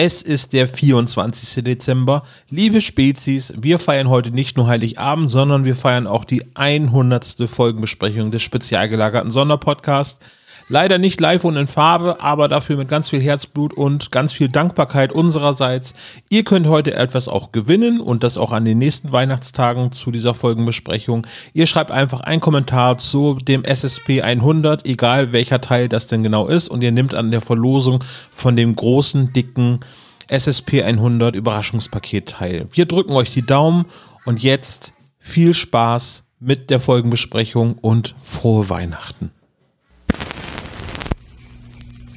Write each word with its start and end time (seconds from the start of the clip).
Es 0.00 0.22
ist 0.22 0.52
der 0.52 0.68
24. 0.68 1.64
Dezember. 1.64 2.22
Liebe 2.50 2.80
Spezies, 2.80 3.52
wir 3.56 3.80
feiern 3.80 4.08
heute 4.08 4.30
nicht 4.30 4.56
nur 4.56 4.68
Heiligabend, 4.68 5.28
sondern 5.28 5.64
wir 5.64 5.74
feiern 5.74 6.06
auch 6.06 6.24
die 6.24 6.44
100. 6.54 7.48
Folgenbesprechung 7.50 8.30
des 8.30 8.42
spezial 8.42 8.88
gelagerten 8.88 9.32
Sonderpodcasts. 9.32 10.20
Leider 10.70 10.98
nicht 10.98 11.18
live 11.18 11.44
und 11.44 11.56
in 11.56 11.66
Farbe, 11.66 12.20
aber 12.20 12.46
dafür 12.46 12.76
mit 12.76 12.88
ganz 12.88 13.08
viel 13.08 13.22
Herzblut 13.22 13.72
und 13.72 14.10
ganz 14.10 14.34
viel 14.34 14.50
Dankbarkeit 14.50 15.12
unsererseits. 15.12 15.94
Ihr 16.28 16.44
könnt 16.44 16.66
heute 16.66 16.92
etwas 16.92 17.26
auch 17.26 17.52
gewinnen 17.52 18.00
und 18.00 18.22
das 18.22 18.36
auch 18.36 18.52
an 18.52 18.66
den 18.66 18.76
nächsten 18.76 19.10
Weihnachtstagen 19.10 19.92
zu 19.92 20.10
dieser 20.10 20.34
Folgenbesprechung. 20.34 21.26
Ihr 21.54 21.66
schreibt 21.66 21.90
einfach 21.90 22.20
einen 22.20 22.42
Kommentar 22.42 22.98
zu 22.98 23.38
dem 23.40 23.64
SSP 23.64 24.20
100, 24.20 24.84
egal 24.84 25.32
welcher 25.32 25.62
Teil 25.62 25.88
das 25.88 26.06
denn 26.06 26.22
genau 26.22 26.48
ist, 26.48 26.68
und 26.68 26.82
ihr 26.82 26.92
nehmt 26.92 27.14
an 27.14 27.30
der 27.30 27.40
Verlosung 27.40 28.04
von 28.30 28.54
dem 28.54 28.76
großen, 28.76 29.32
dicken 29.32 29.80
SSP 30.28 30.82
100 30.82 31.34
Überraschungspaket 31.34 32.28
teil. 32.28 32.66
Wir 32.72 32.84
drücken 32.84 33.12
euch 33.12 33.32
die 33.32 33.46
Daumen 33.46 33.86
und 34.26 34.42
jetzt 34.42 34.92
viel 35.18 35.54
Spaß 35.54 36.24
mit 36.40 36.68
der 36.68 36.78
Folgenbesprechung 36.78 37.78
und 37.80 38.14
frohe 38.22 38.68
Weihnachten. 38.68 39.30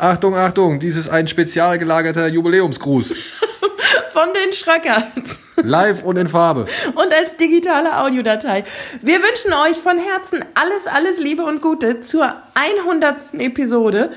Achtung, 0.00 0.36
Achtung, 0.36 0.78
dies 0.78 0.96
ist 0.96 1.08
ein 1.08 1.26
spezial 1.26 1.76
gelagerter 1.76 2.28
Jubiläumsgruß. 2.28 3.14
Von 4.10 4.28
den 4.32 4.52
Schröckers. 4.52 5.40
Live 5.56 6.04
und 6.04 6.16
in 6.16 6.28
Farbe. 6.28 6.66
Und 6.94 7.12
als 7.12 7.36
digitale 7.36 7.98
Audiodatei. 7.98 8.62
Wir 9.02 9.18
wünschen 9.18 9.52
euch 9.52 9.76
von 9.76 9.98
Herzen 9.98 10.44
alles, 10.54 10.86
alles 10.86 11.18
Liebe 11.18 11.42
und 11.42 11.60
Gute 11.60 12.00
zur 12.00 12.32
100. 12.54 13.34
Episode. 13.34 14.10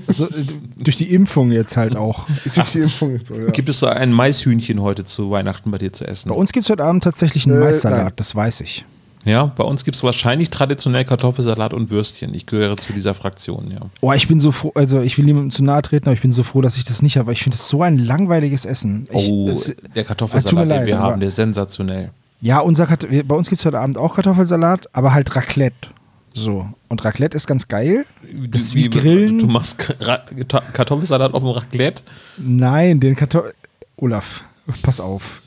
Also, 0.06 0.26
äh, 0.28 0.44
durch 0.76 0.96
die 0.96 1.12
Impfung 1.14 1.50
jetzt 1.52 1.76
halt 1.76 1.96
auch. 1.96 2.26
Impfung 2.74 3.12
jetzt 3.12 3.28
so, 3.28 3.34
ja. 3.34 3.50
Gibt 3.50 3.68
es 3.68 3.80
so 3.80 3.86
ein 3.86 4.12
Maishühnchen 4.12 4.80
heute 4.80 5.04
zu 5.04 5.30
Weihnachten 5.30 5.70
bei 5.70 5.78
dir 5.78 5.92
zu 5.92 6.06
essen? 6.06 6.28
Bei 6.28 6.34
uns 6.34 6.52
gibt 6.52 6.64
es 6.64 6.70
heute 6.70 6.84
Abend 6.84 7.02
tatsächlich 7.04 7.46
einen 7.46 7.56
Äh, 7.56 7.64
Maissalat, 7.64 8.04
nein. 8.04 8.12
das 8.16 8.34
weiß 8.34 8.60
ich. 8.62 8.84
Ja, 9.26 9.44
bei 9.44 9.64
uns 9.64 9.84
gibt 9.84 9.96
es 9.96 10.02
wahrscheinlich 10.02 10.48
traditionell 10.48 11.04
Kartoffelsalat 11.04 11.74
und 11.74 11.90
Würstchen. 11.90 12.32
Ich 12.32 12.46
gehöre 12.46 12.78
zu 12.78 12.94
dieser 12.94 13.12
Fraktion, 13.12 13.70
ja. 13.70 13.80
Oh, 14.00 14.12
ich 14.14 14.26
bin 14.28 14.40
so 14.40 14.50
froh, 14.50 14.72
also 14.74 15.00
ich 15.02 15.18
will 15.18 15.26
niemandem 15.26 15.50
zu 15.50 15.62
nahe 15.62 15.82
treten, 15.82 16.06
aber 16.06 16.14
ich 16.14 16.22
bin 16.22 16.32
so 16.32 16.42
froh, 16.42 16.62
dass 16.62 16.78
ich 16.78 16.84
das 16.84 17.02
nicht 17.02 17.18
habe, 17.18 17.26
weil 17.26 17.34
ich 17.34 17.42
finde 17.42 17.58
das 17.58 17.68
so 17.68 17.82
ein 17.82 17.98
langweiliges 17.98 18.64
Essen. 18.64 19.06
Ich, 19.12 19.28
Oh, 19.28 19.46
der 19.46 19.52
Ah, 19.52 19.54
tut 19.58 19.94
mir 19.94 20.04
Kartoffelsalat, 20.04 20.62
den 20.64 20.68
leid, 20.70 20.86
wir 20.86 20.98
aber- 21.00 21.10
haben, 21.12 21.20
der 21.20 21.28
ist 21.28 21.36
sensationell. 21.36 22.10
ja, 22.40 22.60
unser 22.60 22.86
Kat 22.86 23.10
wir- 23.10 23.28
bei 23.28 23.34
uns 23.34 23.50
gibt 23.50 23.58
es 23.58 23.66
heute 23.66 23.78
Abend 23.78 23.98
auch 23.98 24.14
Kartoffelsalat, 24.14 24.88
aber 24.94 25.12
halt 25.12 25.36
Raclette. 25.36 25.88
So. 26.32 26.68
Und 26.88 27.04
Raclette 27.04 27.36
ist 27.36 27.46
ganz 27.46 27.68
geil. 27.68 28.06
Das 28.48 28.62
ist 28.62 28.74
wie 28.74 28.88
Grillen. 28.88 29.38
Du 29.38 29.46
machst 29.46 29.96
Ra 30.00 30.24
Kartoffelsalat 30.72 31.34
auf 31.34 31.42
dem 31.42 31.50
Raclette? 31.50 32.02
Nein, 32.38 33.00
den 33.00 33.16
Kartoffel. 33.16 33.54
Olaf, 33.96 34.44
pass 34.82 35.00
auf. 35.00 35.42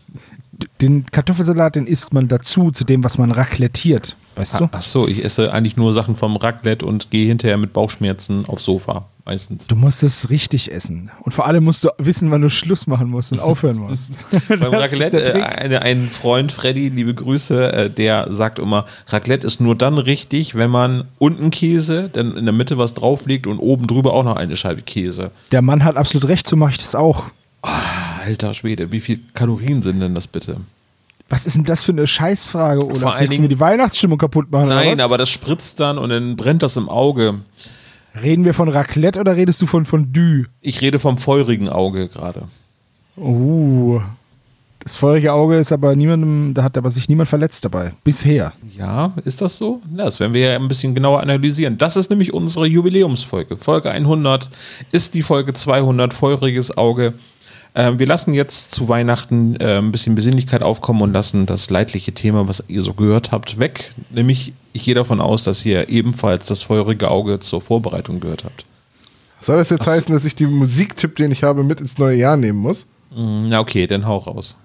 Den 0.81 1.05
Kartoffelsalat, 1.05 1.75
den 1.75 1.87
isst 1.87 2.13
man 2.13 2.27
dazu, 2.27 2.71
zu 2.71 2.83
dem, 2.83 3.03
was 3.03 3.17
man 3.17 3.31
raclettiert. 3.31 4.15
Weißt 4.35 4.59
du? 4.59 4.69
Ach 4.71 4.81
so, 4.81 5.07
ich 5.07 5.23
esse 5.23 5.53
eigentlich 5.53 5.77
nur 5.77 5.93
Sachen 5.93 6.15
vom 6.15 6.35
Raclette 6.37 6.85
und 6.85 7.11
gehe 7.11 7.27
hinterher 7.27 7.57
mit 7.57 7.71
Bauchschmerzen 7.71 8.45
aufs 8.47 8.65
Sofa, 8.65 9.05
meistens. 9.25 9.67
Du 9.67 9.75
musst 9.75 10.01
es 10.01 10.31
richtig 10.31 10.71
essen. 10.71 11.11
Und 11.21 11.33
vor 11.33 11.45
allem 11.45 11.63
musst 11.63 11.83
du 11.83 11.89
wissen, 11.99 12.31
wann 12.31 12.41
du 12.41 12.49
Schluss 12.49 12.87
machen 12.87 13.09
musst 13.09 13.31
und 13.31 13.39
aufhören 13.39 13.77
musst. 13.87 14.17
Beim 14.47 14.73
Raclette, 14.73 15.35
äh, 15.35 15.77
ein 15.77 16.09
Freund, 16.09 16.51
Freddy, 16.51 16.89
liebe 16.89 17.13
Grüße, 17.13 17.73
äh, 17.73 17.89
der 17.91 18.33
sagt 18.33 18.57
immer, 18.57 18.85
Raclette 19.07 19.45
ist 19.45 19.61
nur 19.61 19.75
dann 19.75 19.99
richtig, 19.99 20.55
wenn 20.55 20.71
man 20.71 21.05
unten 21.19 21.51
Käse, 21.51 22.09
dann 22.11 22.35
in 22.35 22.45
der 22.45 22.53
Mitte 22.53 22.79
was 22.79 22.95
drauf 22.95 23.27
liegt 23.27 23.45
und 23.45 23.59
oben 23.59 23.85
drüber 23.85 24.13
auch 24.13 24.23
noch 24.23 24.35
eine 24.35 24.55
Scheibe 24.55 24.81
Käse. 24.81 25.29
Der 25.51 25.61
Mann 25.61 25.83
hat 25.83 25.95
absolut 25.95 26.27
recht, 26.27 26.47
so 26.47 26.55
mache 26.55 26.71
ich 26.71 26.79
das 26.79 26.95
auch. 26.95 27.25
Alter 27.63 28.53
Schwede, 28.53 28.91
wie 28.91 28.99
viel 28.99 29.19
Kalorien 29.33 29.81
sind 29.81 29.99
denn 29.99 30.13
das 30.15 30.27
bitte? 30.27 30.57
Was 31.29 31.45
ist 31.45 31.55
denn 31.55 31.63
das 31.63 31.83
für 31.83 31.93
eine 31.93 32.05
Scheißfrage, 32.05 32.85
Olaf? 32.85 32.99
Vor 32.99 33.13
allen 33.13 33.21
Willst 33.21 33.37
du 33.37 33.41
mir 33.41 33.47
Dingen- 33.47 33.57
die 33.57 33.59
Weihnachtsstimmung 33.61 34.17
kaputt 34.17 34.51
machen? 34.51 34.65
oder 34.67 34.75
Nein, 34.75 34.99
aber 34.99 35.17
das 35.17 35.29
spritzt 35.29 35.79
dann 35.79 35.97
und 35.97 36.09
dann 36.09 36.35
brennt 36.35 36.61
das 36.61 36.77
im 36.77 36.89
Auge. 36.89 37.39
Reden 38.21 38.45
wir 38.45 38.53
von 38.53 38.67
Raclette 38.69 39.19
oder 39.19 39.35
redest 39.35 39.61
du 39.61 39.65
von 39.65 39.85
Fondue? 39.85 40.45
Ich 40.61 40.81
rede 40.81 40.99
vom 40.99 41.17
feurigen 41.17 41.69
Auge 41.69 42.09
gerade. 42.09 42.43
Uh. 43.17 44.01
Das 44.79 44.97
feurige 44.97 45.31
Auge 45.31 45.55
ist 45.57 45.71
aber 45.71 45.95
niemandem, 45.95 46.53
da 46.53 46.63
hat 46.63 46.77
aber 46.77 46.91
sich 46.91 47.07
niemand 47.07 47.29
verletzt 47.29 47.63
dabei. 47.63 47.93
Bisher. 48.03 48.51
Ja, 48.77 49.13
ist 49.23 49.41
das 49.41 49.57
so? 49.57 49.81
Das 49.95 50.19
werden 50.19 50.33
wir 50.33 50.41
ja 50.51 50.55
ein 50.57 50.67
bisschen 50.67 50.93
genauer 50.93 51.21
analysieren. 51.21 51.77
Das 51.77 51.95
ist 51.95 52.09
nämlich 52.09 52.33
unsere 52.33 52.67
Jubiläumsfolge. 52.67 53.55
Folge 53.55 53.89
100 53.91 54.49
ist 54.91 55.15
die 55.15 55.21
Folge 55.21 55.53
200, 55.53 56.13
feuriges 56.13 56.77
Auge. 56.77 57.13
Ähm, 57.75 57.97
wir 57.97 58.05
lassen 58.05 58.33
jetzt 58.33 58.71
zu 58.71 58.87
Weihnachten 58.87 59.55
äh, 59.55 59.77
ein 59.79 59.91
bisschen 59.91 60.13
Besinnlichkeit 60.15 60.61
aufkommen 60.61 61.01
und 61.01 61.11
lassen 61.13 61.45
das 61.45 61.69
leidliche 61.69 62.11
Thema, 62.11 62.47
was 62.47 62.63
ihr 62.67 62.83
so 62.83 62.93
gehört 62.93 63.31
habt, 63.31 63.59
weg. 63.59 63.93
Nämlich, 64.11 64.53
ich 64.73 64.83
gehe 64.83 64.93
davon 64.93 65.19
aus, 65.19 65.43
dass 65.43 65.65
ihr 65.65 65.89
ebenfalls 65.89 66.47
das 66.47 66.63
feurige 66.63 67.09
Auge 67.09 67.39
zur 67.39 67.61
Vorbereitung 67.61 68.19
gehört 68.19 68.43
habt. 68.43 68.65
Soll 69.41 69.57
das 69.57 69.71
jetzt 69.71 69.87
heißen, 69.87 70.13
dass 70.13 70.23
ich 70.25 70.35
den 70.35 70.51
Musiktipp, 70.51 71.15
den 71.15 71.31
ich 71.31 71.43
habe, 71.43 71.63
mit 71.63 71.81
ins 71.81 71.97
neue 71.97 72.15
Jahr 72.17 72.37
nehmen 72.37 72.59
muss? 72.59 72.85
Mm, 73.11 73.49
Na 73.49 73.59
okay, 73.59 73.87
dann 73.87 74.05
hau 74.05 74.17
raus. 74.17 74.55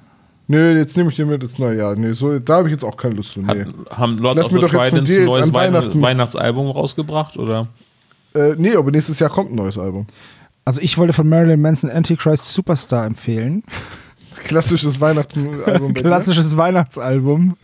Nö, 0.46 0.78
jetzt 0.78 0.96
nehme 0.96 1.10
ich 1.10 1.16
den 1.16 1.28
mit 1.28 1.42
ins 1.42 1.58
neue 1.58 1.78
Jahr. 1.78 1.96
Nee, 1.96 2.12
so, 2.12 2.38
da 2.38 2.56
habe 2.56 2.68
ich 2.68 2.72
jetzt 2.72 2.84
auch 2.84 2.96
keine 2.96 3.14
Lust 3.14 3.32
zu. 3.32 3.46
Hat, 3.46 3.56
Nee. 3.56 3.64
haben 3.90 4.18
Lords 4.18 4.40
Lass 4.42 4.52
of 4.52 4.60
the 4.60 4.66
Tridents 4.66 5.18
ein 5.18 5.24
neues 5.24 5.52
Weihnachtsalbum 5.52 6.70
rausgebracht? 6.70 7.36
Oder? 7.36 7.68
Äh, 8.34 8.54
nee, 8.56 8.74
aber 8.74 8.90
nächstes 8.90 9.18
Jahr 9.18 9.30
kommt 9.30 9.50
ein 9.50 9.56
neues 9.56 9.76
Album. 9.78 10.06
Also 10.68 10.82
ich 10.82 10.98
wollte 10.98 11.14
von 11.14 11.26
Marilyn 11.26 11.62
Manson 11.62 11.88
Antichrist 11.88 12.52
Superstar 12.52 13.06
empfehlen. 13.06 13.64
Klassisches 14.44 15.00
Weihnachtsalbum. 15.00 15.94
Klassisches 15.94 16.58
Weihnachtsalbum. 16.58 17.56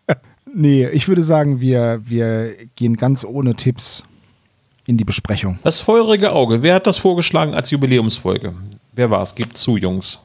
nee, 0.54 0.88
ich 0.88 1.06
würde 1.06 1.22
sagen, 1.22 1.60
wir, 1.60 2.00
wir 2.02 2.54
gehen 2.74 2.96
ganz 2.96 3.26
ohne 3.26 3.56
Tipps 3.56 4.04
in 4.86 4.96
die 4.96 5.04
Besprechung. 5.04 5.58
Das 5.64 5.82
feurige 5.82 6.32
Auge. 6.32 6.62
Wer 6.62 6.76
hat 6.76 6.86
das 6.86 6.96
vorgeschlagen 6.96 7.52
als 7.52 7.70
Jubiläumsfolge? 7.72 8.54
Wer 8.94 9.10
war 9.10 9.20
es? 9.20 9.34
Gebt 9.34 9.58
zu, 9.58 9.76
Jungs. 9.76 10.18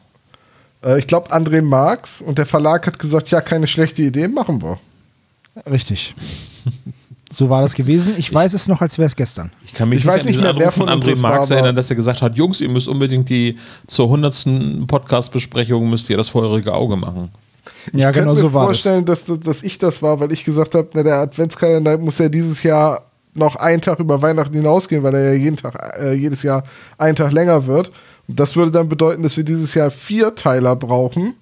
Äh, 0.86 1.00
ich 1.00 1.08
glaube, 1.08 1.34
André 1.34 1.62
Marx 1.62 2.22
und 2.22 2.38
der 2.38 2.46
Verlag 2.46 2.88
hat 2.88 2.98
gesagt, 2.98 3.30
ja, 3.30 3.42
keine 3.42 3.68
schlechte 3.68 4.04
Idee, 4.04 4.30
machen 4.30 4.62
wir. 4.62 4.80
Richtig. 5.70 6.16
So 7.32 7.50
war 7.50 7.62
das 7.62 7.76
gewesen. 7.76 8.16
Ich 8.18 8.34
weiß 8.34 8.54
es 8.54 8.68
noch, 8.68 8.82
als 8.82 8.98
wäre 8.98 9.08
es 9.08 9.16
gestern. 9.16 9.52
Ich 9.64 9.74
kann 9.74 9.88
mich 9.90 10.00
Ich 10.00 10.06
nicht 10.06 10.14
weiß 10.14 10.22
an 10.22 10.28
nicht 10.28 10.42
mehr, 10.42 10.50
Anruf 10.50 10.74
von 10.74 10.90
André 10.90 11.22
war, 11.24 11.32
Marx 11.32 11.50
erinnern, 11.50 11.76
dass 11.76 11.90
er 11.90 11.96
gesagt 11.96 12.22
hat, 12.22 12.36
Jungs, 12.36 12.60
ihr 12.60 12.68
müsst 12.70 12.88
unbedingt 12.90 13.30
die 13.30 13.58
zur 13.88 14.06
100. 14.08 14.86
Podcast-Besprechung 14.88 15.90
müsst 15.90 16.10
ihr 16.10 16.18
das 16.18 16.30
feurige 16.30 16.74
Auge 16.74 16.98
machen. 16.98 17.30
Ja, 17.94 18.10
Ich 18.10 18.16
genau 18.16 18.34
so 18.36 18.48
mir 18.48 18.54
war 18.54 18.68
das. 18.68 18.82
vorstellen, 18.82 19.06
dass, 19.06 19.24
dass, 19.24 19.40
dass 19.40 19.64
ich 19.64 19.78
das 19.78 20.02
war, 20.02 20.20
weil 20.20 20.32
ich 20.34 20.44
gesagt 20.44 20.76
habe, 20.76 20.90
na, 20.94 21.04
der 21.04 21.20
Adventskalender 21.20 21.98
muss 21.98 22.18
ja 22.18 22.28
dieses 22.30 22.62
Jahr 22.64 23.06
noch 23.34 23.56
einen 23.56 23.82
Tag 23.82 24.00
über 24.00 24.22
Weihnachten 24.22 24.54
hinausgehen, 24.54 25.02
weil 25.04 25.16
er 25.16 25.34
ja 25.34 25.40
jeden 25.40 25.56
Tag, 25.56 25.98
äh, 26.00 26.14
jedes 26.14 26.44
Jahr 26.44 26.64
einen 26.98 27.16
Tag 27.16 27.32
länger 27.32 27.66
wird. 27.66 27.92
Und 28.28 28.40
das 28.40 28.56
würde 28.58 28.72
dann 28.72 28.90
bedeuten, 28.90 29.24
dass 29.24 29.38
wir 29.38 29.46
dieses 29.46 29.74
Jahr 29.74 29.90
vier 29.90 30.36
Teiler 30.36 30.76
brauchen. 30.76 31.36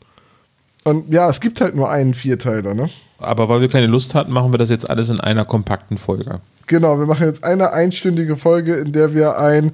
Und 0.84 1.12
ja, 1.12 1.28
es 1.30 1.42
gibt 1.42 1.62
halt 1.62 1.76
nur 1.76 1.90
einen 1.90 2.14
Vierteiler, 2.14 2.74
ne? 2.76 2.90
Aber 3.20 3.50
weil 3.50 3.62
wir 3.62 3.70
keine 3.70 3.88
Lust 3.88 4.16
hatten, 4.16 4.32
machen 4.32 4.54
wir 4.54 4.58
das 4.58 4.70
jetzt 4.70 4.90
alles 4.90 5.10
in 5.10 5.20
einer 5.20 5.46
kompakten 5.46 5.98
Folge. 5.98 6.40
Genau, 6.68 7.00
wir 7.00 7.06
machen 7.06 7.26
jetzt 7.26 7.44
eine 7.44 7.74
einstündige 7.74 8.38
Folge, 8.38 8.76
in 8.76 8.92
der 8.94 9.14
wir 9.14 9.40
ein 9.40 9.72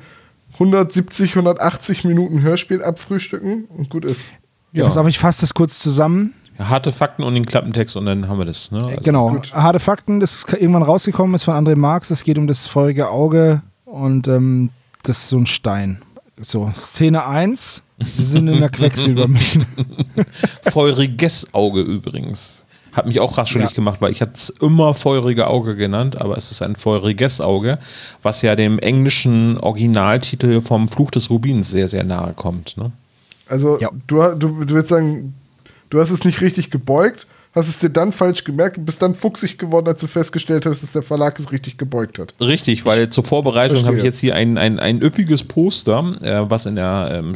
170, 0.54 1.32
180 1.32 2.06
Minuten 2.06 2.42
Hörspiel 2.42 2.82
abfrühstücken 2.82 3.66
und 3.66 3.90
gut 3.90 4.06
ist. 4.06 4.30
Ja. 4.72 4.86
Pass 4.86 4.98
auf, 4.98 5.08
ich 5.08 5.20
fasse 5.20 5.42
das 5.42 5.54
kurz 5.54 5.80
zusammen. 5.80 6.34
Harte 6.58 6.94
Fakten 6.94 7.24
und 7.24 7.34
den 7.34 7.46
Klappentext 7.46 7.98
und 7.98 8.06
dann 8.06 8.30
haben 8.30 8.38
wir 8.38 8.46
das. 8.46 8.72
Ne? 8.72 8.86
Also, 8.86 9.02
genau. 9.02 9.32
gut. 9.32 9.54
Harte 9.54 9.80
Fakten, 9.80 10.22
das 10.22 10.36
ist 10.36 10.54
irgendwann 10.54 10.84
rausgekommen, 10.84 11.36
ist 11.36 11.44
von 11.44 11.54
André 11.54 11.76
Marx. 11.76 12.10
Es 12.12 12.24
geht 12.24 12.38
um 12.38 12.48
das 12.48 12.68
feurige 12.68 13.10
Auge 13.10 13.62
und 13.84 14.30
ähm, 14.30 14.70
das 15.04 15.18
ist 15.18 15.30
so 15.30 15.38
ein 15.38 15.46
Stein. 15.46 16.02
So, 16.40 16.72
Szene 16.74 17.26
1. 17.26 17.84
Wir 17.98 18.26
sind 18.26 18.48
in 18.48 18.60
der 18.60 18.70
Quecksilbermine. 18.72 19.66
Feuriges 20.72 21.54
Auge 21.54 21.82
übrigens. 21.82 22.65
Hat 22.96 23.06
mich 23.06 23.20
auch 23.20 23.38
raschelig 23.38 23.70
Ja. 23.72 23.76
gemacht, 23.76 23.98
weil 24.02 24.12
ich 24.12 24.22
hatte 24.22 24.32
es 24.36 24.50
immer 24.50 24.94
feurige 24.94 25.48
Auge 25.48 25.76
genannt, 25.76 26.22
aber 26.22 26.38
es 26.38 26.50
ist 26.52 26.62
ein 26.62 26.76
feuriges 26.76 27.42
Auge, 27.42 27.78
was 28.24 28.42
ja 28.42 28.56
dem 28.56 28.80
englischen 28.80 29.58
Originaltitel 29.60 30.62
vom 30.62 30.88
Fluch 30.90 31.12
des 31.12 31.30
Rubins 31.30 31.70
sehr, 31.70 31.88
sehr 31.88 32.04
nahe 32.04 32.34
kommt. 32.34 32.78
Ne? 32.78 32.92
Also, 33.48 33.78
Ja. 33.80 33.90
du, 34.08 34.18
du, 34.36 34.64
du 34.66 34.76
willst 34.76 34.90
sagen, 34.90 35.34
du 35.90 36.00
hast 36.00 36.10
es 36.10 36.24
nicht 36.26 36.42
richtig 36.42 36.72
gebeugt, 36.72 37.28
hast 37.54 37.68
es 37.70 37.80
dir 37.80 37.90
dann 37.90 38.12
falsch 38.12 38.44
gemerkt 38.44 38.78
und 38.78 38.86
bist 38.86 39.02
dann 39.02 39.14
fuchsig 39.16 39.58
geworden, 39.58 39.88
als 39.88 40.02
du 40.02 40.08
festgestellt 40.08 40.66
hast, 40.66 40.82
dass 40.84 40.92
der 40.92 41.04
Verlag 41.04 41.38
es 41.40 41.52
richtig 41.52 41.78
gebeugt 41.78 42.18
hat. 42.20 42.34
Richtig, 42.42 42.86
weil 42.86 43.10
zur 43.10 43.24
Vorbereitung 43.24 43.86
habe 43.86 43.98
ich 43.98 44.04
jetzt 44.04 44.20
hier 44.20 44.36
ein, 44.36 44.58
ein, 44.58 44.80
ein 44.80 45.02
üppiges 45.02 45.44
Poster, 45.44 46.16
äh, 46.22 46.50
was 46.50 46.66
in 46.66 46.76
der 46.76 47.12
ähm, 47.14 47.34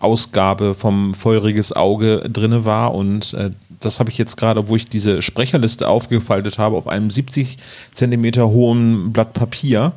Schallplattenausgabe 0.00 0.74
vom 0.74 1.14
Feuriges 1.14 1.72
Auge 1.74 2.28
drinne 2.28 2.64
war 2.64 2.94
und 2.94 3.34
äh, 3.34 3.50
das 3.84 4.00
habe 4.00 4.10
ich 4.10 4.18
jetzt 4.18 4.36
gerade, 4.36 4.68
wo 4.68 4.76
ich 4.76 4.88
diese 4.88 5.22
Sprecherliste 5.22 5.88
aufgefaltet 5.88 6.58
habe, 6.58 6.76
auf 6.76 6.86
einem 6.86 7.10
70 7.10 7.58
Zentimeter 7.92 8.48
hohen 8.48 9.12
Blatt 9.12 9.32
Papier. 9.32 9.92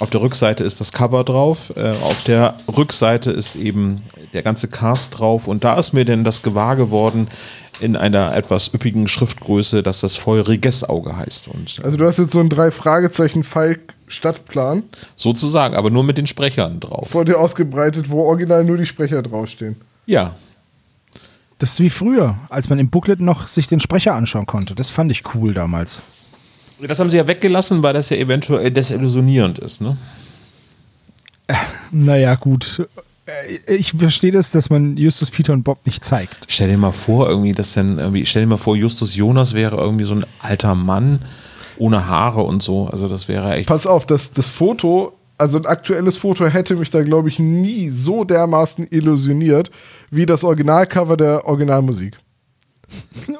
Auf 0.00 0.10
der 0.10 0.22
Rückseite 0.22 0.64
ist 0.64 0.80
das 0.80 0.92
Cover 0.92 1.22
drauf, 1.22 1.72
äh, 1.76 1.90
auf 1.90 2.24
der 2.24 2.54
Rückseite 2.76 3.30
ist 3.30 3.56
eben 3.56 4.02
der 4.32 4.42
ganze 4.42 4.68
Cast 4.68 5.18
drauf 5.18 5.46
und 5.46 5.62
da 5.64 5.78
ist 5.78 5.92
mir 5.92 6.04
denn 6.04 6.24
das 6.24 6.42
gewahr 6.42 6.76
geworden 6.76 7.28
in 7.80 7.96
einer 7.96 8.34
etwas 8.34 8.72
üppigen 8.72 9.08
Schriftgröße, 9.08 9.82
dass 9.82 10.00
das 10.00 10.16
Feuriges 10.16 10.84
Auge 10.84 11.16
heißt 11.16 11.48
und 11.48 11.78
äh, 11.78 11.84
Also, 11.84 11.96
du 11.96 12.06
hast 12.06 12.18
jetzt 12.18 12.32
so 12.32 12.40
einen 12.40 12.48
drei 12.48 12.70
Fragezeichen 12.70 13.44
Falk 13.44 13.80
Stadtplan 14.08 14.82
Sozusagen, 15.16 15.74
aber 15.74 15.90
nur 15.90 16.04
mit 16.04 16.18
den 16.18 16.26
Sprechern 16.26 16.80
drauf. 16.80 17.08
vor 17.10 17.24
dir 17.24 17.38
ausgebreitet, 17.38 18.10
wo 18.10 18.24
original 18.24 18.64
nur 18.64 18.76
die 18.76 18.86
Sprecher 18.86 19.22
draufstehen. 19.22 19.76
Ja. 20.06 20.34
Das 21.62 21.74
ist 21.74 21.80
wie 21.80 21.90
früher, 21.90 22.36
als 22.48 22.68
man 22.70 22.80
im 22.80 22.88
Booklet 22.90 23.20
noch 23.20 23.46
sich 23.46 23.68
den 23.68 23.78
Sprecher 23.78 24.14
anschauen 24.14 24.46
konnte. 24.46 24.74
Das 24.74 24.90
fand 24.90 25.12
ich 25.12 25.22
cool 25.32 25.54
damals. 25.54 26.02
Das 26.80 26.98
haben 26.98 27.08
sie 27.08 27.18
ja 27.18 27.28
weggelassen, 27.28 27.84
weil 27.84 27.92
das 27.94 28.10
ja 28.10 28.16
eventuell 28.16 28.72
desillusionierend 28.72 29.60
ist, 29.60 29.80
ne? 29.80 29.96
Naja, 31.92 32.34
gut. 32.34 32.84
Äh, 33.26 33.76
Ich 33.76 33.92
verstehe 33.92 34.32
das, 34.32 34.50
dass 34.50 34.70
man 34.70 34.96
Justus, 34.96 35.30
Peter 35.30 35.52
und 35.52 35.62
Bob 35.62 35.78
nicht 35.86 36.04
zeigt. 36.04 36.34
Stell 36.48 36.68
dir 36.68 36.78
mal 36.78 36.90
vor, 36.90 37.28
irgendwie, 37.28 37.52
dass 37.52 37.74
dann 37.74 38.00
irgendwie, 38.00 38.26
stell 38.26 38.42
dir 38.42 38.48
mal 38.48 38.56
vor, 38.56 38.74
Justus 38.74 39.14
Jonas 39.14 39.54
wäre 39.54 39.76
irgendwie 39.76 40.04
so 40.04 40.16
ein 40.16 40.26
alter 40.40 40.74
Mann 40.74 41.20
ohne 41.78 42.08
Haare 42.08 42.42
und 42.42 42.60
so. 42.60 42.88
Also 42.88 43.06
das 43.06 43.28
wäre 43.28 43.52
echt. 43.54 43.68
Pass 43.68 43.86
auf, 43.86 44.04
das, 44.04 44.32
das 44.32 44.48
Foto, 44.48 45.12
also 45.42 45.58
ein 45.58 45.66
aktuelles 45.66 46.16
Foto 46.16 46.46
hätte 46.46 46.76
mich 46.76 46.90
da, 46.90 47.02
glaube 47.02 47.28
ich, 47.28 47.40
nie 47.40 47.90
so 47.90 48.22
dermaßen 48.22 48.86
illusioniert 48.88 49.72
wie 50.08 50.24
das 50.24 50.44
Originalcover 50.44 51.16
der 51.16 51.46
Originalmusik. 51.46 52.16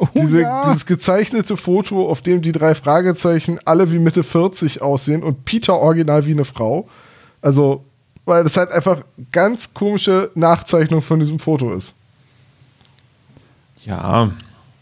Oh, 0.01 0.09
Diese, 0.15 0.41
ja. 0.41 0.63
Dieses 0.65 0.87
gezeichnete 0.87 1.59
Foto, 1.59 2.09
auf 2.09 2.23
dem 2.23 2.41
die 2.41 2.53
drei 2.53 2.75
Fragezeichen 2.75 3.61
alle 3.67 3.93
wie 3.93 3.99
Mitte 3.99 4.23
40 4.23 4.81
aussehen 4.81 5.23
und 5.23 5.45
Peter 5.45 5.79
original 5.79 6.25
wie 6.25 6.33
eine 6.33 6.47
Frau. 6.47 6.89
Also, 7.43 7.85
weil 8.25 8.43
das 8.45 8.57
halt 8.57 8.73
einfach 8.73 9.03
ganz 9.31 9.75
komische 9.75 10.31
Nachzeichnung 10.35 11.03
von 11.03 11.21
diesem 11.21 11.39
Foto 11.39 11.73
ist. 11.75 11.95
Ja, 13.85 14.31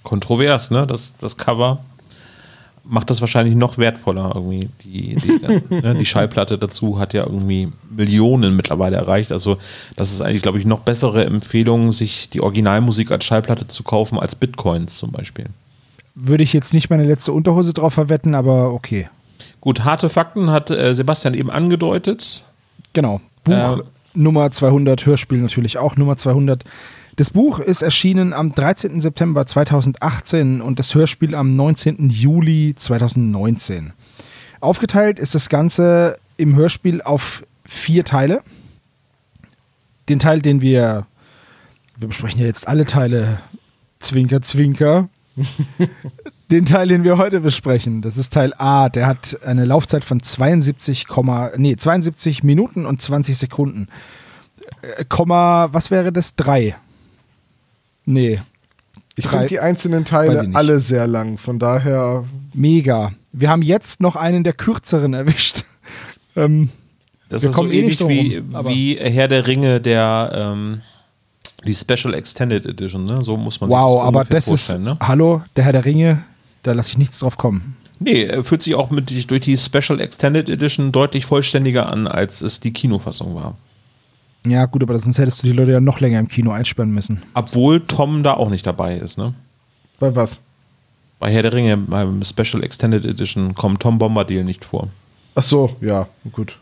kontrovers, 0.04 0.70
ne? 0.70 0.86
Das, 0.86 1.16
das 1.18 1.36
Cover 1.36 1.80
macht 2.90 3.08
das 3.08 3.20
wahrscheinlich 3.20 3.54
noch 3.54 3.78
wertvoller 3.78 4.32
irgendwie. 4.34 4.68
Die, 4.84 5.14
die, 5.14 5.40
ne? 5.74 5.94
die 5.94 6.04
Schallplatte 6.04 6.58
dazu 6.58 6.98
hat 6.98 7.14
ja 7.14 7.24
irgendwie 7.24 7.68
Millionen 7.88 8.56
mittlerweile 8.56 8.96
erreicht. 8.96 9.32
Also 9.32 9.58
das 9.96 10.12
ist 10.12 10.20
eigentlich, 10.20 10.42
glaube 10.42 10.58
ich, 10.58 10.66
noch 10.66 10.80
bessere 10.80 11.24
Empfehlung, 11.24 11.92
sich 11.92 12.28
die 12.28 12.40
Originalmusik 12.40 13.10
als 13.12 13.24
Schallplatte 13.24 13.68
zu 13.68 13.84
kaufen 13.84 14.18
als 14.18 14.34
Bitcoins 14.34 14.96
zum 14.96 15.12
Beispiel. 15.12 15.46
Würde 16.16 16.42
ich 16.42 16.52
jetzt 16.52 16.74
nicht 16.74 16.90
meine 16.90 17.04
letzte 17.04 17.32
Unterhose 17.32 17.72
drauf 17.72 17.94
verwetten, 17.94 18.34
aber 18.34 18.72
okay. 18.72 19.08
Gut, 19.60 19.84
harte 19.84 20.08
Fakten 20.08 20.50
hat 20.50 20.70
äh, 20.70 20.94
Sebastian 20.94 21.34
eben 21.34 21.50
angedeutet. 21.50 22.42
Genau. 22.92 23.20
Buch 23.44 23.52
Ja. 23.52 23.78
Nummer 24.12 24.50
200, 24.50 25.06
Hörspiel 25.06 25.38
natürlich 25.38 25.78
auch 25.78 25.96
Nummer 25.96 26.16
200. 26.16 26.64
Das 27.20 27.28
Buch 27.28 27.58
ist 27.58 27.82
erschienen 27.82 28.32
am 28.32 28.54
13. 28.54 28.98
September 28.98 29.44
2018 29.44 30.62
und 30.62 30.78
das 30.78 30.94
Hörspiel 30.94 31.34
am 31.34 31.54
19. 31.54 32.08
Juli 32.08 32.72
2019. 32.74 33.92
Aufgeteilt 34.60 35.18
ist 35.18 35.34
das 35.34 35.50
Ganze 35.50 36.16
im 36.38 36.56
Hörspiel 36.56 37.02
auf 37.02 37.44
vier 37.66 38.06
Teile. 38.06 38.42
Den 40.08 40.18
Teil, 40.18 40.40
den 40.40 40.62
wir, 40.62 41.06
wir 41.98 42.08
besprechen 42.08 42.40
ja 42.40 42.46
jetzt 42.46 42.66
alle 42.66 42.86
Teile, 42.86 43.42
Zwinker, 43.98 44.40
Zwinker. 44.40 45.10
Den 46.50 46.64
Teil, 46.64 46.88
den 46.88 47.04
wir 47.04 47.18
heute 47.18 47.40
besprechen, 47.40 48.00
das 48.00 48.16
ist 48.16 48.32
Teil 48.32 48.54
A, 48.56 48.88
der 48.88 49.06
hat 49.06 49.40
eine 49.44 49.66
Laufzeit 49.66 50.06
von 50.06 50.22
72, 50.22 51.06
Komma- 51.06 51.50
nee, 51.58 51.76
72 51.76 52.42
Minuten 52.44 52.86
und 52.86 53.02
20 53.02 53.36
Sekunden. 53.36 53.88
Äh, 54.80 55.04
Komma, 55.04 55.68
was 55.72 55.90
wäre 55.90 56.14
das? 56.14 56.34
Drei. 56.34 56.76
Nee. 58.04 58.40
Ich 59.16 59.26
finde 59.28 59.46
die 59.46 59.60
einzelnen 59.60 60.04
Teile 60.04 60.48
alle 60.54 60.80
sehr 60.80 61.06
lang. 61.06 61.36
Von 61.38 61.58
daher, 61.58 62.24
Mega. 62.54 63.12
Wir 63.32 63.48
haben 63.50 63.62
jetzt 63.62 64.00
noch 64.00 64.16
einen 64.16 64.44
der 64.44 64.52
kürzeren 64.54 65.14
erwischt. 65.14 65.64
ähm, 66.36 66.70
Das 67.28 67.42
Wir 67.42 67.50
ist 67.50 67.54
so 67.54 67.60
kommen 67.60 67.72
eh 67.72 67.82
nicht 67.82 68.00
ähnlich 68.00 68.30
wie, 68.32 68.36
rum, 68.38 68.54
aber- 68.54 68.70
wie 68.70 68.96
Herr 68.96 69.28
der 69.28 69.46
Ringe, 69.46 69.80
der 69.80 70.30
ähm, 70.34 70.80
die 71.66 71.74
Special 71.74 72.14
Extended 72.14 72.64
Edition, 72.66 73.04
ne? 73.04 73.22
So 73.22 73.36
muss 73.36 73.60
man 73.60 73.68
sich 73.70 73.78
wow, 73.78 73.96
das 73.98 74.06
aber 74.06 74.18
ungefähr 74.20 74.36
das 74.36 74.44
ist, 74.44 74.48
vorstellen, 74.48 74.82
ne? 74.84 74.96
hallo, 75.00 75.42
der 75.56 75.64
Herr 75.64 75.72
der 75.72 75.84
Ringe, 75.84 76.24
da 76.62 76.72
lasse 76.72 76.90
ich 76.92 76.98
nichts 76.98 77.18
drauf 77.18 77.36
kommen. 77.36 77.76
Nee, 77.98 78.22
er 78.24 78.42
fühlt 78.44 78.62
sich 78.62 78.74
auch 78.74 78.90
mit, 78.90 79.10
durch 79.30 79.42
die 79.42 79.56
Special 79.58 80.00
Extended 80.00 80.48
Edition 80.48 80.90
deutlich 80.90 81.26
vollständiger 81.26 81.92
an, 81.92 82.06
als 82.08 82.40
es 82.40 82.58
die 82.58 82.72
Kinofassung 82.72 83.34
war. 83.34 83.58
Ja, 84.46 84.66
gut, 84.66 84.82
aber 84.82 84.98
sonst 84.98 85.18
hättest 85.18 85.42
du 85.42 85.46
die 85.48 85.52
Leute 85.52 85.72
ja 85.72 85.80
noch 85.80 86.00
länger 86.00 86.18
im 86.18 86.28
Kino 86.28 86.50
einsperren 86.50 86.92
müssen. 86.92 87.22
Obwohl 87.34 87.80
Tom 87.80 88.22
da 88.22 88.34
auch 88.34 88.48
nicht 88.48 88.66
dabei 88.66 88.96
ist, 88.96 89.18
ne? 89.18 89.34
bei 89.98 90.14
was? 90.16 90.40
Bei 91.18 91.30
Herr 91.30 91.42
der 91.42 91.52
Ringe, 91.52 91.76
beim 91.76 92.22
Special 92.24 92.64
Extended 92.64 93.04
Edition, 93.04 93.54
kommt 93.54 93.82
Tom 93.82 93.98
Bombadil 93.98 94.42
nicht 94.42 94.64
vor. 94.64 94.88
Ach 95.34 95.42
so, 95.42 95.76
ja, 95.82 96.08
gut. 96.32 96.58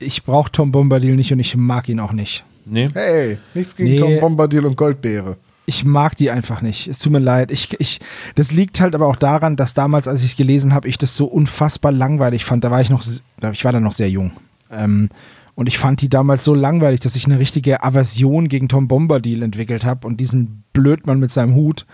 Ich 0.00 0.24
brauche 0.24 0.50
Tom 0.50 0.72
Bombadil 0.72 1.14
nicht 1.14 1.32
und 1.32 1.38
ich 1.38 1.56
mag 1.56 1.88
ihn 1.88 2.00
auch 2.00 2.12
nicht. 2.12 2.44
Nee? 2.64 2.88
Hey, 2.92 3.38
nichts 3.54 3.76
gegen 3.76 3.90
Nee. 3.90 3.98
Tom 3.98 4.20
Bombadil 4.20 4.66
und 4.66 4.76
Goldbeere. 4.76 5.36
Ich 5.66 5.84
mag 5.84 6.16
die 6.16 6.30
einfach 6.32 6.62
nicht. 6.62 6.88
Es 6.88 6.98
tut 6.98 7.12
mir 7.12 7.20
leid. 7.20 7.52
Ich, 7.52 7.78
ich, 7.78 8.00
das 8.34 8.50
liegt 8.50 8.80
halt 8.80 8.96
aber 8.96 9.06
auch 9.06 9.14
daran, 9.16 9.54
dass 9.54 9.72
damals, 9.74 10.08
als 10.08 10.24
ich 10.24 10.32
es 10.32 10.36
gelesen 10.36 10.74
habe, 10.74 10.88
ich 10.88 10.98
das 10.98 11.16
so 11.16 11.26
unfassbar 11.26 11.92
langweilig 11.92 12.44
fand. 12.44 12.64
Da 12.64 12.72
war 12.72 12.80
ich 12.80 12.90
noch, 12.90 13.04
ich 13.52 13.64
war 13.64 13.72
da 13.72 13.78
noch 13.78 13.92
sehr 13.92 14.10
jung. 14.10 14.32
Ähm, 14.72 15.10
und 15.54 15.66
ich 15.66 15.78
fand 15.78 16.00
die 16.00 16.08
damals 16.08 16.44
so 16.44 16.54
langweilig, 16.54 17.00
dass 17.00 17.16
ich 17.16 17.26
eine 17.26 17.38
richtige 17.38 17.82
Aversion 17.82 18.48
gegen 18.48 18.68
Tom 18.68 18.88
Bombadil 18.88 19.42
entwickelt 19.42 19.84
habe 19.84 20.06
und 20.06 20.18
diesen 20.18 20.64
Blödmann 20.72 21.18
mit 21.18 21.30
seinem 21.30 21.54
Hut. 21.54 21.86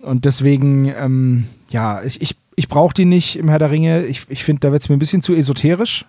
Und 0.00 0.24
deswegen, 0.24 0.92
ähm, 0.96 1.46
ja, 1.70 2.02
ich, 2.02 2.20
ich, 2.20 2.36
ich 2.56 2.68
brauche 2.68 2.94
die 2.94 3.04
nicht 3.04 3.36
im 3.36 3.48
Herr 3.48 3.58
der 3.58 3.70
Ringe. 3.70 4.04
Ich, 4.06 4.26
ich 4.28 4.44
finde, 4.44 4.60
da 4.60 4.72
wird 4.72 4.82
es 4.82 4.88
mir 4.88 4.96
ein 4.96 5.00
bisschen 5.00 5.22
zu 5.22 5.34
esoterisch, 5.34 6.06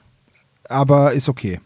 aber 0.67 1.13
ist 1.13 1.29
okay. 1.29 1.60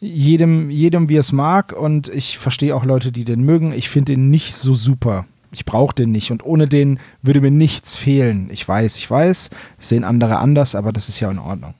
jedem, 0.00 0.70
jedem 0.70 1.08
wie 1.08 1.16
es 1.16 1.32
mag 1.32 1.72
und 1.72 2.08
ich 2.08 2.38
verstehe 2.38 2.74
auch 2.74 2.84
Leute, 2.84 3.12
die 3.12 3.24
den 3.24 3.42
mögen. 3.42 3.72
Ich 3.72 3.88
finde 3.88 4.12
den 4.12 4.30
nicht 4.30 4.54
so 4.54 4.74
super. 4.74 5.26
Ich 5.52 5.64
brauche 5.64 5.94
den 5.94 6.12
nicht 6.12 6.32
und 6.32 6.44
ohne 6.44 6.66
den 6.66 6.98
würde 7.22 7.40
mir 7.40 7.50
nichts 7.50 7.96
fehlen. 7.96 8.48
Ich 8.50 8.66
weiß, 8.66 8.98
ich 8.98 9.10
weiß, 9.10 9.50
sehen 9.78 10.04
andere 10.04 10.38
anders, 10.38 10.74
aber 10.74 10.92
das 10.92 11.08
ist 11.08 11.20
ja 11.20 11.30
in 11.30 11.38
Ordnung. 11.38 11.74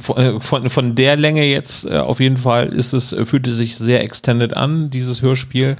Von, 0.00 0.16
äh, 0.16 0.40
von, 0.40 0.68
von 0.70 0.94
der 0.94 1.16
Länge 1.16 1.44
jetzt 1.44 1.86
äh, 1.86 1.98
auf 1.98 2.20
jeden 2.20 2.36
Fall 2.36 2.74
ist 2.74 2.92
es, 2.92 3.12
äh, 3.12 3.24
fühlte 3.24 3.52
sich 3.52 3.76
sehr 3.76 4.02
extended 4.02 4.56
an, 4.56 4.90
dieses 4.90 5.22
Hörspiel. 5.22 5.76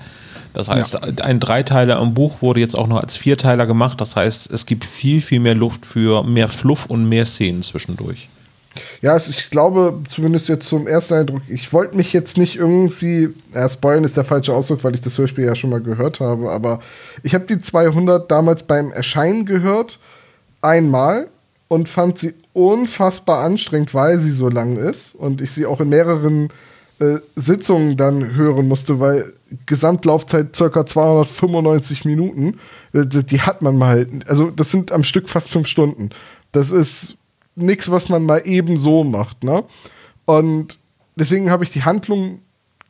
Das 0.54 0.68
heißt, 0.68 0.94
Ja. 0.94 1.00
ein 1.24 1.40
Dreiteiler 1.40 2.00
im 2.00 2.14
Buch 2.14 2.40
wurde 2.40 2.60
jetzt 2.60 2.76
auch 2.78 2.86
noch 2.86 3.02
als 3.02 3.16
Vierteiler 3.16 3.66
gemacht. 3.66 4.00
Das 4.00 4.16
heißt, 4.16 4.50
es 4.50 4.64
gibt 4.64 4.84
viel, 4.84 5.20
viel 5.20 5.40
mehr 5.40 5.54
Luft 5.54 5.84
für 5.84 6.22
mehr 6.22 6.48
Fluff 6.48 6.86
und 6.86 7.08
mehr 7.08 7.26
Szenen 7.26 7.62
zwischendurch. 7.62 8.28
Ja, 9.02 9.16
ich 9.16 9.50
glaube, 9.50 10.00
zumindest 10.08 10.48
jetzt 10.48 10.68
zum 10.68 10.86
ersten 10.86 11.14
Eindruck, 11.14 11.42
ich 11.48 11.72
wollte 11.72 11.96
mich 11.96 12.12
jetzt 12.12 12.36
nicht 12.38 12.56
irgendwie, 12.56 13.30
ja, 13.54 13.68
spoilen 13.68 14.04
ist 14.04 14.16
der 14.16 14.24
falsche 14.24 14.52
Ausdruck, 14.52 14.84
weil 14.84 14.94
ich 14.94 15.00
das 15.00 15.16
Hörspiel 15.18 15.44
ja 15.46 15.54
schon 15.56 15.70
mal 15.70 15.80
gehört 15.80 16.20
habe, 16.20 16.50
aber 16.50 16.80
ich 17.22 17.34
habe 17.34 17.46
die 17.46 17.58
200 17.58 18.30
damals 18.30 18.62
beim 18.64 18.92
Erscheinen 18.92 19.46
gehört, 19.46 19.98
einmal, 20.62 21.28
und 21.68 21.88
fand 21.88 22.18
sie 22.18 22.34
unfassbar 22.56 23.44
anstrengend, 23.44 23.92
weil 23.92 24.18
sie 24.18 24.30
so 24.30 24.48
lang 24.48 24.78
ist 24.78 25.14
und 25.14 25.42
ich 25.42 25.52
sie 25.52 25.66
auch 25.66 25.78
in 25.82 25.90
mehreren 25.90 26.48
äh, 26.98 27.18
Sitzungen 27.34 27.98
dann 27.98 28.34
hören 28.34 28.66
musste, 28.66 28.98
weil 28.98 29.34
Gesamtlaufzeit 29.66 30.56
circa 30.56 30.86
295 30.86 32.06
Minuten, 32.06 32.58
äh, 32.94 33.04
die 33.04 33.42
hat 33.42 33.60
man 33.60 33.76
mal, 33.76 34.06
also 34.26 34.50
das 34.50 34.70
sind 34.70 34.90
am 34.90 35.04
Stück 35.04 35.28
fast 35.28 35.50
fünf 35.50 35.66
Stunden. 35.66 36.08
Das 36.52 36.72
ist 36.72 37.18
nichts, 37.56 37.90
was 37.90 38.08
man 38.08 38.24
mal 38.24 38.40
eben 38.46 38.78
so 38.78 39.04
macht, 39.04 39.44
ne? 39.44 39.64
Und 40.24 40.78
deswegen 41.14 41.50
habe 41.50 41.62
ich 41.62 41.70
die 41.70 41.84
Handlung 41.84 42.40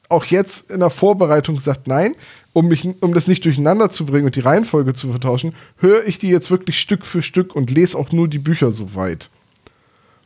auch 0.08 0.26
jetzt 0.26 0.70
in 0.70 0.78
der 0.78 0.90
Vorbereitung 0.90 1.56
gesagt, 1.56 1.88
nein, 1.88 2.14
um, 2.52 2.68
mich, 2.68 2.88
um 3.00 3.12
das 3.12 3.26
nicht 3.26 3.44
durcheinander 3.44 3.90
zu 3.90 4.06
bringen 4.06 4.26
und 4.26 4.36
die 4.36 4.40
Reihenfolge 4.40 4.94
zu 4.94 5.10
vertauschen, 5.10 5.56
höre 5.78 6.06
ich 6.06 6.20
die 6.20 6.28
jetzt 6.28 6.52
wirklich 6.52 6.78
Stück 6.78 7.04
für 7.04 7.20
Stück 7.20 7.56
und 7.56 7.68
lese 7.72 7.98
auch 7.98 8.12
nur 8.12 8.28
die 8.28 8.38
Bücher 8.38 8.70
so 8.70 8.94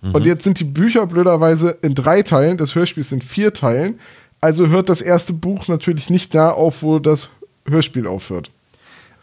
weit. 0.02 0.14
Und 0.14 0.25
jetzt 0.26 0.45
sind 0.45 0.59
die 0.61 0.64
Bücher 0.64 1.07
blöderweise 1.07 1.76
in 1.83 1.95
drei 1.95 2.23
Teilen, 2.23 2.57
das 2.57 2.75
Hörspiel 2.75 3.00
ist 3.02 3.12
in 3.12 3.23
vier 3.23 3.52
Teilen. 3.52 3.99
Also 4.40 4.69
hört 4.69 4.88
das 4.88 5.02
erste 5.02 5.33
Buch 5.33 5.69
natürlich 5.69 6.11
nicht 6.11 6.35
da 6.35 6.50
auf, 6.50 6.83
wo 6.83 6.99
das 6.99 7.28
Hörspiel 7.69 8.07
aufhört. 8.07 8.50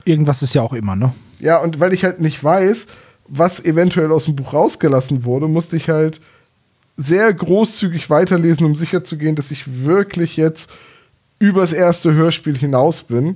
Irgendwas 0.05 0.43
ist 0.43 0.53
ja 0.53 0.61
auch 0.61 0.73
immer, 0.73 0.95
ne? 0.95 1.13
Ja, 1.39 1.57
und 1.57 1.79
weil 1.79 1.93
ich 1.93 2.03
halt 2.03 2.21
nicht 2.21 2.43
weiß, 2.43 2.87
was 3.27 3.63
eventuell 3.63 4.11
aus 4.11 4.25
dem 4.25 4.35
Buch 4.35 4.53
rausgelassen 4.53 5.25
wurde, 5.25 5.47
musste 5.47 5.75
ich 5.75 5.89
halt 5.89 6.21
sehr 6.95 7.31
großzügig 7.33 8.09
weiterlesen, 8.09 8.65
um 8.65 8.75
sicherzugehen, 8.75 9.35
dass 9.35 9.51
ich 9.51 9.83
wirklich 9.85 10.37
jetzt 10.37 10.71
übers 11.39 11.71
erste 11.71 12.13
Hörspiel 12.13 12.57
hinaus 12.57 13.03
bin. 13.03 13.35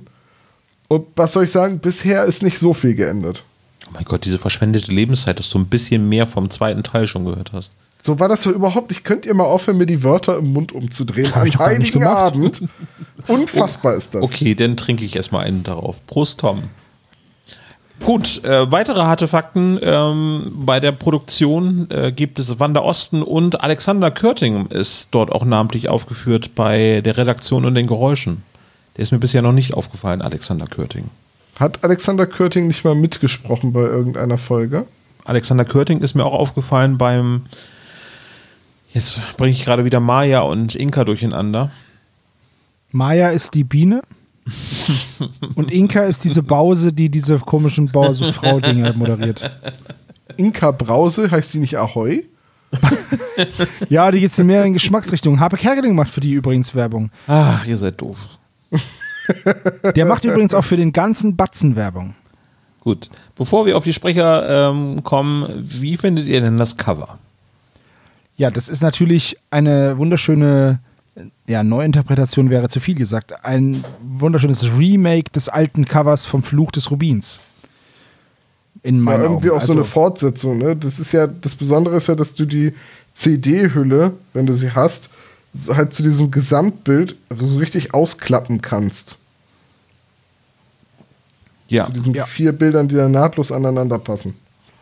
Und 0.88 1.06
was 1.14 1.32
soll 1.32 1.44
ich 1.44 1.52
sagen, 1.52 1.78
bisher 1.78 2.24
ist 2.24 2.42
nicht 2.42 2.58
so 2.58 2.74
viel 2.74 2.94
geändert. 2.94 3.44
Oh 3.86 3.90
mein 3.92 4.04
Gott, 4.04 4.24
diese 4.24 4.38
verschwendete 4.38 4.92
Lebenszeit, 4.92 5.38
dass 5.38 5.50
du 5.50 5.58
ein 5.58 5.66
bisschen 5.66 6.08
mehr 6.08 6.26
vom 6.26 6.50
zweiten 6.50 6.82
Teil 6.82 7.06
schon 7.06 7.24
gehört 7.24 7.52
hast. 7.52 7.74
So 8.02 8.18
war 8.18 8.28
das 8.28 8.42
so 8.42 8.50
überhaupt 8.50 8.90
nicht. 8.90 9.04
Könnt 9.04 9.26
ihr 9.26 9.34
mal 9.34 9.44
aufhören, 9.44 9.78
mir 9.78 9.86
die 9.86 10.02
Wörter 10.02 10.36
im 10.36 10.52
Mund 10.52 10.72
umzudrehen? 10.72 11.26
Am 11.26 11.30
doch 11.30 11.36
gar 11.36 11.44
nicht 11.44 11.58
heiligen 11.58 12.00
gemacht. 12.00 12.34
Abend. 12.34 12.62
Unfassbar 13.28 13.94
ist 13.94 14.14
das. 14.14 14.22
Okay, 14.22 14.56
dann 14.56 14.76
trinke 14.76 15.04
ich 15.04 15.14
erstmal 15.14 15.44
einen 15.44 15.62
darauf. 15.62 16.04
Prost, 16.06 16.40
Tom. 16.40 16.64
Gut, 18.04 18.42
äh, 18.42 18.70
weitere 18.72 19.02
harte 19.02 19.28
Fakten. 19.28 19.78
Ähm, 19.80 20.50
bei 20.52 20.80
der 20.80 20.90
Produktion 20.90 21.86
äh, 21.90 22.10
gibt 22.10 22.40
es 22.40 22.58
Wanda 22.58 22.80
Osten 22.80 23.22
und 23.22 23.60
Alexander 23.62 24.10
Körting 24.10 24.66
ist 24.66 25.08
dort 25.12 25.30
auch 25.30 25.44
namentlich 25.44 25.88
aufgeführt 25.88 26.56
bei 26.56 27.00
der 27.04 27.16
Redaktion 27.16 27.64
und 27.64 27.76
den 27.76 27.86
Geräuschen. 27.86 28.42
Der 28.96 29.02
ist 29.02 29.12
mir 29.12 29.18
bisher 29.18 29.42
noch 29.42 29.52
nicht 29.52 29.74
aufgefallen, 29.74 30.20
Alexander 30.20 30.66
Körting. 30.66 31.04
Hat 31.62 31.84
Alexander 31.84 32.26
Körting 32.26 32.66
nicht 32.66 32.84
mal 32.84 32.96
mitgesprochen 32.96 33.72
bei 33.72 33.82
irgendeiner 33.82 34.36
Folge? 34.36 34.84
Alexander 35.24 35.64
Körting 35.64 36.00
ist 36.00 36.16
mir 36.16 36.24
auch 36.24 36.34
aufgefallen 36.34 36.98
beim. 36.98 37.42
Jetzt 38.92 39.20
bringe 39.36 39.52
ich 39.52 39.64
gerade 39.64 39.84
wieder 39.84 40.00
Maya 40.00 40.40
und 40.40 40.74
Inka 40.74 41.04
durcheinander. 41.04 41.70
Maya 42.90 43.28
ist 43.28 43.54
die 43.54 43.62
Biene. 43.62 44.02
und 45.54 45.70
Inka 45.70 46.02
ist 46.02 46.24
diese 46.24 46.42
Bause, 46.42 46.92
die 46.92 47.08
diese 47.08 47.38
komischen 47.38 47.86
Bause-Frau-Dinge 47.92 48.94
moderiert. 48.94 49.48
Inka 50.36 50.72
Brause, 50.72 51.30
heißt 51.30 51.54
die 51.54 51.58
nicht 51.58 51.78
Ahoi? 51.78 52.24
Ja, 53.88 54.10
die 54.10 54.20
geht 54.20 54.36
in 54.36 54.46
mehreren 54.46 54.72
Geschmacksrichtungen. 54.72 55.38
Habe 55.38 55.56
Kerkeling 55.56 55.94
macht 55.94 56.10
für 56.10 56.20
die 56.20 56.32
übrigens 56.32 56.74
Werbung. 56.74 57.10
Ach, 57.28 57.64
ihr 57.66 57.76
seid 57.76 58.00
doof. 58.00 58.18
Der 59.96 60.06
macht 60.06 60.24
übrigens 60.24 60.54
auch 60.54 60.64
für 60.64 60.76
den 60.76 60.92
ganzen 60.92 61.36
Batzen 61.36 61.76
Werbung. 61.76 62.14
Gut. 62.80 63.10
Bevor 63.36 63.66
wir 63.66 63.76
auf 63.76 63.84
die 63.84 63.92
Sprecher 63.92 64.70
ähm, 64.70 65.04
kommen, 65.04 65.48
wie 65.62 65.96
findet 65.96 66.26
ihr 66.26 66.40
denn 66.40 66.56
das 66.56 66.76
Cover? 66.76 67.18
Ja, 68.36 68.50
das 68.50 68.68
ist 68.68 68.82
natürlich 68.82 69.36
eine 69.50 69.98
wunderschöne, 69.98 70.80
ja, 71.46 71.62
Neuinterpretation 71.62 72.50
wäre 72.50 72.68
zu 72.68 72.80
viel 72.80 72.94
gesagt. 72.96 73.44
Ein 73.44 73.84
wunderschönes 74.02 74.76
Remake 74.76 75.30
des 75.30 75.48
alten 75.48 75.84
Covers 75.84 76.26
vom 76.26 76.42
Fluch 76.42 76.72
des 76.72 76.90
Rubins. 76.90 77.38
In 78.82 78.96
Ja, 78.96 79.02
meinen 79.02 79.22
irgendwie 79.22 79.50
Augen. 79.50 79.60
auch 79.60 79.66
so 79.66 79.72
eine 79.74 79.84
Fortsetzung, 79.84 80.58
ne? 80.58 80.74
Das 80.74 80.98
ist 80.98 81.12
ja, 81.12 81.28
das 81.28 81.54
Besondere 81.54 81.96
ist 81.96 82.08
ja, 82.08 82.16
dass 82.16 82.34
du 82.34 82.46
die 82.46 82.72
CD-Hülle, 83.14 84.12
wenn 84.32 84.46
du 84.46 84.54
sie 84.54 84.72
hast, 84.72 85.08
halt 85.68 85.92
zu 85.92 86.02
diesem 86.02 86.30
Gesamtbild 86.30 87.16
so 87.38 87.58
richtig 87.58 87.94
ausklappen 87.94 88.62
kannst. 88.62 89.18
Ja. 91.68 91.86
Zu 91.86 91.92
diesen 91.92 92.14
Ja. 92.14 92.26
vier 92.26 92.52
Bildern, 92.52 92.88
die 92.88 92.96
dann 92.96 93.12
nahtlos 93.12 93.50
aneinander 93.52 93.98
passen. 93.98 94.34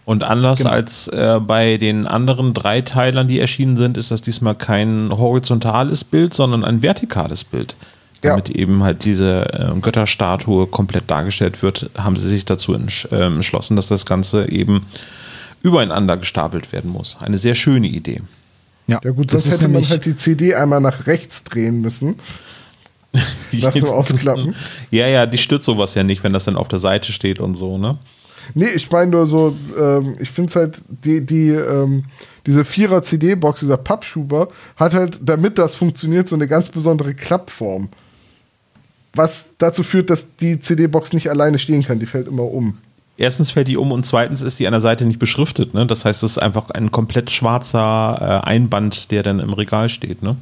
Und 0.05 0.25
anders 0.25 0.59
Genau. 0.59 0.71
als 0.71 1.07
äh, 1.09 1.39
bei 1.41 1.77
den 1.77 2.07
anderen 2.07 2.53
drei 2.55 2.81
Teilern, 2.81 3.29
die 3.29 3.39
erschienen 3.39 3.77
sind, 3.77 3.97
ist 3.97 4.11
das 4.11 4.23
diesmal 4.23 4.55
kein 4.57 5.11
horizontales 5.13 6.03
Bild, 6.03 6.35
sondern 6.35 6.65
ein 6.65 6.83
vertikales 6.83 7.45
Bild. 7.45 7.77
Ja. 8.23 8.31
Damit 8.31 8.51
eben 8.51 8.83
halt 8.83 9.05
diese 9.05 9.47
äh, 9.53 9.81
Götterstatue 9.81 10.67
komplett 10.67 11.11
dargestellt 11.11 11.63
wird, 11.63 11.91
haben 11.97 12.17
sie 12.17 12.29
sich 12.29 12.45
dazu 12.45 12.75
entsch 12.75 13.07
äh, 13.13 13.27
entschlossen, 13.27 13.77
dass 13.77 13.87
das 13.89 14.05
Ganze 14.05 14.51
eben 14.51 14.87
übereinander 15.63 16.17
gestapelt 16.17 16.73
werden 16.73 16.91
muss. 16.91 17.17
Eine 17.21 17.39
sehr 17.39 17.55
schöne 17.55 17.87
Idee. 17.87 18.21
Ja 19.03 19.11
gut, 19.11 19.33
das 19.33 19.45
sonst 19.45 19.61
hätte 19.61 19.69
man 19.69 19.89
halt 19.89 20.05
die 20.05 20.17
CD 20.17 20.55
einmal 20.55 20.81
nach 20.81 21.07
rechts 21.07 21.45
drehen 21.45 21.81
müssen. 21.81 22.17
Nach 23.53 23.73
dem 23.73 23.87
Ausklappen. 23.87 24.55
Ja, 24.93 25.09
ja, 25.09 25.27
die 25.27 25.39
stützt 25.39 25.67
sowas 25.67 25.97
ja 25.97 26.05
nicht, 26.05 26.23
wenn 26.23 26.33
das 26.33 26.45
dann 26.45 26.57
auf 26.57 26.69
der 26.69 26.79
Seite 26.79 27.11
steht 27.11 27.41
und 27.41 27.57
so, 27.57 27.77
ne? 27.77 27.99
Nee, 28.55 28.69
ich 28.69 28.91
meine 28.91 29.11
nur 29.11 29.27
so, 29.27 29.57
ähm, 29.79 30.17
ich 30.21 30.31
finde 30.31 30.51
es 30.51 30.57
halt, 30.57 30.83
die, 30.89 31.25
die, 31.25 31.49
ähm, 31.49 32.05
diese 32.47 32.65
Vierer-CD-Box, 32.65 33.61
dieser 33.61 33.77
Pappschuber, 33.77 34.49
hat 34.77 34.95
halt, 34.95 35.21
damit 35.23 35.59
das 35.59 35.75
funktioniert, 35.75 36.29
so 36.29 36.37
eine 36.37 36.49
ganz 36.49 36.71
besondere 36.71 37.15
Klappform. 37.15 37.89
Was 39.15 39.55
dazu 39.59 39.83
führt, 39.83 40.11
dass 40.11 40.37
die 40.37 40.59
CD-Box 40.59 41.13
nicht 41.13 41.31
alleine 41.31 41.59
stehen 41.59 41.83
kann, 41.83 41.99
die 41.99 42.07
fällt 42.07 42.29
immer 42.29 42.45
um. 42.45 42.79
Erstens 43.21 43.51
fällt 43.51 43.69
die 43.69 43.77
um 43.77 43.93
und 43.93 44.07
zweitens 44.07 44.41
ist 44.41 44.59
die 44.59 44.67
an 44.67 44.73
der 44.73 44.81
Seite 44.81 45.05
nicht 45.05 45.19
beschriftet, 45.19 45.75
ne? 45.75 45.87
Das 45.87 46.05
heißt, 46.07 46.23
es 46.23 46.33
ist 46.33 46.39
einfach 46.39 46.71
ein 46.71 46.91
komplett 46.91 47.31
schwarzer 47.31 48.41
äh, 48.45 48.47
Einband, 48.49 49.11
der 49.11 49.23
dann 49.23 49.41
im 49.41 49.53
Regal 49.53 49.89
steht, 49.91 50.23
ne? 50.23 50.37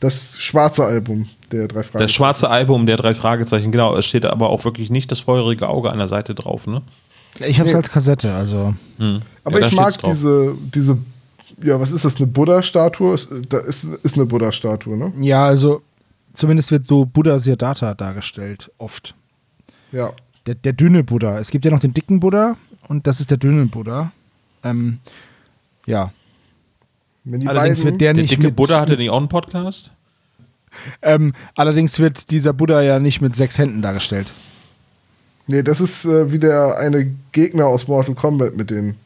Das 0.00 0.38
schwarze 0.38 0.84
Album 0.84 1.28
der 1.50 1.68
drei 1.68 1.82
Fragen. 1.82 1.98
Das 2.02 2.12
schwarze 2.12 2.48
Album 2.50 2.86
der 2.86 2.96
drei 2.96 3.14
Fragezeichen, 3.14 3.72
genau. 3.72 3.96
Es 3.96 4.06
steht 4.06 4.24
aber 4.24 4.50
auch 4.50 4.64
wirklich 4.64 4.90
nicht 4.90 5.10
das 5.10 5.20
feurige 5.20 5.68
Auge 5.68 5.90
an 5.90 5.98
der 5.98 6.08
Seite 6.08 6.34
drauf, 6.34 6.66
ne? 6.66 6.82
Ich 7.40 7.58
habe 7.58 7.66
es 7.68 7.72
Nee. 7.74 7.78
als 7.78 7.90
Kassette, 7.90 8.32
also. 8.32 8.74
Aber 9.44 9.60
Ja, 9.60 9.66
ich 9.66 9.74
mag 9.76 9.92
drauf. 9.98 10.10
diese, 10.12 10.54
diese, 10.74 10.96
ja, 11.62 11.80
was 11.80 11.90
ist 11.90 12.04
das, 12.04 12.16
eine 12.16 12.26
Buddha-Statue? 12.26 13.14
Ist, 13.14 13.28
da 13.48 13.58
ist, 13.58 13.84
ist 13.84 14.14
eine 14.16 14.26
Buddha-Statue, 14.26 14.96
ne? 14.96 15.12
Ja, 15.20 15.44
also 15.46 15.82
zumindest 16.34 16.70
wird 16.70 16.84
so 16.86 17.04
Buddha 17.04 17.38
Siddhartha 17.38 17.94
dargestellt, 17.94 18.70
oft. 18.78 19.14
Ja. 19.92 20.12
Der, 20.46 20.54
der 20.54 20.72
dünne 20.72 21.02
Buddha. 21.02 21.38
Es 21.38 21.50
gibt 21.50 21.64
ja 21.64 21.70
noch 21.70 21.80
den 21.80 21.92
dicken 21.92 22.20
Buddha 22.20 22.56
und 22.88 23.06
das 23.06 23.20
ist 23.20 23.30
der 23.30 23.38
dünne 23.38 23.66
Buddha. 23.66 24.12
Ähm, 24.62 24.98
ja. 25.86 26.12
Wenn 27.24 27.40
die 27.40 27.48
Allerdings 27.48 27.80
beiden, 27.80 27.92
wird 27.92 28.00
der 28.00 28.14
Der 28.14 28.22
nicht 28.22 28.32
dicke 28.32 28.46
mit, 28.46 28.56
Buddha 28.56 28.80
hatte 28.80 28.96
nicht 28.96 29.10
auch 29.10 29.18
einen 29.18 29.28
Podcast? 29.28 29.90
ähm, 31.02 31.32
allerdings 31.54 31.98
wird 31.98 32.30
dieser 32.30 32.52
Buddha 32.52 32.80
ja 32.82 32.98
nicht 32.98 33.20
mit 33.20 33.34
sechs 33.34 33.58
Händen 33.58 33.82
dargestellt. 33.82 34.32
Nee, 35.48 35.62
das 35.62 35.80
ist 35.80 36.04
äh, 36.04 36.30
wie 36.32 36.38
der 36.38 36.76
eine 36.78 37.12
Gegner 37.32 37.66
aus 37.66 37.86
Mortal 37.88 38.14
Kombat 38.14 38.56
mit 38.56 38.70
den 38.70 38.96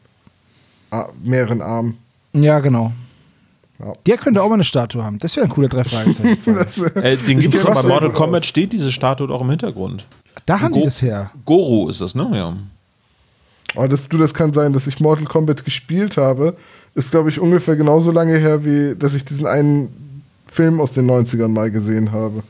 ah, 0.89 1.09
mehreren 1.23 1.61
Armen. 1.61 1.97
Ja, 2.33 2.59
genau. 2.59 2.91
Ja. 3.79 3.93
Der 4.05 4.17
könnte 4.17 4.41
auch 4.41 4.49
mal 4.49 4.55
eine 4.55 4.63
Statue 4.63 5.03
haben. 5.03 5.17
Das 5.19 5.35
wäre 5.35 5.45
ein 5.45 5.49
cooler 5.49 5.69
drei 5.69 5.83
Fragezeichen. 5.83 6.37
Das, 6.53 6.77
äh, 6.79 7.17
den 7.17 7.39
gibt 7.39 7.55
es 7.55 7.65
aber 7.65 7.81
bei 7.81 7.89
Mortal 7.89 8.13
Kombat 8.13 8.45
steht 8.45 8.73
diese 8.73 8.91
Statue 8.91 9.27
doch 9.27 9.41
im 9.41 9.49
Hintergrund. 9.49 10.07
Da 10.45 10.59
haben 10.59 10.73
die 10.73 10.79
Go- 10.79 10.85
das 10.85 11.01
her. 11.01 11.31
Goro 11.45 11.89
ist 11.89 12.01
das, 12.01 12.15
ne? 12.15 12.29
Ja. 12.33 12.53
Aber 13.75 13.87
das, 13.87 14.07
du, 14.07 14.17
das 14.17 14.33
kann 14.33 14.51
sein, 14.53 14.73
dass 14.73 14.87
ich 14.87 14.99
Mortal 14.99 15.25
Kombat 15.25 15.63
gespielt 15.63 16.17
habe, 16.17 16.55
ist, 16.93 17.11
glaube 17.11 17.29
ich, 17.29 17.39
ungefähr 17.39 17.75
genauso 17.75 18.11
lange 18.11 18.37
her, 18.37 18.65
wie 18.65 18.95
dass 18.95 19.13
ich 19.13 19.23
diesen 19.23 19.45
einen 19.45 20.21
Film 20.51 20.81
aus 20.81 20.93
den 20.93 21.09
90ern 21.09 21.47
mal 21.47 21.71
gesehen 21.71 22.11
habe. 22.11 22.43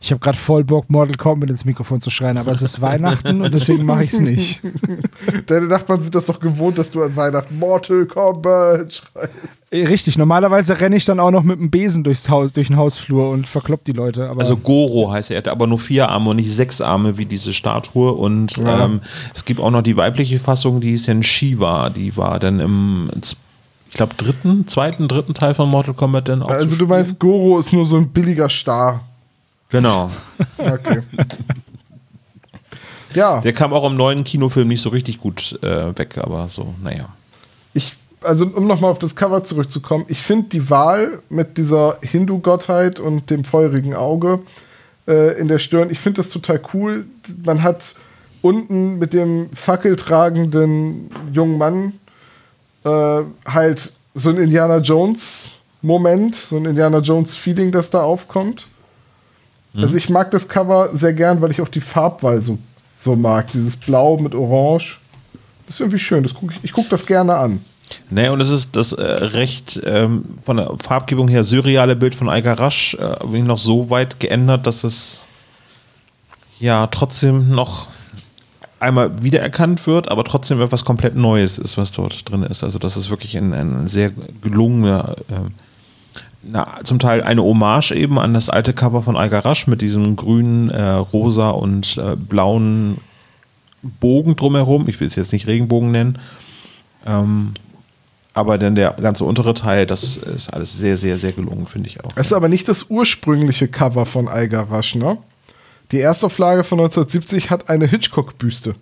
Ich 0.00 0.12
habe 0.12 0.20
gerade 0.20 0.38
voll 0.38 0.62
Bock, 0.62 0.88
Mortal 0.88 1.16
Kombat 1.16 1.50
ins 1.50 1.64
Mikrofon 1.64 2.00
zu 2.00 2.08
schreien, 2.10 2.36
aber 2.38 2.52
es 2.52 2.62
ist 2.62 2.80
Weihnachten 2.80 3.42
und 3.42 3.52
deswegen 3.52 3.84
mache 3.84 4.04
ich 4.04 4.12
es 4.12 4.20
nicht. 4.20 4.60
Deine 5.46 5.66
Nachbarn 5.66 5.98
sind 5.98 6.14
das 6.14 6.24
doch 6.26 6.38
gewohnt, 6.38 6.78
dass 6.78 6.90
du 6.90 7.02
an 7.02 7.16
Weihnachten 7.16 7.58
Mortal 7.58 8.06
Kombat 8.06 8.92
schreist. 8.92 9.64
Eh, 9.72 9.84
Richtig, 9.86 10.16
normalerweise 10.16 10.80
renne 10.80 10.96
ich 10.96 11.04
dann 11.04 11.18
auch 11.18 11.32
noch 11.32 11.42
mit 11.42 11.58
dem 11.58 11.70
Besen 11.70 12.04
durchs 12.04 12.28
Haus, 12.28 12.52
durch 12.52 12.68
den 12.68 12.76
Hausflur 12.76 13.30
und 13.30 13.48
verklopp 13.48 13.84
die 13.84 13.92
Leute. 13.92 14.28
Aber 14.28 14.40
Also 14.40 14.56
Goro 14.56 15.10
heißt 15.10 15.30
er, 15.32 15.36
er 15.36 15.38
hat 15.38 15.48
aber 15.48 15.66
nur 15.66 15.80
vier 15.80 16.08
Arme 16.08 16.30
und 16.30 16.36
nicht 16.36 16.52
sechs 16.52 16.80
Arme 16.80 17.18
wie 17.18 17.26
diese 17.26 17.52
Statue. 17.52 18.12
Und 18.12 18.56
ähm, 18.58 19.00
es 19.34 19.44
gibt 19.44 19.58
auch 19.58 19.70
noch 19.70 19.82
die 19.82 19.96
weibliche 19.96 20.38
Fassung, 20.38 20.80
die 20.80 20.92
ist 20.92 21.08
dann 21.08 21.24
Shiva. 21.24 21.90
Die 21.90 22.16
war 22.16 22.38
dann 22.38 22.60
im, 22.60 23.10
ich 23.90 23.94
glaube, 23.94 24.14
dritten, 24.14 24.68
zweiten, 24.68 25.08
dritten 25.08 25.34
Teil 25.34 25.54
von 25.54 25.68
Mortal 25.68 25.94
Kombat 25.94 26.28
dann 26.28 26.42
auch. 26.42 26.50
Also 26.50 26.76
zu 26.76 26.76
du 26.76 26.86
meinst, 26.86 27.18
Goro 27.18 27.58
ist 27.58 27.72
nur 27.72 27.84
so 27.84 27.96
ein 27.96 28.08
billiger 28.08 28.48
Star. 28.48 29.00
Genau. 29.70 30.10
Okay. 30.56 31.02
ja, 33.14 33.40
Der 33.40 33.52
kam 33.52 33.72
auch 33.72 33.84
im 33.88 33.96
neuen 33.96 34.24
Kinofilm 34.24 34.68
nicht 34.68 34.80
so 34.80 34.90
richtig 34.90 35.18
gut 35.18 35.58
äh, 35.62 35.96
weg, 35.98 36.18
aber 36.18 36.48
so, 36.48 36.74
naja. 36.82 37.08
ich, 37.74 37.94
also 38.22 38.46
um 38.46 38.66
nochmal 38.66 38.90
auf 38.90 38.98
das 38.98 39.14
Cover 39.14 39.44
zurückzukommen, 39.44 40.04
ich 40.08 40.22
finde 40.22 40.48
die 40.48 40.70
Wahl 40.70 41.20
mit 41.28 41.58
dieser 41.58 41.98
Hindu-Gottheit 42.02 42.98
und 42.98 43.30
dem 43.30 43.44
feurigen 43.44 43.94
Auge 43.94 44.40
äh, 45.06 45.38
in 45.38 45.48
der 45.48 45.58
Stirn, 45.58 45.90
ich 45.90 45.98
finde 46.00 46.18
das 46.18 46.30
total 46.30 46.60
cool. 46.72 47.04
Man 47.44 47.62
hat 47.62 47.94
unten 48.40 48.98
mit 48.98 49.12
dem 49.12 49.50
fackeltragenden 49.52 51.10
jungen 51.32 51.58
Mann 51.58 51.92
äh, 52.84 53.22
halt 53.46 53.92
so 54.14 54.30
ein 54.30 54.36
Indiana 54.36 54.78
Jones-Moment, 54.78 56.34
so 56.34 56.56
ein 56.56 56.64
Indiana 56.64 56.98
Jones-Feeling, 56.98 57.70
das 57.72 57.90
da 57.90 58.02
aufkommt. 58.02 58.66
Also 59.82 59.96
ich 59.96 60.08
mag 60.08 60.30
das 60.30 60.48
Cover 60.48 60.90
sehr 60.92 61.12
gern, 61.12 61.40
weil 61.40 61.50
ich 61.50 61.60
auch 61.60 61.68
die 61.68 61.80
Farbwahl 61.80 62.40
so, 62.40 62.58
so 62.98 63.16
mag. 63.16 63.50
Dieses 63.52 63.76
Blau 63.76 64.18
mit 64.18 64.34
Orange. 64.34 64.98
Das 65.66 65.76
ist 65.76 65.80
irgendwie 65.80 65.98
schön. 65.98 66.22
Das 66.22 66.34
guck 66.34 66.52
ich 66.52 66.58
ich 66.62 66.72
gucke 66.72 66.88
das 66.88 67.06
gerne 67.06 67.36
an. 67.36 67.60
Naja, 68.10 68.32
und 68.32 68.40
es 68.40 68.50
ist 68.50 68.76
das 68.76 68.92
äh, 68.92 69.02
recht 69.02 69.80
ähm, 69.84 70.24
von 70.44 70.58
der 70.58 70.74
Farbgebung 70.82 71.28
her 71.28 71.44
surreale 71.44 71.96
Bild 71.96 72.14
von 72.14 72.28
Algarasch 72.28 72.94
äh, 72.94 73.42
noch 73.42 73.58
so 73.58 73.90
weit 73.90 74.20
geändert, 74.20 74.66
dass 74.66 74.84
es 74.84 75.24
ja 76.58 76.86
trotzdem 76.88 77.50
noch 77.50 77.88
einmal 78.80 79.22
wiedererkannt 79.22 79.86
wird, 79.86 80.10
aber 80.10 80.24
trotzdem 80.24 80.60
etwas 80.60 80.84
komplett 80.84 81.16
Neues 81.16 81.58
ist, 81.58 81.76
was 81.76 81.92
dort 81.92 82.30
drin 82.30 82.42
ist. 82.42 82.62
Also 82.62 82.78
das 82.78 82.96
ist 82.96 83.10
wirklich 83.10 83.36
ein, 83.36 83.52
ein 83.52 83.88
sehr 83.88 84.12
gelungener, 84.42 85.16
äh, 85.28 85.50
na, 86.42 86.78
zum 86.84 86.98
Teil 86.98 87.22
eine 87.22 87.42
Hommage 87.42 87.92
eben 87.92 88.18
an 88.18 88.34
das 88.34 88.48
alte 88.48 88.72
Cover 88.72 89.02
von 89.02 89.16
Algarasch 89.16 89.66
mit 89.66 89.82
diesem 89.82 90.16
grünen, 90.16 90.70
äh, 90.70 90.82
rosa 90.82 91.50
und 91.50 91.98
äh, 91.98 92.16
blauen 92.16 92.98
Bogen 93.82 94.36
drumherum. 94.36 94.88
Ich 94.88 95.00
will 95.00 95.08
es 95.08 95.16
jetzt 95.16 95.32
nicht 95.32 95.46
Regenbogen 95.46 95.90
nennen. 95.90 96.18
Ähm, 97.06 97.54
aber 98.34 98.56
dann 98.56 98.76
der 98.76 98.92
ganze 98.92 99.24
untere 99.24 99.54
Teil, 99.54 99.84
das 99.84 100.16
ist 100.16 100.52
alles 100.52 100.76
sehr, 100.78 100.96
sehr, 100.96 101.18
sehr 101.18 101.32
gelungen, 101.32 101.66
finde 101.66 101.88
ich 101.88 102.04
auch. 102.04 102.12
Das 102.12 102.28
ist 102.28 102.32
aber 102.32 102.48
nicht 102.48 102.68
das 102.68 102.86
ursprüngliche 102.88 103.66
Cover 103.66 104.06
von 104.06 104.28
Algarasch, 104.28 104.94
ne? 104.94 105.18
Die 105.90 106.00
Erstauflage 106.00 106.64
von 106.64 106.78
1970 106.78 107.50
hat 107.50 107.70
eine 107.70 107.86
Hitchcock-Büste. 107.86 108.74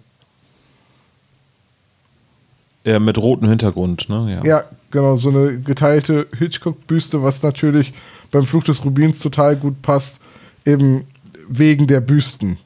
Äh, 2.87 3.01
mit 3.01 3.19
rotem 3.19 3.49
Hintergrund, 3.49 4.09
ne? 4.09 4.41
Ja. 4.43 4.45
Ja, 4.49 4.65
genau, 4.93 5.17
so 5.17 5.31
eine 5.31 5.59
geteilte 5.59 6.29
Hitchcock-Büste, 6.39 7.21
was 7.23 7.43
natürlich 7.43 7.93
beim 8.31 8.47
Fluch 8.47 8.63
des 8.63 8.85
Rubins 8.85 9.19
total 9.19 9.57
gut 9.57 9.83
passt, 9.83 10.21
eben 10.65 11.05
wegen 11.49 11.89
der 11.89 12.01
Büsten. 12.01 12.59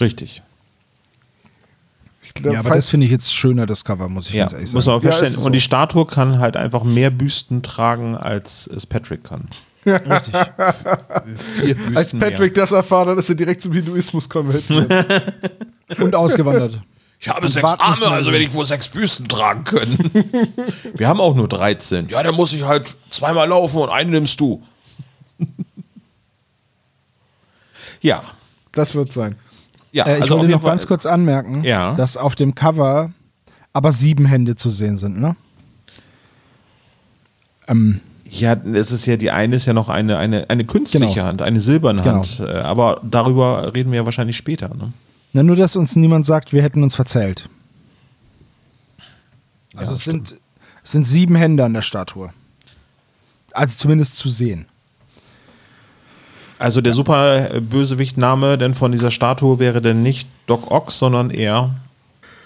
Richtig. 0.00 0.42
Ich 2.22 2.34
glaub, 2.34 2.52
ja, 2.54 2.60
aber 2.60 2.74
das 2.74 2.88
finde 2.88 3.06
ich 3.06 3.12
jetzt 3.12 3.32
schöner, 3.32 3.64
das 3.64 3.84
Cover, 3.84 4.08
muss 4.08 4.28
ich 4.28 4.34
Ja, 4.34 4.42
ganz 4.44 4.54
ehrlich 4.54 4.72
muss 4.72 4.84
sagen. 4.84 4.96
man 4.96 5.02
Ja, 5.04 5.08
feststellen. 5.10 5.34
ist 5.34 5.40
so. 5.40 5.46
Und 5.46 5.52
die 5.54 5.60
Statue 5.60 6.06
kann 6.06 6.38
halt 6.40 6.56
einfach 6.56 6.82
mehr 6.82 7.10
Büsten 7.10 7.62
tragen, 7.62 8.16
als 8.16 8.66
es 8.66 8.86
Patrick 8.86 9.22
kann. 9.24 9.48
Richtig. 9.86 10.34
Vier 11.36 11.74
Büsten 11.76 11.96
Als 11.96 12.12
Patrick 12.12 12.54
das 12.54 12.72
erfahren 12.72 13.08
hat, 13.10 13.18
ist 13.18 13.28
er 13.28 13.36
direkt 13.36 13.62
zum 13.62 13.72
Hinduismus 13.72 14.28
konvertiert. 14.28 14.92
Und 16.00 16.14
ausgewandert. 16.16 16.80
Ich 17.20 17.28
habe 17.28 17.48
sechs 17.48 17.68
Arme, 17.80 18.06
also 18.06 18.26
so. 18.26 18.32
werde 18.32 18.44
ich 18.44 18.54
wohl 18.54 18.64
sechs 18.64 18.88
Büsten 18.88 19.26
tragen 19.28 19.64
können. 19.64 20.10
Wir 20.94 21.08
haben 21.08 21.20
auch 21.20 21.34
nur 21.34 21.48
13. 21.48 22.06
Ja, 22.08 22.22
dann 22.22 22.34
muss 22.36 22.52
ich 22.52 22.62
halt 22.62 22.96
zweimal 23.10 23.48
laufen 23.48 23.78
und 23.78 23.88
eine 23.90 24.10
nimmst 24.12 24.38
du. 24.40 24.62
ja. 28.00 28.22
das 28.72 28.94
wird 28.94 29.12
sein. 29.12 29.36
Ja, 29.92 30.06
Äh, 30.06 30.16
ich 30.18 30.22
also 30.22 30.38
wollte 30.38 30.52
noch 30.52 30.62
ganz 30.62 30.86
kurz 30.86 31.06
anmerken, 31.06 31.64
Ja. 31.64 31.94
dass 31.94 32.16
auf 32.16 32.36
dem 32.36 32.54
Cover 32.54 33.12
aber 33.72 33.90
sieben 33.92 34.26
Hände 34.26 34.54
zu 34.56 34.70
sehen 34.70 34.96
sind, 34.96 35.18
ne? 35.18 35.34
Ähm, 37.66 38.00
Ja, 38.30 38.52
es 38.74 38.92
ist 38.92 39.06
ja, 39.06 39.16
die 39.16 39.30
eine 39.30 39.56
ist 39.56 39.66
ja 39.66 39.72
noch 39.72 39.88
eine, 39.88 40.18
eine, 40.18 40.48
eine 40.50 40.64
künstliche 40.64 41.06
Genau. 41.14 41.26
Hand, 41.26 41.42
eine 41.42 41.60
silberne 41.60 42.02
Genau. 42.02 42.16
Hand. 42.16 42.40
Äh, 42.40 42.58
Aber 42.58 43.00
darüber 43.02 43.72
reden 43.74 43.90
wir 43.90 44.00
ja 44.00 44.04
wahrscheinlich 44.04 44.36
später. 44.36 44.68
Ne? 44.74 44.92
Na, 45.32 45.42
nur, 45.42 45.56
dass 45.56 45.76
uns 45.76 45.96
niemand 45.96 46.26
sagt, 46.26 46.52
wir 46.52 46.62
hätten 46.62 46.82
uns 46.82 46.94
verzählt. 46.94 47.48
Also 49.74 49.92
Ja, 49.92 49.96
es, 49.96 50.04
sind, 50.04 50.36
es 50.82 50.92
sind 50.92 51.04
sieben 51.04 51.34
Hände 51.36 51.64
an 51.64 51.74
der 51.74 51.82
Statue. 51.82 52.30
Also 53.52 53.76
zumindest 53.76 54.16
zu 54.16 54.28
sehen. 54.28 54.66
Also 56.58 56.80
der 56.80 56.92
super 56.92 57.60
Bösewicht-Name 57.60 58.58
denn 58.58 58.74
von 58.74 58.90
dieser 58.90 59.10
Statue 59.10 59.58
wäre 59.58 59.80
denn 59.80 60.02
nicht 60.02 60.28
Doc 60.46 60.70
Ox, 60.70 60.98
sondern 60.98 61.30
eher 61.30 61.74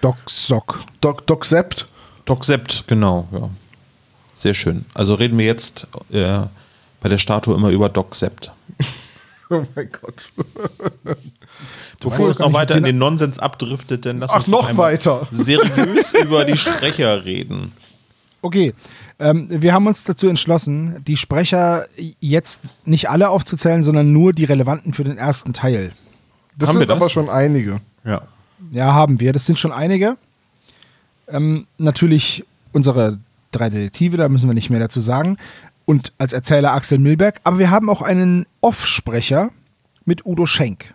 Doc 0.03 0.19
Sock. 0.29 0.81
Doc, 1.01 1.27
Doc 1.27 1.45
Sept. 1.45 1.87
Doc 2.25 2.45
Sept, 2.45 2.85
genau. 2.87 3.27
Ja. 3.33 3.49
Sehr 4.35 4.55
schön. 4.55 4.85
Also 4.95 5.15
reden 5.15 5.39
wir 5.39 5.47
jetzt 5.47 5.87
äh, 6.11 6.41
bei 7.01 7.09
der 7.09 7.19
Statue 7.19 7.55
immer 7.55 7.71
über 7.71 7.89
Doc 7.89 8.15
Sept. 8.15 8.51
Oh 9.51 9.67
mein 9.77 9.91
Gott. 9.93 10.33
Bevor 12.03 12.29
es 12.31 12.39
noch 12.39 12.53
weiter 12.53 12.77
in 12.77 12.85
den 12.85 12.99
Nonsens 12.99 13.39
abdriftet, 13.39 14.05
denn 14.05 14.19
lass 14.19 14.31
Ach, 14.31 14.37
uns 14.39 14.49
noch 14.49 14.69
einmal 14.69 14.93
weiter. 14.93 15.27
seriös 15.31 16.15
über 16.23 16.45
die 16.45 16.57
Sprecher 16.57 17.25
reden. 17.25 17.73
Okay, 18.41 18.75
ähm, 19.19 19.47
wir 19.51 19.73
haben 19.73 19.87
uns 19.87 20.05
dazu 20.05 20.27
entschlossen, 20.29 21.03
die 21.07 21.17
Sprecher 21.17 21.85
jetzt 22.21 22.63
nicht 22.85 23.09
alle 23.09 23.29
aufzuzählen, 23.29 23.83
sondern 23.83 24.13
nur 24.13 24.33
die 24.33 24.45
relevanten 24.45 24.93
für 24.93 25.05
den 25.05 25.17
ersten 25.17 25.53
Teil. 25.53 25.93
Das 26.59 26.69
Haben 26.69 26.79
sind 26.79 26.89
wir 26.89 26.95
das? 26.95 26.97
aber 26.97 27.11
schon 27.11 27.29
einige. 27.29 27.81
Ja. 28.05 28.23
Ja, 28.73 28.93
haben 28.95 29.21
wir. 29.21 29.33
Das 29.33 29.47
sind 29.47 29.59
schon 29.59 29.73
einige. 29.73 30.17
Ähm, 31.29 31.67
natürlich 31.79 32.45
unsere 32.73 33.19
drei 33.53 33.71
Detektive, 33.71 34.17
da 34.17 34.29
müssen 34.29 34.49
wir 34.49 34.55
nicht 34.55 34.71
mehr 34.71 34.81
dazu 34.81 35.01
sagen. 35.01 35.37
Und 35.85 36.13
als 36.19 36.33
Erzähler 36.33 36.73
Axel 36.73 36.99
Milberg. 36.99 37.41
Aber 37.45 37.59
wir 37.59 37.71
haben 37.71 37.91
auch 37.91 38.03
einen 38.03 38.47
Off-Sprecher 38.61 39.51
mit 40.05 40.25
Udo 40.27 40.47
Schenk, 40.47 40.95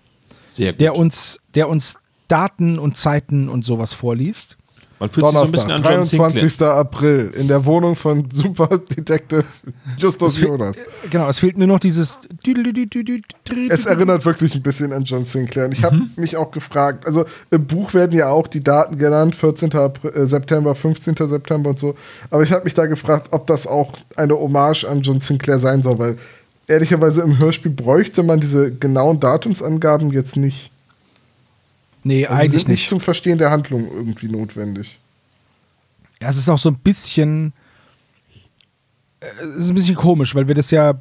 Sehr 0.57 0.71
gut. 0.73 0.81
der 0.81 0.95
uns, 0.95 1.39
der 1.55 1.69
uns 1.69 1.97
Daten 2.27 2.77
und 2.79 2.97
Zeiten 2.97 3.47
und 3.49 3.63
sowas 3.63 3.93
vorliest. 3.93 4.57
Man 4.99 5.09
fühlt 5.11 5.27
sich 5.27 5.35
so 5.35 5.41
ein 5.43 5.51
bisschen 5.51 5.67
Donnerstag, 5.69 5.91
an 5.91 5.95
John 5.97 6.03
Sinclair. 6.03 6.31
23. 6.31 6.61
April, 6.63 7.31
in 7.37 7.47
der 7.47 7.63
Wohnung 7.65 7.95
von 7.95 8.27
Superdetektiv 8.33 9.45
Justus 9.99 10.41
Jonas. 10.41 10.79
Genau, 11.11 11.29
es 11.29 11.37
fehlt 11.37 11.55
nur 11.55 11.67
noch 11.67 11.77
dieses. 11.79 12.21
Es 13.69 13.85
erinnert 13.85 14.25
wirklich 14.25 14.55
ein 14.55 14.63
bisschen 14.63 14.91
an 14.93 15.03
John 15.03 15.23
Sinclair. 15.23 15.65
Und 15.65 15.73
ich 15.73 15.83
habe 15.83 15.97
Mhm. 15.97 16.09
mich 16.15 16.35
auch 16.35 16.49
gefragt, 16.49 17.05
also 17.05 17.25
im 17.51 17.65
Buch 17.67 17.93
werden 17.93 18.17
ja 18.17 18.29
auch 18.29 18.47
die 18.47 18.63
Daten 18.63 18.97
genannt, 18.97 19.35
14. 19.35 19.75
April, 19.75 20.11
äh, 20.15 20.25
September, 20.25 20.73
15. 20.73 21.15
September 21.27 21.69
und 21.69 21.79
so. 21.79 21.93
Aber 22.31 22.41
ich 22.41 22.51
habe 22.51 22.63
mich 22.63 22.73
da 22.73 22.87
gefragt, 22.87 23.27
ob 23.31 23.45
das 23.45 23.67
auch 23.67 23.93
eine 24.15 24.33
Hommage 24.33 24.83
an 24.85 25.01
John 25.01 25.19
Sinclair 25.19 25.59
sein 25.59 25.83
soll, 25.83 25.99
weil 25.99 26.17
ehrlicherweise 26.67 27.21
im 27.21 27.37
Hörspiel 27.37 27.71
bräuchte 27.71 28.23
man 28.23 28.39
diese 28.39 28.71
genauen 28.73 29.19
Datumsangaben 29.19 30.11
jetzt 30.11 30.35
nicht. 30.37 30.71
Nee, 32.03 32.25
Also 32.25 32.35
eigentlich 32.41 32.51
sind 32.63 32.67
nicht 32.69 32.79
nicht. 32.81 32.89
zum 32.89 33.01
Verstehen 33.01 33.37
der 33.37 33.51
Handlung 33.51 33.87
irgendwie 33.91 34.27
notwendig. 34.27 34.99
Ja, 36.21 36.29
es 36.29 36.37
ist 36.37 36.49
auch 36.49 36.57
so 36.59 36.69
ein 36.69 36.77
bisschen. 36.79 37.53
äh, 39.19 39.25
Es 39.41 39.55
ist 39.57 39.69
ein 39.71 39.75
bisschen 39.75 39.95
komisch, 39.95 40.33
weil 40.35 40.47
wir 40.47 40.55
das 40.55 40.71
ja 40.71 40.99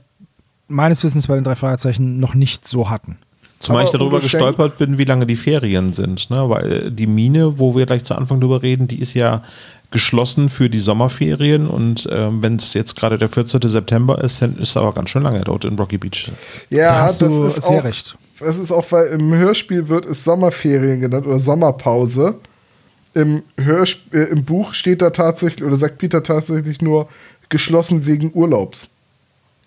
meines 0.68 1.02
Wissens 1.04 1.26
bei 1.26 1.34
den 1.36 1.44
drei 1.44 1.54
Fragezeichen 1.54 2.18
noch 2.18 2.34
nicht 2.34 2.66
so 2.66 2.90
hatten. 2.90 3.18
Zumal 3.58 3.84
ich 3.84 3.90
darüber 3.90 4.20
gestolpert 4.20 4.76
bin, 4.76 4.98
wie 4.98 5.04
lange 5.04 5.26
die 5.26 5.36
Ferien 5.36 5.92
sind. 5.92 6.30
Ne? 6.30 6.48
Weil 6.48 6.90
die 6.90 7.06
Mine, 7.06 7.58
wo 7.58 7.74
wir 7.74 7.86
gleich 7.86 8.04
zu 8.04 8.14
Anfang 8.14 8.40
drüber 8.40 8.62
reden, 8.62 8.86
die 8.86 9.00
ist 9.00 9.14
ja 9.14 9.42
geschlossen 9.90 10.48
für 10.48 10.68
die 10.68 10.78
Sommerferien. 10.78 11.66
Und 11.66 12.06
ähm, 12.12 12.42
wenn 12.42 12.56
es 12.56 12.74
jetzt 12.74 12.96
gerade 12.96 13.18
der 13.18 13.28
14. 13.28 13.62
September 13.62 14.22
ist, 14.22 14.42
dann 14.42 14.56
ist 14.58 14.70
es 14.70 14.76
aber 14.76 14.92
ganz 14.92 15.10
schön 15.10 15.22
lange 15.22 15.40
dort 15.42 15.64
in 15.64 15.76
Rocky 15.76 15.96
Beach. 15.98 16.30
Ja, 16.70 16.92
Da 16.92 17.00
hast 17.02 17.22
das 17.22 17.28
du 17.28 17.44
ist 17.44 17.62
sehr 17.62 17.78
auch, 17.80 17.84
recht. 17.84 18.16
Das 18.40 18.58
ist 18.58 18.70
auch, 18.72 18.84
weil 18.92 19.06
im 19.06 19.34
Hörspiel 19.34 19.88
wird 19.88 20.04
es 20.04 20.22
Sommerferien 20.24 21.00
genannt 21.00 21.26
oder 21.26 21.38
Sommerpause. 21.38 22.34
im, 23.14 23.42
Hörsp 23.58 24.12
äh, 24.12 24.24
im 24.24 24.44
Buch 24.44 24.74
steht 24.74 25.00
da 25.00 25.10
tatsächlich, 25.10 25.64
oder 25.64 25.76
sagt 25.76 25.96
Peter 25.98 26.22
tatsächlich 26.22 26.82
nur, 26.82 27.08
geschlossen 27.48 28.04
wegen 28.04 28.32
Urlaubs. 28.34 28.90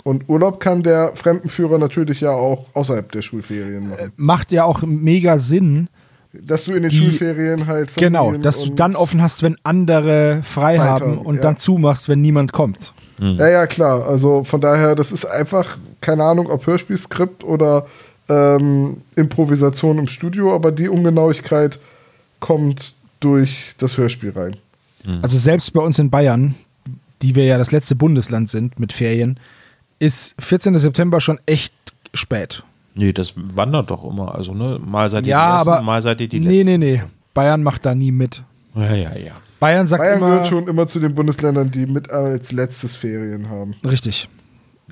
Und 0.10 0.28
Urlaub 0.28 0.60
kann 0.60 0.82
der 0.82 1.12
Fremdenführer 1.13 1.78
natürlich 1.78 2.22
ja 2.22 2.32
auch 2.32 2.65
außerhalb 2.74 3.12
der 3.12 3.22
Schulferien 3.22 3.89
machen. 3.89 4.12
Macht 4.17 4.52
ja 4.52 4.63
auch 4.63 4.82
mega 4.82 5.38
Sinn. 5.38 5.88
Dass 6.34 6.63
du 6.63 6.74
in 6.74 6.82
den 6.82 6.89
die- 6.89 6.98
Schulferien 6.98 7.67
halt. 7.67 7.95
Genau, 7.95 8.26
Familien 8.26 8.41
dass 8.41 8.63
du 8.63 8.74
dann 8.74 8.95
offen 8.95 9.22
hast, 9.22 9.43
wenn 9.43 9.56
andere 9.62 10.41
frei 10.41 10.78
Zeit 10.78 10.88
haben 10.88 11.19
und 11.19 11.36
ja. 11.36 11.41
dann 11.43 11.58
zumachst, 11.58 12.10
wenn 12.10 12.22
niemand 12.22 12.54
kommt. 12.54 12.91
Ja, 13.19 13.50
ja, 13.50 13.67
klar. 13.67 14.08
Also 14.08 14.43
von 14.43 14.62
daher, 14.62 14.95
das 14.95 15.12
ist 15.12 15.26
einfach, 15.26 15.78
keine 16.02 16.24
Ahnung, 16.24 16.50
ob 16.50 16.65
Hörspielskript 16.65 17.43
oder 17.43 17.86
ähm, 18.30 19.02
Improvisation 19.15 20.00
im 20.00 20.08
Studio, 20.08 20.56
aber 20.56 20.72
die 20.72 20.89
Ungenauigkeit 20.89 21.78
kommt 22.39 22.95
durch 23.19 23.76
das 23.78 23.95
Hörspiel 23.95 24.32
rein. 24.32 24.56
Also 25.22 25.38
selbst 25.38 25.72
bei 25.74 25.82
uns 25.82 26.00
in 26.00 26.10
Bayern, 26.10 26.56
die 27.22 27.36
wir 27.36 27.45
ja 27.45 27.60
das 27.60 27.72
letzte 27.72 27.95
Bundesland 27.95 28.50
sind 28.50 28.80
mit 28.80 28.91
Ferien, 28.91 29.38
ist 30.00 30.36
14. 30.40 30.78
September 30.80 31.22
schon 31.22 31.40
echt 31.46 31.74
spät. 32.14 32.64
Nee, 32.96 33.14
das 33.14 33.34
wandert 33.36 33.92
doch 33.92 34.04
immer. 34.04 34.34
Also, 34.36 34.54
ne, 34.54 34.80
mal 34.84 35.10
seid 35.10 35.26
ihr 35.26 35.32
ja, 35.32 35.52
die 35.52 35.56
Ersten, 35.58 35.70
aber 35.70 35.82
mal 35.82 36.02
seid 36.02 36.22
ihr 36.22 36.28
die 36.28 36.40
nee, 36.40 36.64
Letzten. 36.64 36.80
nee, 36.80 36.96
nee. 36.98 37.04
Bayern 37.34 37.64
macht 37.64 37.86
da 37.86 37.94
nie 37.96 38.12
mit. 38.12 38.44
Ja, 38.76 38.94
ja, 38.96 39.16
ja. 39.16 39.32
Bayern 39.60 39.88
sagt 39.88 40.02
Bayern 40.02 40.18
immer 40.18 40.28
gehört 40.30 40.48
schon 40.48 40.68
immer 40.68 40.86
zu 40.88 41.00
den 41.00 41.14
Bundesländern, 41.14 41.70
die 41.70 41.86
mit 41.86 42.10
als 42.10 42.52
letztes 42.52 42.96
Ferien 42.96 43.50
haben. 43.50 43.76
richtig. 43.86 44.30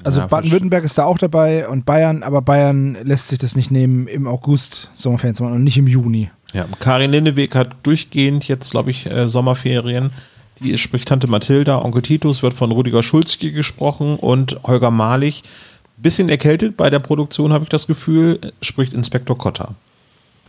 Also 0.03 0.21
Ja, 0.21 0.27
Baden-Württemberg 0.27 0.83
ist 0.83 0.97
da 0.97 1.05
auch 1.05 1.17
dabei 1.17 1.67
und 1.67 1.85
Bayern, 1.85 2.21
aber 2.21 2.41
Bayern 2.43 2.97
lässt 3.03 3.29
sich 3.29 3.39
das 3.39 3.55
nicht 3.55 3.71
nehmen, 3.71 4.07
im 4.07 4.27
August 4.27 4.91
Sommerferien 4.93 5.33
zu 5.33 5.43
machen 5.43 5.55
und 5.55 5.63
nicht 5.63 5.77
im 5.77 5.87
Juni. 5.87 6.29
Ja, 6.53 6.65
Karin 6.79 7.09
Lindeweg 7.11 7.55
hat 7.55 7.75
durchgehend 7.83 8.47
jetzt, 8.47 8.69
glaube 8.71 8.91
ich, 8.91 9.09
äh, 9.09 9.27
Sommerferien. 9.27 10.11
Die 10.59 10.77
spricht 10.77 11.07
Tante 11.07 11.27
Mathilda, 11.27 11.83
Onkel 11.83 12.01
Titus 12.01 12.41
wird 12.41 12.53
von 12.53 12.71
Rudiger 12.71 13.03
Schulzki 13.03 13.51
gesprochen 13.51 14.17
und 14.17 14.59
Holger 14.63 14.91
Malich, 14.91 15.43
bisschen 15.97 16.29
erkältet 16.29 16.77
bei 16.77 16.89
der 16.89 16.99
Produktion, 16.99 17.53
habe 17.53 17.63
ich 17.63 17.69
das 17.69 17.87
Gefühl, 17.87 18.39
spricht 18.61 18.93
Inspektor 18.93 19.37
Kotter. 19.37 19.75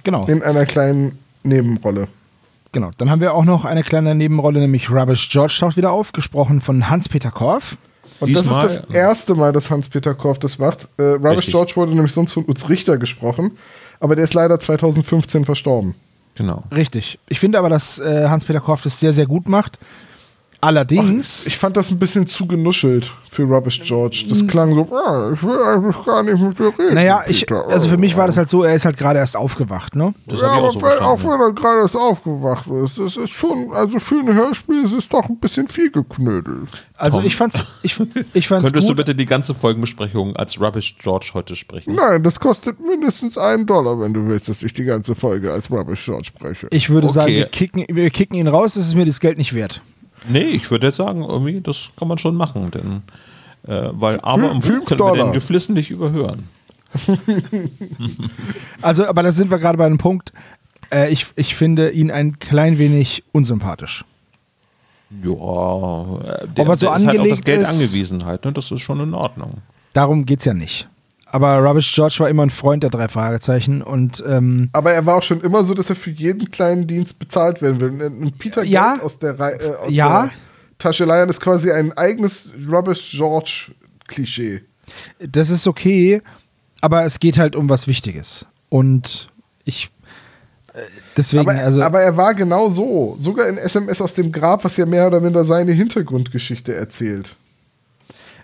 Genau. 0.05 0.25
In 0.27 0.43
einer 0.43 0.67
kleinen 0.67 1.19
Nebenrolle. 1.43 2.09
Genau. 2.73 2.91
Dann 2.99 3.11
haben 3.11 3.21
wir 3.21 3.35
auch 3.35 3.45
noch 3.45 3.65
eine 3.65 3.83
kleine 3.83 4.15
Nebenrolle, 4.15 4.61
nämlich 4.61 4.91
Rubbish 4.91 5.29
George 5.31 5.57
taucht 5.61 5.77
wieder 5.77 5.91
auf, 5.93 6.13
gesprochen 6.13 6.61
von 6.61 6.89
Hans-Peter 6.89 7.31
Korff. 7.31 7.77
Und 8.21 8.29
Diesmal- 8.29 8.65
das 8.65 8.77
ist 8.79 8.85
das 8.89 8.95
erste 8.95 9.35
Mal, 9.35 9.53
dass 9.53 9.71
Hans-Peter 9.71 10.15
Korff 10.15 10.39
das 10.39 10.59
macht. 10.59 10.89
Äh, 10.99 11.03
Rubbish 11.03 11.39
Richtig. 11.39 11.53
George 11.53 11.73
wurde 11.77 11.95
nämlich 11.95 12.13
sonst 12.13 12.33
von 12.33 12.45
Utz 12.49 12.69
Richter 12.69 12.99
gesprochen, 12.99 13.53
aber 14.01 14.17
der 14.17 14.25
ist 14.25 14.35
leider 14.35 14.59
2015 14.61 15.45
verstorben. 15.45 15.95
Genau. 16.39 16.63
Richtig. 16.73 17.19
Ich 17.29 17.41
finde 17.41 17.59
aber, 17.59 17.69
dass 17.69 17.99
äh, 17.99 18.29
Hans-Peter 18.29 18.61
Korff 18.61 18.81
das 18.81 19.01
sehr, 19.01 19.13
sehr 19.13 19.27
gut 19.27 19.49
macht. 19.49 19.79
Allerdings, 20.61 21.47
Ich 21.47 21.57
fand 21.57 21.77
das 21.77 21.91
ein 21.91 21.99
bisschen 22.01 22.27
zu 22.27 22.47
genuschelt 22.47 23.13
für 23.31 23.45
Rubbish 23.45 23.81
George. 23.85 24.25
Das 24.29 24.45
klang 24.49 24.75
so, 24.75 24.89
ah, 24.93 25.31
ich 25.33 25.43
will 25.43 25.57
eigentlich 25.63 26.05
gar 26.05 26.23
nicht 26.25 26.41
mit 26.41 26.59
dir 26.59 26.73
reden. 26.77 26.95
naja, 26.95 27.23
ich, 27.29 27.51
also 27.53 27.89
für 27.89 27.97
mich 27.97 28.17
war 28.17 28.27
das 28.27 28.37
halt 28.39 28.49
so, 28.49 28.65
er 28.65 28.75
ist 28.75 28.85
halt 28.85 28.97
gerade 28.97 29.21
erst 29.21 29.37
aufgewacht, 29.37 29.95
ne? 29.95 30.15
Das 30.27 30.41
ja, 30.41 30.49
habe 30.49 30.57
ich 30.59 30.63
auch 30.65 30.73
so 30.73 30.83
wenn, 30.83 30.99
auch 30.99 31.23
wenn 31.23 31.41
er 31.41 31.53
gerade 31.53 31.81
erst 31.83 31.95
aufgewacht 31.97 32.67
ist, 32.85 32.99
das 32.99 33.17
ist 33.17 33.31
schon, 33.31 33.71
also 33.73 34.01
für 34.01 34.17
ein 34.17 34.35
Hörspiel 34.35 34.85
ist 34.85 34.93
es 34.95 35.09
doch 35.09 35.29
ein 35.29 35.39
bisschen 35.39 35.69
viel 35.69 35.93
geknödelt. 35.93 36.69
Also 36.97 37.19
Tom. 37.19 37.27
ich 37.27 37.37
fand's, 37.37 37.63
ich, 37.85 37.97
ich 38.35 38.49
fand's 38.49 38.65
Könntest 38.65 38.89
du 38.89 38.93
gut. 38.93 38.97
bitte 38.97 39.15
die 39.15 39.27
ganze 39.27 39.55
Folgenbesprechung 39.55 40.35
als 40.35 40.61
Rubbish 40.61 40.97
George 40.99 41.31
heute 41.35 41.55
sprechen? 41.55 41.95
Nein, 41.95 42.25
das 42.25 42.41
kostet 42.41 42.81
mindestens 42.81 43.39
einen 43.39 43.65
Dollar, 43.67 44.01
wenn 44.01 44.13
du 44.13 44.27
willst, 44.27 44.49
dass 44.49 44.63
ich 44.65 44.75
die 44.75 44.85
ganze 44.85 45.15
Folge 45.15 45.53
als 45.53 45.71
Rubbish 45.71 46.05
George 46.05 46.25
spreche. 46.27 46.67
Ich 46.71 46.91
würde 46.91 47.07
Okay. 47.07 47.15
sagen, 47.15 47.29
wir 47.33 47.47
kicken, 47.47 47.85
wir 47.89 48.11
kicken 48.11 48.35
ihn 48.37 48.49
raus, 48.49 48.75
das 48.75 48.87
ist 48.87 48.97
mir 48.97 49.07
das 49.07 49.21
Geld 49.21 49.39
nicht 49.39 49.55
wert. 49.55 49.81
Nee, 50.29 50.41
ich 50.45 50.71
würde 50.71 50.87
jetzt 50.89 50.97
sagen, 50.97 51.23
irgendwie, 51.23 51.61
das 51.61 51.91
kann 51.97 52.09
man 52.09 52.19
schon 52.19 52.35
machen, 52.35 52.71
denn 52.71 53.03
äh, 53.67 53.91
weil 53.93 54.19
aber 54.23 54.51
im 54.51 54.61
Buch 54.61 54.67
können 54.67 54.89
wir 54.89 54.97
Dollar. 54.97 55.27
den 55.29 55.33
geflissentlich 55.33 55.91
überhören. 55.91 56.49
Also, 58.83 59.07
aber 59.07 59.23
da 59.23 59.33
sind 59.33 59.51
wir 59.51 59.59
gerade 59.59 59.77
bei 59.79 59.87
einem 59.87 59.99
Punkt. 59.99 60.33
Äh, 60.93 61.11
ich, 61.13 61.27
ich 61.37 61.55
finde 61.55 61.91
ihn 61.91 62.11
ein 62.11 62.39
klein 62.39 62.79
wenig 62.79 63.25
unsympathisch. 63.33 64.05
Ja, 65.11 65.27
der, 65.27 66.65
Ob 66.65 66.69
er 66.69 66.77
so 66.77 66.87
der 66.87 66.97
ist 66.97 67.07
halt 67.07 67.19
auf 67.21 67.29
das 67.29 67.41
Geld 67.43 67.61
ist- 67.63 67.73
angewiesen 67.75 68.25
halt, 68.25 68.45
ne? 68.45 68.53
Das 68.53 68.71
ist 68.71 68.81
schon 68.81 69.01
in 69.01 69.15
Ordnung. 69.15 69.59
Darum 69.95 70.27
geht's 70.27 70.45
ja 70.45 70.55
nicht. 70.55 70.89
Aber 71.31 71.59
Rubbish 71.59 71.95
George 71.95 72.17
war 72.21 72.29
immer 72.31 72.43
ein 72.45 72.51
Freund 72.51 72.83
der 72.83 72.91
drei 72.91 73.09
Fragezeichen 73.09 73.83
und 73.83 74.23
ähm, 74.27 74.71
Aber 74.73 74.93
er 74.93 75.05
war 75.05 75.17
auch 75.17 75.23
schon 75.23 75.41
immer 75.43 75.63
so, 75.63 75.75
dass 75.75 75.91
er 75.91 75.97
für 75.97 76.11
jeden 76.11 76.51
kleinen 76.51 76.87
Dienst 76.87 77.19
bezahlt 77.19 77.61
werden 77.61 77.81
will. 77.81 78.07
Und 78.07 78.39
Peter 78.39 78.63
Ja. 78.65 78.93
Geld 78.93 79.03
aus 79.05 79.19
der, 79.19 79.39
Rei- 79.39 79.53
äh, 79.61 79.75
aus 79.75 79.93
Ja. 79.93 80.23
der 80.23 80.31
Tasche 80.79 81.05
leiern 81.05 81.29
ist 81.29 81.41
quasi 81.41 81.71
ein 81.71 81.93
eigenes 81.99 82.53
Rubbish 82.71 83.11
George 83.11 83.73
Klischee. 84.07 84.63
das 85.19 85.51
ist 85.51 85.67
okay, 85.67 86.23
aber 86.81 87.05
es 87.05 87.21
geht 87.21 87.37
halt 87.37 87.57
um 87.57 87.69
was 87.69 87.87
Wichtiges. 87.89 88.47
Und 88.71 89.29
ich 89.65 89.91
äh, 90.73 90.81
deswegen, 91.17 91.41
Aber, 91.51 91.59
also 91.59 91.83
aber 91.83 92.01
er 92.01 92.17
war 92.17 92.35
genau 92.35 92.69
so. 92.71 93.17
Sogar 93.19 93.49
in 93.49 93.59
SMS 93.59 94.01
aus 94.01 94.15
dem 94.15 94.33
Grab, 94.33 94.65
was 94.65 94.77
ja 94.79 94.87
mehr 94.87 95.07
oder 95.09 95.21
minder 95.21 95.45
seine 95.45 95.73
Hintergrundgeschichte 95.73 96.75
erzählt. 96.75 97.37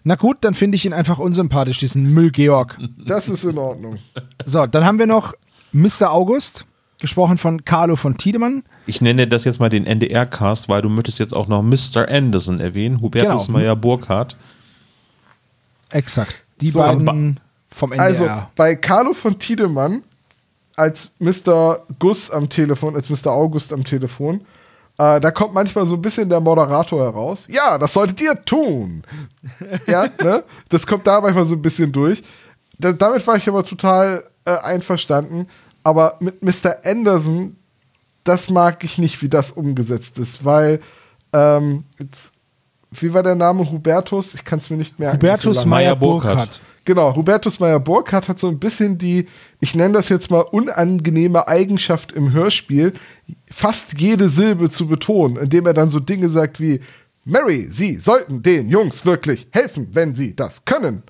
Na 0.04 0.14
gut, 0.14 0.38
dann 0.42 0.54
finde 0.54 0.76
ich 0.76 0.84
ihn 0.84 0.92
einfach 0.92 1.18
unsympathisch, 1.18 1.78
diesen 1.78 2.12
Müll 2.14 2.30
Georg. 2.30 2.78
Das 3.06 3.28
ist 3.28 3.44
in 3.44 3.58
Ordnung. 3.58 3.98
So, 4.44 4.66
dann 4.66 4.84
haben 4.84 4.98
wir 4.98 5.06
noch 5.06 5.32
Mr. 5.72 6.10
August, 6.12 6.66
gesprochen 7.00 7.38
von 7.38 7.64
Carlo 7.64 7.96
von 7.96 8.16
Tiedemann. 8.16 8.62
Ich 8.86 9.00
nenne 9.00 9.26
das 9.26 9.44
jetzt 9.44 9.60
mal 9.60 9.70
den 9.70 9.86
NDR-Cast, 9.86 10.68
weil 10.68 10.82
du 10.82 10.88
möchtest 10.88 11.18
jetzt 11.18 11.34
auch 11.34 11.48
noch 11.48 11.62
Mr. 11.62 12.08
Anderson 12.08 12.60
erwähnen, 12.60 13.00
Hubertus 13.00 13.46
Genau. 13.46 13.58
Meyer 13.58 13.76
Burkhardt. 13.76 14.36
Exakt. 15.90 16.34
Die 16.60 16.70
So, 16.70 16.80
beiden 16.80 17.40
vom 17.70 17.92
NDR. 17.92 18.04
Also 18.06 18.28
bei 18.56 18.74
Carlo 18.76 19.12
von 19.12 19.38
Tiedemann 19.38 20.02
als 20.76 21.10
Mr. 21.18 21.82
Gus 21.98 22.30
am 22.30 22.48
Telefon, 22.48 22.94
als 22.94 23.08
Mr. 23.10 23.28
August 23.32 23.72
am 23.72 23.84
Telefon, 23.84 24.42
äh, 24.96 25.20
da 25.20 25.30
kommt 25.30 25.54
manchmal 25.54 25.87
so 25.87 25.96
ein 25.96 26.02
bisschen 26.02 26.28
der 26.28 26.40
Moderator 26.40 27.02
heraus. 27.02 27.48
Ja, 27.50 27.78
das 27.78 27.92
solltet 27.92 28.20
ihr 28.20 28.44
tun. 28.44 29.02
ja, 29.87 30.07
ne? 30.22 30.44
Das 30.68 30.87
kommt 30.87 31.07
da 31.07 31.20
manchmal 31.20 31.44
so 31.44 31.57
ein 31.57 31.62
bisschen 31.62 31.90
durch. 31.90 32.22
Da, 32.78 32.92
damit 32.92 33.26
war 33.26 33.37
ich 33.37 33.48
aber 33.48 33.64
total 33.64 34.24
äh, 34.44 34.57
einverstanden. 34.57 35.48
Aber 35.83 36.16
mit 36.20 36.42
Mr. 36.42 36.76
Anderson, 36.85 37.57
das 38.22 38.48
mag 38.48 38.85
ich 38.85 38.98
nicht, 38.98 39.20
wie 39.20 39.28
das 39.28 39.52
umgesetzt 39.52 40.18
ist, 40.18 40.44
weil 40.44 40.80
ähm, 41.33 41.85
jetzt, 41.98 42.33
wie 42.92 43.12
war 43.12 43.22
der 43.22 43.35
Name 43.35 43.68
Hubertus? 43.70 44.35
Ich 44.35 44.44
kann 44.44 44.61
es 44.61 44.70
mir 44.70 44.76
nicht 44.76 44.98
merken. 44.98 45.16
Hubertus 45.16 45.62
so. 45.62 45.68
Meyer 45.68 45.96
Burkhardt. 45.96 46.61
Genau, 46.85 47.16
Hubertus 47.16 47.61
Meyer 47.61 47.81
Burkhardt 47.81 48.29
hat 48.29 48.38
so 48.38 48.49
ein 48.49 48.59
bisschen 48.59 48.99
die, 48.99 49.27
ich 49.61 49.75
nenne 49.75 49.94
das 49.94 50.11
jetzt 50.11 50.31
mal 50.31 50.40
unangenehme 50.40 51.49
Eigenschaft 51.49 52.12
im 52.12 52.33
Hörspiel, 52.33 52.92
fast 53.51 53.99
jede 53.99 54.29
Silbe 54.29 54.68
zu 54.68 54.87
betonen, 54.87 55.38
indem 55.38 55.66
er 55.66 55.73
dann 55.73 55.88
so 55.88 55.99
Dinge 55.99 56.29
sagt 56.29 56.61
wie 56.61 56.81
Mary, 57.25 57.68
Sie 57.70 57.99
sollten 57.99 58.42
den 58.42 58.68
Jungs 58.68 59.07
wirklich 59.07 59.47
helfen, 59.51 59.88
wenn 59.92 60.14
Sie 60.14 60.37
das 60.37 60.66
können. 60.66 61.03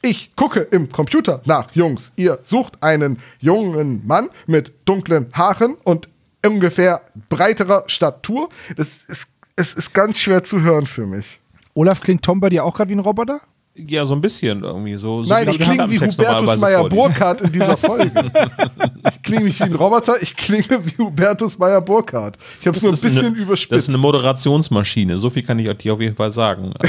Ich 0.00 0.34
gucke 0.34 0.60
im 0.60 0.90
Computer 0.90 1.42
nach 1.44 1.72
Jungs. 1.72 2.12
Ihr 2.16 2.38
sucht 2.42 2.82
einen 2.82 3.18
jungen 3.40 4.06
Mann 4.06 4.30
mit 4.46 4.72
dunklen 4.86 5.26
Haaren 5.34 5.74
und 5.84 6.08
ungefähr 6.42 7.02
breiterer 7.28 7.84
Statur. 7.86 8.48
Das 8.76 9.04
ist, 9.04 9.28
ist 9.56 9.92
ganz 9.92 10.16
schwer 10.16 10.42
zu 10.42 10.62
hören 10.62 10.86
für 10.86 11.06
mich. 11.06 11.40
Olaf 11.74 12.00
klingt 12.00 12.22
Tom 12.22 12.40
bei 12.40 12.48
dir 12.48 12.64
auch 12.64 12.74
gerade 12.74 12.88
wie 12.88 12.94
ein 12.94 13.00
Roboter? 13.00 13.42
Ja, 13.88 14.04
so 14.04 14.14
ein 14.14 14.20
bisschen 14.20 14.62
irgendwie 14.64 14.96
so. 14.96 15.22
so 15.22 15.32
Nein, 15.32 15.48
ich 15.50 15.58
klinge 15.58 15.88
wie 15.90 15.96
Hubertus 15.98 16.18
normalerweise 16.18 16.60
Meyer 16.60 16.78
vorliest. 16.80 16.96
Burkhardt 17.02 17.40
in 17.42 17.52
dieser 17.52 17.76
Folge. 17.88 18.32
ich 19.14 19.22
klinge 19.22 19.44
nicht 19.44 19.58
wie 19.60 19.64
ein 19.64 19.74
Roboter, 19.74 20.22
ich 20.22 20.36
klinge 20.36 20.64
wie 20.84 20.96
Hubertus 21.02 21.58
Meyer 21.58 21.80
Burkhardt. 21.80 22.36
Ich 22.60 22.66
habe 22.66 22.76
es 22.76 22.82
nur 22.82 22.92
ein 22.92 23.00
bisschen 23.00 23.26
eine, 23.26 23.36
überspitzt. 23.36 23.72
Das 23.72 23.82
ist 23.84 23.88
eine 23.88 23.98
Moderationsmaschine, 23.98 25.18
so 25.18 25.30
viel 25.30 25.42
kann 25.42 25.58
ich 25.58 25.68
dir 25.78 25.92
auf 25.94 26.00
jeden 26.00 26.16
Fall 26.16 26.30
sagen. 26.32 26.72
Aber 26.78 26.88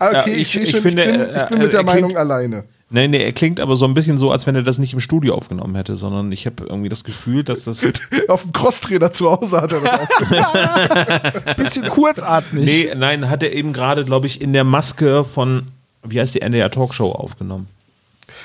okay, 0.00 0.12
Ja, 0.12 0.26
ich, 0.26 0.56
ich- 0.56 0.62
ich 0.62 0.70
schon, 0.70 0.80
finde, 0.80 1.04
ich 1.04 1.10
bin, 1.12 1.20
äh, 1.20 1.42
ich 1.42 1.48
bin 1.48 1.58
äh, 1.60 1.62
mit 1.64 1.72
der 1.72 1.80
er 1.80 1.84
klingt- 1.86 2.00
Meinung 2.02 2.16
alleine. 2.16 2.64
Nee, 2.90 3.08
nee, 3.08 3.22
er 3.22 3.32
klingt 3.32 3.60
aber 3.60 3.76
so 3.76 3.86
ein 3.86 3.94
bisschen 3.94 4.18
so, 4.18 4.30
als 4.30 4.46
wenn 4.46 4.54
er 4.54 4.62
das 4.62 4.78
nicht 4.78 4.92
im 4.92 5.00
Studio 5.00 5.34
aufgenommen 5.34 5.74
hätte, 5.74 5.96
sondern 5.96 6.30
ich 6.32 6.46
habe 6.46 6.64
irgendwie 6.64 6.88
das 6.88 7.04
Gefühl, 7.04 7.44
dass 7.44 7.64
das. 7.64 7.82
Auf 8.28 8.42
dem 8.42 8.52
Crosstrainer 8.52 9.12
zu 9.12 9.30
Hause 9.30 9.60
hat 9.60 9.72
er 9.72 9.80
das 9.80 10.00
aufgenommen. 10.00 11.56
Bisschen 11.56 11.88
kurzatmig. 11.88 12.64
nee, 12.64 12.94
nein, 12.94 13.28
hat 13.28 13.42
er 13.42 13.52
eben 13.52 13.72
gerade, 13.72 14.04
glaube 14.04 14.26
ich, 14.26 14.40
in 14.40 14.52
der 14.52 14.64
Maske 14.64 15.24
von, 15.24 15.68
wie 16.02 16.20
heißt 16.20 16.34
die 16.34 16.42
NDR 16.42 16.70
Talkshow 16.70 17.12
aufgenommen. 17.12 17.68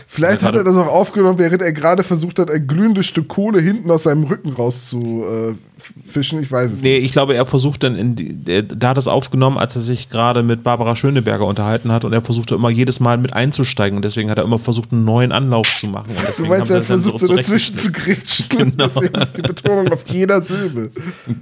Vielleicht 0.07 0.41
hat 0.43 0.55
er 0.55 0.63
das 0.63 0.75
auch 0.75 0.87
aufgenommen, 0.87 1.37
während 1.39 1.61
er 1.61 1.71
gerade 1.73 2.03
versucht 2.03 2.39
hat, 2.39 2.49
ein 2.49 2.65
glühendes 2.67 3.05
Stück 3.05 3.27
Kohle 3.27 3.59
hinten 3.61 3.89
aus 3.91 4.03
seinem 4.03 4.23
Rücken 4.23 4.53
rauszufischen. 4.53 6.41
Ich 6.41 6.51
weiß 6.51 6.71
es 6.71 6.81
Nee, 6.81 6.95
nicht. 6.95 7.05
ich 7.05 7.11
glaube, 7.11 7.35
er 7.35 7.45
versucht 7.45 7.83
dann, 7.83 7.95
in 7.95 8.15
die, 8.15 8.33
der, 8.35 8.63
da 8.63 8.89
hat 8.89 8.97
er 8.97 8.99
es 8.99 9.07
aufgenommen, 9.07 9.57
als 9.57 9.75
er 9.75 9.81
sich 9.81 10.09
gerade 10.09 10.43
mit 10.43 10.63
Barbara 10.63 10.95
Schöneberger 10.95 11.45
unterhalten 11.45 11.91
hat 11.91 12.05
und 12.05 12.13
er 12.13 12.21
versuchte 12.21 12.55
immer 12.55 12.69
jedes 12.69 12.99
Mal 12.99 13.17
mit 13.17 13.33
einzusteigen 13.33 13.97
und 13.97 14.05
deswegen 14.05 14.29
hat 14.29 14.37
er 14.37 14.43
immer 14.43 14.59
versucht, 14.59 14.91
einen 14.91 15.05
neuen 15.05 15.31
Anlauf 15.31 15.67
zu 15.75 15.87
machen. 15.87 16.09
Und 16.11 16.17
Du 16.19 16.25
deswegen 16.25 16.49
meinst, 16.49 16.69
haben 16.69 16.75
er 16.75 16.79
das 16.79 16.87
dann 16.87 17.01
versucht 17.01 17.25
so 17.25 17.35
dazwischen 17.35 17.77
zu 17.77 17.91
grätschen. 17.91 18.45
Genau. 18.57 18.87
Deswegen 18.87 19.15
ist 19.21 19.37
die 19.37 19.41
Betonung 19.41 19.91
auf 19.91 20.03
jeder 20.07 20.41
Silbe. 20.41 20.91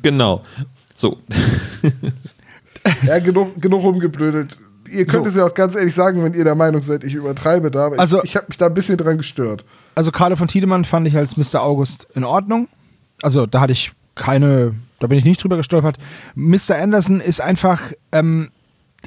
Genau. 0.02 0.43
So. 0.96 1.17
Ja, 3.06 3.20
genug, 3.20 3.62
genug 3.62 3.84
rumgeblödelt. 3.84 4.58
Ihr 4.91 5.06
könnt 5.06 5.23
So. 5.26 5.30
es 5.30 5.36
ja 5.36 5.45
auch 5.45 5.54
ganz 5.54 5.76
ehrlich 5.76 5.93
sagen, 5.95 6.23
wenn 6.23 6.34
ihr 6.34 6.43
der 6.43 6.56
Meinung 6.56 6.82
seid, 6.84 7.04
ich 7.04 7.13
übertreibe 7.13 7.71
da. 7.71 7.88
Aber 7.88 8.00
Also- 8.00 8.19
ich, 8.19 8.32
ich 8.32 8.36
habe 8.36 8.45
mich 8.50 8.58
da 8.58 8.67
ein 8.67 8.73
bisschen 8.73 8.97
dran 8.97 9.17
gestört. 9.17 9.65
Also 9.95 10.12
Carlo 10.12 10.36
von 10.36 10.47
Tiedemann 10.47 10.86
fand 10.86 11.08
ich 11.08 11.17
als 11.17 11.38
Mr. 11.38 11.62
August 11.62 12.08
in 12.13 12.23
Ordnung. 12.23 12.67
Also 13.21 13.45
da 13.45 13.62
hatte 13.62 13.73
ich 13.73 13.91
keine, 14.15 14.73
da 15.00 15.08
bin 15.08 15.17
ich 15.17 15.26
nicht 15.26 15.43
drüber 15.43 15.58
gestolpert. 15.58 15.97
Mr. 16.36 16.76
Anderson 16.80 17.19
ist 17.19 17.41
einfach, 17.41 17.82
ähm, 18.12 18.50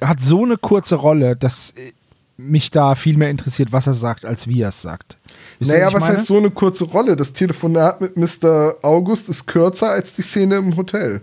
hat 0.03 0.21
so 0.21 0.45
eine 0.45 0.57
kurze 0.57 0.97
Rolle, 0.97 1.37
dass 1.37 1.71
äh, 1.71 1.93
mich 2.37 2.71
da 2.71 2.95
viel 2.95 3.17
mehr 3.19 3.29
interessiert, 3.31 3.71
was 3.73 3.87
er 3.87 3.93
sagt, 3.95 4.25
als 4.25 4.47
wie 4.49 4.63
er 4.63 4.71
es 4.71 4.81
sagt. 4.83 5.17
Wisst 5.59 5.73
naja, 5.73 5.93
was 5.93 6.01
meine? 6.03 6.17
heißt 6.17 6.27
so 6.27 6.39
eine 6.39 6.51
kurze 6.51 6.85
Rolle? 6.87 7.15
Das 7.17 7.33
Telefonat 7.35 8.01
mit 8.01 8.17
Mr. 8.17 8.77
August 8.83 9.29
ist 9.29 9.47
kürzer 9.47 9.91
als 9.91 10.15
die 10.15 10.23
Szene 10.23 10.57
im 10.57 10.77
Hotel. 10.77 11.21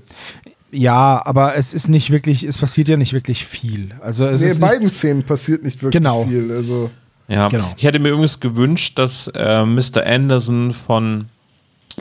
Ja, 0.71 1.21
aber 1.25 1.55
es 1.55 1.73
ist 1.73 1.87
nicht 1.87 2.09
wirklich, 2.11 2.43
es 2.43 2.57
passiert 2.57 2.89
ja 2.89 2.97
nicht 2.97 3.13
wirklich 3.13 3.45
viel. 3.45 3.91
Also 4.01 4.25
es 4.25 4.41
Nee, 4.41 4.47
ist 4.47 4.55
in 4.55 4.61
beiden 4.61 4.83
nichts, 4.83 4.97
Szenen 4.97 5.23
passiert 5.23 5.63
nicht 5.63 5.81
wirklich 5.81 6.01
Genau. 6.01 6.25
viel. 6.25 6.51
Also, 6.51 6.89
Ja, 7.29 7.47
Genau. 7.49 7.73
ich 7.77 7.83
hätte 7.85 7.99
mir 7.99 8.09
übrigens 8.09 8.39
gewünscht, 8.39 8.97
dass 8.99 9.27
äh, 9.33 9.65
Mr. 9.65 10.05
Anderson 10.05 10.73
von 10.73 11.25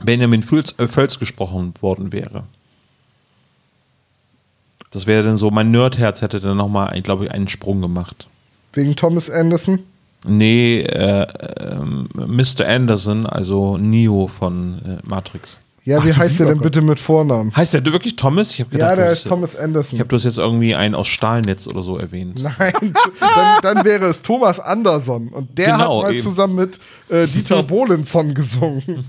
Benjamin 0.04 0.42
Völz, 0.42 0.74
äh, 0.78 0.86
Völz 0.88 1.18
gesprochen 1.18 1.74
worden 1.80 2.12
wäre. 2.12 2.44
Das 4.90 5.06
wäre 5.06 5.22
dann 5.24 5.36
so, 5.36 5.50
mein 5.50 5.70
Nerdherz 5.70 6.22
hätte 6.22 6.40
dann 6.40 6.56
nochmal, 6.56 7.00
glaube 7.02 7.24
ich, 7.26 7.30
einen 7.32 7.48
Sprung 7.48 7.80
gemacht. 7.80 8.28
wegen 8.72 8.94
Thomas 8.94 9.30
Anderson. 9.30 9.80
Nee, 10.26 10.80
äh, 10.80 11.26
ähm, 11.60 12.08
Mr. 12.14 12.66
Anderson, 12.66 13.26
also 13.26 13.78
Neo 13.78 14.26
von 14.26 14.80
äh, 15.04 15.08
Matrix. 15.08 15.60
Ja, 15.86 15.98
Ach, 16.00 16.04
wie 16.04 16.12
heißt 16.12 16.40
der 16.40 16.46
denn 16.48 16.58
bitte 16.58 16.82
mit 16.82 16.98
Vornamen? 16.98 17.54
Heißt 17.54 17.72
der 17.72 17.84
wirklich 17.86 18.16
Thomas? 18.16 18.50
Ich 18.50 18.58
habe 18.60 18.70
gedacht, 18.70 18.90
Ja, 18.90 18.96
der 18.96 19.12
ist 19.12 19.26
Thomas 19.28 19.54
Anderson. 19.54 19.96
Ich 19.96 20.00
habe 20.00 20.10
das 20.10 20.24
jetzt 20.24 20.36
irgendwie 20.36 20.74
einen 20.74 20.96
aus 20.96 21.06
Stahlnetz 21.06 21.68
oder 21.68 21.82
so 21.84 21.96
erwähnt. 21.96 22.42
Nein, 22.42 22.72
dann, 23.20 23.58
dann 23.76 23.84
wäre 23.84 24.06
es 24.06 24.20
Thomas 24.20 24.58
Anderson. 24.58 25.28
Und 25.28 25.56
der 25.56 25.66
Genau, 25.72 25.98
hat 25.98 26.08
mal 26.08 26.12
eben. 26.14 26.22
zusammen 26.24 26.56
mit 26.56 26.80
äh, 27.08 27.28
Dieter 27.28 27.62
Bohlenson 27.62 28.34
gesungen. 28.34 29.04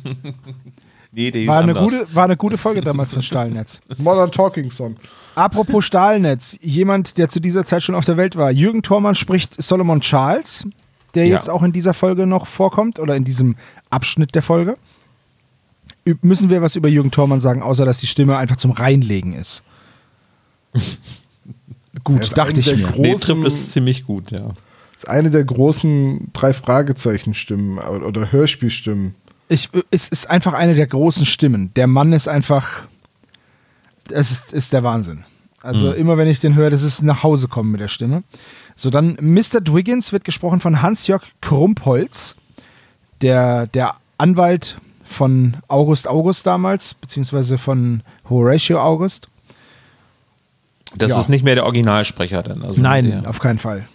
Nee, 1.12 1.32
der 1.32 1.48
war, 1.48 1.58
eine 1.62 1.72
anders. 1.76 1.92
gute, 1.92 2.16
war 2.16 2.26
eine 2.26 2.38
gute 2.38 2.58
Folge 2.60 2.82
damals 2.82 3.12
von 3.12 3.24
Stahlnetz. 3.24 3.80
Modern 3.98 4.32
Talking 4.32 4.70
Song. 4.70 4.98
Apropos 5.34 5.84
Stahlnetz, 5.84 6.60
jemand, 6.62 7.18
der 7.18 7.28
zu 7.30 7.40
dieser 7.40 7.66
Zeit 7.66 7.82
schon 7.82 7.96
auf 7.96 8.06
der 8.06 8.18
Welt 8.18 8.36
war. 8.36 8.52
Jürgen 8.52 8.84
Thormann 8.84 9.16
spricht 9.16 9.60
Solomon 9.60 10.02
Charles, 10.02 10.68
der 11.16 11.26
Ja. 11.26 11.36
jetzt 11.36 11.50
auch 11.50 11.64
in 11.64 11.72
dieser 11.72 11.96
Folge 11.96 12.28
noch 12.28 12.46
vorkommt 12.46 13.00
oder 13.00 13.16
in 13.16 13.24
diesem 13.24 13.56
Abschnitt 13.90 14.36
der 14.36 14.44
Folge. 14.44 14.78
Müssen 16.22 16.50
wir 16.50 16.62
was 16.62 16.76
über 16.76 16.88
Jürgen 16.90 17.12
Thormann 17.12 17.40
sagen, 17.40 17.62
außer 17.62 17.86
dass 17.86 18.00
die 18.00 18.08
Stimme 18.08 18.38
einfach 18.38 18.56
zum 18.58 18.72
Reinlegen 18.72 19.34
ist? 19.34 19.64
Gut, 22.04 22.22
ist 22.22 22.38
dachte 22.38 22.60
ich 22.60 22.76
mir. 22.76 22.88
Gro- 22.88 23.02
Nee, 23.02 23.14
großen- 23.14 23.20
trifft 23.22 23.46
es 23.48 23.72
ziemlich 23.72 24.06
gut, 24.06 24.32
ja. 24.32 24.52
ist 24.96 25.08
eine 25.10 25.30
der 25.30 25.44
großen 25.44 26.30
drei 26.34 26.54
Fragezeichen-Stimmen 26.54 27.80
oder, 27.80 28.06
oder 28.06 28.32
Hörspielstimmen. 28.32 29.16
Ich, 29.50 29.70
es 29.92 30.08
ist 30.08 30.30
einfach 30.30 30.54
eine 30.54 30.74
der 30.76 30.88
großen 30.88 31.26
Stimmen. 31.26 31.72
Der 31.76 31.88
Mann 31.88 32.14
ist 32.14 32.28
einfach. 32.28 32.84
Es 34.12 34.32
ist, 34.32 34.54
ist 34.54 34.74
der 34.74 34.84
Wahnsinn. 34.84 35.26
Also 35.62 35.92
immer 35.92 36.18
wenn 36.18 36.28
ich 36.28 36.40
den 36.40 36.56
höre, 36.56 36.70
das 36.70 36.84
ist 36.84 37.02
nach 37.02 37.24
Hause 37.24 37.48
kommen 37.48 37.72
mit 37.72 37.82
der 37.82 37.88
Stimme. 37.90 38.24
So, 38.76 38.90
dann 38.90 39.18
Mr. 39.20 39.60
Dwiggins 39.60 40.14
wird 40.14 40.24
gesprochen 40.24 40.62
von 40.62 40.82
Hans-Jörg 40.82 41.24
Krumpholz, 41.42 42.36
der, 43.22 43.68
der 43.68 43.96
Anwalt 44.18 44.78
von 45.08 45.58
August 45.68 46.08
August 46.08 46.46
damals, 46.46 46.94
beziehungsweise 46.94 47.58
von 47.58 48.04
Horatio 48.30 48.80
August. 48.82 49.30
Das 50.96 51.12
Ja. 51.12 51.20
ist 51.20 51.30
nicht 51.30 51.44
mehr 51.44 51.56
der 51.56 51.64
Originalsprecher 51.66 52.44
dann. 52.44 52.64
Also 52.64 52.82
Nein, 52.82 53.06
der, 53.24 53.30
auf 53.30 53.40
keinen 53.40 53.60
Fall. 53.60 53.88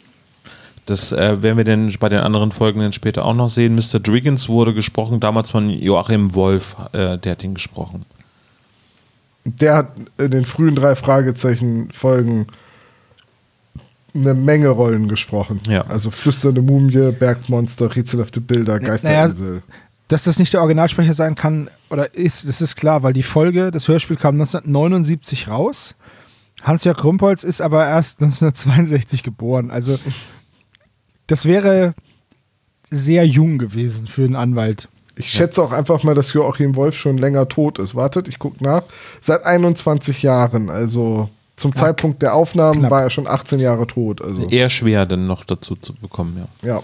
das 0.86 1.12
äh, 1.12 1.42
werden 1.42 1.56
wir 1.56 1.64
dann 1.64 1.92
bei 2.00 2.08
den 2.08 2.20
anderen 2.20 2.50
Folgen 2.52 2.80
dann 2.80 2.92
später 2.92 3.24
auch 3.24 3.34
noch 3.34 3.48
sehen. 3.48 3.74
Mr. 3.74 4.00
Driggins 4.00 4.48
wurde 4.48 4.74
gesprochen 4.74 5.20
damals 5.20 5.50
von 5.50 5.68
Joachim 5.70 6.34
Wolf, 6.34 6.76
äh, 6.92 7.18
der 7.18 7.32
hat 7.32 7.44
ihn 7.44 7.54
gesprochen. 7.54 8.04
Der 9.44 9.74
hat 9.76 9.88
in 10.18 10.30
den 10.30 10.46
frühen 10.46 10.76
drei 10.76 10.94
Fragezeichen-Folgen 10.94 12.46
eine 14.14 14.34
Menge 14.34 14.68
Rollen 14.68 15.08
gesprochen. 15.08 15.60
Ja. 15.68 15.82
Also 15.86 16.10
Flüsternde 16.10 16.62
Mumie, 16.62 17.12
Bergmonster, 17.12 17.94
rätselhafte 17.96 18.40
Bilder, 18.40 18.78
Geisterinsel. 18.78 19.62
Dass 20.12 20.24
das 20.24 20.38
nicht 20.38 20.52
der 20.52 20.60
Originalsprecher 20.60 21.14
sein 21.14 21.36
kann, 21.36 21.70
oder 21.88 22.14
ist, 22.14 22.46
das 22.46 22.60
ist 22.60 22.76
klar, 22.76 23.02
weil 23.02 23.14
die 23.14 23.22
Folge, 23.22 23.70
das 23.70 23.88
Hörspiel 23.88 24.16
kam 24.16 24.34
1979 24.34 25.48
raus. 25.48 25.96
Hans-Jörg 26.60 26.98
Krumpholz 26.98 27.44
ist 27.44 27.62
aber 27.62 27.86
erst 27.86 28.20
1962 28.20 29.22
geboren. 29.22 29.70
Also, 29.70 29.98
das 31.26 31.46
wäre 31.46 31.94
sehr 32.90 33.26
jung 33.26 33.56
gewesen 33.56 34.06
für 34.06 34.24
einen 34.24 34.36
Anwalt. 34.36 34.90
Ich 35.16 35.30
schätze 35.30 35.62
auch 35.62 35.72
einfach 35.72 36.02
mal, 36.02 36.14
dass 36.14 36.34
Joachim 36.34 36.76
Wolf 36.76 36.94
schon 36.94 37.16
länger 37.16 37.48
tot 37.48 37.78
ist. 37.78 37.94
Wartet, 37.94 38.28
ich 38.28 38.38
gucke 38.38 38.62
nach. 38.62 38.82
Seit 39.22 39.46
21 39.46 40.22
Jahren. 40.22 40.68
Also 40.68 41.30
zum 41.56 41.74
Zeitpunkt 41.74 42.20
der 42.20 42.34
Aufnahmen 42.34 42.80
knapp. 42.80 42.90
war 42.90 43.02
er 43.02 43.08
schon 43.10 43.26
18 43.26 43.60
Jahre 43.60 43.86
tot. 43.86 44.20
Also 44.20 44.46
Eher 44.48 44.68
schwer 44.68 45.06
dann 45.06 45.26
noch 45.26 45.44
dazu 45.44 45.74
zu 45.74 45.94
bekommen, 45.94 46.46
ja. 46.62 46.74
ja. 46.74 46.80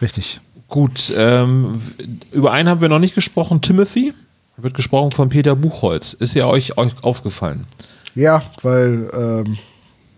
Richtig. 0.00 0.40
Gut, 0.68 1.12
ähm, 1.16 1.80
über 2.30 2.52
einen 2.52 2.68
haben 2.68 2.80
wir 2.80 2.88
noch 2.88 2.98
nicht 2.98 3.14
gesprochen, 3.14 3.62
Timothy. 3.62 4.12
Wird 4.58 4.74
gesprochen 4.74 5.12
von 5.12 5.28
Peter 5.28 5.54
Buchholz. 5.56 6.12
Ist 6.14 6.34
ja 6.34 6.46
euch, 6.46 6.76
euch 6.76 6.92
aufgefallen? 7.02 7.66
Ja, 8.14 8.42
weil 8.62 9.08
ähm, 9.14 9.58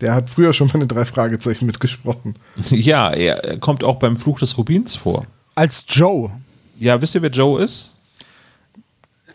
der 0.01 0.15
hat 0.15 0.29
früher 0.29 0.51
schon 0.51 0.67
mal 0.73 0.81
in 0.81 0.87
drei 0.87 1.05
Fragezeichen 1.05 1.67
mitgesprochen. 1.67 2.35
ja, 2.69 3.11
er 3.11 3.57
kommt 3.59 3.83
auch 3.83 3.97
beim 3.97 4.17
Fluch 4.17 4.39
des 4.39 4.57
Rubins 4.57 4.95
vor. 4.95 5.25
Als 5.55 5.85
Joe, 5.87 6.31
Ja, 6.79 6.99
wisst 7.01 7.13
ihr, 7.15 7.21
wer 7.21 7.29
Joe 7.29 7.61
ist? 7.63 7.93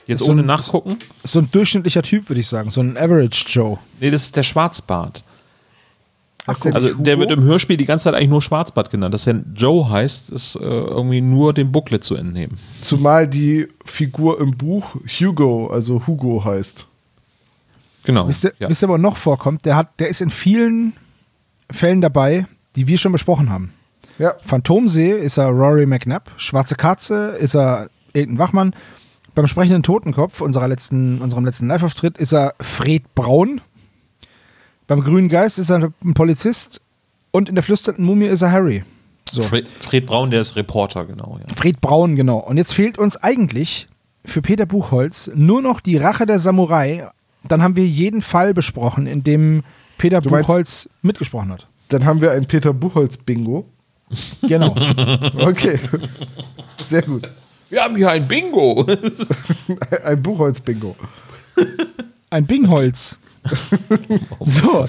Jetzt 0.09 0.21
Ist 0.21 0.27
so 0.27 0.33
ohne 0.33 0.43
ein- 0.43 0.47
nachgucken? 0.47 0.99
so 1.25 1.39
ein 1.39 1.49
durchschnittlicher 1.51 2.03
Typ, 2.03 2.29
würde 2.29 2.41
ich 2.41 2.49
sagen. 2.49 2.71
So 2.71 2.81
ein 2.81 2.97
Average 2.97 3.45
Joe. 3.49 3.79
Nee, 4.01 4.11
das 4.11 4.23
ist 4.27 4.37
der 4.37 4.43
Schwarzbart. 4.43 5.23
Heißt 6.47 6.65
der 6.65 6.75
Also 6.75 6.95
der 6.95 7.19
wird 7.19 7.31
im 7.31 7.43
Hörspiel 7.43 7.77
die 7.77 7.85
ganze 7.85 8.05
Zeit 8.05 8.15
eigentlich 8.15 8.31
nur 8.31 8.43
Schwarzbart 8.43 8.91
genannt. 8.91 9.15
Dass 9.15 9.27
er 9.27 9.43
Joe 9.55 9.89
heißt, 9.89 10.31
ist 10.31 10.57
äh, 10.57 10.61
irgendwie 10.61 11.21
nur 11.21 11.53
dem 11.53 11.73
Booklet 11.73 12.05
zu 12.05 12.15
entnehmen. 12.15 12.57
Zumal 12.81 13.27
die 13.27 13.69
Figur 13.85 14.41
im 14.41 14.57
Buch 14.57 14.97
Hugo, 15.07 15.69
also 15.69 16.07
Hugo 16.07 16.45
heißt. 16.45 16.87
Genau. 18.05 18.29
Wisst 18.29 18.45
ihr, 18.45 18.53
ja. 18.59 18.69
wisst 18.69 18.83
ihr, 18.83 18.89
wo 18.89 18.95
er 18.95 18.99
noch 18.99 19.17
vorkommt? 19.17 19.65
Der, 19.65 19.77
hat, 19.77 19.99
der 19.99 20.09
ist 20.09 20.21
in 20.21 20.31
vielen 20.31 20.93
Fällen 21.71 22.01
dabei, 22.01 22.47
die 22.77 22.87
wir 22.87 22.99
schon 22.99 23.13
besprochen 23.13 23.51
haben. 23.51 23.73
Ja, 24.19 24.35
Phantomsee 24.45 25.11
ist 25.11 25.37
er 25.37 25.49
Rory 25.49 25.85
McNabb. 25.85 26.31
Schwarze 26.37 26.77
Katze 26.77 27.37
ist 27.39 27.55
er 27.55 27.91
Elton 28.13 28.39
Wachmann. 28.39 28.75
Beim 29.35 29.47
sprechenden 29.47 29.83
Totenkopf, 29.83 30.41
unserer 30.41 30.69
letzten, 30.69 31.21
unserem 31.21 31.45
letzten 31.45 31.67
Live-Auftritt, 31.67 32.17
ist 32.17 32.33
er 32.33 32.55
Fred 32.61 33.15
Braun. 33.15 33.61
Beim 34.87 35.01
Grünen 35.03 35.29
Geist 35.29 35.59
ist 35.59 35.71
er 35.71 35.93
ein 36.05 36.15
Polizist. 36.15 36.81
Und 37.33 37.49
in 37.49 37.55
der 37.55 37.65
flüsternden 37.65 38.05
Mumie 38.05 38.27
ist 38.27 38.43
er 38.43 38.51
Harry. 38.53 38.83
So. 39.31 39.43
Fred, 39.43 39.69
Fred 39.81 40.07
Braun, 40.07 40.31
der 40.31 40.41
ist 40.41 40.57
Reporter, 40.57 41.05
genau. 41.05 41.39
Ja. 41.47 41.55
Fred 41.55 41.81
Braun, 41.81 42.17
genau. 42.17 42.39
Und 42.39 42.57
jetzt 42.57 42.73
fehlt 42.73 42.97
uns 42.97 43.17
eigentlich 43.17 43.89
für 44.25 44.41
Peter 44.43 44.65
Buchholz 44.67 45.31
nur 45.35 45.61
noch 45.61 45.81
die 45.81 45.97
Rache 45.97 46.25
der 46.27 46.39
Samurai. 46.39 47.09
Dann 47.45 47.63
haben 47.63 47.77
wir 47.77 47.87
jeden 47.87 48.21
Fall 48.23 48.55
besprochen, 48.55 49.07
in 49.07 49.23
dem 49.25 49.65
Peter 49.99 50.21
Du 50.21 50.31
meinst- 50.31 50.47
Buchholz 50.47 50.89
mitgesprochen 51.03 51.51
hat. 51.51 51.67
dann 51.89 52.05
haben 52.05 52.21
wir 52.21 52.31
ein 52.33 52.47
Peter 52.47 52.73
Buchholz-Bingo. 52.73 53.67
Genau. 54.43 54.75
Okay, 55.41 55.81
sehr 56.85 57.03
gut. 57.03 57.29
Wir 57.69 57.83
haben 57.83 57.97
hier 57.97 58.11
ein 58.11 58.27
Bingo. 58.29 58.87
Ein 60.05 60.23
Buchholz-Bingo. 60.23 60.95
Ein 62.31 62.47
Bingholz. 62.47 63.19
So. 64.45 64.89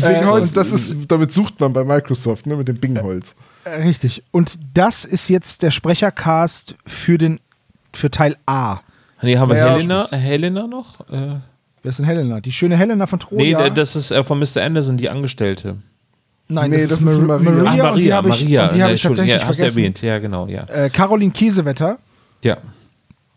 Bingholz, 0.00 0.50
Äh, 0.50 0.54
das 0.54 0.72
ist, 0.72 0.94
damit 1.08 1.32
sucht 1.32 1.60
man 1.60 1.72
bei 1.72 1.84
Microsoft, 1.84 2.46
ne, 2.46 2.56
mit 2.56 2.68
dem 2.68 2.78
Bingholz. 2.78 3.34
Äh, 3.64 3.82
Richtig. 3.82 4.22
Und 4.30 4.58
das 4.74 5.04
ist 5.04 5.28
jetzt 5.28 5.62
der 5.62 5.70
Sprechercast 5.70 6.76
für 6.86 7.18
den 7.18 7.40
für 7.92 8.10
Teil 8.10 8.36
A. 8.46 8.78
nee, 9.22 9.36
haben 9.38 9.50
wir 9.50 9.56
Ja, 9.58 9.72
Helena, 9.74 10.08
Helena 10.10 10.66
noch? 10.66 11.00
Äh, 11.10 11.36
Wer 11.82 11.90
ist 11.90 11.98
denn 11.98 12.06
Helena? 12.06 12.40
Die 12.40 12.52
schöne 12.52 12.76
Helena 12.76 13.06
von 13.06 13.18
nee, 13.30 13.52
Troja. 13.52 13.70
das 13.70 13.96
ist 13.96 14.10
äh, 14.10 14.24
von 14.24 14.38
Mr. 14.38 14.62
Anderson, 14.62 14.96
die 14.96 15.08
Angestellte. 15.08 15.76
Nein, 16.48 16.70
Nee, 16.70 16.78
das, 16.78 16.88
das 16.88 17.00
ist, 17.02 17.06
ist 17.08 17.18
Mar 17.18 17.38
Maria. 17.38 17.62
Maria. 17.62 17.84
Ah, 17.84 17.90
und 17.90 17.96
die 17.98 18.02
Maria, 18.08 18.16
habe 18.16 18.28
ich, 18.30 18.40
Maria. 18.42 18.64
und 18.66 18.74
die 18.74 18.78
Ja, 18.78 18.90
ich 18.90 19.02
tatsächlich 19.02 19.34
ja, 19.34 19.40
hast 19.46 19.48
du 19.48 19.54
vergessen. 19.54 19.78
erwähnt. 19.78 20.02
Ja, 20.02 20.18
genau, 20.18 20.46
ja. 20.46 20.62
Äh, 20.68 20.90
Caroline 20.90 21.30
Kiesewetter 21.32 21.98
Ja. 22.44 22.58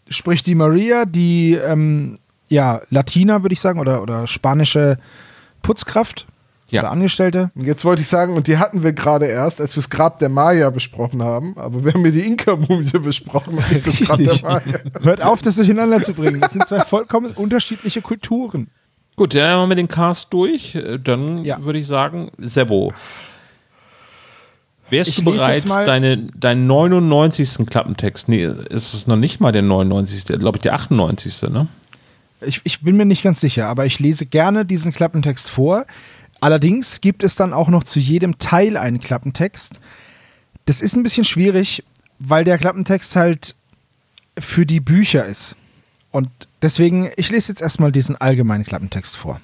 spricht 0.09 0.45
die 0.47 0.55
Maria, 0.55 1.05
die 1.05 1.53
ähm, 1.53 2.17
ja, 2.49 2.81
Latina, 2.89 3.43
würde 3.43 3.53
ich 3.53 3.61
sagen, 3.61 3.79
oder, 3.79 4.01
oder 4.01 4.27
spanische 4.27 4.97
Putzkraft 5.61 6.25
Ja. 6.69 6.81
oder 6.81 6.91
Angestellte. 6.91 7.51
Und 7.55 7.65
jetzt 7.65 7.85
wollte 7.85 8.01
ich 8.01 8.07
sagen, 8.07 8.35
und 8.35 8.47
die 8.47 8.57
hatten 8.57 8.83
wir 8.83 8.93
gerade 8.93 9.25
erst, 9.27 9.61
als 9.61 9.75
wir 9.75 9.81
das 9.81 9.89
Grab 9.89 10.19
der 10.19 10.29
Maya 10.29 10.69
besprochen 10.69 11.23
haben, 11.23 11.55
aber 11.57 11.83
wir 11.85 11.93
haben 11.93 12.01
hier 12.03 12.11
die 12.11 12.25
Inka-Mumie 12.27 12.91
besprochen 12.99 13.55
und 13.57 13.63
das 13.87 13.99
Grab 13.99 14.17
der 14.17 14.27
Richtig. 14.27 14.43
Maya. 14.43 14.79
Hört 15.01 15.21
auf, 15.21 15.41
das 15.41 15.55
durcheinander 15.55 16.01
zu 16.01 16.13
bringen. 16.13 16.41
Das 16.41 16.53
sind 16.53 16.67
zwei 16.67 16.81
vollkommen 16.81 17.31
unterschiedliche 17.35 18.01
Kulturen. 18.01 18.67
Gut, 19.15 19.35
dann 19.35 19.57
haben 19.59 19.69
wir 19.69 19.75
den 19.75 19.87
Cast 19.89 20.31
durch. 20.33 20.77
Dann 21.03 21.43
Ja. 21.43 21.61
würde 21.63 21.79
ich 21.79 21.87
sagen, 21.87 22.29
Sebo. 22.37 22.93
Wärst 24.89 25.09
Ich 25.11 25.17
du 25.17 25.25
bereit, 25.25 25.65
deine, 25.85 26.17
deinen 26.17 26.65
99. 26.65 27.67
Klappentext, 27.69 28.27
nee, 28.27 28.45
ist 28.69 28.93
es 28.93 29.05
noch 29.07 29.17
nicht 29.17 29.39
mal 29.39 29.51
der 29.51 29.61
99., 29.61 30.39
glaube 30.39 30.57
ich, 30.57 30.61
der 30.63 30.73
98., 30.73 31.43
ne? 31.51 31.67
Ich, 32.41 32.61
ich 32.63 32.81
bin 32.81 32.95
mir 32.95 33.05
nicht 33.05 33.23
ganz 33.23 33.41
sicher, 33.41 33.67
aber 33.67 33.85
ich 33.85 33.99
lese 33.99 34.25
gerne 34.25 34.65
diesen 34.65 34.93
Klappentext 34.93 35.49
vor. 35.49 35.85
Allerdings 36.41 37.01
gibt 37.01 37.23
es 37.23 37.35
dann 37.35 37.53
auch 37.53 37.67
noch 37.67 37.83
zu 37.83 37.99
jedem 37.99 38.37
Teil 38.37 38.77
einen 38.77 38.99
Klappentext. 38.99 39.79
Das 40.65 40.81
ist 40.81 40.95
ein 40.95 41.03
bisschen 41.03 41.25
schwierig, 41.25 41.83
weil 42.19 42.43
der 42.43 42.57
Klappentext 42.57 43.15
halt 43.15 43.55
für 44.37 44.65
die 44.65 44.79
Bücher 44.79 45.25
ist. 45.25 45.55
Und 46.11 46.29
deswegen, 46.61 47.09
ich 47.17 47.29
lese 47.29 47.51
jetzt 47.51 47.61
erstmal 47.61 47.91
diesen 47.91 48.15
allgemeinen 48.15 48.63
Klappentext 48.63 49.17
vor. 49.17 49.41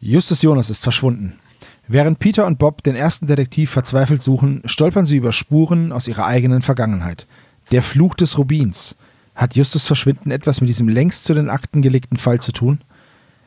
Justus 0.00 0.42
Jonas 0.42 0.70
ist 0.70 0.82
verschwunden. 0.82 1.38
Während 1.86 2.18
Peter 2.18 2.46
und 2.46 2.58
Bob 2.58 2.82
den 2.82 2.96
ersten 2.96 3.26
Detektiv 3.26 3.70
verzweifelt 3.70 4.22
suchen, 4.22 4.62
stolpern 4.64 5.04
sie 5.04 5.16
über 5.16 5.32
Spuren 5.32 5.92
aus 5.92 6.08
ihrer 6.08 6.26
eigenen 6.26 6.62
Vergangenheit. 6.62 7.26
Der 7.72 7.82
Fluch 7.82 8.14
des 8.14 8.38
Rubins. 8.38 8.96
Hat 9.34 9.56
Justus 9.56 9.86
Verschwinden 9.86 10.30
etwas 10.30 10.60
mit 10.60 10.68
diesem 10.68 10.88
längst 10.88 11.24
zu 11.24 11.34
den 11.34 11.50
Akten 11.50 11.82
gelegten 11.82 12.16
Fall 12.16 12.40
zu 12.40 12.52
tun? 12.52 12.80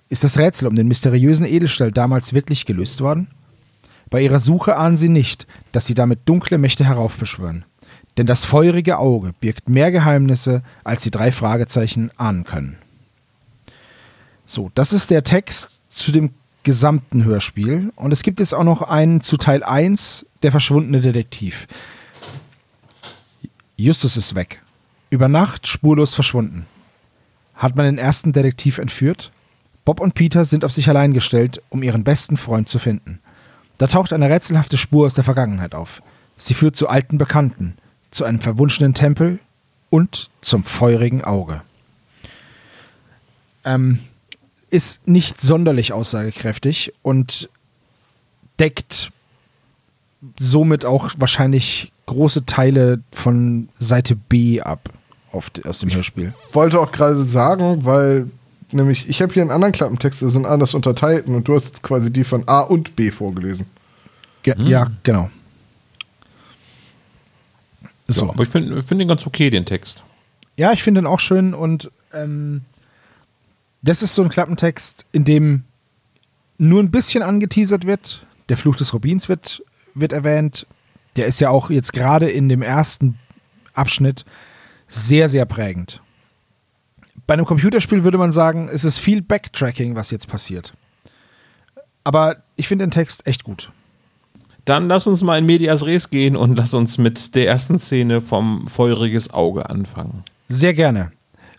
Ist 0.10 0.24
das 0.24 0.38
Rätsel 0.38 0.68
um 0.68 0.76
den 0.76 0.88
mysteriösen 0.88 1.46
Edelstahl 1.46 1.92
damals 1.92 2.34
wirklich 2.34 2.66
gelöst 2.66 3.02
worden? 3.02 3.28
Bei 4.10 4.22
ihrer 4.22 4.40
Suche 4.40 4.78
ahnen 4.78 4.98
sie 4.98 5.10
nicht, 5.10 5.48
dass 5.72 5.86
sie 5.86 5.94
damit 5.94 6.20
dunkle 6.26 6.58
Mächte 6.58 6.86
heraufbeschwören. 6.86 7.66
Denn 8.18 8.26
das 8.26 8.46
feurige 8.46 8.98
Auge 8.98 9.34
birgt 9.40 9.70
mehr 9.70 9.92
Geheimnisse, 9.92 10.64
als 10.84 11.02
die 11.04 11.12
drei 11.12 11.32
Fragezeichen 11.32 12.12
ahnen 12.18 12.46
können. 12.46 12.78
So, 14.46 14.72
das 14.76 14.94
ist 14.94 15.12
der 15.12 15.24
Text 15.24 15.84
zu 15.90 16.12
dem 16.12 16.32
gesamten 16.64 17.26
Hörspiel. 17.26 17.92
Und 17.96 18.12
es 18.12 18.24
gibt 18.24 18.40
jetzt 18.40 18.54
auch 18.54 18.64
noch 18.64 18.82
einen 18.82 19.22
zu 19.22 19.38
Teil 19.38 19.64
1, 19.64 20.26
der 20.42 20.52
verschwundene 20.52 21.02
Detektiv. 21.02 21.68
Justus 23.76 24.18
ist 24.18 24.36
weg. 24.36 24.62
Über 25.10 25.30
Nacht 25.30 25.68
spurlos 25.68 26.14
verschwunden. 26.14 26.66
Hat 27.56 27.76
man 27.76 27.86
den 27.86 27.98
ersten 27.98 28.34
Detektiv 28.34 28.78
entführt? 28.78 29.32
Bob 29.86 30.02
und 30.02 30.16
Peter 30.16 30.44
sind 30.44 30.66
auf 30.66 30.74
sich 30.74 30.90
allein 30.90 31.14
gestellt, 31.14 31.62
um 31.70 31.82
ihren 31.82 32.04
besten 32.04 32.36
Freund 32.36 32.68
zu 32.68 32.78
finden. 32.78 33.20
Da 33.78 33.88
taucht 33.88 34.12
eine 34.12 34.30
rätselhafte 34.30 34.78
Spur 34.78 35.06
aus 35.06 35.14
der 35.14 35.24
Vergangenheit 35.24 35.74
auf. 35.74 36.02
Sie 36.36 36.54
führt 36.54 36.76
zu 36.76 36.90
alten 36.90 37.18
Bekannten, 37.18 37.78
zu 38.12 38.26
einem 38.26 38.42
verwunschenen 38.42 38.94
Tempel 38.94 39.40
und 39.90 40.30
zum 40.42 40.66
feurigen 40.66 41.24
Auge. 41.24 41.62
Ähm, 43.64 44.00
ist 44.70 45.08
nicht 45.08 45.40
sonderlich 45.40 45.94
aussagekräftig 45.94 46.94
und 47.02 47.50
deckt 48.60 49.12
somit 50.38 50.84
auch 50.84 51.12
wahrscheinlich 51.18 51.94
große 52.08 52.46
Teile 52.46 53.02
von 53.12 53.70
Seite 53.80 54.16
B 54.16 54.62
ab 54.62 54.90
auf, 55.32 55.52
aus 55.66 55.80
dem 55.80 55.94
Hörspiel. 55.94 56.34
wollte 56.52 56.80
auch 56.80 56.92
gerade 56.92 57.24
sagen, 57.24 57.86
weil 57.86 58.28
nämlich 58.72 59.08
ich 59.10 59.22
habe 59.22 59.34
hier 59.34 59.42
einen 59.42 59.52
anderen 59.52 59.74
Klappentext, 59.74 60.22
der 60.22 60.30
sind 60.30 60.46
anders 60.46 60.74
unterteilten 60.74 61.36
und 61.36 61.48
du 61.48 61.56
hast 61.56 61.66
jetzt 61.66 61.84
quasi 61.84 62.12
die 62.12 62.24
von 62.24 62.48
A 62.48 62.62
und 62.62 62.96
B 62.96 63.12
vorgelesen. 63.12 63.66
Ge 64.44 64.56
Ja, 64.58 64.92
genau. 65.04 65.30
So. 68.08 68.30
Aber 68.30 68.44
ich 68.44 68.50
finde 68.50 68.82
find 68.82 69.02
den 69.02 69.08
ganz 69.08 69.28
okay, 69.28 69.50
den 69.50 69.66
Text. 69.66 70.04
Ja, 70.56 70.72
ich 70.72 70.82
finde 70.82 71.02
den 71.02 71.08
auch 71.08 71.20
schön 71.20 71.54
und 71.54 71.92
ähm, 72.14 72.62
das 73.82 74.02
ist 74.02 74.16
so 74.16 74.24
ein 74.24 74.30
Klappentext, 74.30 75.06
in 75.12 75.24
dem 75.24 75.64
nur 76.58 76.82
ein 76.82 76.90
bisschen 76.90 77.22
angeteasert 77.22 77.86
wird. 77.86 78.26
Der 78.50 78.58
Fluch 78.58 78.76
des 78.76 78.94
Rubins 78.94 79.30
wird, 79.30 79.62
wird 79.94 80.14
erwähnt. 80.14 80.66
Der 81.16 81.28
ist 81.28 81.42
ja 81.42 81.50
auch 81.50 81.70
jetzt 81.70 81.94
gerade 81.94 82.30
in 82.30 82.50
dem 82.50 82.62
ersten 82.62 83.20
Abschnitt 83.74 84.26
sehr, 84.88 85.30
sehr 85.30 85.46
prägend. 85.46 86.02
Bei 87.26 87.34
einem 87.34 87.46
Computerspiel 87.46 88.04
würde 88.04 88.18
man 88.18 88.32
sagen, 88.32 88.70
es 88.72 88.86
ist 88.86 89.00
viel 89.00 89.22
Backtracking, 89.22 89.96
was 89.96 90.12
jetzt 90.12 90.28
passiert. 90.28 90.74
Aber 92.04 92.38
ich 92.56 92.68
finde 92.68 92.86
den 92.86 92.92
Text 92.92 93.28
echt 93.28 93.44
gut. 93.44 93.72
Dann 94.64 94.88
lass 94.88 95.08
uns 95.08 95.24
mal 95.24 95.38
in 95.38 95.46
Medias 95.46 95.86
Res 95.86 96.10
gehen 96.10 96.36
und 96.36 96.56
lass 96.58 96.74
uns 96.74 96.98
mit 96.98 97.36
der 97.36 97.48
ersten 97.48 97.80
Szene 97.80 98.22
vom 98.22 98.68
Feuriges 98.68 99.34
Auge 99.34 99.70
anfangen. 99.70 100.24
Sehr 100.48 100.74
gerne. 100.74 101.12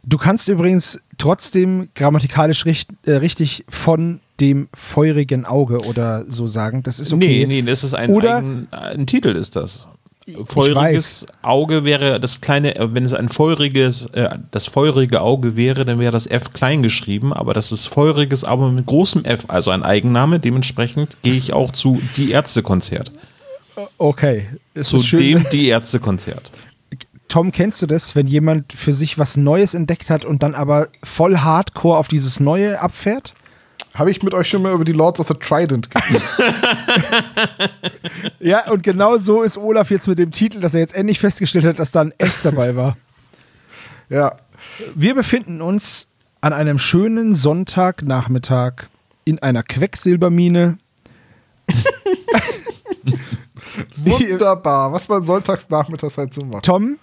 Du 0.04 0.16
kannst 0.16 0.48
übrigens 0.48 1.00
trotzdem 1.18 1.88
grammatikalisch 1.94 2.64
richt, 2.64 2.90
äh, 3.04 3.12
richtig 3.12 3.64
von 3.68 4.20
dem 4.40 4.68
feurigen 4.72 5.44
Auge 5.44 5.80
oder 5.84 6.24
so 6.30 6.46
sagen. 6.46 6.82
Das 6.82 7.00
ist 7.00 7.12
okay. 7.12 7.44
Nee, 7.46 7.60
nee, 7.60 7.68
das 7.68 7.84
ist 7.84 7.94
ein, 7.94 8.10
Oder- 8.10 8.36
eigen, 8.36 8.68
ein 8.70 9.06
Titel 9.06 9.30
ist 9.36 9.56
das. 9.56 9.88
Feuriges 10.44 11.26
Auge 11.42 11.84
wäre 11.84 12.20
das 12.20 12.40
kleine, 12.40 12.76
äh, 12.76 12.94
wenn 12.94 13.04
es 13.04 13.14
ein 13.14 13.28
feuriges, 13.28 14.06
äh, 14.12 14.38
das 14.50 14.66
feurige 14.66 15.20
Auge 15.20 15.56
wäre, 15.56 15.84
dann 15.84 15.98
wäre 15.98 16.12
das 16.12 16.26
F 16.26 16.52
klein 16.52 16.82
geschrieben, 16.82 17.32
aber 17.32 17.54
das 17.54 17.72
ist 17.72 17.86
feuriges 17.86 18.44
Auge 18.44 18.68
mit 18.68 18.86
großem 18.86 19.24
F, 19.24 19.44
also 19.48 19.70
ein 19.70 19.82
Eigenname. 19.82 20.38
Dementsprechend 20.38 21.16
gehe 21.22 21.34
ich 21.34 21.52
auch 21.52 21.72
zu 21.72 22.00
Die 22.16 22.32
Ärzte-Konzert. 22.32 23.12
Okay. 23.96 24.46
Es 24.74 24.88
Zu 24.88 24.98
ist 24.98 25.06
schön. 25.06 25.20
dem 25.20 25.46
Die 25.50 25.68
Ärzte-Konzert. 25.68 26.50
Tom, 27.28 27.52
kennst 27.52 27.82
du 27.82 27.86
das, 27.86 28.16
wenn 28.16 28.26
jemand 28.26 28.72
für 28.72 28.94
sich 28.94 29.18
was 29.18 29.36
Neues 29.36 29.74
entdeckt 29.74 30.08
hat 30.08 30.24
und 30.24 30.42
dann 30.42 30.54
aber 30.54 30.88
voll 31.04 31.36
hardcore 31.38 31.98
auf 31.98 32.08
dieses 32.08 32.40
Neue 32.40 32.80
abfährt? 32.80 33.34
Habe 33.98 34.12
ich 34.12 34.22
mit 34.22 34.32
euch 34.32 34.48
schon 34.48 34.62
mal 34.62 34.72
über 34.72 34.84
die 34.84 34.92
Lords 34.92 35.18
of 35.18 35.26
the 35.26 35.34
Trident 35.34 35.90
geredet? 35.90 36.22
Ja, 38.40 38.70
und 38.70 38.82
genau 38.82 39.16
so 39.16 39.42
ist 39.42 39.58
Olaf 39.58 39.90
jetzt 39.90 40.06
mit 40.06 40.18
dem 40.18 40.30
Titel, 40.30 40.60
dass 40.60 40.74
er 40.74 40.80
jetzt 40.80 40.94
endlich 40.94 41.18
festgestellt 41.18 41.64
hat, 41.64 41.78
dass 41.78 41.90
da 41.90 42.02
ein 42.02 42.14
S 42.18 42.42
dabei 42.42 42.76
war. 42.76 42.96
ja. 44.08 44.36
Wir 44.94 45.14
befinden 45.14 45.60
uns 45.60 46.06
an 46.40 46.52
einem 46.52 46.78
schönen 46.78 47.34
Sonntagnachmittag 47.34 48.86
in 49.24 49.40
einer 49.40 49.62
Quecksilbermine. 49.62 50.78
Wunderbar, 53.96 54.92
was 54.92 55.08
man 55.08 55.22
sonntags 55.24 55.68
nachmittags 55.68 56.16
halt 56.16 56.32
so 56.32 56.44
macht. 56.44 56.64
Tom, 56.64 56.98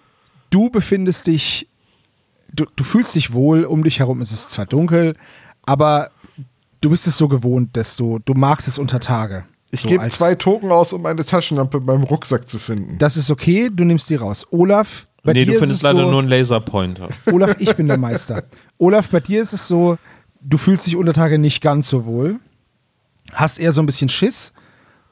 du 0.50 0.70
befindest 0.70 1.28
dich, 1.28 1.68
du, 2.54 2.66
du 2.76 2.84
fühlst 2.84 3.16
dich 3.16 3.34
wohl, 3.34 3.66
um 3.66 3.84
dich 3.84 4.00
herum 4.00 4.22
ist 4.22 4.32
es 4.32 4.48
zwar 4.48 4.66
dunkel, 4.66 5.16
aber 5.66 6.12
du 6.82 6.90
bist 6.90 7.08
es 7.08 7.18
so 7.18 7.28
gewohnt, 7.28 7.76
dass 7.78 7.98
du, 7.98 8.20
du 8.20 8.34
magst 8.34 8.68
es 8.68 8.78
unter 8.78 9.00
Tage. 9.00 9.46
Ich 9.72 9.82
So 9.82 9.90
gebe 9.90 10.08
zwei 10.08 10.36
Token 10.36 10.72
aus, 10.72 10.94
um 10.94 11.06
eine 11.06 11.26
Taschenlampe 11.26 11.78
in 11.80 11.86
meinem 11.86 12.04
Rucksack 12.04 12.48
zu 12.48 12.60
finden. 12.60 12.98
Das 13.00 13.18
ist 13.18 13.30
okay, 13.32 13.70
du 13.74 13.84
nimmst 13.84 14.10
die 14.10 14.16
raus. 14.16 14.46
Olaf, 14.52 15.08
bei 15.24 15.34
nee, 15.34 15.40
dir 15.40 15.48
du 15.48 15.54
ist 15.54 15.60
findest 15.60 15.80
es 15.80 15.84
leider 15.84 16.02
so, 16.02 16.12
nur 16.12 16.20
einen 16.20 16.30
Laserpointer. 16.30 17.10
Olaf, 17.32 17.56
ich 17.60 17.74
bin 17.76 17.88
der 17.88 17.98
Meister. 17.98 18.44
Olaf, 18.78 19.10
bei 19.10 19.20
dir 19.20 19.42
ist 19.42 19.54
es 19.54 19.68
so, 19.68 19.98
du 20.42 20.58
fühlst 20.58 20.86
dich 20.86 20.96
unter 20.96 21.14
Tage 21.14 21.40
nicht 21.40 21.62
ganz 21.62 21.90
so 21.90 22.06
wohl, 22.06 22.40
hast 23.34 23.58
eher 23.58 23.72
so 23.72 23.82
ein 23.82 23.86
bisschen 23.88 24.08
Schiss 24.08 24.54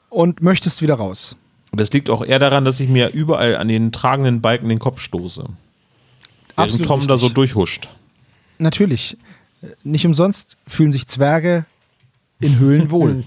und 0.08 0.40
möchtest 0.40 0.82
wieder 0.82 0.94
raus. 0.94 1.36
Und 1.72 1.80
das 1.80 1.92
liegt 1.92 2.08
auch 2.08 2.24
eher 2.24 2.38
daran, 2.38 2.64
dass 2.64 2.78
ich 2.78 2.88
mir 2.88 3.12
überall 3.12 3.56
an 3.56 3.66
den 3.66 3.90
tragenden 3.90 4.40
Balken 4.40 4.68
den 4.68 4.78
Kopf 4.78 5.00
stoße. 5.00 5.44
Während 6.56 6.72
Absolut 6.72 6.86
Tom 6.86 7.00
da 7.08 7.18
so 7.18 7.26
richtig. 7.26 7.34
durchhuscht. 7.34 7.88
Natürlich. 8.58 9.16
Nicht 9.82 10.06
umsonst 10.06 10.56
fühlen 10.66 10.92
sich 10.92 11.06
Zwerge 11.06 11.66
in 12.40 12.58
Höhlen 12.58 12.90
wohl. 12.90 13.24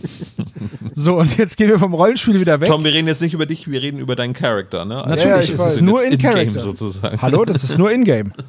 so, 0.94 1.14
und 1.16 1.38
jetzt 1.38 1.56
gehen 1.56 1.68
wir 1.68 1.78
vom 1.78 1.94
Rollenspiel 1.94 2.38
wieder 2.40 2.60
weg. 2.60 2.68
Tom, 2.68 2.84
wir 2.84 2.92
reden 2.92 3.06
jetzt 3.08 3.22
nicht 3.22 3.34
über 3.34 3.46
dich, 3.46 3.70
wir 3.70 3.80
reden 3.80 3.98
über 3.98 4.16
deinen 4.16 4.34
Charakter, 4.34 4.84
ne? 4.84 4.96
Also 5.04 5.26
Natürlich, 5.28 5.48
Ja, 5.48 5.54
ich 5.54 5.60
es 5.60 5.74
ist 5.76 5.80
nur 5.82 6.04
in-game 6.04 6.58
sozusagen. 6.58 7.22
Hallo, 7.22 7.44
das 7.44 7.64
ist 7.64 7.78
nur 7.78 7.90
in-game. 7.90 8.32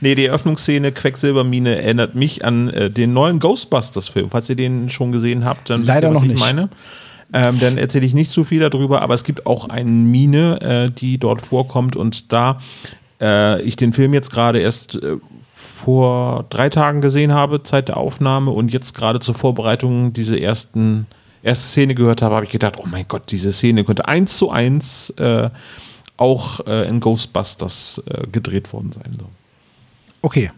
Nee, 0.00 0.14
die 0.14 0.26
Eröffnungsszene 0.26 0.90
Quecksilbermine 0.92 1.76
erinnert 1.82 2.14
mich 2.14 2.44
an 2.44 2.68
äh, 2.70 2.90
den 2.90 3.12
neuen 3.12 3.38
Ghostbusters-Film. 3.40 4.30
Falls 4.30 4.48
ihr 4.48 4.56
den 4.56 4.88
schon 4.90 5.12
gesehen 5.12 5.44
habt, 5.44 5.68
dann 5.70 5.82
Leider 5.82 6.12
wisst 6.12 6.12
ihr, 6.12 6.14
was 6.14 6.14
noch 6.14 6.22
ich 6.22 6.28
nicht. 6.32 6.40
meine. 6.40 6.68
Ähm, 7.32 7.58
dann 7.60 7.76
erzähle 7.78 8.06
ich 8.06 8.14
nicht 8.14 8.30
zu 8.30 8.44
viel 8.44 8.60
darüber, 8.60 9.02
aber 9.02 9.14
es 9.14 9.24
gibt 9.24 9.46
auch 9.46 9.68
eine 9.68 9.90
Mine, 9.90 10.60
äh, 10.60 10.90
die 10.90 11.18
dort 11.18 11.42
vorkommt 11.42 11.94
und 11.96 12.32
da 12.32 12.58
äh, 13.20 13.60
ich 13.62 13.76
den 13.76 13.92
Film 13.92 14.14
jetzt 14.14 14.30
gerade 14.30 14.60
erst 14.60 14.96
äh, 14.96 15.16
vor 15.52 16.44
drei 16.50 16.68
Tagen 16.68 17.00
gesehen 17.00 17.32
habe, 17.32 17.62
Zeit 17.62 17.88
der 17.88 17.96
Aufnahme 17.96 18.50
und 18.50 18.72
jetzt 18.72 18.94
gerade 18.94 19.20
zur 19.20 19.34
Vorbereitung 19.34 20.12
diese 20.12 20.38
ersten 20.38 21.06
erste 21.42 21.66
Szene 21.66 21.94
gehört 21.94 22.22
habe, 22.22 22.34
habe 22.34 22.44
ich 22.44 22.50
gedacht, 22.50 22.76
oh 22.78 22.86
mein 22.86 23.06
Gott, 23.08 23.30
diese 23.30 23.52
Szene 23.52 23.84
könnte 23.84 24.08
eins 24.08 24.36
zu 24.36 24.50
eins 24.50 25.10
äh, 25.10 25.48
auch 26.16 26.66
äh, 26.66 26.88
in 26.88 27.00
Ghostbusters 27.00 28.02
äh, 28.06 28.26
gedreht 28.26 28.72
worden 28.72 28.92
sein. 28.92 29.16
So. 29.18 29.26
Okay. 30.22 30.50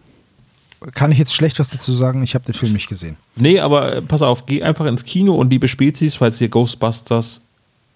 Kann 0.94 1.10
ich 1.10 1.18
jetzt 1.18 1.34
schlecht 1.34 1.58
was 1.58 1.70
dazu 1.70 1.92
sagen? 1.92 2.22
Ich 2.22 2.34
habe 2.34 2.44
den 2.44 2.54
Film 2.54 2.72
nicht 2.72 2.88
gesehen. 2.88 3.16
Nee, 3.36 3.58
aber 3.58 3.96
äh, 3.96 4.02
pass 4.02 4.22
auf, 4.22 4.46
geh 4.46 4.62
einfach 4.62 4.86
ins 4.86 5.04
Kino 5.04 5.34
und 5.34 5.50
liebe 5.50 5.68
Spezies, 5.68 6.16
falls 6.16 6.40
ihr 6.40 6.48
Ghostbusters 6.48 7.40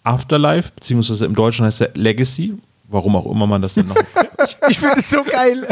Afterlife, 0.04 0.72
beziehungsweise 0.74 1.24
im 1.26 1.34
Deutschen 1.34 1.64
heißt 1.64 1.80
der 1.80 1.90
Legacy, 1.94 2.58
warum 2.92 3.16
auch 3.16 3.26
immer 3.30 3.46
man 3.46 3.60
das 3.62 3.74
denn 3.74 3.88
noch. 3.88 3.96
Ich 4.68 4.78
finde 4.78 4.96
es 4.98 5.08
so 5.10 5.22
geil. 5.24 5.68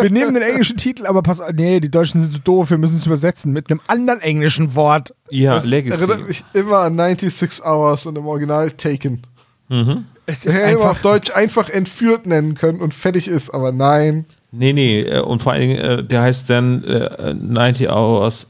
Wir 0.00 0.10
nehmen 0.10 0.34
den 0.34 0.42
englischen 0.42 0.76
Titel, 0.76 1.06
aber 1.06 1.22
pass 1.22 1.40
auf, 1.40 1.50
nee, 1.52 1.80
die 1.80 1.90
Deutschen 1.90 2.20
sind 2.20 2.32
so 2.32 2.38
doof, 2.38 2.70
wir 2.70 2.78
müssen 2.78 2.96
es 2.96 3.06
übersetzen 3.06 3.52
mit 3.52 3.70
einem 3.70 3.80
anderen 3.86 4.20
englischen 4.20 4.74
Wort. 4.74 5.14
ja, 5.30 5.54
Das 5.54 5.64
Legacy. 5.64 6.02
erinnert 6.02 6.28
mich 6.28 6.44
immer 6.52 6.78
an 6.80 6.96
96 6.96 7.64
Hours 7.64 8.06
und 8.06 8.16
im 8.16 8.26
Original 8.26 8.70
Taken. 8.70 9.22
Es 9.68 9.86
Das 10.26 10.44
ist 10.46 10.54
hätte 10.54 10.62
man 10.62 10.70
einfach 10.76 10.90
auf 10.90 11.00
Deutsch 11.00 11.30
einfach 11.30 11.68
entführt 11.70 12.26
nennen 12.26 12.54
können 12.54 12.80
und 12.80 12.94
fertig 12.94 13.28
ist, 13.28 13.50
aber 13.50 13.72
nein. 13.72 14.26
Nee, 14.50 14.72
nee, 14.74 15.00
äh, 15.00 15.20
und 15.20 15.40
vor 15.42 15.52
allen 15.52 15.62
Dingen, 15.62 15.78
äh, 15.78 16.04
der 16.04 16.22
heißt 16.22 16.48
dann 16.50 16.84
äh, 16.84 17.32
90 17.34 17.88
Hours 17.90 18.46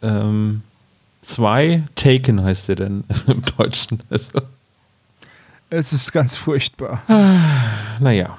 2, 0.00 0.08
ähm, 0.08 0.62
zwei, 1.22 1.82
Taken 1.94 2.42
heißt 2.42 2.68
der 2.68 2.76
denn 2.76 3.04
im 3.28 3.42
Deutschen. 3.56 4.00
Also, 4.10 4.32
es 5.70 5.92
ist 5.92 6.12
ganz 6.12 6.36
furchtbar. 6.36 7.02
naja, 8.00 8.36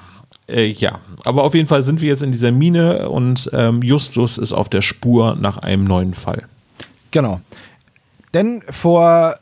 äh, 0.48 0.66
ja. 0.66 1.00
Aber 1.24 1.44
auf 1.44 1.54
jeden 1.54 1.66
Fall 1.66 1.82
sind 1.82 2.00
wir 2.00 2.08
jetzt 2.08 2.22
in 2.22 2.32
dieser 2.32 2.52
Mine 2.52 3.08
und 3.08 3.50
ähm, 3.52 3.82
Justus 3.82 4.38
ist 4.38 4.52
auf 4.52 4.68
der 4.68 4.82
Spur 4.82 5.36
nach 5.36 5.58
einem 5.58 5.84
neuen 5.84 6.14
Fall. 6.14 6.44
Genau. 7.10 7.40
Denn 8.34 8.62
vor, 8.68 9.36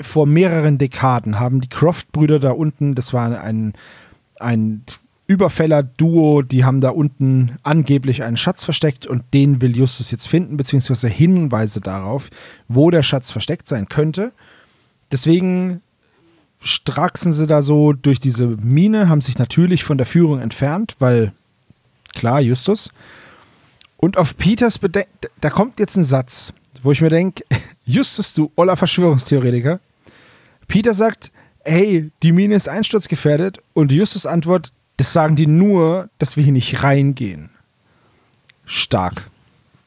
vor 0.00 0.26
mehreren 0.26 0.78
Dekaden 0.78 1.38
haben 1.38 1.60
die 1.60 1.68
Croft-Brüder 1.68 2.38
da 2.38 2.50
unten, 2.50 2.94
das 2.94 3.12
war 3.12 3.40
ein, 3.40 3.74
ein 4.38 4.84
Überfäller-Duo, 5.26 6.42
die 6.42 6.64
haben 6.64 6.80
da 6.80 6.90
unten 6.90 7.58
angeblich 7.62 8.24
einen 8.24 8.36
Schatz 8.36 8.64
versteckt 8.64 9.06
und 9.06 9.22
den 9.32 9.60
will 9.60 9.76
Justus 9.76 10.10
jetzt 10.10 10.26
finden, 10.26 10.56
beziehungsweise 10.56 11.08
Hinweise 11.08 11.80
darauf, 11.80 12.30
wo 12.66 12.90
der 12.90 13.04
Schatz 13.04 13.30
versteckt 13.30 13.68
sein 13.68 13.88
könnte. 13.88 14.32
Deswegen 15.12 15.82
straxen 16.62 17.32
sie 17.32 17.46
da 17.46 17.62
so 17.62 17.92
durch 17.92 18.20
diese 18.20 18.46
Mine, 18.46 19.08
haben 19.08 19.20
sich 19.20 19.38
natürlich 19.38 19.84
von 19.84 19.98
der 19.98 20.06
Führung 20.06 20.40
entfernt, 20.40 20.96
weil 20.98 21.32
klar, 22.14 22.40
Justus. 22.40 22.90
Und 23.96 24.16
auf 24.16 24.36
Peters 24.36 24.78
Beden 24.78 25.04
da 25.40 25.50
kommt 25.50 25.78
jetzt 25.78 25.96
ein 25.96 26.04
Satz, 26.04 26.52
wo 26.82 26.92
ich 26.92 27.00
mir 27.00 27.10
denke, 27.10 27.44
Justus, 27.84 28.34
du 28.34 28.50
oller 28.56 28.76
Verschwörungstheoretiker. 28.76 29.80
Peter 30.68 30.94
sagt, 30.94 31.32
hey, 31.64 32.10
die 32.22 32.32
Mine 32.32 32.54
ist 32.54 32.68
einsturzgefährdet 32.68 33.58
und 33.74 33.92
Justus 33.92 34.26
antwortet, 34.26 34.72
das 34.96 35.12
sagen 35.12 35.36
die 35.36 35.46
nur, 35.46 36.10
dass 36.18 36.36
wir 36.36 36.44
hier 36.44 36.52
nicht 36.52 36.82
reingehen. 36.82 37.50
Stark. 38.66 39.30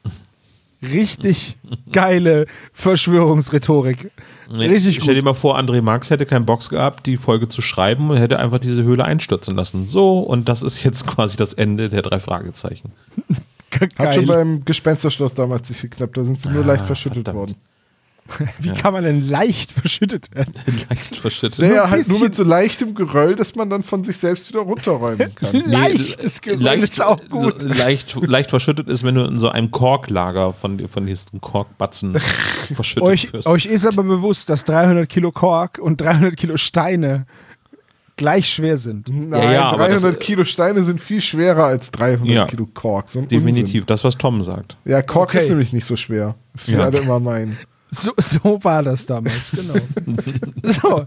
Richtig 0.82 1.56
geile 1.92 2.46
Verschwörungsrhetorik. 2.72 4.10
Richtig 4.56 5.00
Stell 5.00 5.14
dir 5.14 5.22
gut. 5.22 5.26
mal 5.26 5.34
vor, 5.34 5.58
André 5.58 5.82
Marx 5.82 6.10
hätte 6.10 6.26
keinen 6.26 6.46
Box 6.46 6.68
gehabt, 6.68 7.06
die 7.06 7.16
Folge 7.16 7.48
zu 7.48 7.62
schreiben 7.62 8.10
und 8.10 8.16
hätte 8.16 8.38
einfach 8.38 8.58
diese 8.58 8.82
Höhle 8.82 9.04
einstürzen 9.04 9.56
lassen. 9.56 9.86
So, 9.86 10.20
und 10.20 10.48
das 10.48 10.62
ist 10.62 10.84
jetzt 10.84 11.06
quasi 11.06 11.36
das 11.36 11.54
Ende 11.54 11.88
der 11.88 12.02
drei 12.02 12.20
Fragezeichen. 12.20 12.92
Hat 13.98 14.14
schon 14.14 14.26
beim 14.26 14.64
Gespensterschloss 14.64 15.34
damals 15.34 15.68
nicht 15.68 15.82
geklappt, 15.82 16.16
da 16.16 16.24
sind 16.24 16.38
sie 16.40 16.48
nur 16.48 16.64
leicht 16.64 16.86
verschüttet 16.86 17.24
verdammt. 17.24 17.38
worden. 17.38 17.54
Wie 18.58 18.70
kann 18.72 18.94
man 18.94 19.04
denn 19.04 19.28
leicht 19.28 19.70
verschüttet 19.70 20.34
werden? 20.34 20.54
Leicht 20.88 21.16
verschüttet. 21.16 21.58
Naja, 21.58 21.90
halt 21.90 22.08
nur 22.08 22.20
mit 22.20 22.34
so 22.34 22.42
leichtem 22.42 22.94
Geröll, 22.94 23.36
dass 23.36 23.54
man 23.54 23.68
dann 23.68 23.82
von 23.82 24.02
sich 24.02 24.16
selbst 24.16 24.48
wieder 24.48 24.60
runterräumen 24.60 25.34
kann. 25.34 25.62
Leichtes 25.66 26.40
Geröll 26.40 26.60
leicht, 26.62 26.82
ist 26.84 27.02
auch 27.04 27.20
gut. 27.28 27.62
Leicht, 27.62 28.16
leicht 28.22 28.48
verschüttet 28.50 28.88
ist, 28.88 29.04
wenn 29.04 29.14
du 29.16 29.24
in 29.24 29.36
so 29.36 29.50
einem 29.50 29.70
Korklager 29.70 30.52
von, 30.54 30.88
von 30.88 31.04
diesen 31.06 31.40
Korkbatzen 31.42 32.16
verschüttet 32.72 33.02
Euch, 33.08 33.32
wirst. 33.34 33.46
euch 33.46 33.66
ist 33.66 33.84
aber 33.86 34.02
bewusst, 34.02 34.48
dass 34.48 34.64
300 34.64 35.06
Kilo 35.08 35.30
Kork 35.30 35.78
und 35.78 36.00
300 36.00 36.34
Kilo 36.36 36.56
Steine 36.56 37.26
gleich 38.16 38.48
schwer 38.48 38.78
sind. 38.78 39.08
Nein, 39.08 39.42
Ja, 39.42 39.52
ja, 39.52 39.62
aber 39.68 39.88
300 39.88 40.04
das- 40.14 40.18
Kilo 40.20 40.44
Steine 40.44 40.82
sind 40.82 41.00
viel 41.00 41.20
schwerer 41.20 41.64
als 41.64 41.90
300 41.90 42.28
Ja. 42.28 42.46
Kilo 42.46 42.66
Kork. 42.72 43.08
So 43.08 43.20
Definitiv, 43.22 43.84
das, 43.86 44.02
was 44.04 44.16
Tom 44.16 44.40
sagt. 44.42 44.76
Unsinn. 44.84 44.92
Ja, 44.92 45.02
Kork 45.02 45.30
Okay. 45.30 45.38
ist 45.38 45.48
nämlich 45.50 45.72
nicht 45.72 45.84
so 45.84 45.96
schwer. 45.96 46.36
Das 46.54 46.68
wir 46.68 46.78
Ja. 46.78 46.84
alle 46.84 46.98
immer 46.98 47.20
meinen. 47.20 47.58
So, 47.94 48.12
so 48.16 48.58
war 48.64 48.82
das 48.82 49.06
damals, 49.06 49.52
genau. 49.52 49.74
so. 50.64 51.04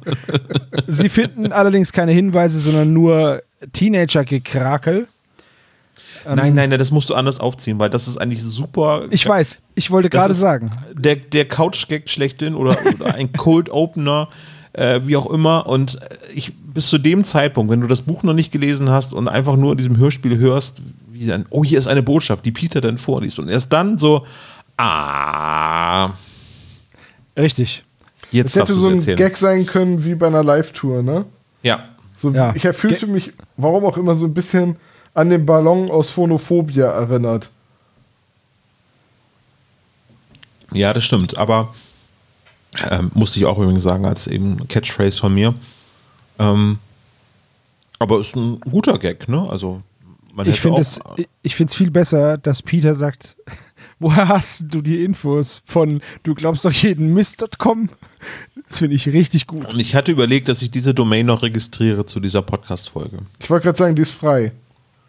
Sie 0.88 1.10
finden 1.10 1.52
allerdings 1.52 1.92
keine 1.92 2.14
Hinweise, 2.14 2.60
sondern 2.60 2.94
nur 2.94 3.44
Teenager-Gekrakel. 3.74 5.08
nein, 6.26 6.56
nein, 6.56 6.70
nein, 6.70 6.80
das 6.80 6.92
musst 6.92 7.10
du 7.10 7.16
anders 7.16 7.40
aufziehen, 7.40 7.78
weil 7.80 7.90
das 7.90 8.08
ist 8.08 8.18
eigentlich 8.18 8.42
super. 8.42 9.04
Ich 9.10 9.28
weiß, 9.28 9.58
ich 9.76 9.92
wollte 9.92 10.10
gerade 10.10 10.34
sagen. 10.34 10.72
Der, 10.94 11.18
der 11.18 11.46
Couch-Gag 11.46 12.10
schlechthin 12.10 12.56
oder, 12.56 12.78
oder 12.96 13.16
ein 13.16 13.34
Cold-Opener, 13.34 14.30
äh, 14.72 15.02
wie 15.06 15.18
auch 15.18 15.30
immer. 15.30 15.68
Und 15.68 16.02
äh, 16.02 16.08
ich 16.34 16.54
bis 16.56 16.90
zu 16.90 17.00
dem 17.00 17.24
Zeitpunkt, 17.24 17.72
wenn 17.72 17.82
du 17.82 17.88
das 17.88 18.04
Buch 18.04 18.24
noch 18.24 18.34
nicht 18.34 18.52
gelesen 18.52 18.90
hast 18.90 19.14
und 19.14 19.28
einfach 19.28 19.58
nur 19.58 19.72
in 19.72 19.78
diesem 19.78 19.98
Hörspiel 19.98 20.38
hörst, 20.38 20.82
wie 21.12 21.26
dann, 21.26 21.48
oh, 21.50 21.64
hier 21.64 21.80
ist 21.80 21.88
eine 21.88 22.04
Botschaft, 22.04 22.46
die 22.46 22.52
Peter 22.52 22.80
dann 22.80 22.98
vorliest. 22.98 23.40
Und 23.40 23.50
erst 23.50 23.74
dann 23.74 23.98
so, 23.98 24.26
ah, 24.78 26.12
Richtig. 27.38 27.84
jetzt 28.32 28.56
Es 28.56 28.56
hätte 28.56 28.74
so 28.74 28.88
ein 28.88 28.96
erzählen. 28.96 29.18
Gag 29.18 29.38
sein 29.38 29.66
können 29.66 30.04
wie 30.04 30.16
bei 30.16 30.28
einer 30.28 30.44
Live-Tour, 30.44 31.04
ne? 31.04 31.26
Ja. 31.64 31.90
So, 32.16 32.32
Ja. 32.32 32.54
Ich 32.56 32.64
fühlte 32.64 33.08
mich, 33.08 33.34
warum 33.58 33.86
auch 33.86 33.98
immer, 33.98 34.16
so 34.16 34.26
ein 34.26 34.34
bisschen 34.34 34.78
an 35.14 35.30
den 35.30 35.46
Ballon 35.46 35.90
aus 35.92 36.10
Phonophobia 36.10 36.88
erinnert. 36.88 37.50
Ja, 40.72 40.94
das 40.94 41.06
stimmt. 41.06 41.38
Aber 41.38 41.74
ähm, 42.90 43.12
musste 43.14 43.40
ich 43.40 43.46
auch 43.46 43.58
übrigens 43.58 43.84
sagen, 43.84 44.06
als 44.06 44.28
eben 44.28 44.68
Catchphrase 44.68 45.18
von 45.20 45.34
mir. 45.34 45.54
Ähm, 46.40 46.80
aber 48.00 48.20
ist 48.20 48.36
ein 48.36 48.60
guter 48.62 49.00
Gag, 49.00 49.28
ne? 49.28 49.48
Also 49.50 49.82
man 50.34 50.48
Ich 50.48 50.62
finde 50.62 50.82
es 50.82 51.00
ich 51.42 51.56
find's 51.56 51.74
viel 51.74 51.90
besser, 51.90 52.38
dass 52.38 52.62
Peter 52.62 52.94
sagt, 52.94 53.36
woher 54.00 54.28
hast 54.28 54.66
du 54.70 54.82
die 54.82 55.04
Infos 55.04 55.62
von 55.66 56.02
du 56.24 56.36
glaubst 56.36 56.66
doch 56.66 56.72
jeden 56.72 57.14
Mist.com? 57.14 57.90
Das 58.68 58.80
finde 58.80 58.96
ich 58.96 59.08
richtig 59.08 59.48
gut. 59.48 59.74
Und 59.74 59.80
ich 59.80 59.96
hatte 59.96 60.12
überlegt, 60.12 60.50
dass 60.50 60.62
ich 60.62 60.72
diese 60.72 60.94
Domain 60.94 61.26
noch 61.26 61.44
registriere 61.44 62.06
zu 62.06 62.20
dieser 62.20 62.42
Podcast-Folge. 62.42 63.20
Ich 63.40 63.50
wollte 63.50 63.66
gerade 63.66 63.78
sagen, 63.78 63.96
die 63.96 64.02
ist 64.02 64.12
frei. 64.12 64.52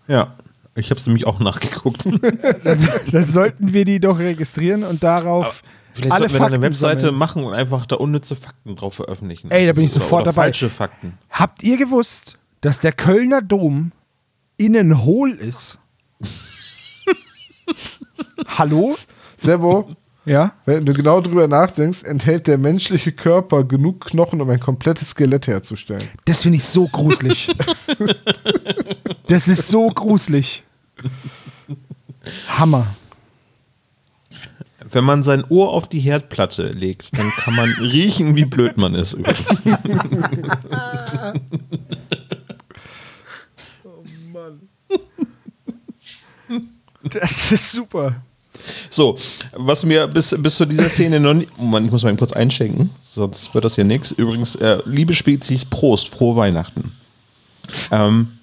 Ja. 0.07 0.35
Ich 0.75 0.91
habe 0.91 1.01
es 1.01 1.07
nämlich 1.07 1.27
auch 1.27 1.41
nachgeguckt. 1.41 2.05
Dann, 2.65 2.79
dann 3.11 3.29
sollten 3.29 3.73
wir 3.73 3.85
die 3.85 3.99
doch 3.99 4.21
registrieren 4.21 4.85
und 4.85 5.03
darauf 5.03 5.65
Vielleicht 5.93 6.13
alle 6.13 6.29
sollten 6.29 6.35
wir 6.35 6.39
da 6.39 6.47
eine 6.47 6.55
Fakten 6.55 6.63
Webseite 6.63 7.01
sammeln. 7.01 7.19
machen 7.19 7.45
und 7.45 7.55
einfach 7.55 7.85
da 7.87 7.97
unnütze 7.97 8.37
Fakten 8.37 8.77
drauf 8.77 8.95
veröffentlichen. 8.95 9.51
Ey, 9.51 9.67
da 9.67 9.73
bin 9.73 9.85
ich 9.85 9.91
oder, 9.91 10.01
sofort 10.01 10.23
oder 10.23 10.33
dabei. 10.33 10.43
Falsche 10.45 10.71
Fakten. 10.71 11.19
Habt 11.31 11.65
ihr 11.65 11.79
gewusst, 11.79 12.39
dass 12.61 12.79
der 12.79 12.93
Kölner 12.93 13.43
Dom 13.43 13.91
innen 14.57 15.03
hohl 15.03 15.33
ist? 15.33 15.79
Hallo? 18.57 18.95
Sebo, 19.37 19.95
Ja? 20.25 20.53
wenn 20.67 20.85
du 20.85 20.93
genau 20.93 21.21
drüber 21.21 21.47
nachdenkst, 21.49 22.03
enthält 22.03 22.47
der 22.47 22.59
menschliche 22.59 23.13
Körper 23.13 23.65
genug 23.65 24.07
Knochen, 24.07 24.41
um 24.41 24.51
ein 24.51 24.61
komplettes 24.61 25.11
Skelett 25.11 25.47
herzustellen. 25.47 26.09
Das 26.25 26.43
finde 26.43 26.57
ich 26.57 26.65
so 26.65 26.87
gruselig. 26.89 27.49
das 29.29 29.49
ist 29.49 29.69
so 29.69 29.89
gruselig. 29.89 30.65
Hammer. 32.49 32.87
Wenn 34.91 35.05
man 35.05 35.23
sein 35.23 35.45
Ohr 35.51 35.71
auf 35.73 35.87
die 35.89 36.01
Herdplatte 36.01 36.69
legt, 36.69 37.17
dann 37.19 37.31
kann 37.31 37.55
man 37.55 37.69
riechen, 37.79 38.37
wie 38.37 38.47
blöd 38.47 38.77
man 38.79 38.95
ist 38.95 39.13
übrigens. 39.15 39.63
Das 47.09 47.53
ist 47.53 47.73
super. 47.73 48.17
So, 48.91 49.17
was 49.53 49.85
mir 49.85 50.07
bis, 50.07 50.35
bis 50.39 50.57
zu 50.57 50.67
dieser 50.67 50.89
Szene 50.89 51.21
noch 51.21 51.35
nicht. 51.35 51.57
Moment, 51.59 51.87
ich 51.87 51.93
muss 51.93 52.03
mal 52.03 52.11
eben 52.11 52.19
kurz 52.19 52.33
einschenken, 52.33 52.91
sonst 53.03 53.55
wird 53.55 53.65
das 53.65 53.77
hier 53.77 53.85
nichts. 53.85 54.13
Übrigens, 54.13 54.57
äh, 54.57 54.79
liebe 54.85 55.15
Spezies, 55.15 55.65
Prost, 55.65 56.09
frohe 56.09 56.37
Weihnachten. 56.37 56.93
Ähm, 57.91 58.39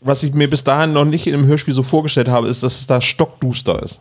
was 0.00 0.22
ich 0.22 0.34
mir 0.34 0.50
bis 0.50 0.64
dahin 0.64 0.92
noch 0.92 1.04
nicht 1.04 1.26
in 1.26 1.32
dem 1.32 1.46
Hörspiel 1.46 1.72
so 1.72 1.82
vorgestellt 1.82 2.28
habe, 2.28 2.48
ist, 2.48 2.62
dass 2.62 2.80
es 2.80 2.86
da 2.86 3.00
stockduster 3.00 3.82
ist. 3.82 4.00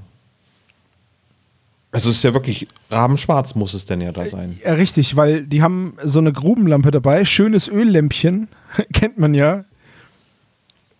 Also 1.94 2.10
es 2.10 2.18
ist 2.18 2.24
ja 2.24 2.34
wirklich 2.34 2.68
rabenschwarz 2.90 3.54
muss 3.54 3.76
es 3.76 3.86
denn 3.86 4.02
ja 4.02 4.12
da 4.12 4.28
sein. 4.28 4.60
Ja, 4.66 4.74
richtig, 4.74 5.16
weil 5.16 5.46
die 5.46 5.62
haben 5.62 5.96
so 6.04 6.18
eine 6.18 6.34
Grubenlampe 6.34 6.90
dabei, 6.90 7.24
schönes 7.24 7.68
Öllämpchen, 7.68 8.48
kennt 8.94 9.20
man 9.20 9.36
ja. 9.36 9.64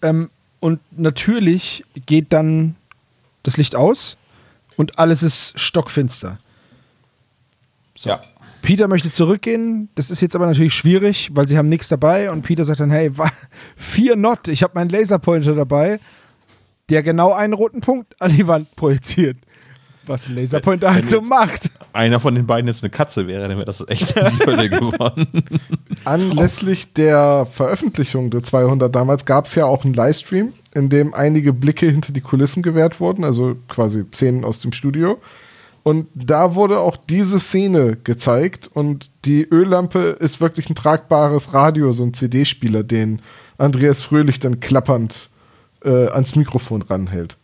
Ähm, 0.04 0.30
und 0.64 0.80
natürlich 0.98 1.84
geht 2.06 2.32
dann 2.32 2.76
das 3.44 3.58
Licht 3.58 3.76
aus 3.76 4.16
und 4.78 4.98
alles 4.98 5.22
ist 5.22 5.60
stockfinster. 5.60 6.40
Ja. 7.98 8.22
Peter 8.62 8.88
möchte 8.88 9.12
zurückgehen. 9.12 9.90
Das 9.96 10.10
ist 10.10 10.22
jetzt 10.22 10.38
aber 10.38 10.48
natürlich 10.48 10.74
schwierig, 10.74 11.32
weil 11.34 11.50
sie 11.50 11.58
haben 11.58 11.68
nichts 11.68 11.90
dabei. 11.90 12.32
Und 12.32 12.44
Peter 12.44 12.64
sagt 12.64 12.80
dann, 12.80 12.92
hey, 12.92 13.12
vier 13.76 14.16
Not, 14.26 14.48
ich 14.48 14.64
habe 14.64 14.74
meinen 14.76 14.90
Laserpointer 14.90 15.54
dabei, 15.54 16.00
der 16.88 17.04
genau 17.04 17.34
einen 17.34 17.52
roten 17.54 17.82
Punkt 17.82 18.20
an 18.22 18.32
die 18.36 18.48
Wand 18.48 18.74
projiziert. 18.78 19.36
Was 20.06 20.28
ein 20.28 20.36
Laserpointer 20.36 20.94
halt 20.94 21.10
so 21.10 21.18
jetzt- 21.18 21.30
macht. 21.30 21.72
Einer 21.94 22.20
von 22.20 22.34
den 22.34 22.48
beiden 22.48 22.68
jetzt 22.68 22.84
eine 22.84 22.90
Katze 22.90 23.28
wäre, 23.28 23.48
dann 23.48 23.58
wäre 23.58 23.66
das 23.66 23.88
echt 23.88 24.18
in 24.18 24.26
die 24.26 24.46
Hölle 24.46 24.70
geworden. 24.70 25.28
Anlässlich 26.06 26.92
der 26.94 27.46
Veröffentlichung 27.46 28.32
der 28.32 28.44
200 28.44 28.94
damals 28.94 29.26
gab 29.26 29.46
es 29.46 29.54
ja 29.54 29.66
auch 29.66 29.86
einen 29.86 29.94
Livestream, 29.94 30.54
in 30.74 30.90
dem 30.90 31.14
einige 31.14 31.54
Blicke 31.54 31.86
hinter 31.86 32.12
die 32.12 32.22
Kulissen 32.22 32.64
gewährt 32.64 33.00
wurden, 33.00 33.24
also 33.24 33.56
quasi 33.70 34.06
Szenen 34.12 34.44
aus 34.44 34.60
dem 34.60 34.74
Studio. 34.74 35.20
Und 35.84 36.08
da 36.16 36.56
wurde 36.56 36.80
auch 36.80 36.98
diese 36.98 37.40
Szene 37.40 37.98
gezeigt 38.04 38.70
und 38.74 39.12
die 39.26 39.44
Öllampe 39.44 40.18
ist 40.20 40.42
wirklich 40.42 40.70
ein 40.70 40.76
tragbares 40.76 41.54
Radio, 41.54 41.92
so 41.92 42.04
ein 42.04 42.14
CD-Spieler, 42.14 42.84
den 42.84 43.22
Andreas 43.58 44.02
Fröhlich 44.02 44.40
dann 44.40 44.62
klappernd 44.62 45.30
äh, 45.84 46.08
ans 46.08 46.36
Mikrofon 46.36 46.82
ranhält. 46.82 47.38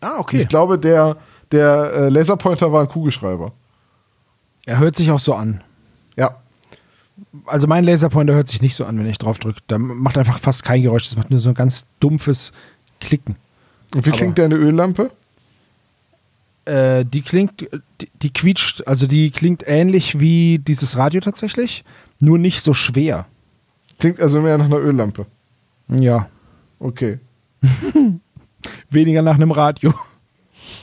Ah, 0.00 0.18
okay. 0.18 0.42
Ich 0.42 0.48
glaube, 0.48 0.78
der, 0.78 1.18
der 1.52 1.92
äh, 1.92 2.08
Laserpointer 2.08 2.72
war 2.72 2.82
ein 2.82 2.88
Kugelschreiber. 2.88 3.52
Er 4.66 4.78
hört 4.78 4.96
sich 4.96 5.10
auch 5.10 5.20
so 5.20 5.34
an. 5.34 5.62
Ja. 6.16 6.36
Also 7.46 7.66
mein 7.66 7.84
Laserpointer 7.84 8.34
hört 8.34 8.48
sich 8.48 8.60
nicht 8.60 8.74
so 8.76 8.84
an, 8.84 8.98
wenn 8.98 9.06
ich 9.06 9.18
drauf 9.18 9.38
drücke. 9.38 9.60
Da 9.68 9.78
macht 9.78 10.18
einfach 10.18 10.38
fast 10.38 10.62
kein 10.64 10.82
Geräusch. 10.82 11.04
Das 11.04 11.16
macht 11.16 11.30
nur 11.30 11.40
so 11.40 11.48
ein 11.50 11.54
ganz 11.54 11.86
dumpfes 12.00 12.52
Klicken. 13.00 13.36
Und 13.94 14.04
wie 14.04 14.10
Aber- 14.10 14.18
klingt 14.18 14.38
deine 14.38 14.56
Öllampe? 14.56 15.10
Äh, 16.64 17.04
die 17.04 17.22
klingt, 17.22 17.60
die, 18.00 18.10
die 18.22 18.32
quietscht, 18.32 18.86
also 18.88 19.06
die 19.06 19.30
klingt 19.30 19.62
ähnlich 19.66 20.18
wie 20.18 20.58
dieses 20.58 20.96
Radio 20.96 21.20
tatsächlich, 21.20 21.84
nur 22.18 22.38
nicht 22.38 22.60
so 22.60 22.74
schwer. 22.74 23.26
Klingt 24.00 24.20
also 24.20 24.40
mehr 24.42 24.58
nach 24.58 24.64
einer 24.66 24.78
Öllampe. 24.78 25.26
Ja, 25.88 26.28
Okay. 26.80 27.20
weniger 28.90 29.22
nach 29.22 29.36
einem 29.36 29.52
Radio. 29.52 29.94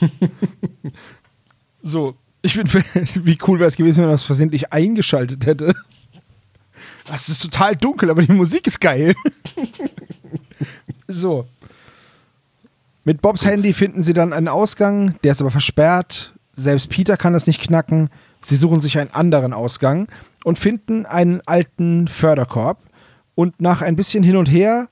so, 1.82 2.14
ich 2.44 2.54
bin, 2.54 2.68
wie 3.24 3.38
cool 3.46 3.58
wäre 3.58 3.68
es 3.68 3.76
gewesen, 3.76 3.98
wenn 3.98 4.06
man 4.06 4.14
das 4.14 4.24
versehentlich 4.24 4.72
eingeschaltet 4.72 5.46
hätte. 5.46 5.74
Das 7.06 7.28
ist 7.28 7.42
total 7.42 7.74
dunkel, 7.74 8.10
aber 8.10 8.22
die 8.22 8.32
Musik 8.32 8.66
ist 8.66 8.80
geil. 8.80 9.14
so. 11.08 11.46
Mit 13.04 13.20
Bobs 13.20 13.44
Handy 13.44 13.72
finden 13.72 14.02
sie 14.02 14.12
dann 14.12 14.32
einen 14.32 14.48
Ausgang, 14.48 15.16
der 15.22 15.32
ist 15.32 15.40
aber 15.40 15.50
versperrt. 15.50 16.34
Selbst 16.54 16.88
Peter 16.88 17.16
kann 17.16 17.32
das 17.32 17.46
nicht 17.46 17.60
knacken. 17.60 18.10
Sie 18.40 18.56
suchen 18.56 18.80
sich 18.80 18.98
einen 18.98 19.10
anderen 19.10 19.52
Ausgang 19.52 20.08
und 20.44 20.58
finden 20.58 21.04
einen 21.04 21.40
alten 21.46 22.08
Förderkorb. 22.08 22.78
Und 23.34 23.60
nach 23.60 23.82
ein 23.82 23.96
bisschen 23.96 24.22
hin 24.22 24.36
und 24.36 24.50
her 24.50 24.88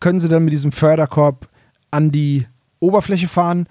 können 0.00 0.20
sie 0.20 0.28
dann 0.28 0.44
mit 0.44 0.52
diesem 0.52 0.72
Förderkorb 0.72 1.48
an 1.90 2.10
die 2.10 2.46
Oberfläche 2.78 3.28
fahren. 3.28 3.68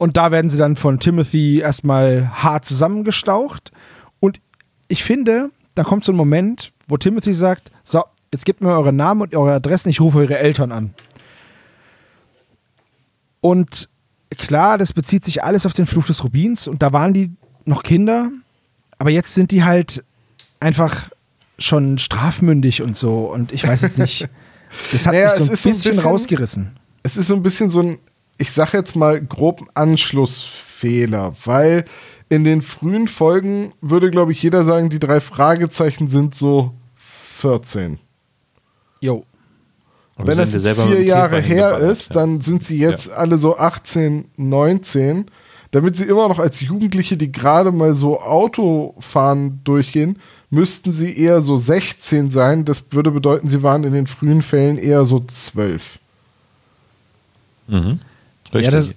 Und 0.00 0.16
da 0.16 0.30
werden 0.30 0.48
sie 0.48 0.56
dann 0.56 0.76
von 0.76 0.98
Timothy 0.98 1.58
erstmal 1.58 2.26
hart 2.42 2.64
zusammengestaucht. 2.64 3.70
Und 4.18 4.40
ich 4.88 5.04
finde, 5.04 5.50
da 5.74 5.84
kommt 5.84 6.04
so 6.06 6.12
ein 6.12 6.16
Moment, 6.16 6.72
wo 6.88 6.96
Timothy 6.96 7.34
sagt: 7.34 7.70
So, 7.84 8.02
jetzt 8.32 8.46
gebt 8.46 8.62
mir 8.62 8.70
eure 8.70 8.94
Namen 8.94 9.20
und 9.20 9.34
eure 9.34 9.52
Adressen, 9.52 9.90
ich 9.90 10.00
rufe 10.00 10.16
eure 10.20 10.38
Eltern 10.38 10.72
an. 10.72 10.94
Und 13.40 13.88
klar, 14.36 14.78
das 14.78 14.92
bezieht 14.94 15.24
sich 15.24 15.44
alles 15.44 15.66
auf 15.66 15.72
den 15.74 15.84
Fluch 15.86 16.06
des 16.06 16.24
Rubins. 16.24 16.66
Und 16.66 16.82
da 16.82 16.92
waren 16.94 17.12
die 17.12 17.30
noch 17.66 17.82
Kinder. 17.82 18.30
Aber 18.98 19.10
jetzt 19.10 19.34
sind 19.34 19.50
die 19.50 19.64
halt 19.64 20.02
einfach 20.60 21.10
schon 21.58 21.98
strafmündig 21.98 22.80
und 22.80 22.96
so. 22.96 23.26
Und 23.30 23.52
ich 23.52 23.66
weiß 23.66 23.82
jetzt 23.82 23.98
nicht. 23.98 24.28
Das 24.92 25.04
hat 25.04 25.14
Naja, 25.14 25.26
mich 25.26 25.34
so 25.34 25.42
es 25.42 25.48
ein 25.48 25.52
ist 25.54 25.62
so 25.64 25.68
ein 25.68 25.72
bisschen, 25.72 25.90
bisschen- 25.96 26.08
rausgerissen. 26.08 26.70
Es 27.02 27.16
ist 27.16 27.26
so 27.26 27.34
ein 27.34 27.42
bisschen 27.42 27.70
so 27.70 27.80
ein, 27.82 27.98
ich 28.40 28.52
sag 28.52 28.72
jetzt 28.72 28.96
mal, 28.96 29.20
grob 29.20 29.62
Anschlussfehler, 29.74 31.34
weil 31.44 31.84
in 32.30 32.42
den 32.42 32.62
frühen 32.62 33.06
Folgen 33.06 33.72
würde, 33.82 34.10
glaube 34.10 34.32
ich, 34.32 34.42
jeder 34.42 34.64
sagen, 34.64 34.88
die 34.88 34.98
drei 34.98 35.20
Fragezeichen 35.20 36.08
sind 36.08 36.34
so 36.34 36.72
14. 36.96 37.98
Jo. 39.00 39.26
Und 40.16 40.26
Wenn 40.26 40.38
das 40.38 40.52
ja 40.54 40.74
vier 40.74 41.02
Jahre 41.02 41.40
her 41.40 41.78
ist, 41.78 42.08
ja. 42.08 42.14
dann 42.14 42.40
sind 42.40 42.64
sie 42.64 42.78
jetzt 42.78 43.10
alle 43.10 43.36
so 43.36 43.58
18, 43.58 44.26
19. 44.36 45.26
Damit 45.70 45.96
sie 45.96 46.04
immer 46.04 46.28
noch 46.28 46.38
als 46.38 46.60
Jugendliche, 46.60 47.16
die 47.16 47.30
gerade 47.30 47.72
mal 47.72 47.94
so 47.94 48.20
Autofahren 48.20 49.60
durchgehen, 49.64 50.18
müssten 50.48 50.92
sie 50.92 51.16
eher 51.16 51.42
so 51.42 51.56
16 51.56 52.30
sein. 52.30 52.64
Das 52.64 52.84
würde 52.90 53.10
bedeuten, 53.10 53.48
sie 53.50 53.62
waren 53.62 53.84
in 53.84 53.92
den 53.92 54.06
frühen 54.06 54.40
Fällen 54.42 54.78
eher 54.78 55.04
so 55.04 55.20
12. 55.20 55.98
Mhm. 57.68 58.00
Richtig. 58.52 58.72
Ja, 58.72 58.78
das, 58.78 58.94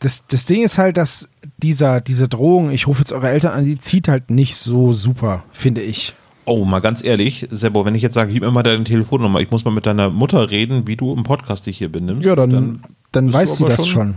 das, 0.00 0.24
das 0.26 0.46
Ding 0.46 0.62
ist 0.62 0.78
halt, 0.78 0.96
dass 0.96 1.30
dieser, 1.58 2.00
diese 2.00 2.28
Drohung, 2.28 2.70
ich 2.70 2.86
rufe 2.86 3.00
jetzt 3.00 3.12
eure 3.12 3.28
Eltern 3.30 3.52
an, 3.52 3.64
die 3.64 3.78
zieht 3.78 4.08
halt 4.08 4.30
nicht 4.30 4.56
so 4.56 4.92
super, 4.92 5.44
finde 5.52 5.80
ich. 5.80 6.14
oh, 6.44 6.64
mal 6.64 6.80
ganz 6.80 7.04
ehrlich, 7.04 7.46
Sebo, 7.50 7.84
wenn 7.84 7.94
ich 7.94 8.02
jetzt 8.02 8.14
sage, 8.14 8.32
gib 8.32 8.42
mir 8.42 8.50
mal 8.50 8.64
deine 8.64 8.82
Telefonnummer, 8.82 9.40
ich 9.40 9.50
muss 9.52 9.64
mal 9.64 9.70
mit 9.70 9.86
deiner 9.86 10.10
Mutter 10.10 10.50
reden, 10.50 10.86
wie 10.88 10.96
du 10.96 11.12
im 11.14 11.22
Podcast 11.22 11.66
dich 11.66 11.78
hier 11.78 11.90
benimmst. 11.90 12.26
Ja, 12.26 12.34
dann, 12.34 12.82
dann, 13.12 13.28
du 13.28 13.32
weiß 13.32 13.56
sie 13.58 13.64
das 13.64 13.86
schon. 13.86 14.16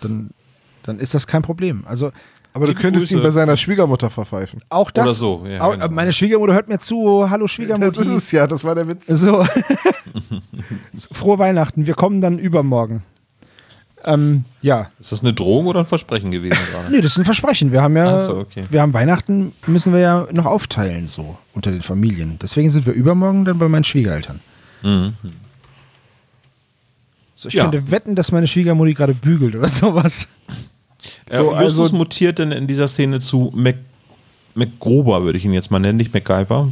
Dann, 0.00 0.30
dann 0.84 1.00
ist 1.00 1.14
das 1.14 1.26
kein 1.26 1.42
Problem. 1.42 1.82
Also 1.86 2.12
Aber 2.52 2.66
du 2.68 2.74
könntest 2.74 3.10
ihn 3.10 3.16
Grüße. 3.16 3.26
bei 3.26 3.30
seiner 3.32 3.56
Schwiegermutter 3.56 4.10
verpfeifen. 4.10 4.60
auch 4.68 4.92
das. 4.92 5.04
Oder 5.04 5.14
so, 5.14 5.46
ja, 5.48 5.60
auch, 5.62 5.72
genau. 5.72 5.88
Meine 5.88 6.12
Schwiegermutter 6.12 6.54
hört 6.54 6.68
mir 6.68 6.78
zu. 6.78 7.28
Hallo 7.28 7.48
Schwiegermutter. 7.48 7.90
Das 7.90 8.06
ist 8.06 8.12
es 8.12 8.30
ja, 8.30 8.46
das 8.46 8.62
war 8.62 8.76
der 8.76 8.86
Witz. 8.86 9.06
So. 9.08 9.44
So, 10.92 11.08
Frohe 11.12 11.38
Weihnachten. 11.40 11.86
Wir 11.86 11.94
kommen 11.94 12.20
dann 12.20 12.38
übermorgen. 12.38 13.02
Ähm, 14.06 14.44
ja. 14.60 14.90
Ist 15.00 15.12
das 15.12 15.22
eine 15.22 15.32
Drohung 15.32 15.66
oder 15.66 15.80
ein 15.80 15.86
Versprechen 15.86 16.30
gewesen 16.30 16.58
gerade? 16.70 16.90
Nee, 16.90 17.00
das 17.00 17.12
ist 17.12 17.18
ein 17.18 17.24
Versprechen. 17.24 17.72
Wir 17.72 17.80
haben 17.82 17.96
ja, 17.96 18.18
so, 18.18 18.36
okay. 18.36 18.64
wir 18.70 18.82
haben 18.82 18.92
Weihnachten, 18.92 19.52
müssen 19.66 19.92
wir 19.92 20.00
ja 20.00 20.26
noch 20.32 20.44
aufteilen, 20.46 21.06
so 21.06 21.38
unter 21.54 21.70
den 21.70 21.82
Familien. 21.82 22.38
Deswegen 22.42 22.68
sind 22.70 22.84
wir 22.86 22.92
übermorgen 22.92 23.44
dann 23.44 23.58
bei 23.58 23.68
meinen 23.68 23.84
Schwiegereltern. 23.84 24.40
So, 27.34 27.48
ich 27.48 27.54
Ja. 27.54 27.62
könnte 27.64 27.90
wetten, 27.90 28.14
dass 28.14 28.30
meine 28.32 28.46
Schwiegermutti 28.46 28.94
gerade 28.94 29.14
bügelt 29.14 29.56
oder 29.56 29.68
sowas. 29.68 30.28
So, 31.30 31.36
So, 31.36 31.52
Justus 31.52 31.80
also- 31.86 31.96
mutiert 31.96 32.38
denn 32.38 32.52
in 32.52 32.66
dieser 32.66 32.88
Szene 32.88 33.20
zu 33.20 33.50
Mac, 33.54 33.76
MacGruber, 34.54 35.22
würde 35.24 35.38
ich 35.38 35.44
ihn 35.44 35.52
jetzt 35.52 35.70
mal 35.70 35.78
nennen, 35.80 35.96
nicht 35.98 36.12
MacGyver. 36.14 36.70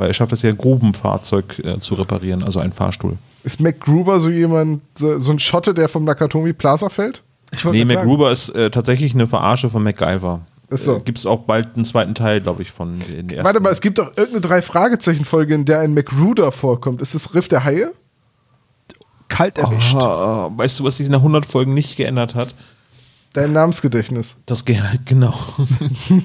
Weil 0.00 0.08
er 0.08 0.14
schafft 0.14 0.32
es 0.32 0.40
ja, 0.40 0.50
Grubenfahrzeug 0.50 1.58
äh, 1.58 1.78
zu 1.78 1.94
reparieren, 1.94 2.42
also 2.42 2.58
ein 2.58 2.72
Fahrstuhl. 2.72 3.18
Ist 3.44 3.60
MacGruber 3.60 4.18
so 4.18 4.30
jemand, 4.30 4.80
so, 4.94 5.30
ein 5.30 5.38
Schotte, 5.38 5.74
der 5.74 5.90
vom 5.90 6.04
Nakatomi 6.04 6.54
Plaza 6.54 6.88
fällt? 6.88 7.22
Ich 7.52 7.62
Nee. 7.66 7.84
MacGruber 7.84 8.32
ist 8.32 8.48
äh, 8.48 8.70
tatsächlich 8.70 9.14
eine 9.14 9.26
Verarsche 9.26 9.68
von 9.68 9.82
MacGyver. 9.82 10.40
So. 10.70 10.96
Äh, 10.96 11.00
Gibt 11.00 11.18
es 11.18 11.26
auch 11.26 11.40
bald 11.40 11.74
einen 11.74 11.84
zweiten 11.84 12.14
Teil, 12.14 12.40
glaube 12.40 12.62
ich, 12.62 12.72
von 12.72 12.98
den 12.98 13.28
ersten. 13.28 13.44
Warte 13.44 13.60
mal, 13.60 13.72
es 13.72 13.82
gibt 13.82 13.98
doch 13.98 14.16
irgendeine 14.16 14.40
Drei-Fragezeichen-Folge, 14.40 15.54
in 15.54 15.66
der 15.66 15.80
ein 15.80 15.92
MacRuder 15.92 16.50
vorkommt. 16.50 17.02
Ist 17.02 17.14
das 17.14 17.34
Riff 17.34 17.48
der 17.48 17.64
Haie? 17.64 17.92
Kalt 19.28 19.58
erwischt. 19.58 19.96
Ah, 19.96 20.50
weißt 20.56 20.80
du, 20.80 20.84
was 20.84 20.96
sich 20.96 21.10
nach 21.10 21.18
100 21.18 21.44
Folgen 21.44 21.74
nicht 21.74 21.98
geändert 21.98 22.34
hat? 22.34 22.54
Dein 23.32 23.52
Namensgedächtnis. 23.52 24.34
Das 24.46 24.64
Gehalt, 24.64 25.00
genau. 25.06 25.34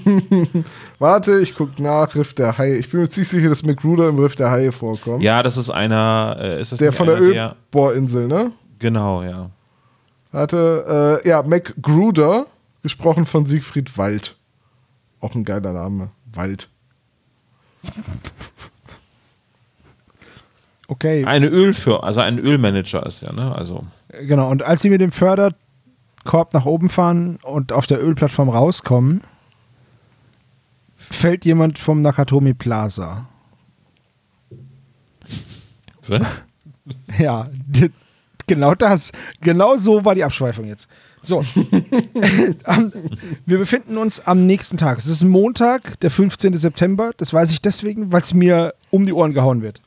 Warte, 0.99 1.39
ich 1.39 1.53
guck 1.53 1.79
nach, 1.79 2.15
Riff 2.15 2.33
der 2.33 2.57
Haie. 2.57 2.77
Ich 2.77 2.89
bin 2.89 3.01
mir 3.01 3.09
ziemlich 3.09 3.29
sicher, 3.29 3.49
dass 3.49 3.63
MacRuder 3.63 4.09
im 4.09 4.17
Riff 4.17 4.35
der 4.35 4.49
Haie 4.49 4.71
vorkommt. 4.71 5.21
ja, 5.21 5.43
das 5.43 5.57
ist 5.57 5.69
einer. 5.69 6.37
Äh, 6.39 6.61
ist 6.61 6.71
das 6.71 6.79
der 6.79 6.91
von 6.91 7.07
der 7.07 7.21
Ölbohrinsel, 7.21 8.27
ne? 8.27 8.51
Genau, 8.79 9.21
ja. 9.23 9.49
Warte, 10.31 11.21
äh, 11.23 11.29
ja, 11.29 11.43
MacGruder, 11.43 12.47
gesprochen 12.81 13.25
von 13.25 13.45
Siegfried 13.45 13.97
Wald. 13.97 14.35
Auch 15.21 15.33
ein 15.35 15.45
geiler 15.45 15.73
Name. 15.73 16.09
Wald. 16.33 16.69
Okay, 20.87 21.25
Eine 21.25 21.47
Ölfir 21.47 22.03
also 22.03 22.21
ein 22.21 22.37
Ölmanager 22.37 23.03
ist 23.07 23.21
ja, 23.21 23.33
ne? 23.33 23.55
Also. 23.55 23.85
genau. 24.27 24.51
Und 24.51 24.61
als 24.61 24.83
sie 24.83 24.91
mit 24.91 25.01
dem 25.01 25.11
Förderkorb 26.25 26.53
nach 26.53 26.65
oben 26.65 26.89
fahren 26.89 27.39
und 27.43 27.71
auf 27.71 27.85
der 27.87 28.03
Ölplattform 28.03 28.49
rauskommen, 28.49 29.21
fällt 30.97 31.45
jemand 31.45 31.77
vom 31.79 32.01
Nakatomi 32.01 32.53
Plaza. 32.53 33.27
Was? 36.07 36.41
Ja, 37.17 37.49
genau 38.45 38.75
das. 38.75 39.11
Genau 39.41 39.75
so 39.77 40.05
war 40.05 40.13
die 40.13 40.23
Abschweifung 40.23 40.65
jetzt. 40.65 40.87
So. 41.23 41.43
Wir 43.47 43.57
befinden 43.57 43.97
uns 43.97 44.19
am 44.19 44.45
nächsten 44.45 44.77
Tag. 44.77 44.99
Es 44.99 45.07
ist 45.07 45.23
Montag, 45.23 45.99
der 46.01 46.11
15. 46.11 46.53
September. 46.53 47.09
Das 47.17 47.33
weiß 47.33 47.49
ich 47.51 47.59
deswegen, 47.61 48.11
weil 48.11 48.21
es 48.21 48.35
mir 48.35 48.75
um 48.91 49.07
die 49.07 49.13
Ohren 49.13 49.33
gehauen 49.33 49.63
wird. 49.63 49.81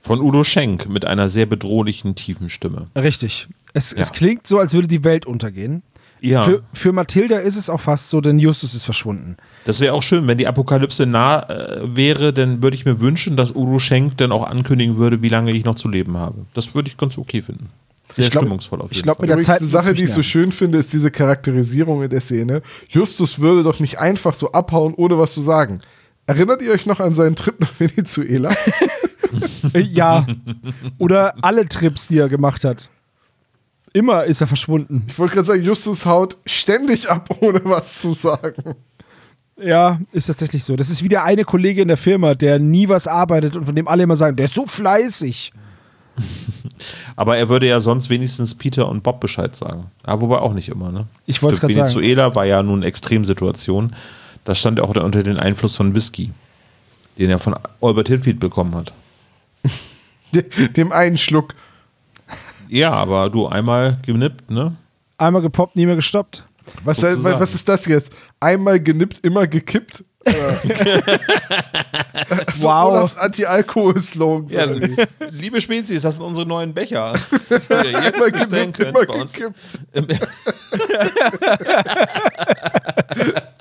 Von 0.00 0.22
Udo 0.22 0.42
Schenk 0.42 0.88
mit 0.88 1.04
einer 1.04 1.28
sehr 1.28 1.44
bedrohlichen, 1.44 2.14
tiefen 2.14 2.48
Stimme. 2.48 2.86
Richtig. 2.96 3.48
Es, 3.74 3.92
es 3.92 4.08
Ja. 4.08 4.14
klingt 4.14 4.46
so, 4.46 4.58
als 4.58 4.72
würde 4.72 4.88
die 4.88 5.04
Welt 5.04 5.26
untergehen. 5.26 5.82
Ja. 6.20 6.40
Für, 6.40 6.62
für 6.72 6.92
Mathilda 6.92 7.36
ist 7.36 7.56
es 7.56 7.68
auch 7.68 7.82
fast 7.82 8.08
so, 8.08 8.22
denn 8.22 8.38
Justus 8.38 8.72
ist 8.74 8.84
verschwunden. 8.84 9.36
Das 9.66 9.80
wäre 9.80 9.92
auch 9.92 10.02
schön, 10.02 10.26
wenn 10.26 10.38
die 10.38 10.46
Apokalypse 10.46 11.04
nah 11.04 11.40
äh, 11.50 11.94
wäre, 11.94 12.32
dann 12.32 12.62
würde 12.62 12.74
ich 12.76 12.86
mir 12.86 13.00
wünschen, 13.00 13.36
dass 13.36 13.54
Udo 13.54 13.78
Schenk 13.78 14.16
dann 14.16 14.32
auch 14.32 14.42
ankündigen 14.44 14.96
würde, 14.96 15.20
wie 15.20 15.28
lange 15.28 15.52
ich 15.52 15.66
noch 15.66 15.74
zu 15.74 15.86
leben 15.88 16.16
habe. 16.16 16.46
Das 16.54 16.74
würde 16.74 16.88
ich 16.88 16.96
ganz 16.96 17.18
okay 17.18 17.42
finden. 17.42 17.68
Sehr 18.14 18.24
Ich 18.26 18.30
glaub- 18.30 18.42
stimmungsvoll 18.44 18.80
auf 18.80 18.90
jeden 18.90 18.96
ich 18.98 19.02
glaub, 19.02 19.16
Fall. 19.18 19.24
mit 19.24 19.28
der 19.30 19.34
Übrigens, 19.36 19.46
Zeit 19.48 19.60
eine 19.60 19.68
Sache, 19.68 19.92
die 19.92 20.04
ich 20.04 20.12
so 20.12 20.22
schön 20.22 20.50
finde, 20.52 20.78
ist 20.78 20.92
diese 20.94 21.10
Charakterisierung 21.10 22.02
in 22.04 22.08
der 22.10 22.20
Szene. 22.20 22.62
Justus 22.88 23.40
würde 23.40 23.62
doch 23.62 23.80
nicht 23.80 23.98
einfach 23.98 24.32
so 24.32 24.52
abhauen, 24.52 24.94
ohne 24.94 25.18
was 25.18 25.34
zu 25.34 25.42
sagen. 25.42 25.80
Erinnert 26.26 26.62
ihr 26.62 26.72
euch 26.72 26.86
noch 26.86 27.00
an 27.00 27.12
seinen 27.12 27.36
Trip 27.36 27.60
nach 27.60 27.72
Venezuela? 27.78 28.50
Ja. 29.74 30.26
Oder 30.98 31.34
alle 31.42 31.68
Trips, 31.68 32.06
die 32.08 32.18
er 32.18 32.28
gemacht 32.28 32.64
hat. 32.64 32.88
Immer 33.94 34.24
ist 34.24 34.40
er 34.40 34.46
verschwunden. 34.48 35.04
Ich 35.08 35.18
wollte 35.18 35.34
gerade 35.34 35.46
sagen, 35.46 35.62
Justus 35.62 36.04
haut 36.04 36.36
ständig 36.44 37.08
ab, 37.08 37.28
ohne 37.40 37.64
was 37.64 38.02
zu 38.02 38.12
sagen. 38.12 38.74
Ja, 39.56 40.00
ist 40.10 40.26
tatsächlich 40.26 40.64
so. 40.64 40.74
Das 40.74 40.90
ist 40.90 41.04
wie 41.04 41.08
der 41.08 41.22
eine 41.22 41.44
Kollege 41.44 41.80
in 41.80 41.88
der 41.88 41.96
Firma, 41.96 42.34
der 42.34 42.58
nie 42.58 42.88
was 42.88 43.06
arbeitet 43.06 43.56
und 43.56 43.64
von 43.66 43.74
dem 43.76 43.86
alle 43.86 44.02
immer 44.02 44.16
sagen, 44.16 44.36
der 44.36 44.46
ist 44.46 44.54
so 44.54 44.66
fleißig. 44.66 45.52
Aber 47.16 47.36
er 47.36 47.48
würde 47.48 47.68
ja 47.68 47.80
sonst 47.80 48.10
wenigstens 48.10 48.54
Peter 48.56 48.88
und 48.88 49.04
Bob 49.04 49.20
Bescheid 49.20 49.54
sagen. 49.54 49.86
Aber 50.02 50.22
wobei 50.22 50.38
auch 50.38 50.54
nicht 50.54 50.68
immer, 50.68 50.90
ne? 50.90 51.06
Ich 51.26 51.36
Stimmt, 51.36 51.52
grad 51.52 51.60
sagen. 51.72 51.76
Venezuela 51.76 52.34
war 52.34 52.44
ja 52.46 52.62
nun 52.64 52.80
eine 52.80 52.86
Extremsituation. 52.86 53.94
Da 54.42 54.56
stand 54.56 54.78
er 54.80 54.84
auch 54.84 54.94
unter 54.96 55.22
den 55.22 55.38
Einfluss 55.38 55.76
von 55.76 55.94
Whisky, 55.94 56.32
den 57.16 57.30
er 57.30 57.38
von 57.38 57.54
Albert 57.80 58.08
Hilfield 58.08 58.40
bekommen 58.40 58.74
hat. 58.74 58.92
De- 60.34 60.68
Dem 60.76 60.90
einen 60.90 61.16
Schluck. 61.16 61.54
Ja, 62.74 62.90
aber 62.90 63.30
du 63.30 63.46
einmal 63.46 63.96
genippt, 64.04 64.50
ne? 64.50 64.74
Einmal 65.16 65.42
gepoppt, 65.42 65.76
nie 65.76 65.86
mehr 65.86 65.94
gestoppt. 65.94 66.44
Was, 66.82 66.96
Sozusagen. 66.96 67.38
was 67.38 67.54
ist 67.54 67.68
das 67.68 67.86
jetzt? 67.86 68.10
Einmal 68.40 68.80
genippt, 68.80 69.24
immer 69.24 69.46
gekippt? 69.46 70.02
so 72.54 72.64
Wow. 72.64 72.90
Olafs 72.92 73.16
Anti-Alkohol-Slogan. 73.16 74.48
Ja, 74.48 74.64
liebe 75.30 75.60
Spezies, 75.60 76.02
das 76.02 76.16
sind 76.16 76.24
unsere 76.24 76.48
neuen 76.48 76.74
Becher. 76.74 77.12
Die 77.48 77.52
ihr 77.52 77.98
Einmal 77.98 78.02
jetzt 78.02 78.32
bestellen 78.32 78.72
genippt, 78.72 78.76
könnt 78.78 78.88
immer 78.96 79.06
bei 79.06 79.20
uns. 79.20 79.32
gekippt. 79.34 79.60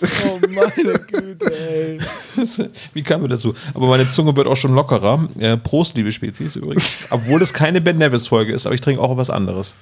Oh 0.00 0.38
meine 0.48 0.98
Güte, 1.00 1.46
ey. 1.52 1.98
Wie 2.94 3.02
kamen 3.02 3.24
wir 3.24 3.28
dazu? 3.28 3.54
Aber 3.74 3.88
meine 3.88 4.08
Zunge 4.08 4.36
wird 4.36 4.46
auch 4.46 4.56
schon 4.56 4.74
lockerer. 4.74 5.28
Äh, 5.38 5.56
Prost, 5.56 5.96
liebe 5.96 6.12
Spezies 6.12 6.56
übrigens. 6.56 7.06
Obwohl 7.10 7.42
es 7.42 7.52
keine 7.52 7.80
Ben 7.80 7.98
Nevis-Folge 7.98 8.52
ist, 8.52 8.66
aber 8.66 8.74
ich 8.74 8.80
trinke 8.80 9.02
auch 9.02 9.16
was 9.16 9.30
anderes. 9.30 9.74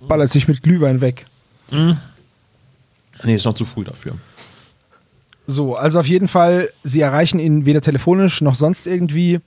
Ballert 0.00 0.30
sich 0.30 0.48
mit 0.48 0.62
Glühwein 0.62 1.00
weg. 1.00 1.26
Nee, 1.70 3.34
ist 3.34 3.44
noch 3.44 3.54
zu 3.54 3.64
früh 3.64 3.84
dafür. 3.84 4.14
So, 5.46 5.74
also 5.74 6.00
auf 6.00 6.06
jeden 6.06 6.28
Fall, 6.28 6.70
sie 6.82 7.00
erreichen 7.00 7.38
ihn 7.38 7.66
weder 7.66 7.80
telefonisch 7.80 8.40
noch 8.40 8.54
sonst 8.54 8.86
irgendwie. 8.86 9.40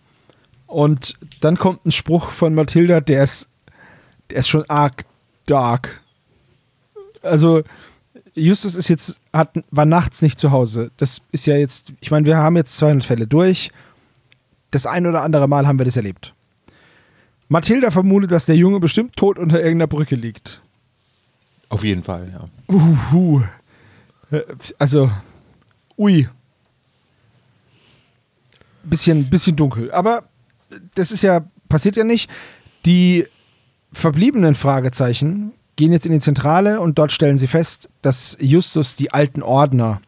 Und 0.67 1.15
dann 1.39 1.57
kommt 1.57 1.85
ein 1.85 1.91
Spruch 1.91 2.31
von 2.31 2.55
Mathilda, 2.55 2.99
der 2.99 3.23
ist, 3.23 3.47
der 4.29 4.37
ist 4.37 4.47
schon 4.47 4.69
arg 4.69 5.05
dark. 5.45 6.01
Also, 7.21 7.63
Justus 8.35 8.75
ist 8.75 8.87
jetzt, 8.89 9.19
hat, 9.31 9.63
war 9.71 9.85
nachts 9.85 10.21
nicht 10.21 10.39
zu 10.39 10.51
Hause. 10.51 10.91
Das 10.97 11.21
ist 11.31 11.45
ja 11.45 11.55
jetzt, 11.55 11.93
ich 12.01 12.11
meine, 12.11 12.25
wir 12.25 12.37
haben 12.37 12.55
jetzt 12.55 12.77
200 12.77 13.05
Fälle 13.05 13.27
durch. 13.27 13.71
Das 14.71 14.87
ein 14.87 15.05
oder 15.05 15.21
andere 15.21 15.47
Mal 15.47 15.67
haben 15.67 15.79
wir 15.79 15.85
das 15.85 15.97
erlebt. 15.97 16.33
Mathilda 17.47 17.91
vermutet, 17.91 18.31
dass 18.31 18.45
der 18.45 18.55
Junge 18.55 18.79
bestimmt 18.79 19.15
tot 19.15 19.37
unter 19.37 19.57
irgendeiner 19.57 19.87
Brücke 19.87 20.15
liegt. 20.15 20.61
Auf 21.69 21.83
jeden 21.83 22.01
Fall, 22.01 22.31
ja. 22.31 22.75
Uhu. 22.75 23.43
Also, 24.79 25.11
ui. 25.97 26.27
Bisschen, 28.83 29.29
bisschen 29.29 29.55
dunkel. 29.55 29.91
Aber 29.91 30.23
das 30.95 31.11
ist 31.11 31.21
ja, 31.21 31.45
passiert 31.69 31.95
ja 31.95 32.03
nicht. 32.03 32.29
Die 32.85 33.27
verbliebenen 33.91 34.55
Fragezeichen 34.55 35.53
gehen 35.75 35.91
jetzt 35.91 36.05
in 36.05 36.11
die 36.11 36.19
Zentrale 36.19 36.79
und 36.81 36.99
dort 36.99 37.11
stellen 37.11 37.37
sie 37.37 37.47
fest, 37.47 37.89
dass 38.01 38.37
Justus 38.39 38.95
die 38.95 39.11
alten 39.11 39.41
Ordner 39.41 40.01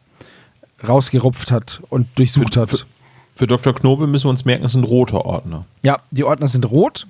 rausgerupft 0.86 1.50
hat 1.50 1.80
und 1.88 2.06
durchsucht 2.18 2.54
Für- 2.54 2.60
hat. 2.62 2.70
für- 2.70 2.86
Für 3.34 3.46
Dr. 3.46 3.74
Knobel 3.74 4.06
müssen 4.06 4.24
wir 4.26 4.30
uns 4.30 4.44
merken, 4.44 4.64
es 4.64 4.72
ist 4.72 4.76
ein 4.76 4.84
roter 4.84 5.24
Ordner. 5.26 5.66
Ja, 5.82 6.00
die 6.10 6.24
Ordner 6.24 6.48
sind 6.48 6.70
rot 6.70 7.06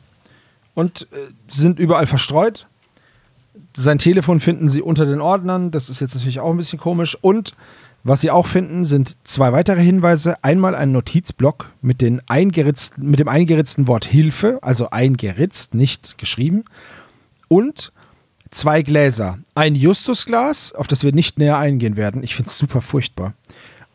und 0.75 1.03
äh, 1.13 1.17
sind 1.49 1.79
überall 1.79 2.07
verstreut. 2.07 2.67
Sein 3.77 3.99
Telefon 3.99 4.41
finden 4.41 4.69
sie 4.69 4.83
unter 4.83 5.07
den 5.07 5.21
Ordnern. 5.21 5.71
Das 5.71 5.89
ist 5.89 6.01
jetzt 6.01 6.15
natürlich 6.15 6.41
auch 6.41 6.51
ein 6.51 6.57
bisschen 6.57 6.79
komisch. 6.79 7.17
Und 7.21 7.55
was 8.05 8.21
sie 8.23 8.31
auch 8.31 8.47
finden, 8.47 8.85
sind 8.85 9.17
zwei 9.25 9.53
weitere 9.53 9.83
Hinweise. 9.83 10.43
Einmal 10.43 10.75
ein 10.75 10.93
Notizblock 10.93 11.71
mit, 11.83 12.01
den 12.01 12.21
eingeritzten, 12.29 13.09
mit 13.09 13.19
dem 13.21 13.29
eingeritzten 13.29 13.87
Wort 13.89 14.05
Hilfe, 14.05 14.59
also 14.63 14.91
eingeritzt, 14.91 15.75
nicht 15.75 16.17
geschrieben. 16.19 16.65
Und 17.49 17.93
zwei 18.51 18.83
Gläser. 18.83 19.39
Ein 19.55 19.75
Justusglas, 19.75 20.73
auf 20.73 20.87
das 20.87 21.05
wir 21.05 21.13
nicht 21.13 21.39
näher 21.39 21.59
eingehen 21.59 21.97
werden. 21.97 22.23
Ich 22.23 22.35
finde 22.35 22.49
es 22.49 22.59
super 22.59 22.81
furchtbar. 22.81 23.35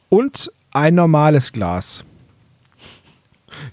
Und 0.10 0.52
ein 0.72 0.96
normales 0.96 1.52
Glas. 1.52 2.04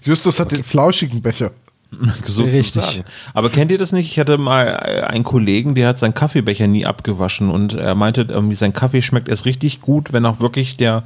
Justus 0.03 0.39
hat 0.39 0.51
den 0.51 0.63
flauschigen 0.63 1.21
Becher. 1.21 1.51
Sozusagen. 2.23 3.03
Aber 3.33 3.49
kennt 3.49 3.71
ihr 3.71 3.77
das 3.77 3.91
nicht? 3.91 4.11
Ich 4.11 4.19
hatte 4.19 4.37
mal 4.37 4.67
äh, 4.67 5.01
einen 5.01 5.23
Kollegen, 5.23 5.73
der 5.73 5.87
hat 5.87 5.99
seinen 5.99 6.13
Kaffeebecher 6.13 6.67
nie 6.67 6.85
abgewaschen 6.85 7.49
und 7.49 7.73
er 7.73 7.95
meinte, 7.95 8.27
irgendwie 8.29 8.55
sein 8.55 8.73
Kaffee 8.73 9.01
schmeckt 9.01 9.27
erst 9.27 9.45
richtig 9.45 9.81
gut, 9.81 10.13
wenn 10.13 10.25
auch 10.25 10.39
wirklich 10.39 10.77
der 10.77 11.03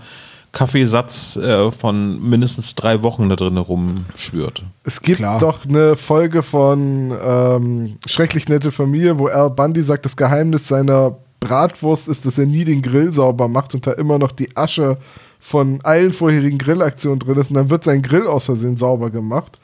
Kaffeesatz 0.53 1.35
äh, 1.35 1.71
von 1.71 2.29
mindestens 2.29 2.75
drei 2.75 3.01
Wochen 3.03 3.27
da 3.27 3.35
drin 3.35 3.57
rumschwört. 3.57 4.63
Es 4.83 5.01
gibt 5.01 5.17
Klar. 5.17 5.39
doch 5.39 5.65
eine 5.65 5.97
Folge 5.97 6.43
von 6.43 7.11
ähm, 7.25 7.97
Schrecklich 8.05 8.47
nette 8.47 8.71
Familie, 8.71 9.17
wo 9.17 9.27
Al 9.27 9.49
Bundy 9.49 9.81
sagt, 9.81 10.05
das 10.05 10.15
Geheimnis 10.15 10.67
seiner 10.67 11.17
Bratwurst 11.39 12.07
ist, 12.07 12.25
dass 12.25 12.37
er 12.37 12.45
nie 12.45 12.63
den 12.63 12.83
Grill 12.83 13.11
sauber 13.11 13.47
macht 13.47 13.73
und 13.73 13.85
da 13.85 13.91
immer 13.93 14.19
noch 14.19 14.31
die 14.31 14.55
Asche 14.55 14.97
von 15.39 15.81
allen 15.83 16.13
vorherigen 16.13 16.59
Grillaktionen 16.59 17.19
drin 17.19 17.37
ist 17.37 17.49
und 17.49 17.55
dann 17.55 17.69
wird 17.71 17.83
sein 17.83 18.03
Grill 18.03 18.27
aus 18.27 18.45
Versehen 18.45 18.77
sauber 18.77 19.09
gemacht. 19.09 19.59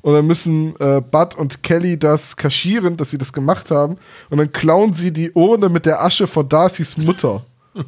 Und 0.00 0.14
dann 0.14 0.26
müssen 0.26 0.74
äh, 0.80 1.02
Bud 1.02 1.34
und 1.36 1.62
Kelly 1.62 1.98
das 1.98 2.34
kaschieren, 2.34 2.96
dass 2.96 3.10
sie 3.10 3.18
das 3.18 3.34
gemacht 3.34 3.70
haben. 3.70 3.98
Und 4.30 4.38
dann 4.38 4.50
klauen 4.50 4.94
sie 4.94 5.12
die 5.12 5.30
Urne 5.32 5.68
mit 5.68 5.84
der 5.84 6.02
Asche 6.02 6.26
von 6.26 6.48
Darcys 6.48 6.96
Mutter. 6.96 7.42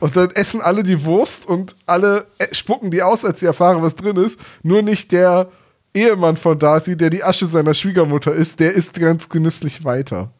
Und 0.00 0.16
dann 0.16 0.30
essen 0.30 0.60
alle 0.60 0.82
die 0.82 1.04
Wurst 1.04 1.46
und 1.46 1.76
alle 1.86 2.26
äh, 2.38 2.54
spucken 2.54 2.90
die 2.90 3.02
aus, 3.02 3.24
als 3.24 3.40
sie 3.40 3.46
erfahren, 3.46 3.82
was 3.82 3.94
drin 3.96 4.16
ist. 4.16 4.40
Nur 4.62 4.82
nicht 4.82 5.12
der 5.12 5.48
Ehemann 5.94 6.36
von 6.36 6.58
Darcy, 6.58 6.96
der 6.96 7.10
die 7.10 7.22
Asche 7.22 7.46
seiner 7.46 7.74
Schwiegermutter 7.74 8.32
ist, 8.32 8.60
der 8.60 8.72
isst 8.72 8.94
ganz 8.94 9.28
genüsslich 9.28 9.84
weiter. 9.84 10.30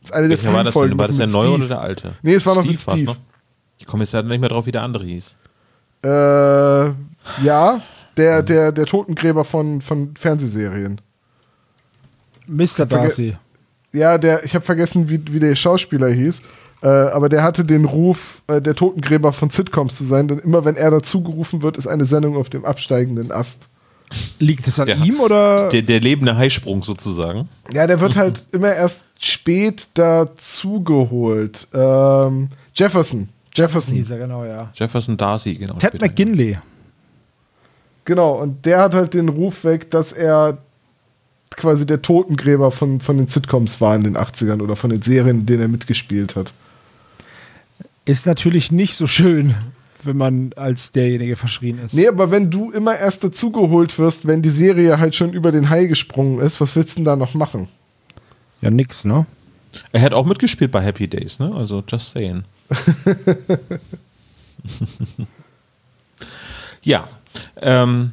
Das 0.00 0.10
ist 0.10 0.12
eine 0.12 0.28
der 0.28 0.52
war 0.52 0.64
das 0.64 0.74
denn? 0.74 0.98
War 0.98 1.08
das 1.08 1.16
der 1.16 1.26
neue 1.26 1.42
Steve. 1.42 1.54
oder 1.54 1.68
der 1.68 1.80
alte? 1.80 2.14
Nee, 2.22 2.34
es 2.34 2.46
war 2.46 2.54
noch 2.54 2.64
mit 2.64 2.78
Steve. 2.78 3.16
Ich 3.78 3.86
komme 3.86 4.02
jetzt 4.02 4.12
ja 4.12 4.22
nicht 4.22 4.40
mehr 4.40 4.48
drauf, 4.48 4.66
wie 4.66 4.72
der 4.72 4.82
andere 4.82 5.04
hieß. 5.04 5.36
Äh, 6.02 6.08
ja, 6.08 7.80
der, 8.16 8.42
der, 8.42 8.72
der 8.72 8.86
Totengräber 8.86 9.44
von, 9.44 9.80
von 9.80 10.14
Fernsehserien. 10.16 11.00
Mr. 12.46 12.86
Darcy. 12.86 13.36
Ja, 13.92 14.18
der, 14.18 14.44
ich 14.44 14.54
habe 14.54 14.64
vergessen, 14.64 15.08
wie, 15.08 15.20
wie 15.32 15.38
der 15.38 15.54
Schauspieler 15.54 16.08
hieß. 16.08 16.42
Äh, 16.82 16.86
aber 16.88 17.28
der 17.28 17.42
hatte 17.42 17.64
den 17.64 17.84
Ruf, 17.84 18.42
äh, 18.46 18.60
der 18.62 18.74
Totengräber 18.76 19.32
von 19.32 19.50
Sitcoms 19.50 19.96
zu 19.96 20.04
sein, 20.04 20.28
denn 20.28 20.38
immer 20.38 20.64
wenn 20.64 20.76
er 20.76 20.90
dazugerufen 20.92 21.62
wird, 21.62 21.76
ist 21.76 21.86
eine 21.88 22.04
Sendung 22.04 22.36
auf 22.36 22.50
dem 22.50 22.64
absteigenden 22.64 23.32
Ast. 23.32 23.68
Liegt 24.38 24.66
es 24.66 24.78
an 24.80 24.86
Der- 24.86 24.96
ihm 24.98 25.20
oder? 25.20 25.68
Der, 25.68 25.82
der 25.82 26.00
lebende 26.00 26.36
Heisprung 26.36 26.82
sozusagen. 26.82 27.48
Ja, 27.72 27.86
der 27.86 28.00
wird 28.00 28.16
halt 28.16 28.46
immer 28.52 28.72
erst 28.72 29.02
spät 29.18 29.88
dazugeholt. 29.94 31.66
Ähm, 31.74 32.48
Jefferson. 32.74 33.28
Jefferson. 33.54 33.94
Hieß 33.94 34.10
er, 34.10 34.18
genau, 34.18 34.44
ja. 34.44 34.70
Jefferson 34.74 35.16
Darcy, 35.16 35.54
genau. 35.56 35.74
Ted 35.74 35.90
später. 35.90 36.06
McGinley. 36.06 36.58
Genau, 38.04 38.34
und 38.40 38.64
der 38.64 38.78
hat 38.80 38.94
halt 38.94 39.14
den 39.14 39.28
Ruf 39.28 39.64
weg, 39.64 39.90
dass 39.90 40.12
er 40.12 40.58
quasi 41.56 41.84
der 41.84 42.00
Totengräber 42.00 42.70
von, 42.70 43.00
von 43.00 43.18
den 43.18 43.26
Sitcoms 43.26 43.80
war 43.80 43.96
in 43.96 44.04
den 44.04 44.16
80ern 44.16 44.62
oder 44.62 44.76
von 44.76 44.90
den 44.90 45.02
Serien, 45.02 45.40
in 45.40 45.46
denen 45.46 45.62
er 45.62 45.68
mitgespielt 45.68 46.36
hat. 46.36 46.52
Ist 48.08 48.26
natürlich 48.26 48.72
nicht 48.72 48.94
so 48.94 49.06
schön, 49.06 49.54
wenn 50.02 50.16
man 50.16 50.54
als 50.56 50.92
derjenige 50.92 51.36
verschrien 51.36 51.78
ist. 51.78 51.92
Nee, 51.92 52.08
aber 52.08 52.30
wenn 52.30 52.50
du 52.50 52.70
immer 52.70 52.96
erst 52.96 53.22
dazugeholt 53.22 53.98
wirst, 53.98 54.26
wenn 54.26 54.40
die 54.40 54.48
Serie 54.48 54.98
halt 54.98 55.14
schon 55.14 55.34
über 55.34 55.52
den 55.52 55.68
Hai 55.68 55.84
gesprungen 55.84 56.40
ist, 56.40 56.58
was 56.58 56.74
willst 56.74 56.92
du 56.92 56.94
denn 56.96 57.04
da 57.04 57.16
noch 57.16 57.34
machen? 57.34 57.68
Ja, 58.62 58.70
nix, 58.70 59.04
ne? 59.04 59.26
Er 59.92 60.00
hat 60.00 60.14
auch 60.14 60.24
mitgespielt 60.24 60.72
bei 60.72 60.80
Happy 60.80 61.06
Days, 61.06 61.38
ne? 61.38 61.54
Also 61.54 61.84
just 61.86 62.12
saying. 62.12 62.44
ja. 66.82 67.08
Ähm, 67.60 68.12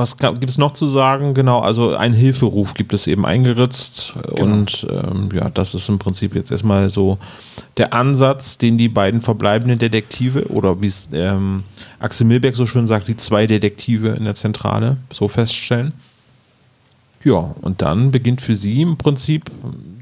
was 0.00 0.16
gibt 0.16 0.48
es 0.48 0.58
noch 0.58 0.72
zu 0.72 0.86
sagen? 0.86 1.34
Genau, 1.34 1.60
also 1.60 1.94
ein 1.94 2.12
Hilferuf 2.12 2.74
gibt 2.74 2.92
es 2.92 3.06
eben 3.06 3.24
eingeritzt. 3.26 4.14
Und 4.30 4.86
ähm, 4.90 5.28
ja, 5.32 5.50
das 5.50 5.74
ist 5.74 5.88
im 5.88 5.98
Prinzip 5.98 6.34
jetzt 6.34 6.50
erstmal 6.50 6.90
so 6.90 7.18
der 7.76 7.92
Ansatz, 7.92 8.58
den 8.58 8.78
die 8.78 8.88
beiden 8.88 9.20
verbleibenden 9.20 9.78
Detektive 9.78 10.48
oder 10.48 10.80
wie 10.80 10.86
es 10.86 11.08
ähm, 11.12 11.64
Axel 11.98 12.26
Milberg 12.26 12.56
so 12.56 12.66
schön 12.66 12.86
sagt, 12.86 13.08
die 13.08 13.16
zwei 13.16 13.46
Detektive 13.46 14.08
in 14.08 14.24
der 14.24 14.34
Zentrale 14.34 14.96
so 15.12 15.28
feststellen. 15.28 15.92
Ja, 17.22 17.54
und 17.60 17.82
dann 17.82 18.10
beginnt 18.10 18.40
für 18.40 18.56
sie 18.56 18.80
im 18.82 18.96
Prinzip 18.96 19.50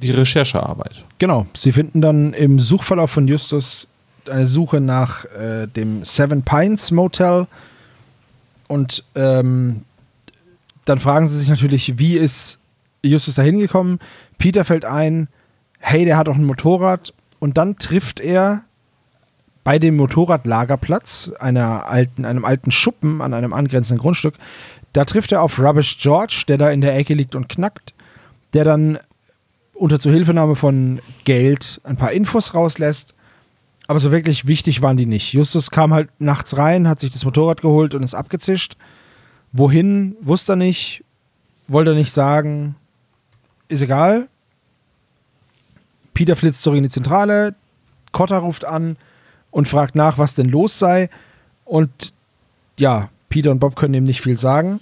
die 0.00 0.12
Recherchearbeit. 0.12 1.04
Genau, 1.18 1.46
sie 1.54 1.72
finden 1.72 2.00
dann 2.00 2.32
im 2.32 2.58
Suchverlauf 2.60 3.10
von 3.10 3.26
Justus 3.26 3.88
eine 4.30 4.46
Suche 4.46 4.80
nach 4.80 5.24
äh, 5.24 5.66
dem 5.66 6.04
Seven 6.04 6.42
Pines 6.42 6.90
Motel 6.90 7.46
und 8.68 9.02
ähm, 9.14 9.82
dann 10.88 10.98
fragen 10.98 11.26
sie 11.26 11.38
sich 11.38 11.48
natürlich, 11.48 11.98
wie 11.98 12.16
ist 12.16 12.58
Justus 13.02 13.34
da 13.34 13.42
hingekommen? 13.42 13.98
Peter 14.38 14.64
fällt 14.64 14.84
ein, 14.84 15.28
hey, 15.78 16.04
der 16.04 16.16
hat 16.16 16.28
doch 16.28 16.36
ein 16.36 16.44
Motorrad 16.44 17.12
und 17.38 17.56
dann 17.56 17.76
trifft 17.76 18.20
er 18.20 18.62
bei 19.64 19.78
dem 19.78 19.96
Motorradlagerplatz, 19.96 21.32
einer 21.38 21.86
alten, 21.86 22.24
einem 22.24 22.44
alten 22.44 22.70
Schuppen 22.70 23.20
an 23.20 23.34
einem 23.34 23.52
angrenzenden 23.52 24.00
Grundstück, 24.00 24.34
da 24.94 25.04
trifft 25.04 25.32
er 25.32 25.42
auf 25.42 25.58
Rubbish 25.58 25.98
George, 25.98 26.44
der 26.48 26.56
da 26.56 26.70
in 26.70 26.80
der 26.80 26.96
Ecke 26.96 27.14
liegt 27.14 27.34
und 27.34 27.48
knackt, 27.48 27.92
der 28.54 28.64
dann 28.64 28.98
unter 29.74 30.00
Zuhilfenahme 30.00 30.56
von 30.56 31.00
Geld 31.24 31.80
ein 31.84 31.96
paar 31.96 32.12
Infos 32.12 32.54
rauslässt. 32.54 33.14
Aber 33.86 34.00
so 34.00 34.10
wirklich 34.10 34.46
wichtig 34.46 34.82
waren 34.82 34.96
die 34.96 35.06
nicht. 35.06 35.32
Justus 35.32 35.70
kam 35.70 35.94
halt 35.94 36.08
nachts 36.18 36.56
rein, 36.56 36.88
hat 36.88 37.00
sich 37.00 37.10
das 37.10 37.24
Motorrad 37.24 37.60
geholt 37.60 37.94
und 37.94 38.02
ist 38.02 38.14
abgezischt. 38.14 38.76
Wohin, 39.52 40.16
wusste 40.20 40.52
er 40.52 40.56
nicht, 40.56 41.04
wollte 41.66 41.90
er 41.90 41.96
nicht 41.96 42.12
sagen, 42.12 42.76
ist 43.68 43.80
egal. 43.80 44.28
Peter 46.14 46.36
flitzt 46.36 46.62
zurück 46.62 46.78
in 46.78 46.82
die 46.82 46.88
Zentrale, 46.90 47.54
Cotta 48.12 48.38
ruft 48.38 48.64
an 48.64 48.96
und 49.50 49.68
fragt 49.68 49.94
nach, 49.94 50.18
was 50.18 50.34
denn 50.34 50.48
los 50.48 50.78
sei. 50.78 51.10
Und 51.64 52.12
ja, 52.78 53.10
Peter 53.28 53.50
und 53.50 53.58
Bob 53.58 53.76
können 53.76 53.94
ihm 53.94 54.04
nicht 54.04 54.20
viel 54.20 54.38
sagen. 54.38 54.80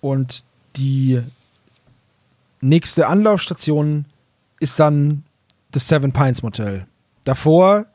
Und 0.00 0.44
die 0.76 1.20
nächste 2.60 3.06
Anlaufstation 3.08 4.04
ist 4.60 4.78
dann 4.78 5.24
das 5.72 5.88
Seven 5.88 6.12
Pines 6.12 6.42
Motel. 6.42 6.86
Davor 7.24 7.86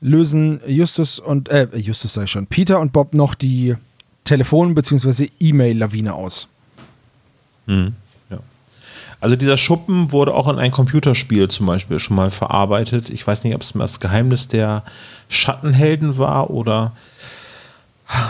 lösen 0.00 0.60
Justus 0.66 1.18
und, 1.18 1.48
äh, 1.48 1.68
Justus 1.76 2.14
sei 2.14 2.26
schon, 2.26 2.46
Peter 2.46 2.80
und 2.80 2.92
Bob 2.92 3.14
noch 3.14 3.34
die 3.34 3.76
Telefon- 4.30 4.74
bzw. 4.74 5.28
E-Mail-Lawine 5.40 6.14
aus. 6.14 6.48
Mhm. 7.66 7.94
Also 9.20 9.36
dieser 9.36 9.58
Schuppen 9.58 10.12
wurde 10.12 10.32
auch 10.32 10.48
in 10.48 10.58
ein 10.58 10.70
Computerspiel 10.70 11.48
zum 11.48 11.66
Beispiel 11.66 11.98
schon 11.98 12.16
mal 12.16 12.30
verarbeitet. 12.30 13.10
Ich 13.10 13.26
weiß 13.26 13.44
nicht, 13.44 13.54
ob 13.54 13.60
es 13.60 13.74
das 13.74 14.00
Geheimnis 14.00 14.48
der 14.48 14.82
Schattenhelden 15.28 16.16
war 16.16 16.48
oder 16.48 16.92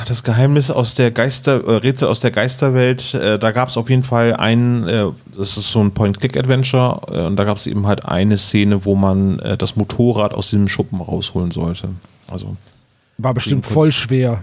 das 0.06 0.24
Geheimnis 0.24 0.70
aus 0.70 0.94
der 0.94 1.10
Geister, 1.10 1.64
äh, 1.64 1.76
Rätsel 1.76 2.08
aus 2.08 2.20
der 2.20 2.32
Geisterwelt, 2.32 3.14
äh, 3.14 3.38
da 3.38 3.50
gab 3.52 3.68
es 3.68 3.78
auf 3.78 3.88
jeden 3.88 4.02
Fall 4.02 4.36
einen, 4.36 4.86
äh, 4.86 5.06
das 5.36 5.56
ist 5.56 5.70
so 5.70 5.80
ein 5.80 5.92
Point-Click-Adventure, 5.92 7.00
äh, 7.10 7.26
und 7.26 7.36
da 7.36 7.44
gab 7.44 7.56
es 7.56 7.66
eben 7.66 7.86
halt 7.86 8.04
eine 8.04 8.36
Szene, 8.36 8.84
wo 8.84 8.94
man 8.94 9.38
äh, 9.38 9.56
das 9.56 9.76
Motorrad 9.76 10.34
aus 10.34 10.50
diesem 10.50 10.68
Schuppen 10.68 11.00
rausholen 11.00 11.50
sollte. 11.50 11.88
Also 12.28 12.56
War 13.16 13.32
bestimmt 13.32 13.64
voll 13.64 13.92
schwer. 13.92 14.42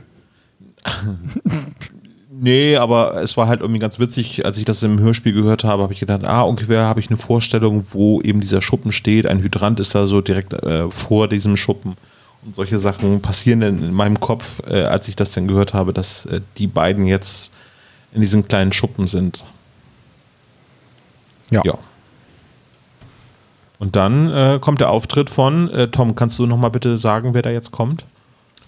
Nee, 2.39 2.77
aber 2.77 3.15
es 3.15 3.35
war 3.35 3.47
halt 3.47 3.61
irgendwie 3.61 3.79
ganz 3.79 3.97
witzig, 3.97 4.45
als 4.45 4.59
ich 4.59 4.65
das 4.65 4.83
im 4.83 4.99
Hörspiel 4.99 5.33
gehört 5.33 5.63
habe, 5.63 5.81
habe 5.81 5.93
ich 5.93 5.99
gedacht, 5.99 6.23
ah, 6.23 6.41
ungefähr 6.41 6.83
habe 6.83 6.99
ich 6.99 7.09
eine 7.09 7.17
Vorstellung, 7.17 7.83
wo 7.91 8.21
eben 8.21 8.41
dieser 8.41 8.61
Schuppen 8.61 8.91
steht. 8.91 9.25
Ein 9.25 9.39
Hydrant 9.39 9.79
ist 9.79 9.95
da 9.95 10.05
so 10.05 10.21
direkt 10.21 10.53
äh, 10.53 10.87
vor 10.91 11.27
diesem 11.27 11.57
Schuppen. 11.57 11.95
Und 12.45 12.55
solche 12.55 12.77
Sachen 12.77 13.21
passieren 13.21 13.61
dann 13.61 13.83
in 13.83 13.93
meinem 13.93 14.19
Kopf, 14.19 14.61
äh, 14.69 14.83
als 14.83 15.07
ich 15.07 15.15
das 15.15 15.31
dann 15.31 15.47
gehört 15.47 15.73
habe, 15.73 15.93
dass 15.93 16.27
äh, 16.27 16.41
die 16.57 16.67
beiden 16.67 17.07
jetzt 17.07 17.51
in 18.13 18.21
diesem 18.21 18.47
kleinen 18.47 18.71
Schuppen 18.71 19.07
sind. 19.07 19.43
Ja. 21.49 21.63
Ja. 21.65 21.79
Und 23.79 23.95
dann 23.95 24.29
äh, 24.31 24.59
kommt 24.61 24.79
der 24.79 24.91
Auftritt 24.91 25.31
von 25.31 25.71
äh, 25.71 25.87
Tom. 25.87 26.13
Kannst 26.13 26.37
du 26.37 26.45
noch 26.45 26.57
mal 26.57 26.69
bitte 26.69 26.97
sagen, 26.97 27.33
wer 27.33 27.41
da 27.41 27.49
jetzt 27.49 27.71
kommt? 27.71 28.05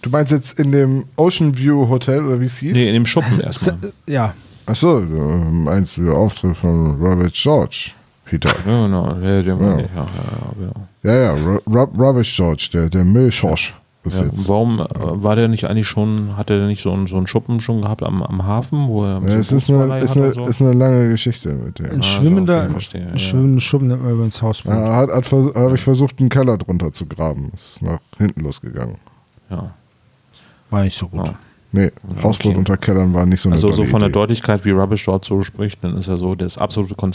Du 0.02 0.10
meinst 0.10 0.32
jetzt 0.32 0.58
in 0.60 0.72
dem 0.72 1.06
Ocean 1.18 1.58
View 1.58 1.88
Hotel 1.90 2.26
oder 2.26 2.40
wie 2.40 2.46
es 2.46 2.58
hieß? 2.58 2.74
Nee, 2.74 2.88
in 2.88 2.94
dem 2.94 3.06
Schuppen 3.06 3.40
erstmal. 3.42 3.78
Ja, 4.08 4.34
Achso, 4.66 5.00
du 5.02 5.16
meinst 5.16 5.98
du 5.98 6.14
Auftritt 6.14 6.56
von 6.56 6.96
Robert 7.02 7.34
George, 7.34 7.92
Peter. 8.26 8.50
Ja, 8.68 8.86
genau. 8.86 9.08
Ja, 9.08 9.42
der 9.42 9.44
Ja. 9.44 9.56
ja. 9.58 9.78
Ja, 9.78 9.78
ja, 9.78 10.54
genau. 10.58 10.74
Ja, 11.02 11.14
ja, 11.16 11.32
Ro- 11.34 11.62
Rob, 11.74 11.98
Robert 11.98 12.28
George, 12.28 12.70
der, 12.72 12.88
der 12.90 13.04
Müllschorsch 13.04 13.74
Ja, 14.06 14.24
jetzt. 14.24 14.48
warum 14.48 14.80
äh, 14.80 14.86
war 15.24 15.36
der 15.36 15.48
nicht 15.48 15.66
eigentlich 15.66 15.88
schon, 15.88 16.38
hat 16.38 16.52
er 16.52 16.68
nicht 16.68 16.84
so 16.84 16.92
einen, 16.94 17.08
so 17.08 17.18
einen 17.18 17.26
Schuppen 17.26 17.60
schon 17.60 17.82
gehabt 17.82 18.04
am, 18.04 18.22
am 18.22 18.46
Hafen, 18.46 18.88
wo 18.88 19.04
er 19.06 19.22
Ja, 19.28 19.36
es 19.40 19.50
so 19.50 19.56
ist 19.58 19.72
eine, 19.72 20.00
ist, 20.04 20.16
eine, 20.16 20.34
so? 20.36 20.46
ist 20.46 20.62
eine 20.62 20.74
lange 20.74 21.10
Geschichte 21.10 21.50
mit 21.52 21.80
dem. 21.80 21.86
ein 21.88 22.02
so, 22.04 22.08
schwimmender, 22.08 22.62
okay, 22.64 22.72
verstehe, 22.72 23.02
ein 23.02 23.10
ja. 23.14 23.18
schwimmender 23.18 23.62
Schuppen 23.62 23.88
nennt 23.88 24.04
man 24.04 24.12
übrigens 24.14 24.40
Hausboot. 24.42 24.72
Ja, 24.74 24.96
hat, 24.98 25.10
hat 25.10 25.32
habe 25.32 25.74
ich 25.76 25.82
versucht, 25.82 26.20
einen 26.20 26.30
Keller 26.30 26.58
drunter 26.60 26.92
zu 26.92 27.06
graben. 27.08 27.52
Ist 27.56 27.82
nach 27.82 28.00
hinten 28.20 28.42
losgegangen. 28.42 28.98
ja. 29.50 29.74
War 30.70 30.84
nicht 30.84 30.98
so 30.98 31.08
gut. 31.08 31.28
Ja. 31.28 31.40
Nee, 31.72 31.92
Hausboot 32.24 32.58
unter 32.58 32.78
Kellern 32.78 33.14
war 33.14 33.28
nicht 33.28 33.42
so 33.42 33.50
eine 33.50 33.56
Also 33.56 33.72
so 33.72 33.86
von 33.86 34.00
der 34.00 34.10
Idee. 34.10 34.20
Deutlichkeit, 34.20 34.66
wie 34.66 34.72
Rubbish 34.72 35.06
dort 35.06 35.24
so 35.24 35.44
spricht, 35.44 35.84
dann 35.84 35.98
ist 35.98 36.08
er 36.08 36.18
so 36.18 36.34
das 36.34 36.58
absolute 36.58 36.96
Kon 36.96 37.12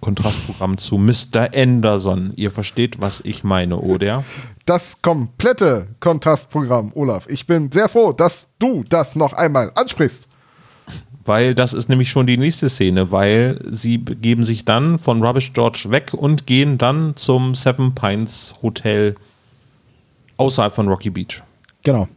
Kontrastprogramm 0.00 0.78
zu 0.78 0.96
Mr. 0.96 1.50
Anderson. 1.54 2.32
Ihr 2.36 2.50
versteht, 2.50 3.02
was 3.02 3.20
ich 3.20 3.44
meine, 3.44 3.76
oder? 3.76 4.24
Das 4.64 5.02
komplette 5.02 5.88
Kontrastprogramm, 6.00 6.92
Olaf. 6.94 7.26
Ich 7.28 7.46
bin 7.46 7.70
sehr 7.70 7.90
froh, 7.90 8.12
dass 8.12 8.48
du 8.58 8.84
das 8.88 9.16
noch 9.16 9.34
einmal 9.34 9.70
ansprichst. 9.74 10.28
Weil 11.26 11.54
das 11.54 11.74
ist 11.74 11.90
nämlich 11.90 12.10
schon 12.10 12.26
die 12.26 12.38
nächste 12.38 12.70
Szene, 12.70 13.10
weil 13.12 13.58
sie 13.70 13.98
begeben 13.98 14.44
sich 14.44 14.64
dann 14.64 14.98
von 14.98 15.22
Rubbish 15.22 15.52
George 15.52 15.86
weg 15.88 16.14
und 16.14 16.46
gehen 16.46 16.78
dann 16.78 17.16
zum 17.16 17.54
Seven 17.54 17.94
Pines 17.94 18.54
Hotel 18.62 19.14
außerhalb 20.38 20.74
von 20.74 20.88
Rocky 20.88 21.10
Beach. 21.10 21.42
Genau. 21.84 22.08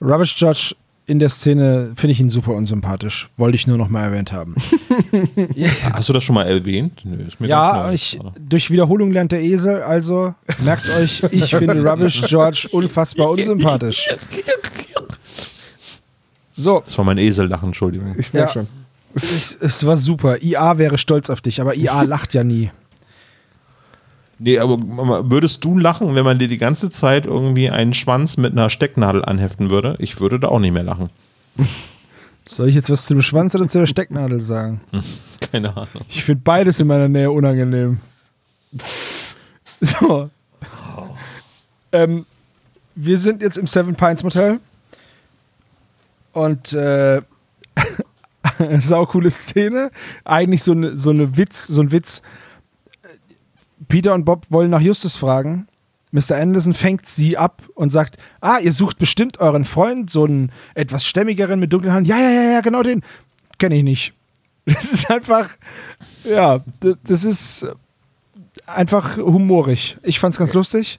Rubbish 0.00 0.34
George 0.36 0.74
in 1.08 1.20
der 1.20 1.28
Szene 1.28 1.92
finde 1.94 2.12
ich 2.12 2.20
ihn 2.20 2.30
super 2.30 2.52
unsympathisch. 2.54 3.28
Wollte 3.36 3.54
ich 3.54 3.66
nur 3.68 3.78
noch 3.78 3.88
mal 3.88 4.02
erwähnt 4.04 4.32
haben. 4.32 4.56
Hast 5.92 6.08
du 6.08 6.12
das 6.12 6.24
schon 6.24 6.34
mal 6.34 6.46
erwähnt? 6.48 7.02
Nö, 7.04 7.16
ist 7.24 7.38
mir 7.38 7.46
ja, 7.46 7.72
ganz 7.74 7.86
neu. 7.86 7.92
ich, 7.94 8.18
durch 8.48 8.70
Wiederholung 8.72 9.12
lernt 9.12 9.30
der 9.30 9.40
Esel, 9.42 9.82
also 9.82 10.34
merkt 10.64 10.88
euch, 10.98 11.22
ich 11.30 11.54
finde 11.54 11.80
Rubbish 11.88 12.22
George 12.26 12.68
unfassbar 12.72 13.30
unsympathisch. 13.30 14.16
So, 16.50 16.80
Das 16.84 16.96
war 16.96 17.04
mein 17.04 17.18
Esellachen, 17.18 17.68
Entschuldigung. 17.68 18.14
Ich 18.18 18.32
merke 18.32 18.48
Ja. 18.48 18.52
schon. 18.52 18.66
es, 19.14 19.56
es 19.60 19.84
war 19.86 19.96
super. 19.96 20.42
IA 20.42 20.78
wäre 20.78 20.98
stolz 20.98 21.28
auf 21.30 21.40
dich, 21.40 21.60
aber 21.60 21.76
IA 21.76 22.02
lacht 22.04 22.34
ja 22.34 22.42
nie. 22.44 22.70
Nee, 24.38 24.58
aber 24.58 25.30
würdest 25.30 25.64
du 25.64 25.78
lachen, 25.78 26.14
wenn 26.14 26.24
man 26.24 26.38
dir 26.38 26.48
die 26.48 26.58
ganze 26.58 26.90
Zeit 26.90 27.24
irgendwie 27.26 27.70
einen 27.70 27.94
Schwanz 27.94 28.36
mit 28.36 28.52
einer 28.52 28.68
Stecknadel 28.68 29.24
anheften 29.24 29.70
würde? 29.70 29.96
Ich 29.98 30.20
würde 30.20 30.38
da 30.38 30.48
auch 30.48 30.58
nicht 30.58 30.72
mehr 30.72 30.82
lachen. 30.82 31.08
Soll 32.44 32.68
ich 32.68 32.74
jetzt 32.74 32.90
was 32.90 33.06
zu 33.06 33.14
dem 33.14 33.22
Schwanz 33.22 33.54
oder 33.54 33.66
zu 33.66 33.78
der 33.78 33.86
Stecknadel 33.86 34.40
sagen? 34.40 34.80
Keine 35.40 35.70
Ahnung. 35.70 36.04
Ich 36.08 36.22
finde 36.22 36.42
beides 36.44 36.78
in 36.78 36.86
meiner 36.86 37.08
Nähe 37.08 37.30
unangenehm. 37.30 37.98
So. 39.80 40.30
Ähm, 41.92 42.26
wir 42.94 43.18
sind 43.18 43.42
jetzt 43.42 43.56
im 43.56 43.66
Seven 43.66 43.96
Pines 43.96 44.22
Motel. 44.22 44.60
Und 46.32 46.72
äh, 46.72 47.22
saukoole 48.78 49.30
Szene. 49.30 49.90
Eigentlich 50.24 50.62
so 50.62 50.72
eine 50.72 50.96
so 50.96 51.10
eine 51.10 51.36
Witz, 51.36 51.66
so 51.66 51.80
ein 51.80 51.90
Witz. 51.90 52.22
Peter 53.88 54.14
und 54.14 54.24
Bob 54.24 54.46
wollen 54.50 54.70
nach 54.70 54.80
Justus 54.80 55.16
fragen. 55.16 55.66
Mr. 56.12 56.36
Anderson 56.36 56.74
fängt 56.74 57.08
sie 57.08 57.36
ab 57.36 57.62
und 57.74 57.90
sagt: 57.90 58.16
Ah, 58.40 58.58
ihr 58.62 58.72
sucht 58.72 58.98
bestimmt 58.98 59.38
euren 59.38 59.64
Freund, 59.64 60.10
so 60.10 60.24
einen 60.24 60.50
etwas 60.74 61.04
stämmigeren 61.04 61.60
mit 61.60 61.72
dunklen 61.72 61.92
Haaren. 61.92 62.04
Ja, 62.04 62.18
ja, 62.18 62.30
ja, 62.30 62.42
ja, 62.52 62.60
genau 62.60 62.82
den. 62.82 63.02
Kenne 63.58 63.76
ich 63.76 63.82
nicht. 63.82 64.12
Das 64.68 64.92
ist 64.92 65.08
einfach, 65.08 65.50
ja, 66.24 66.58
das 67.04 67.22
ist 67.22 67.64
einfach 68.66 69.16
humorig. 69.16 69.96
Ich 70.02 70.18
fand's 70.18 70.38
ganz 70.38 70.54
lustig. 70.54 70.98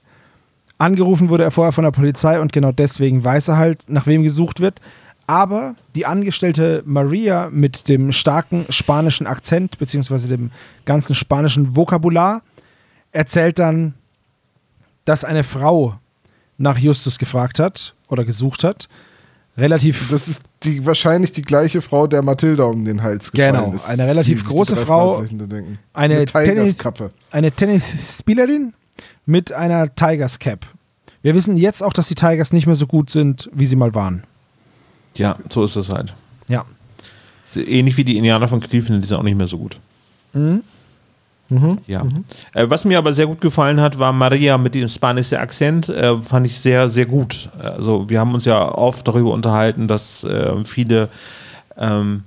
Angerufen 0.78 1.28
wurde 1.28 1.44
er 1.44 1.52
vorher 1.52 1.74
von 1.74 1.84
der 1.84 1.92
Polizei 1.92 2.40
und 2.40 2.54
genau 2.54 2.72
deswegen 2.72 3.24
weiß 3.24 3.50
er 3.50 3.58
halt, 3.58 3.84
nach 3.90 4.08
wem 4.08 4.24
gesucht 4.24 4.62
wird. 4.62 4.80
Aber 5.26 5.76
die 5.96 6.06
Angestellte 6.06 6.82
Maria 6.86 7.50
mit 7.52 7.90
dem 7.90 8.14
starken 8.14 8.66
spanischen 8.70 9.28
Akzent, 9.28 9.78
beziehungsweise 9.78 10.30
dem 10.30 10.52
ganzen 10.86 11.14
spanischen 11.14 11.76
Vokabular, 11.76 12.44
erzählt 13.18 13.60
dann, 13.60 13.94
dass 15.06 15.24
eine 15.24 15.44
Frau 15.44 15.96
nach 16.58 16.78
Justus 16.78 17.18
gefragt 17.20 17.60
hat 17.60 17.94
oder 18.10 18.24
gesucht 18.26 18.64
hat. 18.64 18.88
relativ 19.58 20.10
Das 20.10 20.28
ist 20.28 20.44
die, 20.64 20.86
wahrscheinlich 20.86 21.32
die 21.32 21.42
gleiche 21.42 21.82
Frau, 21.82 22.08
der 22.08 22.22
Mathilda 22.24 22.64
um 22.64 22.84
den 22.86 23.02
Hals 23.04 23.32
gefallen 23.32 23.56
Genau, 23.56 23.74
ist. 23.74 23.86
eine 23.88 24.06
relativ 24.08 24.46
große 24.48 24.76
Frau, 24.76 25.24
eine 25.94 26.26
Tennis, 26.26 26.32
Tigerskappe. 26.32 27.12
eine 27.32 27.52
Tennisspielerin 27.52 28.74
mit 29.26 29.52
einer 29.52 29.94
Tigers 29.94 30.40
Cap. 30.40 30.66
Wir 31.22 31.36
wissen 31.36 31.58
jetzt 31.58 31.84
auch, 31.84 31.94
dass 31.94 32.08
die 32.08 32.16
Tigers 32.16 32.54
nicht 32.54 32.66
mehr 32.68 32.76
so 32.76 32.88
gut 32.88 33.10
sind, 33.10 33.50
wie 33.54 33.66
sie 33.66 33.76
mal 33.76 33.94
waren. 33.94 34.24
Ja, 35.16 35.38
so 35.50 35.64
ist 35.64 35.76
es 35.76 35.90
halt. 35.90 36.14
Ja. 36.48 36.66
Ähnlich 37.56 37.98
wie 37.98 38.04
die 38.04 38.18
Indianer 38.18 38.48
von 38.48 38.60
Cleveland, 38.60 39.02
die 39.04 39.08
sind 39.08 39.18
auch 39.18 39.24
nicht 39.24 39.38
mehr 39.38 39.48
so 39.48 39.58
gut. 39.58 39.80
Ja. 41.88 42.06
Äh, 42.54 42.70
was 42.70 42.86
mir 42.86 42.98
aber 42.98 43.14
sehr 43.14 43.28
gut 43.28 43.42
gefallen 43.42 43.80
hat, 43.80 43.98
war 44.00 44.12
Maria 44.12 44.58
mit 44.58 44.76
dem 44.76 44.88
spanischen 44.88 45.38
Akzent. 45.38 45.90
Äh, 45.90 46.18
fand 46.18 46.46
ich 46.46 46.60
sehr, 46.60 46.90
sehr 46.90 47.06
gut. 47.06 47.50
Also, 47.58 48.10
wir 48.10 48.20
haben 48.20 48.34
uns 48.34 48.46
ja 48.46 48.70
oft 48.74 49.08
darüber 49.08 49.32
unterhalten, 49.32 49.88
dass 49.88 50.24
äh, 50.24 50.64
viele 50.66 51.10
ähm, 51.78 52.24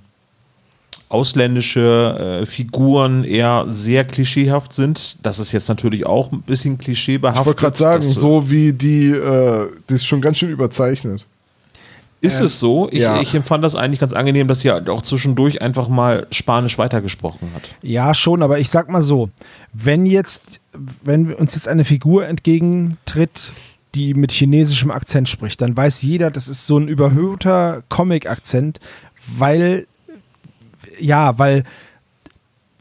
ausländische 1.11 2.41
äh, 2.43 2.47
Figuren 2.47 3.25
eher 3.25 3.66
sehr 3.68 4.05
klischeehaft 4.05 4.73
sind. 4.73 5.18
Das 5.27 5.39
ist 5.39 5.53
jetzt 5.53 5.68
natürlich 5.68 6.07
auch 6.07 6.31
ein 6.33 6.43
bisschen 6.43 6.79
klischeebehaftet. 6.79 7.41
Ich 7.43 7.47
wollte 7.47 7.61
gerade 7.61 7.77
sagen, 7.79 8.03
so 8.03 8.49
wie 8.49 8.73
die, 8.73 9.09
äh, 9.09 9.68
das 9.89 9.97
ist 9.97 10.05
schon 10.07 10.21
ganz 10.21 10.39
schön 10.39 10.51
überzeichnet. 10.51 11.27
Ist 12.21 12.41
es 12.41 12.61
so? 12.61 12.89
Ich, 12.91 13.01
ja. 13.01 13.21
ich 13.21 13.35
empfand 13.35 13.64
das 13.64 13.75
eigentlich 13.75 14.01
ganz 14.01 14.12
angenehm, 14.12 14.47
dass 14.47 14.61
sie 14.61 14.71
auch 14.71 15.03
zwischendurch 15.03 15.62
einfach 15.62 15.89
mal 15.89 16.27
Spanisch 16.31 16.77
weitergesprochen 16.77 17.51
hat. 17.55 17.62
Ja, 17.83 18.14
schon, 18.14 18.43
aber 18.43 18.59
ich 18.59 18.68
sag 18.68 18.91
mal 18.91 19.01
so, 19.01 19.31
wenn 19.73 20.05
jetzt, 20.05 20.61
wenn 21.03 21.33
uns 21.33 21.55
jetzt 21.55 21.66
eine 21.66 21.85
Figur 21.85 22.27
entgegentritt, 22.27 23.53
die 23.95 24.12
mit 24.14 24.33
chinesischem 24.33 24.91
Akzent 24.91 25.29
spricht, 25.29 25.62
dann 25.62 25.77
weiß 25.77 26.03
jeder, 26.03 26.31
das 26.31 26.49
ist 26.49 26.66
so 26.66 26.79
ein 26.79 26.89
überhöhter 26.89 27.83
Comic-Akzent, 27.89 28.81
weil, 29.39 29.87
ja, 30.99 31.39
weil 31.39 31.64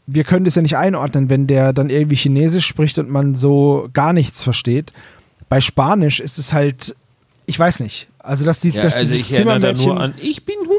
wir 0.06 0.24
können 0.24 0.44
das 0.44 0.54
ja 0.54 0.62
nicht 0.62 0.76
einordnen, 0.76 1.30
wenn 1.30 1.46
der 1.46 1.72
dann 1.72 1.88
irgendwie 1.88 2.16
Chinesisch 2.16 2.66
spricht 2.66 2.98
und 2.98 3.08
man 3.08 3.34
so 3.34 3.88
gar 3.92 4.12
nichts 4.12 4.42
versteht. 4.42 4.92
Bei 5.48 5.60
Spanisch 5.60 6.20
ist 6.20 6.38
es 6.38 6.52
halt, 6.52 6.94
ich 7.46 7.58
weiß 7.58 7.80
nicht. 7.80 8.08
Also, 8.18 8.44
dass, 8.44 8.60
die, 8.60 8.70
Ja, 8.70 8.82
dass 8.82 8.96
also 8.96 9.14
ich 9.14 9.32
erinnere 9.32 9.60
da 9.60 9.72
nur 9.72 9.98
an, 9.98 10.14
ich 10.18 10.44
bin 10.44 10.56
107 10.56 10.74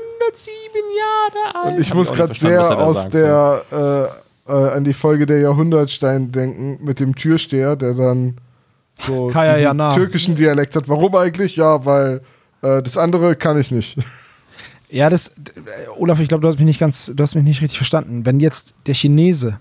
Jahre 0.97 1.65
alt. 1.65 1.75
Und 1.75 1.81
ich 1.81 1.89
Hab 1.89 1.97
muss 1.97 2.13
gerade 2.13 2.33
sehr 2.33 2.77
aus 2.77 3.09
der 3.09 4.11
äh, 4.47 4.51
äh, 4.51 4.69
an 4.71 4.83
die 4.83 4.93
Folge 4.93 5.25
der 5.25 5.39
Jahrhundertstein 5.39 6.31
denken 6.31 6.79
mit 6.83 6.99
dem 6.99 7.15
Türsteher, 7.15 7.75
der 7.75 7.93
dann 7.93 8.35
so 8.95 9.27
Kaya 9.33 9.53
diesen 9.53 9.63
Jana. 9.63 9.95
türkischen 9.95 10.35
Dialekt 10.35 10.75
hat. 10.75 10.87
Warum 10.87 11.15
eigentlich? 11.15 11.55
Ja, 11.55 11.85
weil 11.85 12.21
äh, 12.61 12.81
das 12.81 12.97
andere 12.97 13.35
kann 13.35 13.59
ich 13.59 13.71
nicht. 13.71 13.97
Ja, 14.93 15.09
das, 15.09 15.29
äh, 15.29 15.87
Olaf, 15.97 16.19
ich 16.19 16.27
glaube, 16.27 16.41
du 16.41 16.49
hast 16.49 16.57
mich 16.57 16.65
nicht 16.65 16.79
ganz, 16.81 17.13
du 17.15 17.23
hast 17.23 17.33
mich 17.33 17.45
nicht 17.45 17.61
richtig 17.61 17.77
verstanden. 17.77 18.25
Wenn 18.25 18.41
jetzt 18.41 18.73
der 18.87 18.93
Chinese 18.93 19.57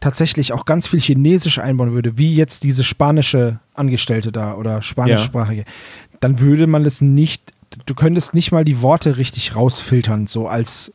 tatsächlich 0.00 0.52
auch 0.52 0.66
ganz 0.66 0.86
viel 0.86 1.00
Chinesisch 1.00 1.58
einbauen 1.58 1.92
würde, 1.92 2.18
wie 2.18 2.34
jetzt 2.34 2.62
diese 2.62 2.84
spanische 2.84 3.58
Angestellte 3.72 4.32
da 4.32 4.54
oder 4.54 4.82
spanischsprachige, 4.82 5.64
dann 6.20 6.38
würde 6.40 6.66
man 6.66 6.84
das 6.84 7.00
nicht, 7.00 7.52
du 7.86 7.94
könntest 7.94 8.34
nicht 8.34 8.52
mal 8.52 8.64
die 8.64 8.82
Worte 8.82 9.16
richtig 9.16 9.56
rausfiltern, 9.56 10.26
so 10.26 10.46
als 10.48 10.92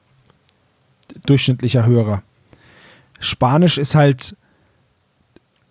durchschnittlicher 1.26 1.86
Hörer. 1.86 2.22
Spanisch 3.20 3.78
ist 3.78 3.96
halt, 3.96 4.36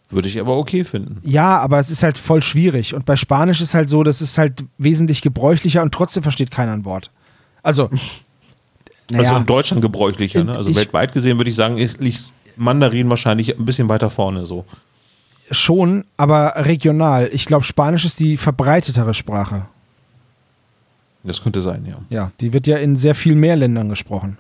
Würde 0.09 0.29
ich 0.29 0.41
aber 0.41 0.57
okay 0.57 0.85
finden. 0.85 1.19
ja, 1.23 1.59
aber 1.59 1.79
es 1.79 1.91
ist 1.91 2.03
halt 2.03 2.19
voll 2.19 2.43
schwierig. 2.43 2.95
Und 2.95 3.05
bei 3.07 3.17
Spanisch 3.17 3.61
ist 3.61 3.75
halt 3.75 3.89
so, 3.89 4.03
das 4.03 4.21
ist 4.21 4.39
halt 4.39 4.65
wesentlich 4.79 5.23
gebräuchlicher 5.23 5.83
und 5.83 5.93
trotzdem 5.93 6.23
versteht 6.23 6.51
keiner 6.51 6.73
ein 6.73 6.85
Wort. 6.85 7.11
Also, 7.63 7.91
naja. 9.11 9.25
Also 9.25 9.37
in 9.37 9.47
Deutschland 9.47 9.83
gebräuchlicher. 9.83 10.45
Ne? 10.45 10.57
Also 10.57 10.75
weltweit 10.75 11.13
gesehen 11.13 11.39
würde 11.39 11.51
ich 11.51 11.57
sagen, 11.57 11.79
ist, 11.79 12.01
liegt 12.01 12.25
Mandarin 12.57 13.11
wahrscheinlich 13.11 13.59
ein 13.59 13.65
bisschen 13.65 13.89
weiter 13.89 14.11
vorne 14.11 14.47
so. 14.47 14.65
Schon, 15.51 16.05
aber 16.17 16.55
regional. 16.57 17.29
Ich 17.33 17.45
glaube, 17.47 17.65
Spanisch 17.65 18.05
ist 18.05 18.19
die 18.21 18.37
verbreitetere 18.37 19.13
Sprache. 19.15 19.67
Das 21.23 21.43
könnte 21.43 21.61
sein, 21.61 21.87
ja. 21.87 21.97
Ja, 22.11 22.33
die 22.41 22.53
wird 22.53 22.67
ja 22.67 22.77
in 22.79 22.97
sehr 22.97 23.15
viel 23.15 23.35
mehr 23.35 23.57
Ländern 23.57 23.89
gesprochen. 23.89 24.39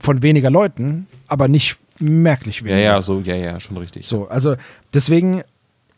Von 0.00 0.22
weniger 0.22 0.50
Leuten, 0.50 1.06
aber 1.26 1.48
nicht 1.48 1.76
merklich 1.98 2.58
Ja, 2.60 2.64
weniger. 2.66 2.80
ja, 2.80 3.02
so, 3.02 3.20
ja, 3.20 3.34
ja, 3.36 3.60
schon 3.60 3.76
richtig. 3.76 4.06
So, 4.06 4.28
also 4.28 4.56
deswegen, 4.94 5.42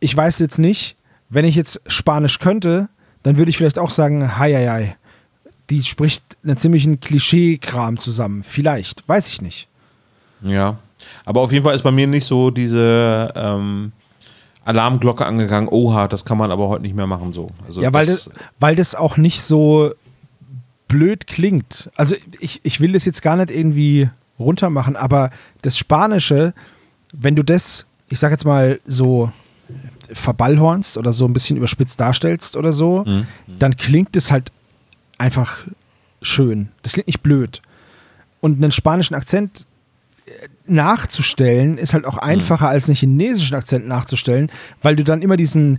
ich 0.01 0.17
weiß 0.17 0.39
jetzt 0.41 0.59
nicht, 0.59 0.97
wenn 1.29 1.45
ich 1.45 1.55
jetzt 1.55 1.81
Spanisch 1.87 2.39
könnte, 2.39 2.89
dann 3.23 3.39
würde 3.39 3.51
ich 3.51 3.57
vielleicht 3.57 3.79
auch 3.79 3.91
sagen, 3.91 4.39
hei, 4.39 4.53
hei, 4.55 4.69
hei. 4.69 4.97
Die 5.71 5.83
spricht 5.83 6.23
einen 6.45 6.57
ziemlichen 6.57 7.01
Klischee-Kram 7.01 7.99
zusammen. 7.99 8.45
Vielleicht, 8.45 9.09
weiß 9.09 9.27
ich 9.29 9.43
nicht. 9.43 9.67
Ja. 10.43 10.79
Aber 11.25 11.41
auf 11.41 11.51
jeden 11.53 11.65
Fall 11.65 11.75
ist 11.75 11.83
bei 11.83 11.91
mir 11.91 12.07
nicht 12.07 12.25
so 12.25 12.51
diese 12.51 13.33
ähm, 13.35 13.93
Alarmglocke 14.67 15.25
angegangen, 15.25 15.69
oha, 15.71 16.09
das 16.09 16.25
kann 16.25 16.37
man 16.39 16.51
aber 16.51 16.69
heute 16.69 16.83
nicht 16.83 16.97
mehr 16.97 17.07
machen 17.07 17.33
so. 17.33 17.49
Also 17.67 17.81
ja, 17.81 17.93
weil 17.95 18.05
das, 18.05 18.31
weil 18.59 18.75
das 18.75 18.95
auch 18.95 19.17
nicht 19.17 19.43
so 19.43 19.93
blöd 20.89 21.27
klingt. 21.27 21.91
Also 21.95 22.17
ich, 22.41 22.61
ich 22.65 22.81
will 22.81 22.93
das 22.93 23.05
jetzt 23.05 23.23
gar 23.23 23.37
nicht 23.37 23.51
irgendwie 23.51 24.11
runtermachen, 24.39 24.97
aber 24.97 25.31
das 25.63 25.79
Spanische, 25.79 26.53
wenn 27.13 27.37
du 27.37 27.45
das, 27.45 27.87
ich 28.09 28.19
sag 28.19 28.33
jetzt 28.33 28.45
mal 28.45 28.81
so 28.85 29.31
verballhornst 30.11 30.97
oder 30.97 31.13
so 31.13 31.25
ein 31.27 31.33
bisschen 31.33 31.57
überspitzt 31.57 31.99
darstellst 32.01 32.57
oder 32.57 32.73
so, 32.73 33.05
dann 33.59 33.77
klingt 33.77 34.15
es 34.17 34.31
halt 34.31 34.53
einfach 35.19 35.59
schön. 36.23 36.69
Das 36.83 36.93
klingt 36.93 37.07
nicht 37.07 37.23
blöd. 37.23 37.63
Und 38.41 38.57
einen 38.63 38.73
spanischen 38.73 39.15
Akzent 39.15 39.67
nachzustellen 40.67 41.79
ist 41.79 41.95
halt 41.95 42.05
auch 42.05 42.17
einfacher 42.17 42.69
als 42.69 42.89
einen 42.89 42.97
chinesischen 42.97 43.55
Akzent 43.55 43.87
nachzustellen, 43.87 44.51
weil 44.83 44.97
du 44.97 45.05
dann 45.05 45.23
immer 45.23 45.37
diesen 45.37 45.79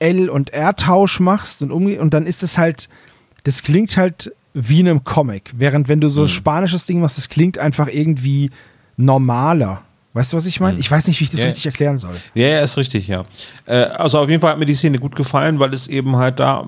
L- 0.00 0.28
und 0.28 0.52
R-Tausch 0.52 1.20
machst 1.20 1.62
und, 1.62 1.70
umge 1.70 2.00
und 2.00 2.14
dann 2.14 2.26
ist 2.26 2.42
es 2.42 2.58
halt, 2.58 2.88
das 3.44 3.62
klingt 3.62 3.96
halt 3.96 4.32
wie 4.54 4.80
in 4.80 4.88
einem 4.88 5.04
Comic. 5.04 5.52
Während 5.56 5.88
wenn 5.88 6.00
du 6.00 6.08
so 6.08 6.22
ein 6.22 6.28
spanisches 6.28 6.86
Ding 6.86 7.00
machst, 7.00 7.18
das 7.18 7.28
klingt 7.28 7.58
einfach 7.58 7.88
irgendwie 7.88 8.50
normaler. 8.96 9.82
Weißt 10.18 10.32
du, 10.32 10.36
was 10.36 10.46
ich 10.46 10.58
meine? 10.58 10.80
Ich 10.80 10.90
weiß 10.90 11.06
nicht, 11.06 11.20
wie 11.20 11.24
ich 11.24 11.30
das 11.30 11.40
Ja. 11.42 11.46
richtig 11.46 11.66
erklären 11.66 11.96
soll. 11.96 12.16
Ja, 12.34 12.48
ja, 12.48 12.60
ist 12.60 12.76
richtig, 12.76 13.06
ja. 13.06 13.24
Äh, 13.66 13.76
also 13.84 14.18
auf 14.18 14.28
jeden 14.28 14.40
Fall 14.40 14.50
hat 14.50 14.58
mir 14.58 14.64
die 14.64 14.74
Szene 14.74 14.98
gut 14.98 15.14
gefallen, 15.14 15.60
weil 15.60 15.72
es 15.72 15.86
eben 15.86 16.16
halt 16.16 16.40
da, 16.40 16.66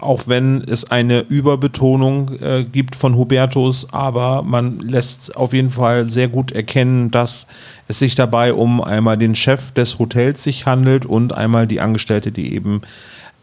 auch 0.00 0.26
wenn 0.26 0.64
es 0.64 0.90
eine 0.90 1.20
Überbetonung 1.20 2.40
äh, 2.40 2.64
gibt 2.64 2.96
von 2.96 3.14
Hubertus, 3.14 3.92
aber 3.92 4.42
man 4.42 4.80
lässt 4.80 5.36
auf 5.36 5.52
jeden 5.52 5.70
Fall 5.70 6.10
sehr 6.10 6.26
gut 6.26 6.50
erkennen, 6.50 7.12
dass 7.12 7.46
es 7.86 8.00
sich 8.00 8.16
dabei 8.16 8.52
um 8.52 8.82
einmal 8.82 9.16
den 9.16 9.36
Chef 9.36 9.70
des 9.70 10.00
Hotels 10.00 10.42
sich 10.42 10.66
handelt 10.66 11.06
und 11.06 11.32
einmal 11.32 11.68
die 11.68 11.80
Angestellte, 11.80 12.32
die 12.32 12.52
eben 12.52 12.80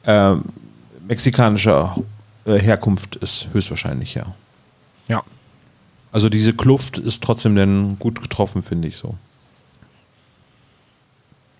äh, 0.06 0.34
mexikanischer 1.08 1.95
Herkunft 2.45 3.16
ist, 3.16 3.47
höchstwahrscheinlich, 3.53 4.16
ja. 4.16 4.26
Ja. 5.08 5.24
Also 6.12 6.28
diese 6.28 6.51
Kluft 6.51 6.97
ist 6.97 7.24
trotzdem 7.24 7.56
dann 7.56 7.97
gut 7.99 8.22
getroffen, 8.22 8.62
finde 8.62 8.89
ich 8.89 8.97
so. 8.97 9.16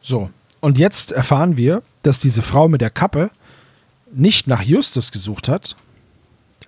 So. 0.06 0.30
Und 0.60 0.78
jetzt 0.78 1.12
erfahren 1.12 1.58
wir, 1.58 1.82
dass 2.03 2.20
diese 2.20 2.43
Frau 2.43 2.68
mit 2.68 2.80
der 2.80 2.91
Kappe 2.91 3.32
nicht 4.14 4.45
nach 4.45 4.62
Justus 4.62 5.12
gesucht 5.12 5.49
hat, 5.49 5.76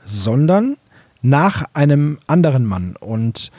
sondern 0.04 0.78
nach 1.22 1.66
einem 1.74 2.18
anderen 2.26 2.66
Mann. 2.66 2.96
Und 2.96 3.52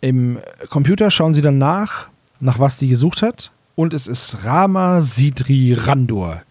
im 0.00 0.38
Computer 0.70 1.10
schauen 1.10 1.34
sie 1.34 1.42
dann 1.42 1.58
nach, 1.58 2.08
nach 2.38 2.60
was 2.60 2.76
die 2.76 2.86
gesucht 2.86 3.22
hat. 3.22 3.50
Und 3.74 3.92
es 3.92 4.06
ist 4.06 4.44
Rama 4.44 5.00
Sidri 5.00 5.74
Randor. 5.74 6.42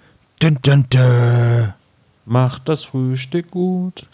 Dun, 0.41 0.59
dun, 0.61 0.85
dun. 0.89 1.73
Macht 2.25 2.67
das 2.67 2.83
Frühstück 2.83 3.49
gut. 3.49 4.05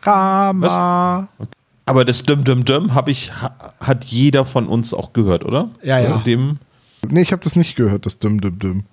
Rama. 0.00 1.28
Aber 1.84 2.04
das 2.06 2.22
Düm 2.22 2.42
Düm 2.42 2.64
Düm 2.64 2.94
hab 2.94 3.08
ich, 3.08 3.32
ha, 3.34 3.74
hat 3.80 4.06
jeder 4.06 4.46
von 4.46 4.66
uns 4.66 4.94
auch 4.94 5.12
gehört, 5.12 5.44
oder? 5.44 5.68
Ja, 5.82 5.98
ja. 5.98 6.12
Aus 6.12 6.24
dem, 6.24 6.58
nee, 7.08 7.22
ich 7.22 7.32
habe 7.32 7.42
das 7.42 7.56
nicht 7.56 7.76
gehört, 7.76 8.06
das 8.06 8.18
Düm 8.18 8.40
Düm 8.40 8.58
Düm. 8.58 8.84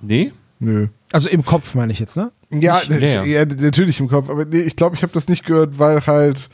nee? 0.00 0.32
Nö. 0.62 0.88
Also 1.10 1.30
im 1.30 1.42
Kopf 1.44 1.74
meine 1.74 1.90
ich 1.92 1.98
jetzt, 1.98 2.16
ne? 2.18 2.30
Ja, 2.50 2.80
Nicht- 2.86 2.90
ja, 3.00 3.24
ja. 3.24 3.24
ja, 3.24 3.44
natürlich 3.46 3.98
im 3.98 4.08
Kopf, 4.08 4.28
aber 4.28 4.44
nee, 4.44 4.60
ich 4.60 4.76
glaube, 4.76 4.94
ich 4.94 5.02
habe 5.02 5.12
das 5.12 5.28
nicht 5.28 5.44
gehört, 5.46 5.78
weil 5.78 6.06
halt 6.06 6.50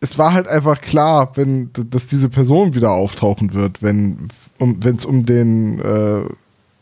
es 0.00 0.18
war 0.18 0.34
halt 0.34 0.46
einfach 0.46 0.82
klar, 0.82 1.32
wenn 1.36 1.70
dass 1.72 2.06
diese 2.08 2.28
Person 2.28 2.74
wieder 2.74 2.90
auftauchen 2.90 3.54
wird, 3.54 3.82
wenn 3.82 4.28
um, 4.58 4.78
es 4.82 5.06
um 5.06 5.24
den 5.24 5.80
äh, 5.80 6.28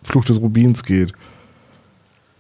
Fluch 0.03 0.24
des 0.24 0.40
Rubins 0.40 0.82
geht. 0.82 1.12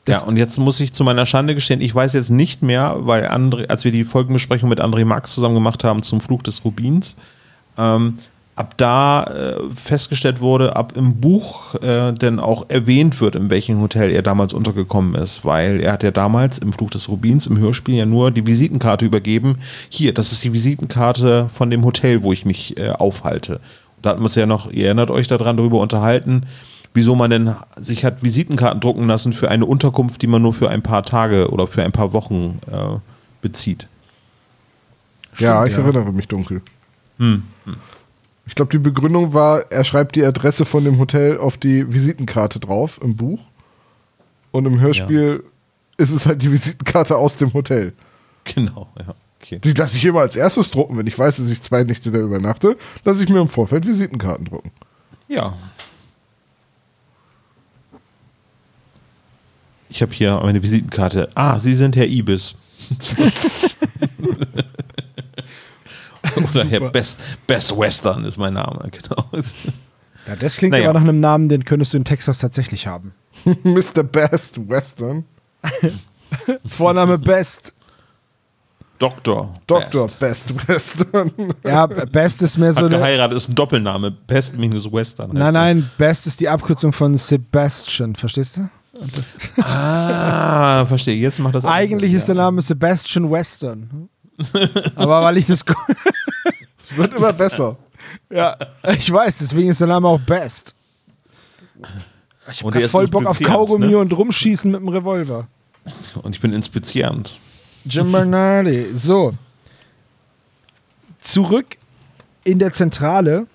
ja, 0.08 0.24
und 0.24 0.36
jetzt 0.36 0.58
muss 0.58 0.80
ich 0.80 0.92
zu 0.92 1.04
meiner 1.04 1.24
Schande 1.26 1.54
gestehen, 1.54 1.80
ich 1.80 1.94
weiß 1.94 2.14
jetzt 2.14 2.30
nicht 2.30 2.62
mehr, 2.62 2.96
weil 3.00 3.26
André, 3.28 3.66
als 3.68 3.84
wir 3.84 3.92
die 3.92 4.02
Folgenbesprechung 4.02 4.68
mit 4.68 4.80
André 4.80 5.04
Marx 5.04 5.32
zusammen 5.32 5.54
gemacht 5.54 5.84
haben 5.84 6.02
zum 6.02 6.20
Fluch 6.20 6.42
des 6.42 6.64
Rubins, 6.64 7.14
ähm, 7.78 8.16
ab 8.62 8.74
da 8.76 9.24
äh, 9.24 9.54
festgestellt 9.74 10.40
wurde, 10.40 10.76
ab 10.76 10.92
im 10.96 11.20
Buch 11.20 11.74
äh, 11.82 12.12
denn 12.12 12.38
auch 12.38 12.66
erwähnt 12.68 13.20
wird, 13.20 13.34
in 13.34 13.50
welchem 13.50 13.80
Hotel 13.80 14.12
er 14.12 14.22
damals 14.22 14.54
untergekommen 14.54 15.16
ist, 15.16 15.44
weil 15.44 15.80
er 15.80 15.92
hat 15.92 16.04
ja 16.04 16.12
damals 16.12 16.60
im 16.60 16.72
Fluch 16.72 16.90
des 16.90 17.08
Rubins 17.08 17.48
im 17.48 17.58
Hörspiel 17.58 17.96
ja 17.96 18.06
nur 18.06 18.30
die 18.30 18.46
Visitenkarte 18.46 19.04
übergeben. 19.04 19.56
Hier, 19.88 20.14
das 20.14 20.30
ist 20.30 20.44
die 20.44 20.52
Visitenkarte 20.52 21.48
von 21.52 21.70
dem 21.70 21.84
Hotel, 21.84 22.22
wo 22.22 22.32
ich 22.32 22.44
mich 22.44 22.78
äh, 22.78 22.90
aufhalte. 22.90 23.58
Da 24.00 24.10
hat 24.10 24.18
man 24.18 24.26
es 24.26 24.36
ja 24.36 24.46
noch, 24.46 24.70
ihr 24.70 24.86
erinnert 24.86 25.10
euch 25.10 25.26
daran, 25.26 25.56
darüber 25.56 25.80
unterhalten, 25.80 26.46
wieso 26.94 27.16
man 27.16 27.30
denn 27.30 27.54
sich 27.76 28.04
hat 28.04 28.22
Visitenkarten 28.22 28.80
drucken 28.80 29.08
lassen 29.08 29.32
für 29.32 29.50
eine 29.50 29.66
Unterkunft, 29.66 30.22
die 30.22 30.28
man 30.28 30.40
nur 30.40 30.54
für 30.54 30.70
ein 30.70 30.84
paar 30.84 31.02
Tage 31.02 31.50
oder 31.50 31.66
für 31.66 31.82
ein 31.82 31.92
paar 31.92 32.12
Wochen 32.12 32.60
äh, 32.70 32.98
bezieht. 33.40 33.88
ja, 35.38 35.66
ich 35.66 35.72
ja. 35.72 35.80
erinnere 35.80 36.12
mich 36.12 36.28
dunkel. 36.28 36.62
Hm. 37.18 37.42
Ich 38.46 38.54
glaube, 38.54 38.70
die 38.72 38.78
Begründung 38.78 39.34
war, 39.34 39.70
er 39.70 39.84
schreibt 39.84 40.16
die 40.16 40.24
Adresse 40.24 40.64
von 40.64 40.84
dem 40.84 40.98
Hotel 40.98 41.38
auf 41.38 41.56
die 41.56 41.92
Visitenkarte 41.92 42.58
drauf 42.58 43.00
im 43.02 43.16
Buch. 43.16 43.40
Und 44.50 44.66
im 44.66 44.80
Hörspiel 44.80 45.44
ist 45.96 46.10
es 46.10 46.26
halt 46.26 46.42
die 46.42 46.50
Visitenkarte 46.50 47.16
aus 47.16 47.36
dem 47.36 47.52
Hotel. 47.52 47.92
Genau, 48.44 48.88
ja. 48.98 49.14
Okay. 49.40 49.58
Die 49.58 49.72
lasse 49.72 49.96
ich 49.96 50.04
immer 50.04 50.20
als 50.20 50.36
erstes 50.36 50.70
drucken. 50.70 50.96
Wenn 50.96 51.06
ich 51.06 51.18
weiß, 51.18 51.36
dass 51.36 51.50
ich 51.50 51.62
zwei 51.62 51.82
Nächte 51.82 52.12
da 52.12 52.18
übernachte, 52.18 52.76
lasse 53.04 53.24
ich 53.24 53.28
mir 53.28 53.40
im 53.40 53.48
Vorfeld 53.48 53.86
Visitenkarten 53.86 54.44
drucken. 54.44 54.70
Ja. 55.28 55.56
Ich 59.88 60.00
habe 60.00 60.12
hier 60.12 60.38
meine 60.42 60.62
Visitenkarte. 60.62 61.28
Ah, 61.34 61.58
Sie 61.58 61.74
sind 61.74 61.96
Herr 61.96 62.06
Ibis. 62.06 62.54
Oder 66.54 66.64
Herr 66.64 66.90
Best, 66.90 67.20
Best 67.46 67.76
Western 67.78 68.24
ist 68.24 68.36
mein 68.38 68.54
Name, 68.54 68.88
genau. 68.90 69.24
Ja, 70.26 70.36
das 70.38 70.56
klingt 70.56 70.72
Naja. 70.72 70.90
aber 70.90 71.00
nach 71.00 71.08
einem 71.08 71.20
Namen, 71.20 71.48
den 71.48 71.64
könntest 71.64 71.92
du 71.92 71.96
in 71.96 72.04
Texas 72.04 72.38
tatsächlich 72.38 72.86
haben. 72.86 73.12
Mr. 73.64 74.02
Best 74.02 74.58
Western. 74.68 75.24
Vorname 76.66 77.18
Best. 77.18 77.74
Doktor. 78.98 79.60
Dr. 79.66 80.06
Best. 80.06 80.20
Best 80.20 80.68
Western. 80.68 81.32
Ja, 81.64 81.86
Best 81.86 82.40
ist 82.42 82.56
mehr 82.56 82.72
so 82.72 82.80
Hat 82.80 82.86
eine. 82.86 82.98
geheiratet, 82.98 83.36
ist 83.36 83.48
ein 83.48 83.54
Doppelname. 83.56 84.12
Best 84.12 84.56
minus 84.56 84.90
Western. 84.92 85.30
heißt 85.30 85.38
Nein, 85.38 85.52
nein, 85.54 85.90
Best 85.98 86.28
ist 86.28 86.38
die 86.38 86.48
Abkürzung 86.48 86.92
von 86.92 87.16
Sebastian, 87.16 88.14
verstehst 88.14 88.58
du? 88.58 88.68
Und 88.92 89.18
das, 89.18 89.34
Ah, 89.64 90.84
verstehe. 90.86 91.16
Jetzt 91.16 91.40
macht 91.40 91.56
das 91.56 91.64
eigentlich 91.64 92.10
Sinn, 92.12 92.18
ist 92.18 92.28
der 92.28 92.34
Name 92.36 92.62
Sebastian 92.62 93.28
Western. 93.28 94.08
Aber 94.94 95.22
weil 95.24 95.36
ich 95.38 95.46
das. 95.46 95.64
Es 96.82 96.96
wird 96.96 97.14
immer 97.14 97.32
besser. 97.32 97.76
ja, 98.30 98.56
ich 98.96 99.10
weiß, 99.10 99.38
deswegen 99.38 99.70
ist 99.70 99.80
der 99.80 99.88
Name 99.88 100.08
auch 100.08 100.20
Best. 100.20 100.74
Ich 102.50 102.64
Und 102.64 102.74
hab 102.74 102.80
er 102.80 102.86
ist 102.86 102.92
voll 102.92 103.06
Bock 103.06 103.26
auf 103.26 103.38
Kaugummi 103.38 103.88
ne? 103.88 103.98
und 103.98 104.12
rumschießen 104.12 104.70
mit 104.70 104.80
dem 104.80 104.88
Revolver. 104.88 105.46
Und 106.22 106.34
ich 106.34 106.40
bin 106.40 106.52
inspizierend. 106.52 107.38
Jim 107.84 108.10
Bernardi. 108.10 108.94
So. 108.94 109.34
Zurück 111.20 111.76
in 112.44 112.58
der 112.58 112.72
Zentrale. 112.72 113.46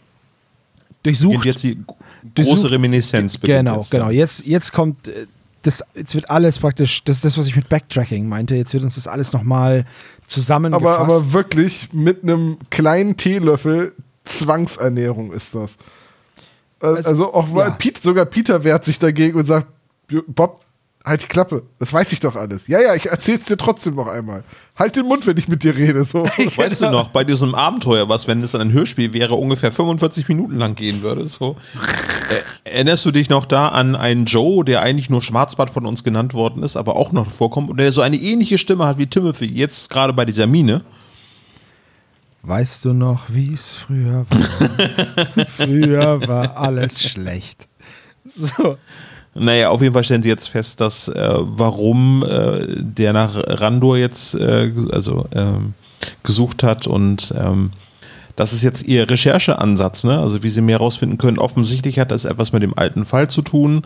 Durchsucht. 1.03 1.45
jetzt 1.45 1.63
die 1.63 1.77
große 2.35 2.71
Reminiszenz. 2.71 3.39
Genau, 3.39 3.77
jetzt, 3.77 3.91
genau. 3.91 4.09
Jetzt, 4.09 4.45
jetzt 4.45 4.73
kommt 4.73 5.07
äh, 5.07 5.27
das, 5.61 5.83
jetzt 5.95 6.15
wird 6.15 6.29
alles 6.29 6.59
praktisch, 6.59 7.03
das 7.03 7.17
ist 7.17 7.25
das, 7.25 7.37
was 7.37 7.47
ich 7.47 7.55
mit 7.55 7.69
Backtracking 7.69 8.27
meinte. 8.27 8.55
Jetzt 8.55 8.73
wird 8.73 8.83
uns 8.83 8.95
das 8.95 9.07
alles 9.07 9.33
nochmal 9.33 9.85
zusammengefasst. 10.25 10.99
Aber, 10.99 11.13
aber 11.13 11.33
wirklich 11.33 11.89
mit 11.93 12.23
einem 12.23 12.57
kleinen 12.69 13.17
Teelöffel 13.17 13.93
Zwangsernährung 14.23 15.31
ist 15.31 15.55
das. 15.55 15.75
Äh, 16.81 16.87
Also, 16.87 17.09
Also 17.09 17.33
auch 17.33 17.53
weil 17.53 17.69
ja. 17.69 17.73
Pete, 17.73 18.01
sogar 18.01 18.25
Peter 18.25 18.63
wehrt 18.63 18.83
sich 18.83 18.99
dagegen 18.99 19.37
und 19.37 19.45
sagt, 19.45 19.67
Bob, 20.27 20.61
halt 21.07 21.23
die 21.23 21.27
Klappe, 21.27 21.63
das 21.79 21.93
weiß 21.93 22.11
ich 22.11 22.19
doch 22.19 22.35
alles. 22.35 22.67
Ja, 22.67 22.81
ja, 22.81 22.95
ich 22.95 23.07
erzähl's 23.07 23.45
dir 23.45 23.57
trotzdem 23.57 23.95
noch 23.95 24.07
einmal. 24.07 24.43
Halt 24.75 24.95
den 24.95 25.05
Mund, 25.05 25.25
wenn 25.25 25.37
ich 25.37 25.47
mit 25.47 25.63
dir 25.63 25.75
rede. 25.75 26.03
So. 26.03 26.23
Weißt 26.55 26.81
du 26.81 26.89
noch, 26.89 27.09
bei 27.09 27.23
diesem 27.23 27.55
Abenteuer, 27.55 28.09
was, 28.09 28.27
wenn 28.27 28.43
es 28.43 28.53
ein 28.55 28.71
Hörspiel 28.71 29.13
wäre, 29.13 29.35
ungefähr 29.35 29.71
45 29.71 30.27
Minuten 30.27 30.57
lang 30.57 30.75
gehen 30.75 31.01
würde, 31.01 31.27
so. 31.27 31.55
Äh, 32.29 32.69
erinnerst 32.69 33.05
du 33.05 33.11
dich 33.11 33.29
noch 33.29 33.45
da 33.45 33.69
an 33.69 33.95
einen 33.95 34.25
Joe, 34.25 34.63
der 34.65 34.81
eigentlich 34.81 35.09
nur 35.09 35.21
Schwarzbart 35.21 35.69
von 35.69 35.85
uns 35.85 36.03
genannt 36.03 36.33
worden 36.33 36.63
ist, 36.63 36.77
aber 36.77 36.95
auch 36.95 37.11
noch 37.11 37.31
vorkommt 37.31 37.69
und 37.69 37.77
der 37.77 37.91
so 37.91 38.01
eine 38.01 38.17
ähnliche 38.17 38.57
Stimme 38.57 38.85
hat 38.85 38.97
wie 38.97 39.07
Timothy, 39.07 39.45
jetzt 39.45 39.89
gerade 39.89 40.13
bei 40.13 40.25
dieser 40.25 40.47
Mine? 40.47 40.83
Weißt 42.43 42.85
du 42.85 42.93
noch, 42.93 43.25
wie 43.29 43.53
es 43.53 43.71
früher 43.71 44.25
war? 44.29 45.45
früher 45.47 46.27
war 46.27 46.55
alles 46.55 47.01
schlecht. 47.01 47.67
So. 48.25 48.77
Naja, 49.39 49.69
auf 49.69 49.81
jeden 49.81 49.93
Fall 49.93 50.03
stellen 50.03 50.23
sie 50.23 50.29
jetzt 50.29 50.49
fest, 50.49 50.81
dass 50.81 51.07
äh, 51.07 51.33
warum 51.37 52.23
äh, 52.23 52.65
der 52.77 53.13
nach 53.13 53.35
Randor 53.35 53.97
jetzt 53.97 54.35
äh, 54.35 54.71
also 54.91 55.25
ähm, 55.33 55.73
gesucht 56.23 56.63
hat 56.63 56.87
und 56.87 57.33
ähm, 57.37 57.71
das 58.35 58.53
ist 58.53 58.63
jetzt 58.63 58.83
ihr 58.83 59.09
Rechercheansatz, 59.09 60.03
ne? 60.03 60.19
Also 60.19 60.43
wie 60.43 60.49
sie 60.49 60.61
mehr 60.61 60.77
herausfinden 60.77 61.17
können. 61.17 61.39
Offensichtlich 61.39 61.97
hat 61.97 62.11
das 62.11 62.23
etwas 62.23 62.53
mit 62.53 62.61
dem 62.61 62.77
alten 62.77 63.03
Fall 63.03 63.29
zu 63.29 63.41
tun. 63.41 63.81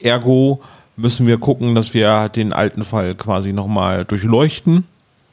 Ergo 0.00 0.62
müssen 0.96 1.26
wir 1.26 1.38
gucken, 1.38 1.74
dass 1.74 1.92
wir 1.92 2.30
den 2.30 2.54
alten 2.54 2.84
Fall 2.84 3.14
quasi 3.14 3.52
nochmal 3.52 4.04
durchleuchten. 4.06 4.84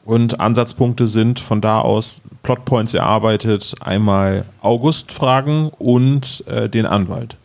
Und 0.04 0.40
Ansatzpunkte 0.40 1.08
sind 1.08 1.40
von 1.40 1.60
da 1.60 1.80
aus 1.80 2.22
Plotpoints 2.42 2.94
erarbeitet, 2.94 3.74
einmal 3.80 4.44
August 4.60 5.12
fragen 5.12 5.70
und 5.78 6.44
äh, 6.46 6.68
den 6.68 6.86
Anwalt. 6.86 7.36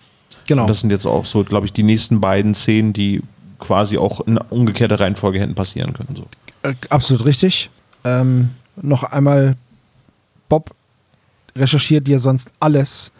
Genau. 0.47 0.63
Und 0.63 0.69
das 0.69 0.79
sind 0.81 0.91
jetzt 0.91 1.05
auch 1.05 1.25
so, 1.25 1.43
glaube 1.43 1.65
ich, 1.65 1.73
die 1.73 1.83
nächsten 1.83 2.21
beiden 2.21 2.53
Szenen, 2.53 2.93
die 2.93 3.21
quasi 3.59 3.97
auch 3.97 4.21
in 4.21 4.37
umgekehrter 4.37 4.99
Reihenfolge 4.99 5.39
hätten 5.39 5.55
passieren 5.55 5.93
können. 5.93 6.15
So. 6.15 6.25
Äh, 6.63 6.75
absolut 6.89 7.25
richtig. 7.25 7.69
Ähm, 8.03 8.51
noch 8.81 9.03
einmal, 9.03 9.55
Bob 10.49 10.75
recherchiert 11.55 12.07
dir 12.07 12.19
sonst 12.19 12.51
alles. 12.59 13.11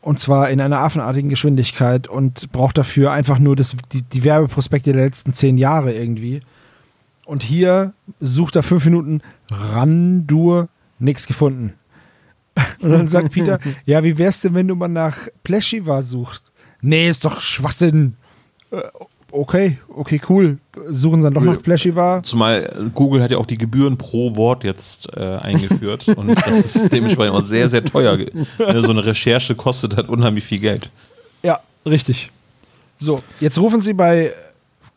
Und 0.00 0.18
zwar 0.20 0.48
in 0.50 0.60
einer 0.60 0.78
affenartigen 0.78 1.28
Geschwindigkeit 1.28 2.08
und 2.08 2.50
braucht 2.52 2.78
dafür 2.78 3.10
einfach 3.12 3.38
nur 3.38 3.56
das, 3.56 3.76
die, 3.92 4.02
die 4.02 4.24
Werbeprospekte 4.24 4.92
der 4.92 5.04
letzten 5.04 5.32
zehn 5.32 5.58
Jahre 5.58 5.92
irgendwie. 5.92 6.40
Und 7.26 7.42
hier 7.42 7.92
sucht 8.20 8.56
er 8.56 8.62
fünf 8.62 8.84
Minuten 8.86 9.20
Randur, 9.50 10.68
nichts 10.98 11.26
gefunden. 11.26 11.74
Und 12.80 12.90
dann 12.90 13.08
sagt 13.08 13.32
Peter, 13.32 13.58
ja, 13.86 14.02
wie 14.04 14.16
wär's 14.18 14.40
denn, 14.40 14.54
wenn 14.54 14.68
du 14.68 14.74
mal 14.74 14.88
nach 14.88 15.16
Pleshiva 15.44 16.02
suchst? 16.02 16.52
Nee, 16.80 17.08
ist 17.08 17.24
doch 17.24 17.40
Schwachsinn. 17.40 18.16
Äh, 18.70 18.82
okay, 19.32 19.78
okay, 19.88 20.20
cool. 20.28 20.58
Suchen 20.90 21.20
dann 21.20 21.34
doch 21.34 21.42
nach 21.42 21.60
Pleshiva. 21.62 22.22
Zumal 22.22 22.64
äh, 22.64 22.90
Google 22.94 23.22
hat 23.22 23.30
ja 23.30 23.38
auch 23.38 23.46
die 23.46 23.58
Gebühren 23.58 23.96
pro 23.96 24.36
Wort 24.36 24.64
jetzt 24.64 25.08
äh, 25.16 25.36
eingeführt 25.36 26.08
und 26.16 26.34
das 26.34 26.76
ist 26.76 26.92
dementsprechend 26.92 27.34
auch 27.34 27.42
sehr, 27.42 27.68
sehr 27.68 27.84
teuer. 27.84 28.16
Ne, 28.16 28.82
So 28.82 28.90
eine 28.90 29.04
Recherche 29.04 29.54
kostet 29.54 29.96
halt 29.96 30.08
unheimlich 30.08 30.44
viel 30.44 30.60
Geld. 30.60 30.90
Ja, 31.42 31.60
richtig. 31.86 32.30
So, 32.96 33.22
jetzt 33.40 33.58
rufen 33.58 33.80
sie 33.80 33.92
bei, 33.92 34.32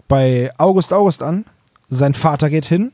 bei 0.07 0.51
August 0.57 0.93
August 0.93 1.23
an. 1.23 1.45
Sein 1.89 2.13
Vater 2.13 2.49
geht 2.49 2.65
hin. 2.65 2.91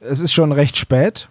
Es 0.00 0.20
ist 0.20 0.32
schon 0.32 0.52
recht 0.52 0.76
spät. 0.76 1.28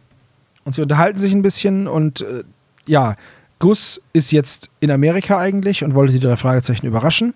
Und 0.65 0.75
sie 0.75 0.81
unterhalten 0.81 1.19
sich 1.19 1.31
ein 1.31 1.41
bisschen. 1.41 1.87
Und 1.87 2.21
äh, 2.21 2.43
ja, 2.85 3.15
Gus 3.59 4.01
ist 4.11 4.31
jetzt 4.31 4.69
in 4.81 4.91
Amerika 4.91 5.39
eigentlich 5.39 5.83
und 5.83 5.93
wollte 5.93 6.13
die 6.13 6.19
drei 6.19 6.35
Fragezeichen 6.35 6.85
überraschen. 6.85 7.33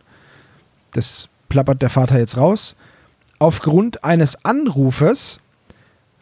Das 0.92 1.30
plappert 1.48 1.82
der 1.82 1.90
Vater 1.90 2.20
jetzt 2.20 2.38
raus. 2.38 2.76
Aufgrund 3.38 4.04
eines 4.04 4.44
Anrufes 4.44 5.40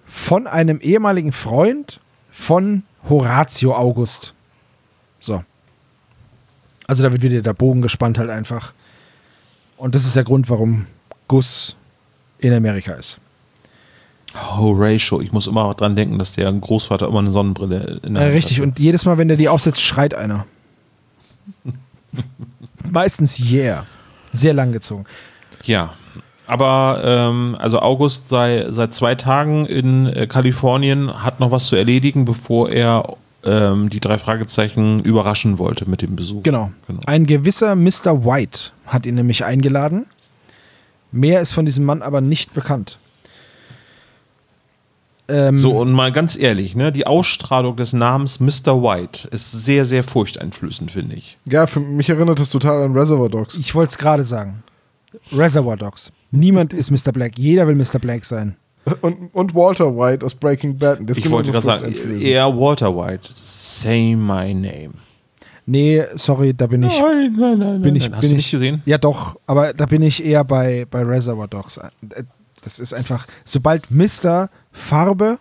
von 0.06 0.46
einem 0.48 0.80
ehemaligen 0.80 1.32
Freund 1.32 2.00
von 2.32 2.84
Horatio 3.10 3.76
August. 3.76 4.34
So. 5.20 5.44
Also 6.86 7.04
da 7.04 7.12
wird 7.12 7.22
wieder 7.22 7.42
der 7.42 7.54
Bogen 7.54 7.82
gespannt 7.82 8.18
halt 8.18 8.30
einfach. 8.30 8.74
Und 9.78 9.96
das 9.96 10.06
ist 10.06 10.16
der 10.16 10.24
Grund, 10.24 10.50
warum 10.50 10.88
Gus 11.28 11.76
in 12.40 12.54
Amerika 12.54 12.94
ist. 12.94 13.20
Horatio, 14.58 15.22
ich 15.22 15.32
muss 15.32 15.48
immer 15.48 15.74
dran 15.74 15.96
denken, 15.96 16.18
dass 16.20 16.32
der 16.32 16.52
Großvater 16.52 17.08
immer 17.08 17.20
eine 17.20 17.32
Sonnenbrille 17.32 18.00
in 18.06 18.14
der 18.14 18.24
Äh, 18.24 18.26
Hand 18.26 18.36
richtig, 18.36 18.58
hatte. 18.58 18.68
und 18.68 18.80
jedes 18.80 19.06
Mal, 19.06 19.18
wenn 19.18 19.28
der 19.28 19.38
die 19.38 19.50
aufsetzt, 19.50 19.82
schreit 19.82 20.14
einer. 20.14 20.46
Meistens 22.90 23.40
yeah. 23.40 23.86
Sehr 24.32 24.54
lang 24.54 24.72
gezogen. 24.72 25.06
Ja, 25.64 25.94
aber 26.46 27.02
ähm, 27.04 27.56
also 27.60 27.80
August 27.82 28.30
sei 28.30 28.68
seit 28.70 28.94
zwei 28.94 29.16
Tagen 29.16 29.66
in 29.66 30.08
äh, 30.08 30.28
Kalifornien, 30.28 31.24
hat 31.24 31.40
noch 31.40 31.52
was 31.52 31.68
zu 31.68 31.76
erledigen, 31.76 32.26
bevor 32.26 32.70
er 32.70 33.16
ähm, 33.44 33.90
die 33.90 34.00
drei 34.00 34.18
Fragezeichen 34.18 35.02
überraschen 35.02 35.58
wollte 35.58 35.90
mit 35.90 36.02
dem 36.02 36.16
Besuch. 36.16 36.44
Genau. 36.44 36.72
genau. 36.88 37.02
Ein 37.06 37.26
gewisser 37.26 37.76
Mr. 37.76 38.26
White 38.26 38.72
hat 38.86 39.06
ihn 39.06 39.16
nämlich 39.16 39.44
eingeladen. 39.44 40.06
Mehr 41.12 41.42
ist 41.42 41.52
von 41.54 41.66
diesem 41.66 41.86
Mann 41.86 42.02
aber 42.02 42.22
nicht 42.22 42.54
bekannt. 42.54 42.98
Ähm, 45.30 45.58
So, 45.58 45.78
und 45.78 45.92
mal 45.92 46.12
ganz 46.12 46.38
ehrlich, 46.38 46.76
ne, 46.76 46.92
die 46.92 47.06
Ausstrahlung 47.06 47.76
des 47.76 47.94
Namens 47.94 48.40
Mr. 48.40 48.82
White 48.82 49.28
ist 49.32 49.52
sehr, 49.52 49.84
sehr 49.86 50.04
furchteinflößend, 50.04 50.92
finde 50.92 51.16
ich. 51.16 51.38
Ja, 51.46 51.68
für 51.68 51.80
mich 51.80 52.10
erinnert 52.10 52.40
das 52.40 52.50
total 52.50 52.84
an 52.84 52.94
Reservoir 52.98 53.30
Dogs. 53.30 53.56
Ich 53.56 53.74
wollte 53.76 53.90
es 53.92 53.98
gerade 53.98 54.24
sagen. 54.24 54.64
Reservoir 55.32 55.78
Dogs. 55.78 56.12
Niemand 56.32 56.74
ist 56.74 56.92
Mr. 56.92 57.12
Black. 57.12 57.38
Jeder 57.38 57.68
will 57.68 57.76
Mr. 57.76 58.00
Black 58.00 58.26
sein. 58.26 58.56
Und, 59.02 59.34
und 59.34 59.54
Walter 59.54 59.96
White 59.98 60.26
aus 60.26 60.34
Breaking 60.34 60.78
Bad. 60.78 61.00
Das 61.10 61.18
Ich 61.18 61.26
ist 61.26 61.32
wollte 61.32 61.52
gerade 61.52 61.66
sagen, 61.66 61.94
eher 62.22 62.48
Walter 62.58 62.96
White. 62.96 63.28
Say 63.32 64.16
my 64.16 64.54
name. 64.54 64.92
Nee, 65.66 66.04
sorry, 66.16 66.54
da 66.54 66.68
bin 66.68 66.84
ich. 66.84 66.98
Nein, 66.98 67.36
nein, 67.38 67.60
nein, 67.60 67.82
bin 67.82 67.96
ich, 67.98 68.04
nein. 68.04 68.14
Hast 68.14 68.22
bin 68.22 68.30
du 68.30 68.36
ich, 68.36 68.38
nicht 68.38 68.52
gesehen? 68.52 68.82
Ja, 68.86 68.98
doch, 68.98 69.36
aber 69.46 69.74
da 69.74 69.86
bin 69.86 70.02
ich 70.02 70.24
eher 70.24 70.46
bei, 70.46 70.86
bei 70.90 71.04
Reservoir 71.04 71.50
Dogs. 71.50 71.78
Das 72.64 72.80
ist 72.80 72.94
einfach, 72.94 73.28
sobald 73.46 73.90
Mr. 73.92 74.50
Farbe 74.72 75.40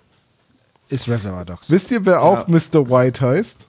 ist 0.89 1.09
Reservoir 1.09 1.45
Dogs. 1.45 1.71
Wisst 1.71 1.91
ihr, 1.91 2.05
wer 2.07 2.23
auch 2.23 2.47
Mr. 2.49 2.89
White 2.89 3.25
heißt? 3.25 3.69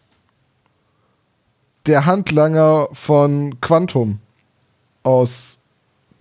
Der 1.86 2.06
Handlanger 2.06 2.90
von 2.92 3.60
Quantum 3.62 4.20
aus 5.04 5.60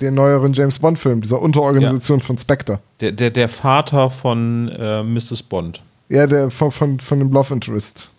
den 0.00 0.14
neueren 0.14 0.52
James 0.52 0.78
Bond-Filmen, 0.78 1.22
dieser 1.22 1.40
Unterorganisation 1.40 2.20
von 2.20 2.38
Spectre. 2.38 2.80
Der, 3.00 3.12
der, 3.12 3.30
der 3.30 3.48
Vater 3.48 4.10
von 4.10 4.68
äh, 4.68 5.02
Mrs. 5.02 5.42
Bond. 5.42 5.82
Ja, 6.08 6.26
der 6.26 6.50
von, 6.50 6.70
von, 6.70 7.00
von 7.00 7.18
dem 7.18 7.32
Love 7.32 7.54
Interest. 7.54 8.10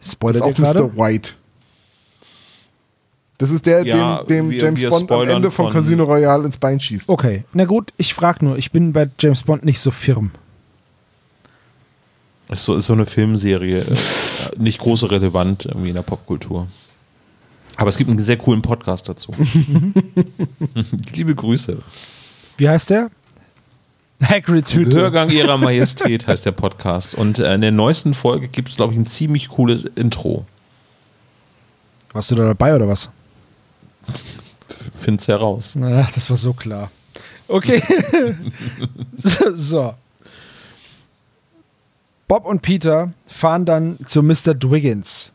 Das 0.00 0.14
ist 0.14 0.42
auch? 0.42 0.58
Mr. 0.58 0.96
White. 0.96 1.34
Das 3.42 3.50
ist 3.50 3.66
der, 3.66 3.84
Ja, 3.84 4.22
dem, 4.22 4.28
dem 4.28 4.50
wir- 4.50 4.62
James 4.62 4.78
wir 4.80 4.90
Bond 4.90 5.10
am 5.10 5.28
Ende 5.28 5.50
von, 5.50 5.64
von- 5.66 5.72
Casino 5.74 6.04
Royale 6.04 6.44
ins 6.44 6.58
Bein 6.58 6.78
schießt. 6.80 7.08
Okay, 7.08 7.42
na 7.52 7.64
gut, 7.64 7.92
ich 7.96 8.14
frage 8.14 8.44
nur, 8.44 8.56
ich 8.56 8.70
bin 8.70 8.92
bei 8.92 9.10
James 9.18 9.42
Bond 9.42 9.64
nicht 9.64 9.80
so 9.80 9.90
firm. 9.90 10.30
Ist 12.48 12.64
so, 12.64 12.76
ist 12.76 12.86
so 12.86 12.92
eine 12.92 13.04
Filmserie. 13.04 13.80
äh, 13.80 13.96
nicht 14.58 14.78
große 14.78 15.10
relevant 15.10 15.66
irgendwie 15.66 15.88
in 15.88 15.96
der 15.96 16.02
Popkultur. 16.02 16.68
Aber 17.74 17.88
es 17.88 17.96
gibt 17.96 18.10
einen 18.10 18.20
sehr 18.20 18.36
coolen 18.36 18.62
Podcast 18.62 19.08
dazu. 19.08 19.32
Liebe 21.14 21.34
Grüße. 21.34 21.78
Wie 22.58 22.68
heißt 22.68 22.90
der? 22.90 23.10
Hagrids 24.22 24.72
Hütte. 24.72 24.90
Gehörgang 24.90 25.30
ihrer 25.30 25.58
Majestät 25.58 26.28
heißt 26.28 26.46
der 26.46 26.52
Podcast. 26.52 27.16
Und 27.16 27.40
äh, 27.40 27.54
in 27.56 27.60
der 27.60 27.72
neuesten 27.72 28.14
Folge 28.14 28.46
gibt 28.46 28.68
es, 28.68 28.76
glaube 28.76 28.92
ich, 28.92 29.00
ein 29.00 29.06
ziemlich 29.06 29.48
cooles 29.48 29.84
Intro. 29.96 30.46
Warst 32.12 32.30
du 32.30 32.36
da 32.36 32.44
dabei 32.44 32.76
oder 32.76 32.86
was? 32.86 33.10
Find's 34.94 35.28
heraus. 35.28 35.74
Na, 35.74 36.06
das 36.14 36.28
war 36.30 36.36
so 36.36 36.52
klar. 36.52 36.90
Okay. 37.48 37.82
so. 39.54 39.94
Bob 42.28 42.46
und 42.46 42.62
Peter 42.62 43.12
fahren 43.26 43.66
dann 43.66 43.98
zu 44.06 44.22
Mr. 44.22 44.54
Dwiggins, 44.54 45.32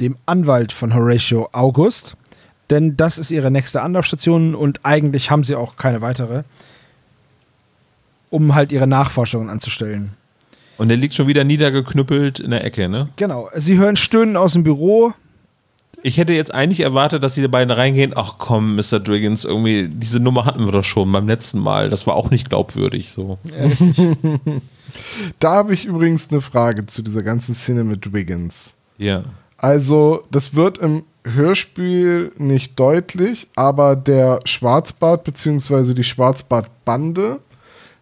dem 0.00 0.16
Anwalt 0.26 0.72
von 0.72 0.94
Horatio 0.94 1.48
August, 1.52 2.16
denn 2.70 2.96
das 2.96 3.18
ist 3.18 3.30
ihre 3.30 3.50
nächste 3.50 3.80
Anlaufstation 3.80 4.54
und 4.54 4.80
eigentlich 4.82 5.30
haben 5.30 5.44
sie 5.44 5.54
auch 5.54 5.76
keine 5.76 6.02
weitere, 6.02 6.42
um 8.30 8.54
halt 8.54 8.72
ihre 8.72 8.86
Nachforschungen 8.86 9.48
anzustellen. 9.48 10.10
Und 10.76 10.88
der 10.88 10.96
liegt 10.96 11.14
schon 11.14 11.28
wieder 11.28 11.44
niedergeknüppelt 11.44 12.40
in 12.40 12.50
der 12.50 12.64
Ecke, 12.64 12.88
ne? 12.88 13.08
Genau, 13.16 13.48
sie 13.54 13.78
hören 13.78 13.96
Stöhnen 13.96 14.36
aus 14.36 14.54
dem 14.54 14.64
Büro. 14.64 15.14
Ich 16.06 16.18
hätte 16.18 16.34
jetzt 16.34 16.52
eigentlich 16.52 16.80
erwartet, 16.80 17.24
dass 17.24 17.32
die 17.32 17.48
beiden 17.48 17.70
reingehen. 17.70 18.12
Ach 18.14 18.34
komm, 18.36 18.76
Mr. 18.76 19.00
Driggins, 19.00 19.46
irgendwie, 19.46 19.88
diese 19.88 20.20
Nummer 20.20 20.44
hatten 20.44 20.66
wir 20.66 20.72
doch 20.72 20.84
schon 20.84 21.10
beim 21.10 21.26
letzten 21.26 21.58
Mal. 21.58 21.88
Das 21.88 22.06
war 22.06 22.14
auch 22.14 22.30
nicht 22.30 22.50
glaubwürdig 22.50 23.08
so. 23.08 23.38
Da 25.40 25.54
habe 25.54 25.74
ich 25.74 25.86
übrigens 25.86 26.30
eine 26.30 26.40
Frage 26.40 26.86
zu 26.86 27.02
dieser 27.02 27.22
ganzen 27.22 27.54
Szene 27.54 27.82
mit 27.82 28.12
Wiggins. 28.12 28.74
Ja. 28.96 29.24
Also, 29.56 30.24
das 30.30 30.54
wird 30.54 30.78
im 30.78 31.02
Hörspiel 31.24 32.30
nicht 32.36 32.78
deutlich, 32.78 33.48
aber 33.56 33.96
der 33.96 34.40
Schwarzbart 34.44 35.24
bzw. 35.24 35.94
die 35.94 36.04
Schwarzbartbande, 36.04 37.40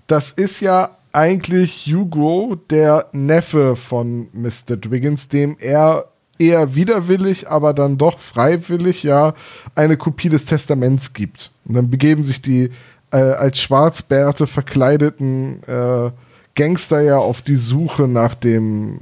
das 0.06 0.32
ist 0.32 0.60
ja 0.60 0.90
eigentlich 1.12 1.86
Hugo, 1.86 2.56
der 2.68 3.06
Neffe 3.12 3.76
von 3.76 4.28
Mr. 4.32 4.76
Dwiggins, 4.76 5.28
dem 5.28 5.56
er 5.60 6.06
eher 6.38 6.74
widerwillig, 6.74 7.48
aber 7.48 7.74
dann 7.74 7.98
doch 7.98 8.18
freiwillig 8.18 9.02
ja 9.02 9.34
eine 9.74 9.96
Kopie 9.96 10.28
des 10.28 10.44
Testaments 10.44 11.12
gibt. 11.12 11.50
Und 11.64 11.74
dann 11.74 11.90
begeben 11.90 12.24
sich 12.24 12.42
die 12.42 12.70
äh, 13.10 13.16
als 13.16 13.58
Schwarzbärte 13.58 14.46
verkleideten 14.46 15.62
äh, 15.64 16.10
Gangster 16.54 17.00
ja 17.00 17.18
auf 17.18 17.42
die 17.42 17.56
Suche 17.56 18.08
nach 18.08 18.34
dem 18.34 19.00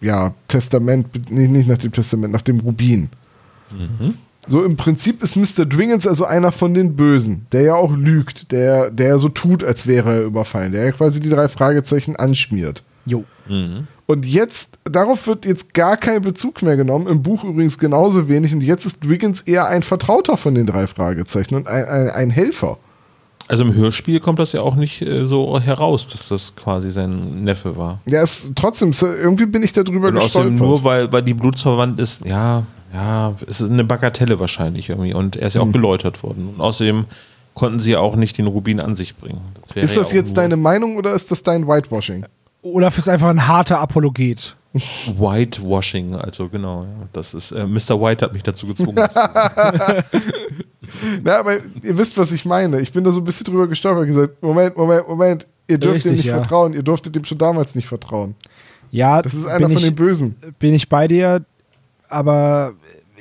ja, 0.00 0.34
Testament, 0.48 1.30
nicht, 1.30 1.50
nicht 1.50 1.68
nach 1.68 1.78
dem 1.78 1.92
Testament, 1.92 2.32
nach 2.32 2.42
dem 2.42 2.60
Rubin. 2.60 3.08
So 4.46 4.64
im 4.64 4.76
Prinzip 4.76 5.22
ist 5.22 5.36
Mr. 5.36 5.66
Dwiggins 5.66 6.06
also 6.06 6.24
einer 6.24 6.52
von 6.52 6.72
den 6.72 6.96
Bösen, 6.96 7.46
der 7.52 7.62
ja 7.62 7.74
auch 7.74 7.94
lügt, 7.94 8.52
der, 8.52 8.90
der 8.90 9.18
so 9.18 9.28
tut, 9.28 9.62
als 9.62 9.86
wäre 9.86 10.14
er 10.14 10.22
überfallen, 10.22 10.72
der 10.72 10.84
ja 10.84 10.92
quasi 10.92 11.20
die 11.20 11.28
drei 11.28 11.48
Fragezeichen 11.48 12.16
anschmiert. 12.16 12.82
Jo. 13.04 13.24
Und 14.10 14.24
jetzt, 14.24 14.70
darauf 14.84 15.26
wird 15.26 15.44
jetzt 15.44 15.74
gar 15.74 15.98
kein 15.98 16.22
Bezug 16.22 16.62
mehr 16.62 16.78
genommen, 16.78 17.06
im 17.06 17.22
Buch 17.22 17.44
übrigens 17.44 17.78
genauso 17.78 18.26
wenig. 18.26 18.54
Und 18.54 18.62
jetzt 18.62 18.86
ist 18.86 19.04
Dwiggins 19.04 19.42
eher 19.42 19.66
ein 19.66 19.82
Vertrauter 19.82 20.38
von 20.38 20.54
den 20.54 20.66
drei 20.66 20.86
Fragezeichen 20.86 21.54
und 21.54 21.68
ein, 21.68 21.84
ein, 21.84 22.10
ein 22.10 22.30
Helfer. 22.30 22.78
Also 23.48 23.64
im 23.64 23.74
Hörspiel 23.74 24.18
kommt 24.20 24.38
das 24.38 24.54
ja 24.54 24.62
auch 24.62 24.76
nicht 24.76 25.02
äh, 25.02 25.26
so 25.26 25.60
heraus, 25.60 26.06
dass 26.06 26.28
das 26.28 26.56
quasi 26.56 26.90
sein 26.90 27.44
Neffe 27.44 27.76
war. 27.76 28.00
Ja, 28.06 28.22
ist, 28.22 28.52
trotzdem, 28.56 28.92
irgendwie 28.98 29.44
bin 29.44 29.62
ich 29.62 29.74
darüber 29.74 30.08
Und 30.08 30.16
außerdem 30.16 30.52
gestolpert. 30.52 30.82
nur, 30.82 30.84
weil, 30.84 31.12
weil 31.12 31.22
die 31.22 31.34
blutsverwandt 31.34 32.00
ist, 32.00 32.24
ja, 32.24 32.62
ja, 32.94 33.34
es 33.46 33.60
ist 33.60 33.70
eine 33.70 33.84
Bagatelle 33.84 34.40
wahrscheinlich 34.40 34.88
irgendwie. 34.88 35.12
Und 35.12 35.36
er 35.36 35.48
ist 35.48 35.54
ja 35.54 35.60
auch 35.60 35.70
geläutert 35.70 36.22
worden. 36.22 36.54
Und 36.54 36.62
außerdem 36.62 37.04
konnten 37.52 37.78
sie 37.78 37.90
ja 37.90 38.00
auch 38.00 38.16
nicht 38.16 38.38
den 38.38 38.46
Rubin 38.46 38.80
an 38.80 38.94
sich 38.94 39.16
bringen. 39.16 39.40
Das 39.60 39.70
ist 39.70 39.94
ja 39.94 40.00
das 40.00 40.08
auch 40.08 40.12
jetzt 40.14 40.36
deine 40.38 40.56
Meinung 40.56 40.96
oder 40.96 41.12
ist 41.12 41.30
das 41.30 41.42
dein 41.42 41.66
Whitewashing? 41.66 42.24
Olaf 42.62 42.98
ist 42.98 43.08
einfach 43.08 43.28
ein 43.28 43.46
harter 43.46 43.78
Apologet. 43.80 44.56
Whitewashing, 44.74 46.14
also 46.14 46.48
genau. 46.48 46.82
Ja. 46.84 46.88
Das 47.12 47.34
ist, 47.34 47.52
äh, 47.52 47.66
Mr. 47.66 48.00
White 48.00 48.24
hat 48.24 48.32
mich 48.34 48.42
dazu 48.42 48.66
gezwungen. 48.66 48.96
Na, 51.22 51.38
aber 51.38 51.56
ihr 51.82 51.96
wisst, 51.98 52.16
was 52.18 52.32
ich 52.32 52.44
meine. 52.44 52.80
Ich 52.80 52.92
bin 52.92 53.04
da 53.04 53.10
so 53.10 53.20
ein 53.20 53.24
bisschen 53.24 53.44
drüber 53.46 53.66
gestolpert 53.66 54.02
und 54.02 54.06
gesagt, 54.08 54.42
Moment, 54.42 54.76
Moment, 54.76 55.08
Moment, 55.08 55.46
ihr 55.68 55.78
dürft 55.78 55.96
Richtig, 55.96 56.12
ihm 56.12 56.16
nicht 56.16 56.24
ja. 56.26 56.38
vertrauen, 56.40 56.72
ihr 56.74 56.82
durftet 56.82 57.16
ihm 57.16 57.24
schon 57.24 57.38
damals 57.38 57.74
nicht 57.74 57.88
vertrauen. 57.88 58.34
Ja, 58.90 59.20
Das 59.22 59.34
ist 59.34 59.46
einer 59.46 59.66
bin 59.66 59.76
von 59.76 59.76
ich, 59.78 59.84
den 59.84 59.94
Bösen. 59.94 60.36
bin 60.58 60.74
ich 60.74 60.88
bei 60.88 61.08
dir, 61.08 61.44
aber 62.08 62.72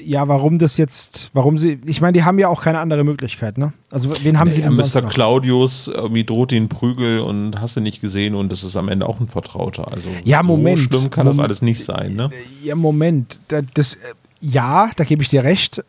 ja, 0.03 0.27
warum 0.27 0.57
das 0.57 0.77
jetzt, 0.77 1.29
warum 1.33 1.57
sie, 1.57 1.79
ich 1.85 2.01
meine, 2.01 2.13
die 2.13 2.23
haben 2.23 2.39
ja 2.39 2.47
auch 2.47 2.61
keine 2.61 2.79
andere 2.79 3.03
Möglichkeit, 3.03 3.57
ne? 3.57 3.73
Also 3.91 4.09
wen 4.23 4.39
haben 4.39 4.51
sie 4.51 4.61
Ja, 4.61 4.67
denn 4.67 4.75
sonst 4.75 4.93
Mr. 4.95 5.01
noch? 5.01 5.09
Claudius 5.13 5.87
irgendwie 5.87 6.23
droht 6.23 6.51
den 6.51 6.69
Prügel 6.69 7.19
und 7.19 7.59
hast 7.59 7.75
du 7.75 7.81
nicht 7.81 8.01
gesehen 8.01 8.35
und 8.35 8.51
das 8.51 8.63
ist 8.63 8.75
am 8.75 8.89
Ende 8.89 9.07
auch 9.07 9.19
ein 9.19 9.27
Vertrauter. 9.27 9.91
Also 9.91 10.09
Ja, 10.23 10.43
Moment. 10.43 10.77
so 10.77 10.83
schlimm 10.99 11.09
kann 11.09 11.25
das 11.25 11.37
Mom- 11.37 11.45
alles 11.45 11.61
nicht 11.61 11.83
sein, 11.83 12.13
ne? 12.13 12.29
Ja, 12.63 12.75
Moment, 12.75 13.39
da- 13.47 13.61
das, 13.73 13.95
äh, 13.95 13.97
ja, 14.39 14.91
da 14.95 15.03
gebe 15.03 15.23
ich 15.23 15.29
dir 15.29 15.43
recht. 15.43 15.83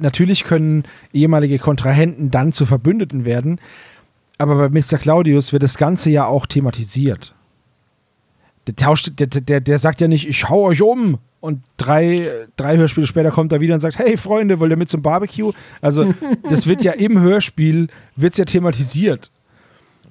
Natürlich 0.00 0.44
können 0.44 0.84
ehemalige 1.12 1.58
Kontrahenten 1.58 2.30
dann 2.30 2.52
zu 2.52 2.64
Verbündeten 2.66 3.24
werden, 3.24 3.60
aber 4.38 4.56
bei 4.56 4.80
Mr. 4.80 4.98
Claudius 4.98 5.52
wird 5.52 5.62
das 5.62 5.76
Ganze 5.78 6.10
ja 6.10 6.26
auch 6.26 6.46
thematisiert. 6.46 7.34
Der, 8.66 8.76
tauscht, 8.76 9.12
der, 9.18 9.26
der, 9.26 9.60
der 9.60 9.78
sagt 9.78 10.00
ja 10.00 10.08
nicht, 10.08 10.28
ich 10.28 10.48
hau 10.48 10.64
euch 10.64 10.82
um. 10.82 11.18
Und 11.42 11.60
drei, 11.76 12.28
drei 12.56 12.76
Hörspiele 12.76 13.04
später 13.08 13.32
kommt 13.32 13.50
er 13.50 13.60
wieder 13.60 13.74
und 13.74 13.80
sagt, 13.80 13.98
hey 13.98 14.16
Freunde, 14.16 14.60
wollt 14.60 14.70
ihr 14.70 14.76
mit 14.76 14.88
zum 14.88 15.02
Barbecue? 15.02 15.52
Also 15.80 16.14
das 16.48 16.68
wird 16.68 16.82
ja 16.84 16.92
im 16.92 17.18
Hörspiel, 17.18 17.88
wird's 18.14 18.38
ja 18.38 18.44
thematisiert. 18.44 19.32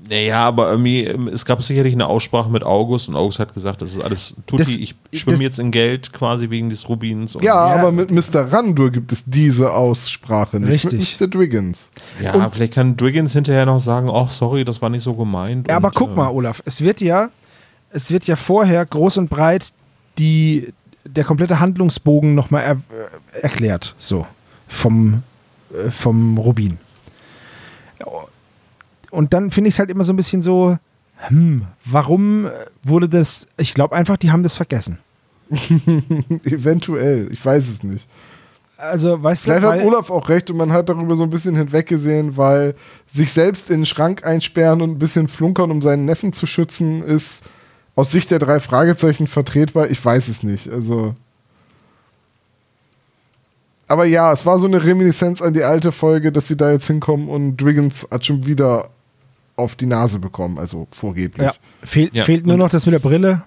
Naja, 0.09 0.43
aber 0.43 0.69
irgendwie, 0.71 1.05
ähm, 1.05 1.29
es 1.29 1.45
gab 1.45 1.63
sicherlich 1.63 1.93
eine 1.93 2.07
Aussprache 2.07 2.49
mit 2.49 2.63
August 2.63 3.07
und 3.07 3.15
August 3.15 3.39
hat 3.39 3.53
gesagt, 3.53 3.81
das 3.81 3.93
ist 3.93 4.03
alles 4.03 4.35
Tutti, 4.45 4.57
Das- 4.63 4.75
ich 4.75 4.95
schwimme 5.13 5.41
jetzt 5.41 5.57
in 5.59 5.71
Geld 5.71 6.11
quasi 6.11 6.49
wegen 6.49 6.67
des 6.69 6.89
Rubins. 6.89 7.35
Und 7.35 7.43
Ja, 7.45 7.75
Ja. 7.75 7.79
aber 7.79 7.93
mit 7.93 8.11
Mr. 8.11 8.51
Randur 8.51 8.89
gibt 8.91 9.13
es 9.13 9.23
diese 9.25 9.71
Aussprache 9.71 10.59
nicht. 10.59 10.69
Richtig. 10.69 11.19
Mit 11.21 11.21
Mr. 11.21 11.27
Dwiggins. 11.39 11.91
ja 12.21 12.49
vielleicht 12.49 12.73
kann 12.73 12.97
Driggins 12.97 13.31
hinterher 13.31 13.65
noch 13.65 13.79
sagen, 13.79 14.09
ach 14.11 14.29
sorry, 14.29 14.65
das 14.65 14.81
war 14.81 14.89
nicht 14.89 15.03
so 15.03 15.13
gemeint. 15.13 15.69
Ja, 15.69 15.77
aber 15.77 15.89
und, 15.89 15.95
guck 15.95 16.09
äh, 16.11 16.15
mal, 16.15 16.29
Olaf, 16.29 16.61
es 16.65 16.81
wird 16.81 16.99
ja, 16.99 17.29
es 17.91 18.11
wird 18.11 18.27
ja 18.27 18.35
vorher 18.35 18.85
groß 18.85 19.17
und 19.17 19.29
breit 19.29 19.71
die, 20.17 20.73
der 21.05 21.23
komplette 21.23 21.59
Handlungsbogen 21.59 22.35
nochmal 22.35 22.63
er, 22.63 22.71
äh, 22.73 23.39
erklärt, 23.41 23.95
so, 23.97 24.25
vom, 24.67 25.23
äh, 25.73 25.91
vom 25.91 26.37
Rubin. 26.37 26.77
Und 29.11 29.33
dann 29.33 29.51
finde 29.51 29.67
ich 29.67 29.75
es 29.75 29.79
halt 29.79 29.89
immer 29.89 30.03
so 30.03 30.13
ein 30.13 30.15
bisschen 30.15 30.41
so, 30.41 30.77
hm, 31.27 31.67
warum 31.85 32.49
wurde 32.83 33.09
das, 33.09 33.47
ich 33.57 33.73
glaube 33.73 33.95
einfach, 33.95 34.17
die 34.17 34.31
haben 34.31 34.43
das 34.43 34.55
vergessen. 34.55 34.99
Eventuell, 35.49 37.27
ich 37.31 37.45
weiß 37.45 37.67
es 37.67 37.83
nicht. 37.83 38.07
Also, 38.77 39.21
weißt 39.21 39.43
Vielleicht 39.43 39.63
du, 39.63 39.69
hat 39.69 39.83
Olaf 39.83 40.09
auch 40.09 40.29
recht 40.29 40.49
und 40.49 40.57
man 40.57 40.71
hat 40.71 40.89
darüber 40.89 41.15
so 41.15 41.21
ein 41.21 41.29
bisschen 41.29 41.55
hinweggesehen, 41.55 42.35
weil 42.35 42.73
sich 43.05 43.31
selbst 43.31 43.69
in 43.69 43.81
den 43.81 43.85
Schrank 43.85 44.25
einsperren 44.25 44.81
und 44.81 44.91
ein 44.91 44.99
bisschen 44.99 45.27
flunkern, 45.27 45.69
um 45.69 45.83
seinen 45.83 46.05
Neffen 46.05 46.33
zu 46.33 46.47
schützen, 46.47 47.03
ist 47.03 47.43
aus 47.95 48.11
Sicht 48.11 48.31
der 48.31 48.39
drei 48.39 48.59
Fragezeichen 48.59 49.27
vertretbar. 49.27 49.89
Ich 49.89 50.03
weiß 50.03 50.27
es 50.27 50.43
nicht. 50.43 50.69
Also. 50.69 51.15
Aber 53.87 54.05
ja, 54.05 54.31
es 54.31 54.45
war 54.45 54.57
so 54.57 54.67
eine 54.67 54.83
Reminiszenz 54.83 55.41
an 55.41 55.53
die 55.53 55.63
alte 55.63 55.91
Folge, 55.91 56.31
dass 56.31 56.47
sie 56.47 56.55
da 56.55 56.71
jetzt 56.71 56.87
hinkommen 56.87 57.27
und 57.27 57.57
Driggins 57.57 58.07
hat 58.09 58.25
schon 58.25 58.45
wieder 58.45 58.89
auf 59.57 59.75
die 59.75 59.85
Nase 59.85 60.19
bekommen, 60.19 60.57
also 60.57 60.87
vorgeblich. 60.91 61.45
ja, 61.45 61.53
fehlt, 61.83 62.15
Ja, 62.15 62.23
fehlt 62.23 62.45
nur 62.45 62.57
noch 62.57 62.69
das 62.69 62.85
mit 62.85 62.93
der 62.93 62.99
Brille. 62.99 63.43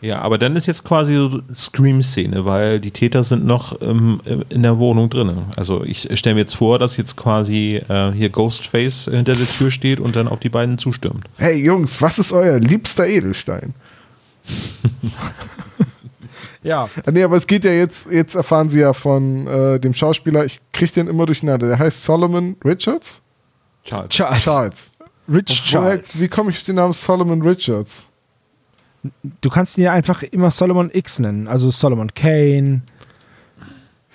Ja, 0.00 0.20
aber 0.20 0.38
dann 0.38 0.54
ist 0.56 0.66
jetzt 0.66 0.84
quasi 0.84 1.14
so 1.14 1.40
Scream-Szene, 1.52 2.44
weil 2.44 2.80
die 2.80 2.90
Täter 2.90 3.24
sind 3.24 3.46
noch 3.46 3.80
ähm, 3.80 4.20
in 4.50 4.62
der 4.62 4.78
Wohnung 4.78 5.08
drin. 5.08 5.32
Also 5.56 5.84
ich 5.84 6.08
stelle 6.18 6.34
mir 6.34 6.42
jetzt 6.42 6.56
vor, 6.56 6.78
dass 6.78 6.96
jetzt 6.96 7.16
quasi 7.16 7.82
äh, 7.88 8.12
hier 8.12 8.28
Ghostface 8.28 9.08
hinter 9.10 9.34
der 9.34 9.46
Tür 9.46 9.70
steht 9.70 9.98
und 9.98 10.14
dann 10.14 10.28
auf 10.28 10.38
die 10.38 10.50
beiden 10.50 10.76
zustürmt. 10.78 11.24
Hey 11.38 11.62
Jungs, 11.62 12.00
was 12.02 12.18
ist 12.18 12.32
euer 12.32 12.58
liebster 12.58 13.06
Edelstein? 13.06 13.74
Ja. 16.66 16.90
Ah, 17.04 17.12
nee, 17.12 17.22
aber 17.22 17.36
es 17.36 17.46
geht 17.46 17.64
ja 17.64 17.70
jetzt, 17.70 18.10
jetzt 18.10 18.34
erfahren 18.34 18.68
sie 18.68 18.80
ja 18.80 18.92
von 18.92 19.46
äh, 19.46 19.78
dem 19.78 19.94
Schauspieler, 19.94 20.44
ich 20.44 20.60
krieg 20.72 20.92
den 20.92 21.06
immer 21.06 21.24
durcheinander, 21.24 21.68
der 21.68 21.78
heißt 21.78 22.02
Solomon 22.02 22.56
Richards? 22.64 23.22
Charles. 23.84 24.08
Charles. 24.08 24.42
Charles. 24.42 24.92
Rich 25.32 25.62
Charles. 25.62 26.20
wie 26.20 26.26
komme 26.26 26.50
ich 26.50 26.56
auf 26.58 26.64
den 26.64 26.74
Namen 26.74 26.92
Solomon 26.92 27.40
Richards? 27.40 28.08
Du 29.40 29.50
kannst 29.50 29.78
ihn 29.78 29.84
ja 29.84 29.92
einfach 29.92 30.22
immer 30.22 30.50
Solomon 30.50 30.90
X 30.92 31.18
nennen. 31.18 31.48
Also 31.48 31.70
Solomon 31.70 32.12
Kane, 32.14 32.82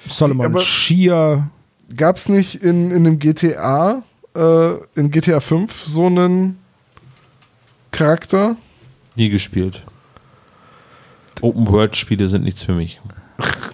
Solomon 0.05 0.45
Aber- 0.47 0.59
Shear. 0.59 1.49
Gab 1.95 2.15
es 2.15 2.29
nicht 2.29 2.55
in, 2.63 2.89
in 2.91 3.03
dem 3.03 3.19
GTA, 3.19 4.03
äh, 4.35 4.71
in 4.95 5.11
GTA 5.11 5.41
5 5.41 5.83
so 5.85 6.05
einen 6.05 6.57
Charakter? 7.91 8.55
Nie 9.15 9.27
gespielt. 9.29 9.83
Open-World-Spiele 11.41 12.29
sind 12.29 12.43
nichts 12.45 12.63
für 12.63 12.73
mich. 12.73 13.01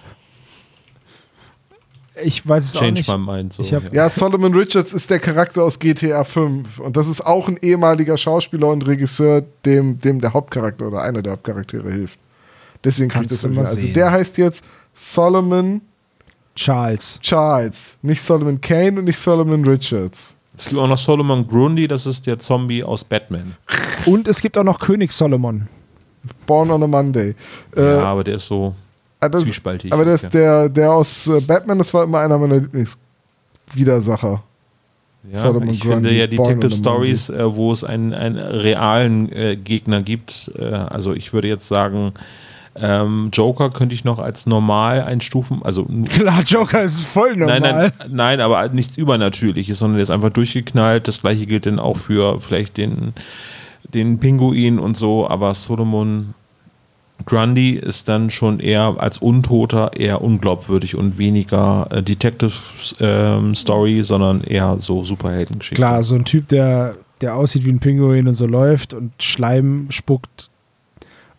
Ich 2.22 2.46
weiß 2.46 2.64
es 2.64 2.76
auch 2.76 2.80
Change 2.80 3.00
nicht. 3.00 3.08
my 3.08 3.18
mind. 3.18 3.52
So, 3.52 3.62
Ich 3.62 3.72
hab- 3.74 3.92
Ja, 3.92 4.08
Solomon 4.08 4.54
Richards 4.54 4.92
ist 4.92 5.08
der 5.10 5.18
Charakter 5.18 5.62
aus 5.64 5.78
GTA 5.78 6.24
5. 6.24 6.78
Und 6.80 6.96
das 6.96 7.08
ist 7.08 7.20
auch 7.24 7.48
ein 7.48 7.58
ehemaliger 7.62 8.16
Schauspieler 8.16 8.68
und 8.68 8.86
Regisseur, 8.86 9.42
dem, 9.64 10.00
dem 10.00 10.20
der 10.20 10.32
Hauptcharakter 10.32 10.86
oder 10.88 11.02
einer 11.02 11.22
der 11.22 11.32
Hauptcharaktere 11.34 11.90
hilft. 11.90 12.18
Deswegen 12.84 13.08
kann 13.10 13.22
ich 13.24 13.28
Kannst 13.30 13.44
das 13.44 13.50
mal 13.50 13.60
Also 13.64 13.76
sehen. 13.80 13.94
der 13.94 14.10
heißt 14.10 14.38
jetzt 14.38 14.64
Solomon 14.94 15.80
Charles. 16.54 17.20
Charles. 17.22 17.96
Nicht 18.02 18.22
Solomon 18.22 18.60
Kane 18.60 18.98
und 18.98 19.04
nicht 19.04 19.18
Solomon 19.18 19.64
Richards. 19.64 20.34
Es 20.56 20.66
gibt 20.68 20.80
auch 20.80 20.88
noch 20.88 20.98
Solomon 20.98 21.46
Grundy, 21.46 21.86
das 21.86 22.04
ist 22.06 22.26
der 22.26 22.38
Zombie 22.38 22.82
aus 22.82 23.04
Batman. 23.04 23.54
Und 24.06 24.26
es 24.26 24.40
gibt 24.40 24.58
auch 24.58 24.64
noch 24.64 24.80
König 24.80 25.12
Solomon. 25.12 25.68
Born 26.46 26.70
on 26.72 26.82
a 26.82 26.86
Monday. 26.88 27.36
Äh, 27.76 27.80
ja, 27.94 28.02
aber 28.02 28.24
der 28.24 28.34
ist 28.36 28.46
so 28.48 28.74
das, 29.20 29.42
zwiespaltig. 29.42 29.92
aber 29.92 30.04
das, 30.04 30.22
der, 30.28 30.68
der 30.68 30.92
aus 30.92 31.26
äh, 31.26 31.40
Batman, 31.40 31.78
das 31.78 31.92
war 31.92 32.04
immer 32.04 32.20
einer 32.20 32.38
meiner 32.38 32.56
Lieblingswidersacher. 32.56 34.42
Ja, 35.32 35.54
ich 35.62 35.82
finde 35.82 36.12
ja 36.12 36.26
Detective 36.26 36.70
Stories, 36.70 37.28
äh, 37.28 37.54
wo 37.54 37.72
es 37.72 37.84
einen, 37.84 38.14
einen 38.14 38.38
realen 38.38 39.30
äh, 39.32 39.56
Gegner 39.56 40.00
gibt. 40.00 40.50
Äh, 40.56 40.64
also 40.64 41.12
ich 41.12 41.32
würde 41.32 41.48
jetzt 41.48 41.68
sagen, 41.68 42.12
ähm, 42.76 43.30
Joker 43.32 43.70
könnte 43.70 43.94
ich 43.94 44.04
noch 44.04 44.20
als 44.20 44.46
normal 44.46 45.02
einstufen. 45.02 45.60
Also 45.62 45.84
Klar, 46.08 46.42
Joker 46.44 46.82
ist 46.82 47.00
voll 47.00 47.36
normal. 47.36 47.60
nein, 47.60 47.74
nein, 47.74 47.92
nein, 48.10 48.40
aber 48.40 48.68
nichts 48.68 48.96
Übernatürliches, 48.96 49.78
sondern 49.78 49.96
der 49.96 50.04
ist 50.04 50.10
einfach 50.10 50.30
durchgeknallt. 50.30 51.08
Das 51.08 51.20
gleiche 51.20 51.46
gilt 51.46 51.66
dann 51.66 51.78
auch 51.78 51.96
für 51.96 52.40
vielleicht 52.40 52.76
den, 52.76 53.12
den 53.92 54.18
Pinguin 54.20 54.78
und 54.78 54.96
so. 54.96 55.28
Aber 55.28 55.54
Solomon 55.54 56.34
Grundy 57.26 57.72
ist 57.72 58.08
dann 58.08 58.30
schon 58.30 58.60
eher 58.60 58.96
als 58.98 59.18
Untoter 59.18 59.92
eher 59.96 60.22
unglaubwürdig 60.22 60.96
und 60.96 61.18
weniger 61.18 61.86
äh, 61.90 62.02
Detective 62.02 62.52
ähm, 63.00 63.54
Story, 63.54 64.02
sondern 64.02 64.42
eher 64.42 64.76
so 64.78 65.04
Superheldengeschichte. 65.04 65.76
Klar, 65.76 66.02
so 66.04 66.14
ein 66.14 66.24
Typ, 66.24 66.48
der, 66.48 66.96
der 67.20 67.36
aussieht 67.36 67.64
wie 67.64 67.70
ein 67.70 67.80
Pinguin 67.80 68.28
und 68.28 68.34
so 68.34 68.46
läuft 68.46 68.94
und 68.94 69.12
Schleim 69.22 69.86
spuckt. 69.90 70.50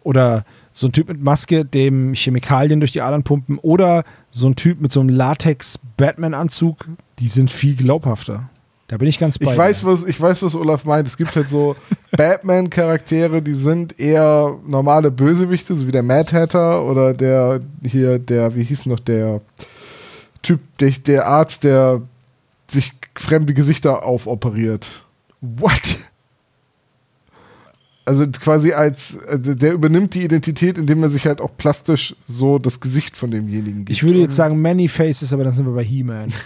Oder 0.04 0.46
so 0.72 0.88
ein 0.88 0.94
Typ 0.94 1.10
mit 1.10 1.22
Maske, 1.22 1.66
dem 1.66 2.14
Chemikalien 2.14 2.80
durch 2.80 2.92
die 2.92 3.02
Adern 3.02 3.24
pumpen. 3.24 3.58
Oder 3.58 4.04
so 4.32 4.48
ein 4.48 4.56
Typ 4.56 4.80
mit 4.80 4.92
so 4.92 5.00
einem 5.00 5.10
Latex-Batman-Anzug. 5.10 6.86
Die 7.20 7.28
sind 7.28 7.52
viel 7.52 7.76
glaubhafter. 7.76 8.50
Da 8.90 8.98
bin 8.98 9.08
ich 9.08 9.20
ganz 9.20 9.38
bei 9.38 9.52
Ich 9.52 9.58
weiß, 9.58 9.86
was, 9.86 10.04
ich 10.04 10.20
weiß, 10.20 10.42
was 10.42 10.56
Olaf 10.56 10.84
meint. 10.84 11.08
Es 11.08 11.16
gibt 11.16 11.36
halt 11.36 11.48
so 11.48 11.76
Batman-Charaktere, 12.12 13.40
die 13.40 13.54
sind 13.54 14.00
eher 14.00 14.58
normale 14.66 15.12
Bösewichte, 15.12 15.76
so 15.76 15.86
wie 15.86 15.92
der 15.92 16.02
Mad 16.02 16.36
Hatter 16.36 16.84
oder 16.84 17.14
der 17.14 17.60
hier, 17.84 18.18
der, 18.18 18.56
wie 18.56 18.64
hieß 18.64 18.88
noch 18.88 19.00
der 19.00 19.42
Typ, 20.42 20.60
der, 20.80 20.90
der 20.90 21.28
Arzt, 21.28 21.64
der 21.64 22.02
sich 22.68 22.94
fremde 23.16 23.54
Gesichter 23.54 24.04
aufoperiert. 24.04 25.06
What? 25.40 26.00
Also 28.10 28.26
quasi 28.28 28.72
als, 28.72 29.20
also 29.28 29.54
der 29.54 29.74
übernimmt 29.74 30.16
die 30.16 30.24
Identität, 30.24 30.80
indem 30.80 31.04
er 31.04 31.10
sich 31.10 31.28
halt 31.28 31.42
auch 31.42 31.52
plastisch 31.58 32.16
so 32.26 32.58
das 32.58 32.80
Gesicht 32.80 33.16
von 33.16 33.30
demjenigen 33.30 33.86
gibt. 33.86 33.92
Ich 33.92 34.02
würde 34.02 34.18
jetzt 34.20 34.36
sagen 34.36 34.60
Many 34.60 34.88
Faces, 34.88 35.32
aber 35.32 35.44
dann 35.44 35.54
sind 35.54 35.68
wir 35.68 35.74
bei 35.74 35.84
He-Man. 35.84 36.34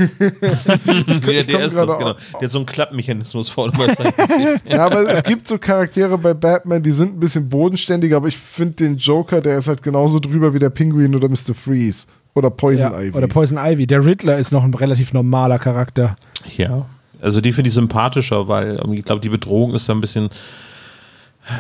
Ja, 1.31 1.43
der 1.43 1.59
ist 1.61 1.73
das, 1.75 1.85
gerade 1.87 1.91
genau. 1.97 2.11
auf- 2.11 2.31
Der 2.33 2.41
hat 2.41 2.51
so 2.51 2.57
einen 2.59 2.65
Klappmechanismus 2.65 3.49
vorne 3.49 3.71
bei 3.77 3.93
seinem 3.93 4.11
Gesicht. 4.15 4.65
Ja, 4.69 4.85
aber 4.85 5.09
es 5.09 5.23
gibt 5.23 5.47
so 5.47 5.57
Charaktere 5.57 6.17
bei 6.17 6.33
Batman, 6.33 6.83
die 6.83 6.91
sind 6.91 7.15
ein 7.15 7.19
bisschen 7.19 7.47
bodenständiger, 7.49 8.17
aber 8.17 8.27
ich 8.27 8.37
finde 8.37 8.73
den 8.73 8.97
Joker, 8.97 9.41
der 9.41 9.57
ist 9.57 9.67
halt 9.67 9.81
genauso 9.83 10.19
drüber 10.19 10.53
wie 10.53 10.59
der 10.59 10.69
Pinguin 10.69 11.15
oder 11.15 11.29
Mr. 11.29 11.53
Freeze. 11.55 12.07
Oder 12.35 12.49
Poison 12.49 12.91
Ja, 12.91 12.99
Ivy. 12.99 13.17
oder 13.17 13.27
Poison 13.27 13.57
Ivy. 13.57 13.85
Der 13.87 14.03
Riddler 14.05 14.37
ist 14.37 14.51
noch 14.51 14.63
ein 14.63 14.73
relativ 14.73 15.13
normaler 15.13 15.59
Charakter. 15.59 16.15
Ja, 16.57 16.85
also 17.21 17.39
die 17.41 17.53
finde 17.53 17.67
ich 17.69 17.73
sympathischer, 17.73 18.47
weil 18.47 18.75
irgendwie, 18.75 18.99
ich 18.99 19.05
glaube, 19.05 19.21
die 19.21 19.29
Bedrohung 19.29 19.73
ist 19.75 19.87
da 19.87 19.93
ein 19.93 20.01
bisschen 20.01 20.29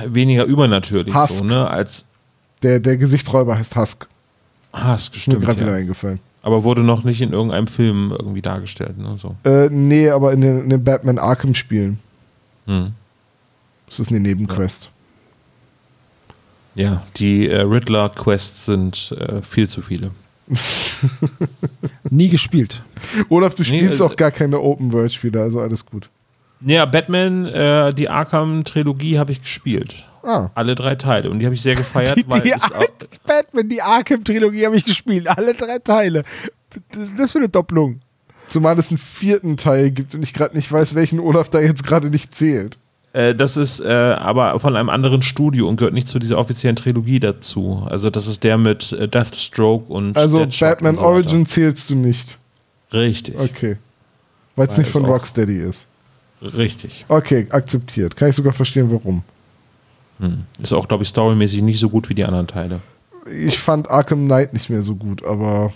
weniger 0.07 0.45
übernatürlich, 0.45 1.13
Husk. 1.13 1.35
so, 1.35 1.43
ne, 1.45 1.69
als 1.69 2.05
der, 2.61 2.79
der 2.79 2.97
Gesichtsräuber 2.97 3.57
heißt 3.57 3.75
Husk. 3.75 4.07
Hask, 4.73 5.15
Ist 5.15 5.27
mir 5.27 5.33
stimmt. 5.33 5.45
gerade 5.45 5.59
wieder 5.61 5.71
Ja. 5.71 5.77
eingefallen. 5.77 6.19
Aber 6.41 6.63
wurde 6.63 6.81
noch 6.81 7.03
nicht 7.03 7.21
in 7.21 7.31
irgendeinem 7.31 7.67
Film 7.67 8.11
irgendwie 8.17 8.41
dargestellt, 8.41 8.97
ne, 8.97 9.15
so. 9.17 9.35
Äh, 9.43 9.69
nee, 9.69 10.09
aber 10.09 10.33
in 10.33 10.41
den, 10.41 10.61
in 10.63 10.69
den 10.69 10.83
Batman 10.83 11.17
Arkham-Spielen. 11.17 11.99
Hm. 12.65 12.91
Das 13.87 13.99
ist 13.99 14.09
eine 14.09 14.19
Nebenquest. 14.19 14.89
Ja, 16.75 17.03
die 17.17 17.47
äh, 17.49 17.61
Riddler-Quests 17.61 18.65
sind 18.65 19.15
äh, 19.19 19.41
viel 19.43 19.69
zu 19.69 19.81
viele. 19.81 20.11
Nie 22.09 22.29
gespielt. 22.29 22.83
Olaf, 23.29 23.55
du 23.55 23.61
Nee, 23.63 23.77
spielst 23.79 24.01
äh, 24.01 24.03
auch 24.03 24.15
gar 24.15 24.31
keine 24.31 24.59
Open-World-Spiele, 24.59 25.41
also 25.41 25.59
alles 25.61 25.85
gut. 25.85 26.09
Ja, 26.65 26.85
Batman, 26.85 27.45
äh, 27.45 27.93
die 27.93 28.09
Arkham-Trilogie 28.09 29.19
habe 29.19 29.31
ich 29.31 29.41
gespielt. 29.41 30.07
Ah, 30.23 30.49
Alle 30.55 30.75
drei 30.75 30.95
Teile. 30.95 31.29
Und 31.29 31.39
die 31.39 31.45
habe 31.45 31.55
ich 31.55 31.61
sehr 31.61 31.75
gefeiert, 31.75 32.15
Die, 32.17 32.23
weil 32.29 32.41
die 32.41 32.53
Batman, 33.25 33.67
die 33.69 33.81
Arkham-Trilogie 33.81 34.65
habe 34.65 34.75
ich 34.77 34.85
gespielt. 34.85 35.27
Alle 35.27 35.53
drei 35.53 35.79
Teile. 35.79 36.23
Was 36.93 37.09
ist 37.09 37.19
das 37.19 37.31
für 37.31 37.39
eine 37.39 37.49
Doppelung? 37.49 37.99
zumal 38.53 38.77
es 38.77 38.89
einen 38.89 38.99
vierten 38.99 39.57
Teil 39.57 39.91
gibt 39.91 40.13
und 40.13 40.21
ich 40.23 40.33
gerade 40.33 40.55
nicht 40.55 40.71
weiß, 40.71 40.95
welchen 40.95 41.19
Olaf 41.19 41.49
da 41.49 41.59
jetzt 41.59 41.83
gerade 41.83 42.09
nicht 42.09 42.35
zählt. 42.35 42.77
Äh, 43.11 43.35
das 43.35 43.57
ist 43.57 43.79
äh, 43.79 43.87
aber 43.89 44.59
von 44.59 44.75
einem 44.75 44.89
anderen 44.89 45.21
Studio 45.21 45.67
und 45.67 45.77
gehört 45.77 45.93
nicht 45.93 46.07
zu 46.07 46.19
dieser 46.19 46.37
offiziellen 46.37 46.75
Trilogie 46.75 47.19
dazu. 47.19 47.85
Also 47.89 48.09
das 48.09 48.27
ist 48.27 48.43
der 48.43 48.57
mit 48.57 48.91
äh, 48.93 49.07
Deathstroke 49.07 49.91
und 49.91 50.15
Also 50.15 50.39
Deadshot 50.39 50.69
Batman 50.69 50.91
und 50.91 50.97
so. 50.97 51.03
Origin 51.03 51.45
zählst 51.45 51.89
du 51.89 51.95
nicht. 51.95 52.37
Richtig, 52.93 53.35
Okay. 53.37 53.77
Weil 54.55 54.67
es 54.67 54.73
Weil 54.73 54.79
nicht 54.79 54.87
es 54.87 54.93
von 54.93 55.05
Rocksteady 55.05 55.57
ist. 55.57 55.87
Richtig. 56.43 57.05
Okay, 57.07 57.47
akzeptiert. 57.49 58.15
Kann 58.15 58.29
ich 58.29 58.35
sogar 58.35 58.53
verstehen, 58.53 58.91
warum. 58.91 59.23
Hm. 60.19 60.43
Ist 60.61 60.73
auch, 60.73 60.87
glaube 60.87 61.03
ich, 61.03 61.09
storymäßig 61.09 61.61
nicht 61.61 61.79
so 61.79 61.89
gut 61.89 62.09
wie 62.09 62.15
die 62.15 62.25
anderen 62.25 62.47
Teile. 62.47 62.81
Ich 63.31 63.59
fand 63.59 63.89
Arkham 63.89 64.25
Knight 64.25 64.53
nicht 64.53 64.69
mehr 64.69 64.83
so 64.83 64.95
gut, 64.95 65.23
aber 65.23 65.73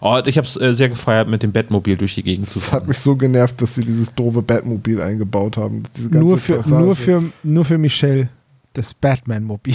Oh, 0.00 0.20
ich 0.24 0.36
habe 0.36 0.46
es 0.46 0.56
äh, 0.56 0.74
sehr 0.74 0.88
gefeiert, 0.88 1.28
mit 1.28 1.42
dem 1.42 1.52
Batmobil 1.52 1.96
durch 1.96 2.14
die 2.14 2.22
Gegend 2.22 2.48
zu 2.48 2.58
es 2.58 2.72
hat 2.72 2.80
fahren. 2.80 2.88
mich 2.88 2.98
so 2.98 3.14
genervt, 3.16 3.60
dass 3.62 3.74
sie 3.74 3.84
dieses 3.84 4.14
doofe 4.14 4.42
Batmobil 4.42 5.00
eingebaut 5.00 5.56
haben. 5.56 5.84
Diese 5.96 6.10
ganze 6.10 6.26
Nur 6.26 6.38
für, 6.38 6.56
Passage. 6.56 6.82
nur, 6.84 6.96
für, 6.96 7.22
nur 7.42 7.64
für 7.64 7.78
Michelle. 7.78 8.28
Das 8.72 8.94
Batman-Mobil. 8.94 9.74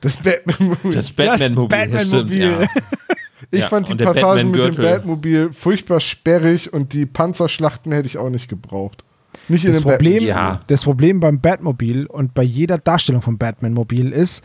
das 0.00 0.16
Batmobil. 0.18 0.92
Das 0.92 1.10
Batman-Mobil, 1.12 1.78
Das 1.88 1.96
das 1.96 2.06
stimmt, 2.06 2.30
Batman-Mobil. 2.30 2.40
ja. 2.40 2.60
ich 3.50 3.60
ja, 3.60 3.68
fand 3.68 3.88
die 3.88 3.94
Passagen 3.96 4.50
mit 4.50 4.76
dem. 4.76 4.82
Batmobil 4.82 5.52
furchtbar 5.52 6.00
sperrig 6.00 6.72
und 6.72 6.92
die 6.92 7.06
Panzerschlachten 7.06 7.92
hätte 7.92 8.06
ich 8.06 8.18
auch 8.18 8.30
nicht 8.30 8.48
gebraucht. 8.48 9.04
Nicht 9.48 9.66
Das 9.66 9.80
Problem. 9.80 10.22
Ja. 10.24 10.60
das 10.66 10.84
Problem 10.84 11.20
beim 11.20 11.40
Batmobil 11.40 12.06
und 12.06 12.34
bei 12.34 12.42
jeder 12.42 12.78
Darstellung 12.78 13.22
vom 13.22 13.38
Batman-Mobil 13.38 14.12
ist, 14.12 14.42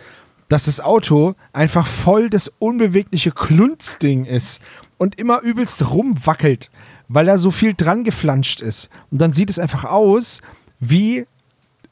dass 0.49 0.65
das 0.65 0.79
Auto 0.79 1.35
einfach 1.51 1.87
voll 1.87 2.29
das 2.29 2.51
unbewegliche 2.59 3.31
Klunzding 3.31 4.25
ist. 4.25 4.61
und 4.97 5.19
immer 5.19 5.41
übelst 5.41 5.89
rumwackelt, 5.91 6.69
weil 7.09 7.25
da 7.25 7.37
so 7.37 7.51
viel 7.51 7.73
dran 7.73 8.03
geflanscht 8.03 8.61
ist. 8.61 8.89
Und 9.11 9.19
dann 9.19 9.33
sieht 9.33 9.49
es 9.49 9.59
einfach 9.59 9.83
aus 9.83 10.41
wie 10.79 11.25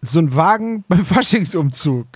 so 0.01 0.19
ein 0.19 0.34
Wagen 0.35 0.85
beim 0.88 1.03
Faschingsumzug. 1.05 2.07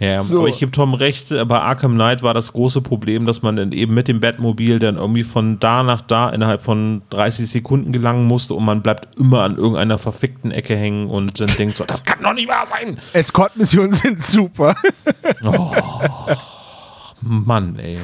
Ja, 0.00 0.20
So. 0.20 0.38
aber 0.40 0.48
ich 0.48 0.58
gebe 0.58 0.72
Tom 0.72 0.94
recht, 0.94 1.28
bei 1.46 1.60
Arkham 1.60 1.92
Knight 1.94 2.22
war 2.22 2.32
das 2.32 2.54
große 2.54 2.80
Problem, 2.80 3.26
dass 3.26 3.42
man 3.42 3.54
dann 3.56 3.72
eben 3.72 3.92
mit 3.92 4.08
dem 4.08 4.18
Batmobil 4.18 4.78
dann 4.78 4.96
irgendwie 4.96 5.22
von 5.24 5.58
da 5.60 5.82
nach 5.82 6.00
da 6.00 6.30
innerhalb 6.30 6.62
von 6.62 7.02
30 7.10 7.50
Sekunden 7.50 7.92
gelangen 7.92 8.24
musste 8.24 8.54
und 8.54 8.64
man 8.64 8.80
bleibt 8.80 9.18
immer 9.18 9.42
an 9.42 9.56
irgendeiner 9.56 9.98
verfickten 9.98 10.52
Ecke 10.52 10.74
hängen 10.74 11.08
und 11.10 11.38
dann 11.38 11.48
denkt 11.58 11.76
so, 11.76 11.84
das 11.84 12.02
kann 12.04 12.22
doch 12.22 12.32
nicht 12.32 12.48
wahr 12.48 12.64
sein. 12.66 12.96
Escort-Missionen 13.12 13.92
sind 13.92 14.22
super. 14.22 14.74
Mann, 17.20 17.78
ey. 17.78 17.98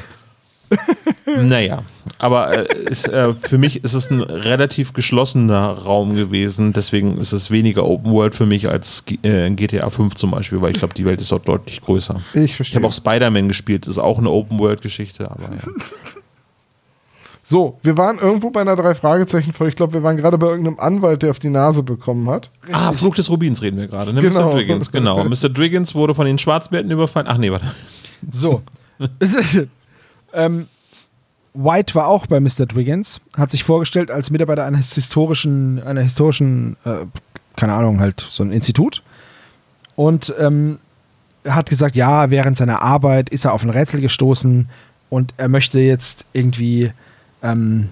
Naja, 1.25 1.83
aber 2.19 2.69
äh, 2.69 2.83
ist, 2.89 3.07
äh, 3.07 3.33
für 3.33 3.57
mich 3.57 3.83
ist 3.83 3.93
es 3.93 4.09
ein 4.09 4.21
relativ 4.21 4.93
geschlossener 4.93 5.69
Raum 5.69 6.15
gewesen, 6.15 6.73
deswegen 6.73 7.17
ist 7.17 7.31
es 7.31 7.51
weniger 7.51 7.85
Open 7.85 8.11
World 8.11 8.35
für 8.35 8.45
mich 8.45 8.67
als 8.69 9.05
G 9.05 9.17
äh, 9.23 9.49
GTA 9.49 9.89
5 9.89 10.15
zum 10.15 10.31
Beispiel, 10.31 10.61
weil 10.61 10.71
ich 10.71 10.79
glaube, 10.79 10.93
die 10.93 11.05
Welt 11.05 11.21
ist 11.21 11.31
dort 11.31 11.47
deutlich 11.47 11.81
größer. 11.81 12.21
Ich 12.33 12.41
Ich 12.43 12.55
verstehe. 12.55 12.75
habe 12.77 12.87
auch 12.87 12.93
Spider-Man 12.93 13.47
gespielt, 13.47 13.87
ist 13.87 13.97
auch 13.97 14.17
eine 14.19 14.29
Open 14.29 14.59
World 14.59 14.81
Geschichte, 14.81 15.29
aber 15.29 15.43
ja. 15.43 15.61
So, 17.49 17.79
wir 17.81 17.95
waren 17.97 18.19
irgendwo 18.19 18.49
bei 18.49 18.59
einer 18.59 18.75
drei 18.75 18.93
Fragezeichen 18.93 19.53
folge 19.53 19.69
Ich 19.69 19.77
glaube, 19.77 19.93
wir 19.93 20.03
waren 20.03 20.17
gerade 20.17 20.37
bei 20.37 20.47
irgendeinem 20.47 20.79
Anwalt, 20.81 21.21
der 21.23 21.29
auf 21.29 21.39
die 21.39 21.47
Nase 21.47 21.81
bekommen 21.81 22.29
hat. 22.29 22.49
Ah, 22.73 22.91
Fluch 22.91 23.15
des 23.15 23.29
Rubins 23.29 23.61
reden 23.61 23.77
wir 23.77 23.87
gerade, 23.87 24.13
ne? 24.13 24.19
Genau. 24.19 24.49
Mr. 24.49 24.51
Driggins, 24.51 24.91
genau. 24.91 25.23
Mr. 25.23 25.47
Driggins 25.47 25.95
wurde 25.95 26.13
von 26.13 26.25
den 26.25 26.37
Schwarzbärten 26.37 26.91
überfallen. 26.91 27.27
Ach 27.29 27.37
nee, 27.37 27.49
warte. 27.49 27.65
So. 28.31 28.63
ähm, 30.33 30.67
White 31.53 31.95
war 31.95 32.07
auch 32.07 32.27
bei 32.27 32.39
Mr. 32.39 32.65
Dwiggins, 32.67 33.21
hat 33.35 33.51
sich 33.51 33.63
vorgestellt 33.63 34.11
als 34.11 34.29
Mitarbeiter 34.29 34.65
eines 34.65 34.93
historischen, 34.93 35.81
einer 35.81 36.01
historischen, 36.01 36.77
äh, 36.85 37.05
keine 37.55 37.73
Ahnung, 37.73 37.99
halt 37.99 38.25
so 38.29 38.43
ein 38.43 38.51
Institut. 38.51 39.01
Und 39.95 40.33
ähm, 40.37 40.77
hat 41.47 41.69
gesagt, 41.69 41.95
ja, 41.95 42.29
während 42.29 42.57
seiner 42.57 42.81
Arbeit 42.81 43.29
ist 43.29 43.45
er 43.45 43.53
auf 43.53 43.63
ein 43.63 43.69
Rätsel 43.69 44.01
gestoßen 44.01 44.69
und 45.09 45.33
er 45.37 45.47
möchte 45.47 45.79
jetzt 45.79 46.25
irgendwie 46.33 46.91
ähm, 47.41 47.89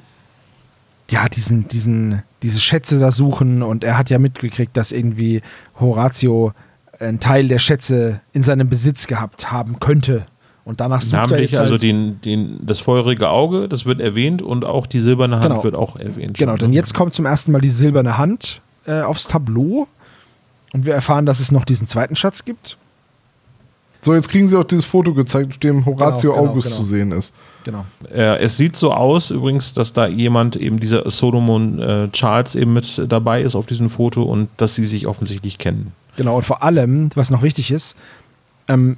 ja, 1.10 1.30
diesen, 1.30 1.68
diesen, 1.68 2.24
diese 2.44 2.60
Schätze 2.60 3.00
da 3.00 3.12
suchen 3.12 3.62
und 3.64 3.84
er 3.84 3.98
hat 3.98 4.10
ja 4.10 4.20
mitgekriegt, 4.20 4.76
dass 4.76 4.92
irgendwie 4.92 5.42
Horatio 5.80 6.54
einen 7.00 7.20
Teil 7.20 7.48
der 7.48 7.60
Schätze 7.60 8.22
in 8.34 8.44
seinem 8.44 8.70
Besitz 8.70 9.08
gehabt 9.08 9.52
haben 9.52 9.80
könnte. 9.80 10.26
Und 10.66 10.82
danach 10.82 11.02
sucht 11.02 11.14
er 11.14 11.20
Namentlich 11.22 11.52
jetzt 11.52 11.60
also 11.60 11.74
halt, 11.74 11.84
den, 11.84 12.20
den, 12.22 12.60
das 12.66 12.80
feurige 12.80 13.30
Auge, 13.30 13.70
das 13.70 13.86
wird 13.86 14.02
erwähnt 14.02 14.42
und 14.42 14.66
auch 14.66 14.88
die 14.88 15.00
silberne 15.00 15.40
Hand 15.40 15.50
Genau. 15.50 15.64
wird 15.64 15.76
auch 15.76 15.96
erwähnt. 15.96 16.38
Genau, 16.38 16.54
schon, 16.54 16.60
denn 16.60 16.70
ne? 16.72 16.76
jetzt 16.76 16.96
kommt 16.96 17.14
zum 17.14 17.26
ersten 17.26 17.52
Mal 17.52 17.62
die 17.62 17.70
silberne 17.70 18.18
Hand 18.18 18.62
äh, 18.88 19.02
aufs 19.02 19.28
Tableau 19.28 19.88
und 20.74 20.86
wir 20.88 20.96
erfahren, 20.96 21.28
dass 21.28 21.40
es 21.40 21.52
noch 21.52 21.66
diesen 21.66 21.86
zweiten 21.86 22.16
Schatz 22.16 22.44
gibt. 22.46 22.78
So, 24.02 24.14
jetzt 24.16 24.30
kriegen 24.30 24.48
sie 24.48 24.58
auch 24.58 24.64
dieses 24.64 24.86
Foto 24.86 25.14
gezeigt, 25.14 25.52
auf 25.52 25.58
dem 25.60 25.86
Horatio 25.86 26.32
Genau, 26.32 26.42
genau, 26.42 26.52
August 26.52 26.68
genau. 26.68 26.80
zu 26.80 26.84
sehen 26.84 27.12
ist. 27.12 27.34
Genau. 27.64 27.86
Äh, 28.12 28.40
es 28.40 28.58
sieht 28.58 28.76
so 28.76 28.92
aus 28.92 29.32
übrigens, 29.32 29.74
dass 29.74 29.94
da 29.94 30.08
jemand, 30.08 30.56
eben 30.56 30.80
dieser 30.80 31.10
Solomon 31.10 31.80
äh, 31.80 32.10
Charles 32.12 32.56
eben 32.56 32.74
mit 32.74 33.02
dabei 33.08 33.42
ist 33.42 33.56
auf 33.56 33.66
diesem 33.68 33.90
Foto 33.90 34.24
und 34.24 34.50
dass 34.58 34.76
sie 34.76 34.86
sich 34.86 35.08
offensichtlich 35.08 35.58
kennen. 35.58 35.92
Genau, 36.18 36.38
und 36.38 36.44
vor 36.44 36.64
allem, 36.64 37.10
was 37.16 37.30
noch 37.32 37.42
wichtig 37.42 37.72
ist, 37.72 37.96
ähm, 38.68 38.98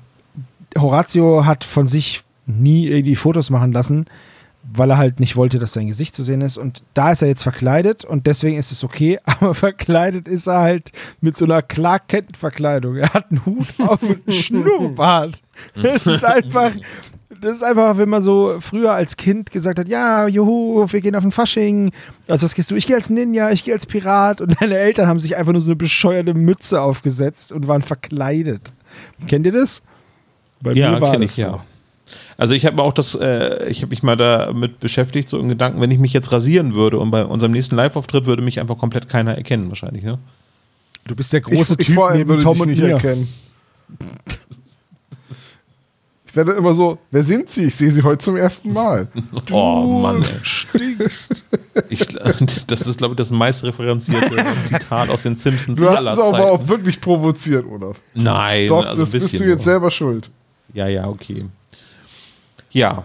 Horatio 0.80 1.45
hat 1.45 1.64
von 1.64 1.88
sich 1.88 2.24
nie 2.45 2.88
irgendwie 2.88 3.16
Fotos 3.16 3.49
machen 3.49 3.72
lassen, 3.72 4.06
weil 4.64 4.90
er 4.90 4.98
halt 4.98 5.20
nicht 5.20 5.36
wollte, 5.36 5.60
dass 5.60 5.74
sein 5.74 5.88
Gesicht 5.88 6.16
zu 6.16 6.24
sehen 6.24 6.41
ist. 6.41 6.58
Und 6.58 6.84
da 6.94 7.12
ist 7.12 7.22
er 7.22 7.28
jetzt 7.28 7.44
verkleidet 7.44 8.06
und 8.06 8.28
deswegen 8.28 8.58
ist 8.58 8.72
es 8.72 8.84
okay, 8.84 9.20
aber 9.26 9.54
verkleidet 9.54 10.28
ist 10.28 10.48
er 10.48 10.60
halt 10.60 10.91
mit 11.22 11.38
so 11.38 11.45
einer 11.45 11.62
Clark 11.62 12.08
Kent-Verkleidung. 12.08 12.95
Er 12.98 13.14
hat 13.14 13.32
einen 13.32 13.45
Hut 13.45 13.68
auf 13.80 14.02
und 14.04 14.28
einen 14.28 14.38
Schnurrbart. 14.38 15.41
Das 15.82 16.08
ist 16.08 16.26
einfach. 16.26 16.72
Das 17.40 17.58
ist 17.58 17.64
einfach, 17.64 17.99
wenn 17.99 18.10
man 18.10 18.24
so 18.24 18.56
früher 18.60 18.94
als 18.94 19.16
Kind 19.16 19.52
gesagt 19.52 19.78
hat, 19.78 19.88
ja, 19.88 20.28
juhu, 20.28 20.88
wir 20.90 21.02
gehen 21.02 21.16
auf 21.16 21.22
den 21.22 21.32
Fasching. 21.32 21.91
Also 22.28 22.45
was 22.45 22.56
gehst 22.56 22.72
du? 22.72 22.76
Ich 22.76 22.88
gehe 22.88 22.95
als 22.95 23.12
Ninja, 23.12 23.52
ich 23.52 23.64
gehe 23.64 23.76
als 23.76 23.86
Pirat. 23.86 24.41
Und 24.41 24.60
deine 24.60 24.78
Eltern 24.80 25.08
haben 25.08 25.20
sich 25.20 25.38
einfach 25.38 25.52
nur 25.52 25.62
so 25.62 25.70
eine 25.70 25.76
bescheuerte 25.76 26.34
Mütze 26.34 26.82
aufgesetzt 26.82 27.52
und 27.52 27.68
waren 27.68 27.84
verkleidet. 27.84 28.72
Kennt 29.28 29.45
ihr 29.45 29.52
das? 29.52 29.84
Bei 30.62 30.74
Ja, 30.74 31.00
war 31.00 31.12
kenne 31.12 31.26
das 31.26 31.38
ich, 31.38 31.44
ja. 31.44 31.64
Also 32.38 32.54
ich 32.54 32.66
habe 32.66 32.82
auch 32.84 32.94
das, 32.94 33.16
äh, 33.16 33.68
ich 33.70 33.82
habe 33.82 33.90
mich 33.90 34.04
mal 34.04 34.16
damit 34.16 34.80
beschäftigt, 34.80 35.28
so 35.28 35.40
im 35.40 35.50
Gedanken, 35.50 35.82
wenn 35.82 35.92
ich 35.92 35.98
mich 36.00 36.14
jetzt 36.14 36.32
rasieren 36.32 36.76
würde 36.76 37.00
und 37.00 37.10
bei 37.12 37.26
unserem 37.26 37.52
nächsten 37.52 37.76
Live-Auftritt 37.76 38.26
würde 38.26 38.42
mich 38.44 38.60
einfach 38.60 38.78
komplett 38.78 39.10
keiner 39.10 39.36
erkennen, 39.36 39.70
wahrscheinlich, 39.70 40.04
ne? 40.04 40.20
Du 41.06 41.16
bist 41.16 41.34
der 41.34 41.42
große 41.42 41.74
ich, 41.74 41.80
ich 41.80 41.86
Typ 41.88 41.96
vor 41.96 42.10
allem 42.10 42.18
neben 42.20 42.30
würde 42.30 42.44
Tom 42.44 42.54
dich 42.54 42.62
und 42.62 42.70
nicht 42.70 42.82
mir. 42.82 42.90
erkennen. 42.92 43.28
Ich 46.28 46.36
werde 46.36 46.52
immer 46.52 46.74
so, 46.74 47.00
wer 47.10 47.24
sind 47.24 47.50
Sie? 47.50 47.64
Ich 47.66 47.76
sehe 47.76 47.90
Sie 47.90 48.04
heute 48.04 48.20
zum 48.20 48.36
ersten 48.38 48.72
Mal. 48.74 49.08
Oh 49.52 50.00
Mann, 50.02 50.22
ey. 50.22 50.28
Stinkst. 50.44 51.44
Ich, 51.90 52.06
das 52.68 52.82
ist, 52.82 52.98
glaube 53.00 53.14
ich, 53.14 53.18
das 53.18 53.32
meist 53.32 53.64
referenzierte 53.64 54.36
Zitat 54.68 55.10
aus 55.10 55.24
den 55.24 55.36
Simpsons 55.36 55.80
Du 55.80 55.90
hast 55.90 55.98
aller 55.98 56.14
es 56.14 56.20
aber 56.20 56.32
Zeiten. 56.38 56.50
auch 56.50 56.68
wirklich 56.68 57.02
provoziert, 57.02 57.66
Olaf. 57.66 57.98
Nein, 58.14 58.68
Doch, 58.68 58.86
also 58.86 59.02
das 59.02 59.10
ein 59.10 59.20
bist 59.20 59.34
du 59.34 59.44
jetzt 59.46 59.58
nur. 59.58 59.64
selber 59.64 59.90
schuld. 59.90 60.30
Ja, 60.78 60.88
ja, 60.88 61.08
okay. 61.08 61.44
Ja, 62.70 63.04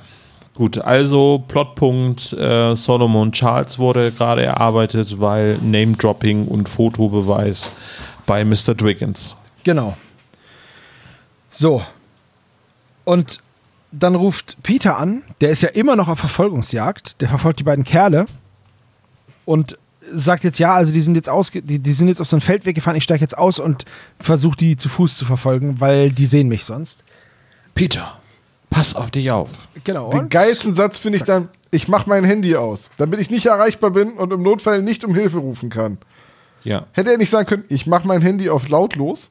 gut. 0.55 0.77
Also 0.77 1.43
Plotpunkt 1.49 2.35
äh, 2.35 2.77
Solomon 2.77 3.33
Charles 3.33 3.79
wurde 3.79 4.13
gerade 4.13 4.43
erarbeitet, 4.43 5.19
weil 5.19 5.57
Name-Dropping 5.63 6.49
und 6.49 6.69
Fotobeweis 6.69 7.73
bei 8.27 8.45
Mr. 8.45 8.75
Driggins. 8.75 9.35
Genau. 9.65 9.97
So. 11.49 11.83
Und 13.05 13.39
dann 13.91 14.17
ruft 14.17 14.63
Peter 14.63 14.99
an, 14.99 15.23
der 15.41 15.49
ist 15.49 15.63
ja 15.63 15.71
immer 15.71 15.97
noch 15.97 16.09
auf 16.09 16.19
Verfolgungsjagd, 16.19 17.23
der 17.23 17.31
verfolgt 17.31 17.59
die 17.61 17.65
beiden 17.65 17.85
Kerle 17.85 18.27
und 19.47 19.79
sagt 20.13 20.45
jetzt, 20.45 20.59
ja, 20.59 20.75
also 20.75 20.93
die 20.93 21.01
sind 21.01 21.15
jetzt 21.15 21.31
ausge 21.31 21.63
die, 21.63 21.79
die 21.79 21.93
sind 21.93 22.09
jetzt 22.09 22.21
auf 22.21 22.29
so 22.29 22.37
einen 22.37 22.43
Feldweg 22.43 22.75
gefahren, 22.75 22.97
ich 22.97 23.05
steige 23.05 23.23
jetzt 23.23 23.39
aus 23.39 23.59
und 23.59 23.87
versuche 24.19 24.57
die 24.59 24.77
zu 24.77 24.91
Fuß 24.91 25.17
zu 25.17 25.25
verfolgen, 25.25 25.81
weil 25.81 26.13
die 26.13 26.27
sehen 26.27 26.49
mich 26.49 26.67
sonst. 26.67 27.03
Peter, 27.75 28.19
pass 28.71 28.95
auf 28.95 29.11
dich 29.11 29.31
auf. 29.31 29.51
Genau. 29.85 30.11
Den 30.11 30.29
geilsten 30.29 30.75
Satz 30.75 30.99
finde 30.99 31.19
ich 31.19 31.25
dann, 31.25 31.49
ich 31.71 31.89
mache 31.89 32.09
mein 32.09 32.25
Handy 32.25 32.57
aus, 32.57 32.91
damit 32.99 33.21
ich 33.21 33.31
nicht 33.31 33.47
erreichbar 33.47 33.91
bin 33.91 34.13
und 34.13 34.33
im 34.33 34.43
Notfall 34.43 34.83
nicht 34.83 35.05
um 35.05 35.15
Hilfe 35.15 35.39
rufen 35.39 35.71
kann. 35.71 35.99
Ja. 36.65 36.87
Hätte 36.93 37.11
er 37.13 37.19
nicht 37.19 37.31
sagen 37.31 37.47
können, 37.47 37.65
ich 37.69 37.87
mache 37.87 38.07
mein 38.07 38.23
Handy 38.23 38.49
auf 38.51 38.69
lautlos? 38.69 39.31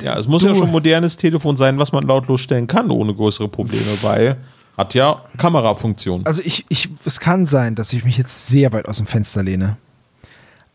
Ja, 0.00 0.18
es 0.18 0.26
muss 0.26 0.42
Du- 0.42 0.48
ja 0.48 0.54
schon 0.54 0.66
ein 0.68 0.72
modernes 0.72 1.16
Telefon 1.16 1.56
sein, 1.56 1.78
was 1.78 1.92
man 1.92 2.04
lautlos 2.06 2.40
stellen 2.40 2.66
kann, 2.66 2.90
ohne 2.90 3.14
größere 3.14 3.48
Probleme, 3.48 3.84
weil 4.02 4.36
hat 4.76 4.94
ja 4.94 5.22
Kamerafunktion. 5.38 6.26
Also 6.26 6.42
ich, 6.44 6.64
ich, 6.68 6.88
es 7.04 7.20
kann 7.20 7.46
sein, 7.46 7.74
dass 7.74 7.92
ich 7.92 8.04
mich 8.04 8.16
jetzt 8.18 8.48
sehr 8.48 8.72
weit 8.72 8.88
aus 8.88 8.96
dem 8.98 9.06
Fenster 9.06 9.42
lehne. 9.42 9.76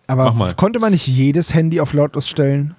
Aber 0.07 0.25
Mach 0.25 0.33
mal. 0.33 0.53
konnte 0.55 0.79
man 0.79 0.91
nicht 0.91 1.07
jedes 1.07 1.53
Handy 1.53 1.79
auf 1.81 1.93
lautlos 1.93 2.27
stellen? 2.29 2.75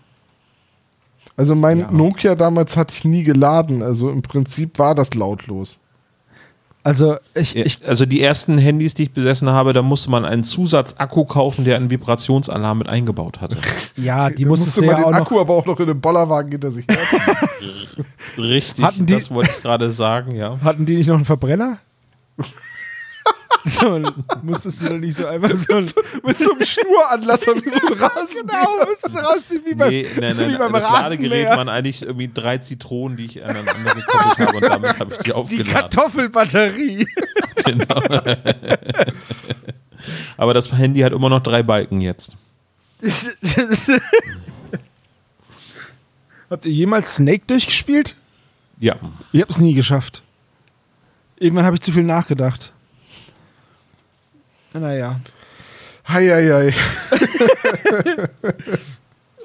Also 1.36 1.54
mein 1.54 1.80
Ja. 1.80 1.90
Nokia 1.90 2.34
damals 2.34 2.76
hatte 2.76 2.94
ich 2.96 3.04
nie 3.04 3.22
geladen, 3.22 3.82
also 3.82 4.10
im 4.10 4.22
Prinzip 4.22 4.78
war 4.78 4.94
das 4.94 5.14
lautlos. 5.14 5.78
Also 6.84 7.16
ich, 7.34 7.54
ich 7.54 7.86
also 7.86 8.06
die 8.06 8.20
ersten 8.20 8.58
Handys, 8.58 8.94
die 8.94 9.04
ich 9.04 9.12
besessen 9.12 9.48
habe, 9.48 9.72
da 9.72 9.82
musste 9.82 10.10
man 10.10 10.24
einen 10.24 10.42
Zusatzakku 10.42 11.24
kaufen, 11.24 11.64
der 11.64 11.76
einen 11.76 11.90
Vibrationsalarm 11.90 12.78
mit 12.78 12.88
eingebaut 12.88 13.40
hatte. 13.40 13.56
ja, 13.96 14.30
die 14.30 14.44
musstest 14.44 14.78
musste 14.78 14.80
du 14.80 14.86
man 14.86 14.96
ja 14.96 15.02
den 15.02 15.04
auch 15.14 15.18
noch 15.18 15.26
Akku 15.26 15.40
aber 15.40 15.54
auch 15.54 15.64
noch 15.66 15.78
in 15.78 15.86
den 15.86 16.00
Bollerwagen 16.00 16.50
hinter 16.50 16.72
sich. 16.72 16.84
Richtig, 18.36 18.84
Hatten 18.84 19.06
die- 19.06 19.14
das 19.14 19.30
wollte 19.30 19.50
ich 19.56 19.62
gerade 19.62 19.90
sagen, 19.90 20.34
ja. 20.34 20.58
Hatten 20.62 20.84
die 20.84 20.96
nicht 20.96 21.06
noch 21.06 21.16
einen 21.16 21.24
Verbrenner? 21.24 21.78
so, 23.70 23.98
dann 23.98 24.24
musstest 24.42 24.82
du 24.82 24.88
dann 24.88 25.00
nicht 25.00 25.14
so 25.16 25.26
einfach 25.26 25.54
so 25.54 25.74
ein, 25.76 25.90
Mit 26.24 26.38
so 26.38 26.52
einem 26.52 26.64
Schnuranlasser 26.64 27.54
wie 27.56 27.68
so 27.68 27.78
ein 27.86 27.92
Rasen. 28.00 28.46
Genau, 28.46 28.84
musstest 28.86 29.14
du 29.14 29.18
rausziehen 29.20 29.62
wie 29.64 29.74
beim, 29.74 29.90
Nee, 29.90 30.06
nein, 30.20 30.36
nein, 30.36 30.52
wie 30.52 30.56
beim 30.58 30.72
das 30.72 30.82
Ladegerät 30.84 31.48
waren 31.48 31.68
eigentlich 31.68 32.02
irgendwie 32.02 32.30
drei 32.32 32.58
Zitronen, 32.58 33.16
die 33.16 33.26
ich 33.26 33.44
aneinander 33.44 33.94
gekoppelt 33.94 34.38
habe 34.38 34.56
und 34.56 34.62
damit 34.64 34.98
habe 34.98 35.12
ich 35.12 35.18
die 35.18 35.24
Die 35.24 35.32
aufgeladen. 35.32 35.72
Kartoffelbatterie. 35.72 37.06
Aber 40.36 40.54
das 40.54 40.72
Handy 40.72 41.00
hat 41.00 41.12
immer 41.12 41.28
noch 41.28 41.40
drei 41.40 41.62
Balken 41.62 42.00
jetzt. 42.00 42.36
Habt 46.50 46.66
ihr 46.66 46.72
jemals 46.72 47.16
Snake 47.16 47.42
durchgespielt? 47.46 48.16
Ja. 48.80 48.96
Ich 49.32 49.40
hab's 49.40 49.60
nie 49.60 49.74
geschafft. 49.74 50.22
Irgendwann 51.36 51.64
habe 51.64 51.76
ich 51.76 51.82
zu 51.82 51.92
viel 51.92 52.02
nachgedacht. 52.02 52.72
Naja. 54.74 55.20
Heieiei. 56.08 56.74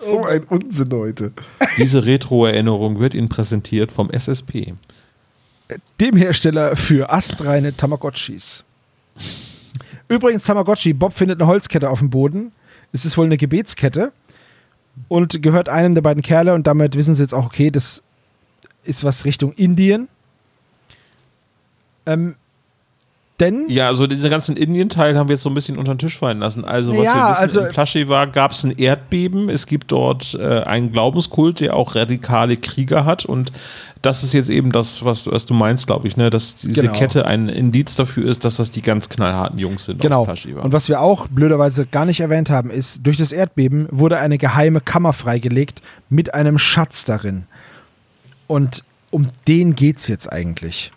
so 0.02 0.24
ein 0.24 0.44
Unsinn 0.44 0.91
heute. 0.91 1.34
Diese 1.78 2.06
Retro-Erinnerung 2.06 2.99
wird 2.99 3.14
Ihnen 3.14 3.30
präsentiert 3.30 3.91
vom 3.91 4.10
SSP. 4.10 4.74
dem 5.99 6.16
Hersteller 6.16 6.76
für 6.76 7.12
astreine 7.12 7.76
Tamagotchis. 7.76 8.64
Übrigens, 10.08 10.45
Tamagotchi, 10.45 10.94
Bob 10.94 11.14
findet 11.14 11.41
eine 11.41 11.48
Holzkette 11.48 11.90
auf 11.90 11.99
dem 11.99 12.10
Boden. 12.10 12.52
Es 12.94 13.06
ist 13.06 13.18
wohl 13.18 13.26
eine 13.26 13.38
Gebetskette 13.38 14.14
und 15.10 15.41
gehört 15.44 15.70
einem 15.70 15.94
der 15.94 16.02
beiden 16.02 16.24
Kerle 16.24 16.54
und 16.54 16.66
damit 16.66 16.95
wissen 16.95 17.14
sie 17.14 17.22
jetzt 17.22 17.34
auch, 17.34 17.45
okay, 17.45 17.70
das 17.70 18.04
ist 18.84 19.04
was 19.04 19.26
Richtung 19.26 19.52
Indien. 19.54 20.08
Ähm, 22.06 22.36
denn 23.40 23.66
Ja, 23.70 23.88
also 23.88 24.08
diesen 24.08 24.30
ganzen 24.30 24.58
Indien-Teil 24.58 25.18
haben 25.18 25.28
wir 25.30 25.36
jetzt 25.36 25.44
so 25.44 25.50
ein 25.50 25.54
bisschen 25.54 25.78
unter 25.78 25.94
den 25.94 26.00
Tisch 26.00 26.18
fallen 26.18 26.40
lassen. 26.40 26.66
Also, 26.66 26.92
was 26.98 27.04
Ja, 27.04 27.14
wir 27.16 27.30
wissen, 27.32 27.42
also- 27.42 27.62
in 27.62 27.70
Plaschi 27.70 28.08
war, 28.10 28.28
gab 28.28 28.52
es 28.52 28.64
ein 28.64 28.72
Erdbeben. 28.78 29.50
Es 29.50 29.68
gibt 29.68 29.92
dort 29.92 30.34
äh, 30.34 30.62
einen 30.62 30.92
Glaubenskult, 30.92 31.60
der 31.60 31.76
auch 31.76 31.96
radikale 31.96 32.58
Krieger 32.58 33.06
hat. 33.06 33.26
Und 33.26 33.52
das 34.02 34.24
ist 34.24 34.34
jetzt 34.34 34.50
eben 34.50 34.72
das, 34.72 35.06
was, 35.06 35.28
was 35.32 35.46
du 35.46 35.54
meinst, 35.54 35.86
glaube 35.88 36.08
ich, 36.08 36.18
ne? 36.18 36.30
dass 36.30 36.56
diese 36.56 36.82
Genau. 36.82 36.94
Kette 36.94 37.26
ein 37.26 37.48
Indiz 37.50 37.96
dafür 37.96 38.28
ist, 38.28 38.44
dass 38.46 38.58
das 38.58 38.72
die 38.72 38.82
ganz 38.82 39.10
knallharten 39.10 39.60
Jungs 39.60 39.86
sind 39.86 40.02
Genau. 40.02 40.24
Und 40.24 40.72
was 40.72 40.90
wir 40.90 41.02
auch 41.02 41.28
blöderweise 41.28 41.86
gar 41.86 42.06
nicht 42.06 42.20
erwähnt 42.20 42.50
haben, 42.50 42.72
ist, 42.72 43.06
durch 43.06 43.18
das 43.18 43.32
Erdbeben 43.32 43.88
wurde 43.92 44.18
eine 44.20 44.38
geheime 44.38 44.82
Kammer 44.82 45.14
freigelegt 45.14 45.82
mit 46.10 46.34
einem 46.34 46.58
Schatz 46.58 47.06
darin. 47.06 47.46
Und 48.48 48.84
um 49.12 49.28
den 49.48 49.76
geht's 49.76 50.08
jetzt 50.08 50.32
eigentlich. 50.32 50.92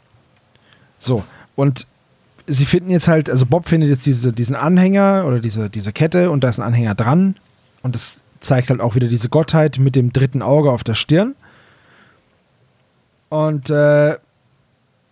So, 0.99 1.25
und 1.57 1.87
sie 2.51 2.67
finden 2.67 2.91
jetzt 2.91 3.09
halt, 3.09 3.31
also 3.31 3.47
Bob 3.47 3.69
findet 3.69 3.89
jetzt 3.89 4.05
diese, 4.07 4.33
diesen 4.33 4.57
Anhänger 4.57 5.25
oder 5.27 5.41
diese, 5.41 5.71
diese 5.71 5.93
Kette 5.93 6.31
und 6.31 6.45
da 6.45 6.49
ist 6.49 6.59
ein 6.59 6.67
Anhänger 6.67 6.95
dran. 6.95 7.37
Und 7.83 7.95
das 7.95 8.23
zeigt 8.41 8.71
halt 8.71 8.81
auch 8.81 8.95
wieder 8.95 9.09
diese 9.09 9.29
Gottheit 9.29 9.79
mit 9.79 9.97
dem 9.97 10.13
dritten 10.13 10.43
Auge 10.43 10.71
auf 10.71 10.85
der 10.85 10.95
Stirn. 10.95 11.35
Und 13.29 13.71
äh, 13.71 14.17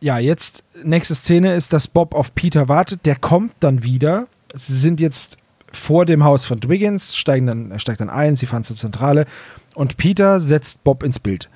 ja, 0.00 0.18
jetzt, 0.18 0.64
nächste 0.82 1.14
Szene 1.14 1.54
ist, 1.54 1.72
dass 1.72 1.88
Bob 1.88 2.14
auf 2.14 2.34
Peter 2.34 2.68
wartet. 2.68 3.06
Der 3.06 3.16
kommt 3.16 3.52
dann 3.60 3.84
wieder. 3.84 4.26
Sie 4.54 4.76
sind 4.76 5.00
jetzt 5.00 5.38
vor 5.72 6.06
dem 6.06 6.24
Haus 6.24 6.44
von 6.44 6.60
Dwiggins, 6.60 7.16
steigen 7.16 7.46
dann, 7.46 7.70
er 7.70 7.78
steigt 7.78 8.00
dann 8.00 8.10
ein, 8.10 8.36
sie 8.36 8.46
fahren 8.46 8.64
zur 8.64 8.76
Zentrale 8.76 9.26
und 9.74 9.96
Peter 9.96 10.40
setzt 10.40 10.82
Bob 10.82 11.02
ins 11.02 11.18
Bild. 11.18 11.48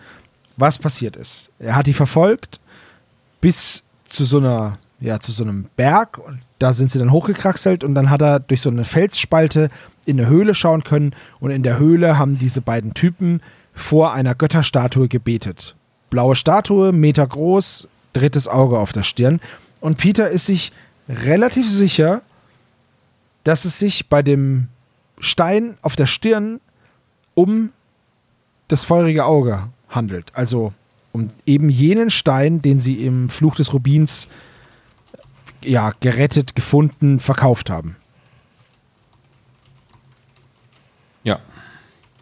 Was 0.56 0.78
passiert 0.78 1.16
ist? 1.16 1.50
Er 1.58 1.76
hat 1.76 1.86
die 1.86 1.94
verfolgt 1.94 2.60
bis 3.40 3.82
zu 4.08 4.24
so 4.24 4.38
einer, 4.38 4.78
ja, 5.02 5.18
zu 5.18 5.32
so 5.32 5.42
einem 5.42 5.66
Berg 5.76 6.18
und 6.18 6.38
da 6.58 6.72
sind 6.72 6.90
sie 6.90 6.98
dann 6.98 7.10
hochgekraxelt 7.10 7.82
und 7.82 7.94
dann 7.94 8.08
hat 8.08 8.22
er 8.22 8.40
durch 8.40 8.60
so 8.60 8.70
eine 8.70 8.84
Felsspalte 8.84 9.68
in 10.06 10.18
eine 10.18 10.28
Höhle 10.28 10.54
schauen 10.54 10.84
können 10.84 11.14
und 11.40 11.50
in 11.50 11.62
der 11.62 11.78
Höhle 11.78 12.18
haben 12.18 12.38
diese 12.38 12.60
beiden 12.60 12.94
Typen 12.94 13.42
vor 13.74 14.12
einer 14.12 14.34
Götterstatue 14.34 15.08
gebetet. 15.08 15.74
Blaue 16.10 16.36
Statue, 16.36 16.92
Meter 16.92 17.26
groß, 17.26 17.88
drittes 18.12 18.46
Auge 18.46 18.78
auf 18.78 18.92
der 18.92 19.02
Stirn. 19.02 19.40
Und 19.80 19.98
Peter 19.98 20.28
ist 20.28 20.46
sich 20.46 20.72
relativ 21.08 21.70
sicher, 21.70 22.22
dass 23.44 23.64
es 23.64 23.78
sich 23.78 24.08
bei 24.08 24.22
dem 24.22 24.68
Stein 25.18 25.78
auf 25.82 25.96
der 25.96 26.06
Stirn 26.06 26.60
um 27.34 27.70
das 28.68 28.84
feurige 28.84 29.24
Auge 29.24 29.68
handelt. 29.88 30.30
Also 30.34 30.72
um 31.12 31.28
eben 31.46 31.68
jenen 31.70 32.10
Stein, 32.10 32.62
den 32.62 32.78
sie 32.78 33.04
im 33.04 33.28
Fluch 33.28 33.56
des 33.56 33.72
Rubins 33.72 34.28
ja, 35.64 35.92
gerettet, 36.00 36.54
gefunden, 36.54 37.18
verkauft 37.18 37.70
haben. 37.70 37.96
ja. 41.24 41.40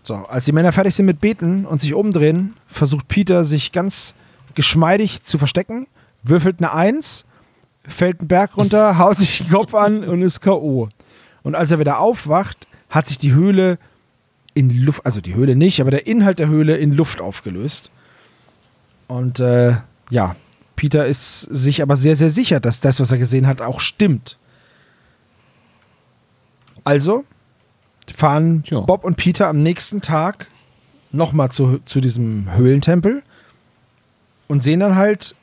So, 0.02 0.14
als 0.14 0.44
die 0.46 0.52
Männer 0.52 0.72
fertig 0.72 0.94
sind 0.94 1.06
mit 1.06 1.20
Beten 1.20 1.66
und 1.66 1.80
sich 1.80 1.94
umdrehen, 1.94 2.56
versucht 2.66 3.08
Peter 3.08 3.44
sich 3.44 3.72
ganz 3.72 4.14
geschmeidig 4.54 5.22
zu 5.22 5.38
verstecken, 5.38 5.86
würfelt 6.22 6.60
eine 6.60 6.72
Eins, 6.72 7.26
fällt 7.86 8.20
einen 8.20 8.28
Berg 8.28 8.56
runter, 8.56 8.98
haut 8.98 9.18
sich 9.18 9.38
den 9.38 9.50
Kopf 9.50 9.74
an 9.74 10.04
und 10.04 10.22
ist 10.22 10.40
K.O. 10.40 10.88
Und 11.42 11.54
als 11.54 11.70
er 11.70 11.78
wieder 11.78 11.98
aufwacht, 11.98 12.66
hat 12.88 13.08
sich 13.08 13.18
die 13.18 13.32
Höhle 13.32 13.78
in 14.54 14.70
Luft, 14.70 15.06
also 15.06 15.20
die 15.20 15.34
Höhle 15.34 15.54
nicht, 15.54 15.80
aber 15.80 15.90
der 15.90 16.06
Inhalt 16.06 16.38
der 16.38 16.48
Höhle 16.48 16.76
in 16.76 16.92
Luft 16.92 17.20
aufgelöst. 17.20 17.90
Und 19.06 19.38
äh, 19.38 19.76
ja, 20.10 20.34
Peter 20.80 21.06
ist 21.06 21.42
sich 21.42 21.82
aber 21.82 21.94
sehr, 21.98 22.16
sehr 22.16 22.30
sicher, 22.30 22.58
dass 22.58 22.80
das, 22.80 23.00
was 23.00 23.12
er 23.12 23.18
gesehen 23.18 23.46
hat, 23.46 23.60
auch 23.60 23.80
stimmt. 23.80 24.38
Also 26.84 27.26
fahren 28.10 28.62
Ja. 28.64 28.80
Bob 28.80 29.04
und 29.04 29.18
Peter 29.18 29.48
am 29.48 29.62
nächsten 29.62 30.00
Tag 30.00 30.46
nochmal 31.12 31.52
zu, 31.52 31.80
zu 31.84 32.00
diesem 32.00 32.50
Höhlentempel 32.54 33.22
und 34.48 34.62
sehen 34.62 34.80
dann 34.80 34.96
halt, 34.96 35.36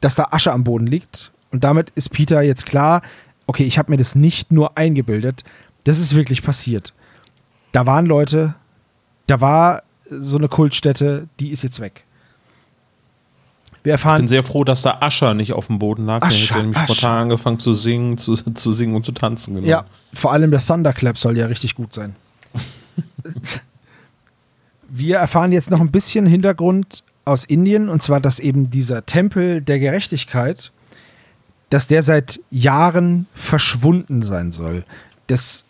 dass 0.00 0.14
da 0.14 0.28
Asche 0.30 0.52
am 0.52 0.62
Boden 0.62 0.86
liegt. 0.86 1.32
Und 1.50 1.64
damit 1.64 1.90
ist 1.90 2.10
Peter 2.10 2.40
jetzt 2.40 2.64
klar, 2.64 3.02
okay, 3.48 3.64
ich 3.64 3.76
habe 3.76 3.90
mir 3.90 3.98
das 3.98 4.14
nicht 4.14 4.52
nur 4.52 4.78
eingebildet, 4.78 5.42
das 5.82 5.98
ist 5.98 6.14
wirklich 6.14 6.44
passiert. 6.44 6.94
Da 7.72 7.86
waren 7.86 8.06
Leute, 8.06 8.54
da 9.26 9.40
war 9.40 9.82
so 10.08 10.38
eine 10.38 10.46
Kultstätte, 10.46 11.26
die 11.40 11.50
ist 11.50 11.64
jetzt 11.64 11.80
weg. 11.80 12.03
Wir 13.84 13.90
Ich 13.90 14.00
erfahren 14.00 14.22
bin 14.22 14.28
sehr 14.28 14.42
froh, 14.42 14.64
dass 14.64 14.80
da 14.82 14.98
Ascher 15.00 15.34
nicht 15.34 15.52
auf 15.52 15.66
dem 15.68 15.78
Boden 15.78 16.06
lag. 16.06 16.20
Der 16.20 16.28
Ascher, 16.28 16.54
hätte 16.54 16.62
nämlich 16.62 16.78
Ascher. 16.78 16.94
spontan 16.94 17.22
angefangen 17.24 17.58
zu 17.58 17.74
singen, 17.74 18.16
zu, 18.16 18.34
zu 18.36 18.72
singen 18.72 18.96
und 18.96 19.02
zu 19.02 19.12
tanzen. 19.12 19.56
Genau. 19.56 19.66
Ja, 19.66 19.84
vor 20.14 20.32
allem 20.32 20.50
der 20.50 20.64
Thunderclap 20.64 21.18
soll 21.18 21.36
ja 21.36 21.46
richtig 21.46 21.74
gut 21.74 21.94
sein. 21.94 22.16
Wir 24.88 25.18
erfahren 25.18 25.52
jetzt 25.52 25.70
noch 25.70 25.80
ein 25.80 25.90
bisschen 25.90 26.24
Hintergrund 26.24 27.02
aus 27.26 27.44
Indien 27.44 27.88
und 27.90 28.02
zwar, 28.02 28.20
dass 28.20 28.38
eben 28.40 28.70
dieser 28.70 29.04
Tempel 29.04 29.60
der 29.60 29.78
Gerechtigkeit, 29.78 30.72
dass 31.68 31.86
der 31.86 32.02
seit 32.02 32.40
Jahren 32.50 33.26
verschwunden 33.34 34.22
sein 34.22 34.50
soll. 34.50 34.84
Das 35.26 35.64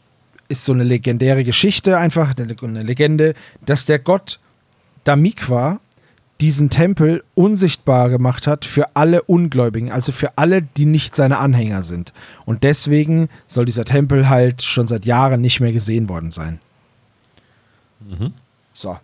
ist 0.49 0.65
so 0.65 0.73
eine 0.73 0.85
legendäre 0.85 1.43
Geschichte, 1.43 1.99
einfach 1.99 2.35
eine 2.37 2.55
eine 2.63 2.83
Legende, 2.83 3.35
dass 3.65 3.87
der 3.87 3.99
Gott 3.99 4.39
Damikwa 5.05 5.81
diesen 6.41 6.69
Tempel 6.69 7.23
unsichtbar 7.35 8.11
gemacht 8.11 8.47
hat 8.47 8.65
für 8.65 8.97
alle 8.97 9.23
Ungläubigen, 9.23 9.93
also 9.93 10.13
für 10.13 10.37
alle, 10.37 10.63
die 10.63 10.85
nicht 10.85 11.15
seine 11.15 11.39
Anhänger 11.39 11.83
sind. 11.83 12.13
Und 12.45 12.65
deswegen 12.65 13.29
soll 13.47 13.65
dieser 13.65 13.85
Tempel 13.85 14.29
halt 14.29 14.63
schon 14.63 14.87
seit 14.87 15.07
Jahren 15.07 15.41
nicht 15.41 15.61
mehr 15.61 15.73
gesehen 15.73 16.09
worden 16.09 16.31
sein. 16.31 16.61
So. 18.73 18.99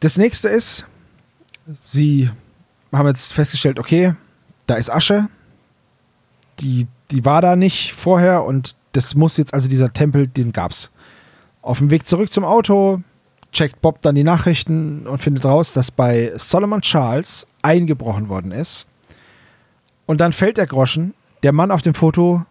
Das 0.00 0.16
nächste 0.16 0.48
ist, 0.48 0.86
sie 1.72 2.30
haben 2.92 3.06
jetzt 3.08 3.32
festgestellt, 3.32 3.78
okay, 3.78 4.14
da 4.66 4.74
ist 4.74 4.90
Asche, 4.90 5.28
die, 6.60 6.86
die 7.10 7.24
war 7.24 7.42
da 7.42 7.56
nicht 7.56 7.92
vorher 7.92 8.44
und 8.44 8.76
das 8.92 9.14
muss 9.14 9.36
jetzt, 9.36 9.54
also 9.54 9.68
dieser 9.68 9.92
Tempel, 9.92 10.26
den 10.26 10.52
gab's. 10.52 10.90
Auf 11.62 11.78
dem 11.78 11.90
Weg 11.90 12.06
zurück 12.06 12.32
zum 12.32 12.44
Auto 12.44 13.02
checkt 13.52 13.80
Bob 13.80 14.00
dann 14.02 14.14
die 14.14 14.24
Nachrichten 14.24 15.06
und 15.06 15.18
findet 15.18 15.44
raus, 15.44 15.72
dass 15.72 15.90
bei 15.90 16.32
Solomon 16.36 16.80
Charles 16.80 17.46
eingebrochen 17.62 18.28
worden 18.28 18.52
ist. 18.52 18.86
Und 20.06 20.20
dann 20.20 20.32
fällt 20.32 20.56
der 20.56 20.66
Groschen. 20.66 21.14
Der 21.42 21.52
Mann 21.52 21.70
auf 21.70 21.82
dem 21.82 21.94
Foto 21.94 22.44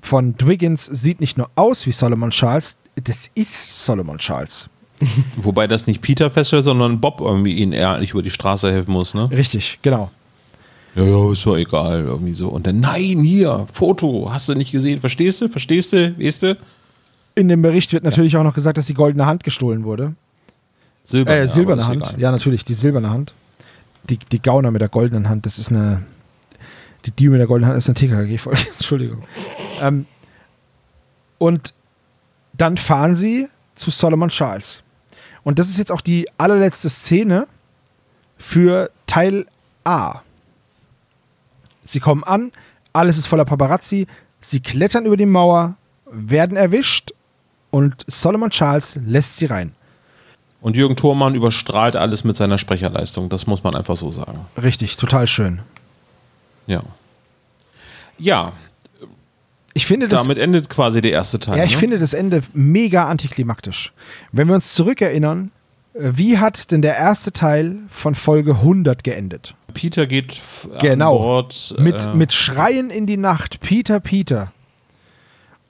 von 0.00 0.36
Dwiggins 0.36 0.84
sieht 0.84 1.20
nicht 1.20 1.38
nur 1.38 1.48
aus 1.54 1.86
wie 1.86 1.92
Solomon 1.92 2.30
Charles, 2.30 2.76
das 3.02 3.30
ist 3.34 3.84
Solomon 3.84 4.18
Charles. 4.18 4.68
Wobei 5.36 5.66
das 5.66 5.86
nicht 5.86 6.02
Peter 6.02 6.30
feststellt, 6.30 6.64
sondern 6.64 7.00
Bob 7.00 7.20
irgendwie 7.20 7.54
ihn 7.54 7.72
eher 7.72 7.98
nicht 7.98 8.12
über 8.12 8.22
die 8.22 8.30
Straße 8.30 8.70
helfen 8.70 8.92
muss, 8.92 9.14
ne? 9.14 9.30
Richtig, 9.30 9.78
genau. 9.82 10.10
Ja, 10.94 11.04
ja, 11.04 11.32
ist 11.32 11.44
doch 11.44 11.56
egal, 11.56 12.04
irgendwie 12.04 12.34
so. 12.34 12.48
Und 12.48 12.66
dann, 12.66 12.80
nein, 12.80 13.20
hier, 13.22 13.66
Foto, 13.72 14.30
hast 14.32 14.48
du 14.48 14.54
nicht 14.54 14.70
gesehen, 14.70 15.00
verstehst 15.00 15.40
du, 15.40 15.48
verstehst 15.48 15.92
du, 15.92 16.16
weißt 16.18 16.44
du? 16.44 16.56
In 17.34 17.48
dem 17.48 17.62
Bericht 17.62 17.92
wird 17.92 18.04
natürlich 18.04 18.36
auch 18.36 18.44
noch 18.44 18.54
gesagt, 18.54 18.78
dass 18.78 18.86
die 18.86 18.94
goldene 18.94 19.26
Hand 19.26 19.42
gestohlen 19.42 19.84
wurde. 19.84 20.14
Silberne, 21.04 21.40
Äh, 21.42 21.46
silberne 21.48 21.86
Hand. 21.86 22.14
Ja, 22.18 22.32
natürlich, 22.32 22.64
die 22.64 22.74
silberne 22.74 23.10
Hand. 23.10 23.34
Die, 24.04 24.18
die 24.18 24.42
Gauner 24.42 24.70
mit 24.70 24.80
der 24.80 24.88
goldenen 24.88 25.28
Hand, 25.28 25.46
das 25.46 25.58
ist 25.58 25.70
eine. 25.70 26.04
Die 27.04 27.10
Diebe 27.10 27.32
mit 27.32 27.40
der 27.40 27.46
goldenen 27.46 27.68
Hand 27.70 27.78
ist 27.78 27.88
eine 27.88 27.94
TKG-Folge. 27.94 28.66
Entschuldigung. 28.72 29.22
Ähm, 29.80 30.06
und 31.38 31.74
dann 32.54 32.78
fahren 32.78 33.14
sie 33.14 33.48
zu 33.74 33.90
Solomon 33.90 34.30
Charles. 34.30 34.82
Und 35.42 35.58
das 35.58 35.68
ist 35.68 35.76
jetzt 35.76 35.92
auch 35.92 36.00
die 36.00 36.26
allerletzte 36.38 36.88
Szene 36.88 37.46
für 38.38 38.90
Teil 39.06 39.46
A. 39.84 40.20
Sie 41.84 42.00
kommen 42.00 42.24
an, 42.24 42.52
alles 42.94 43.18
ist 43.18 43.26
voller 43.26 43.44
Paparazzi, 43.44 44.06
sie 44.40 44.60
klettern 44.60 45.04
über 45.04 45.18
die 45.18 45.26
Mauer, 45.26 45.76
werden 46.10 46.56
erwischt 46.56 47.12
und 47.70 48.04
Solomon 48.06 48.48
Charles 48.50 48.98
lässt 49.04 49.36
sie 49.36 49.46
rein. 49.46 49.74
Und 50.64 50.76
Jürgen 50.76 50.96
Thormann 50.96 51.34
überstrahlt 51.34 51.94
alles 51.94 52.24
mit 52.24 52.36
seiner 52.36 52.56
Sprecherleistung, 52.56 53.28
das 53.28 53.46
muss 53.46 53.62
man 53.62 53.74
einfach 53.74 53.98
so 53.98 54.10
sagen. 54.10 54.46
Richtig, 54.56 54.96
total 54.96 55.26
schön. 55.26 55.60
Ja. 56.66 56.82
Ja, 58.16 58.54
Ich 59.74 59.84
finde 59.84 60.08
das, 60.08 60.22
damit 60.22 60.38
endet 60.38 60.70
quasi 60.70 61.02
der 61.02 61.10
erste 61.12 61.38
Teil. 61.38 61.58
ja, 61.58 61.64
ich 61.64 61.72
ne? 61.72 61.76
finde 61.76 61.98
das 61.98 62.14
Ende 62.14 62.40
mega 62.54 63.04
antiklimaktisch. 63.04 63.92
Wenn 64.32 64.48
wir 64.48 64.54
uns 64.54 64.72
zurückerinnern, 64.72 65.50
Äh, 65.92 66.12
Wie 66.16 66.38
hat 66.38 66.70
denn 66.70 66.80
der 66.80 66.96
erste 66.96 67.30
Teil 67.32 67.76
von 67.90 68.14
Folge 68.14 68.52
100 68.62 69.04
geendet? 69.04 69.54
Peter 69.74 70.06
geht 70.06 70.40
Genau. 70.80 71.12
an 71.12 71.18
Bord. 71.18 71.74
Mit, 71.78 72.06
äh, 72.06 72.14
mit 72.14 72.32
Schreien 72.32 72.88
in 72.90 73.06
die 73.06 73.18
Nacht, 73.18 73.60
Peter, 73.60 74.00
Peter. 74.00 74.50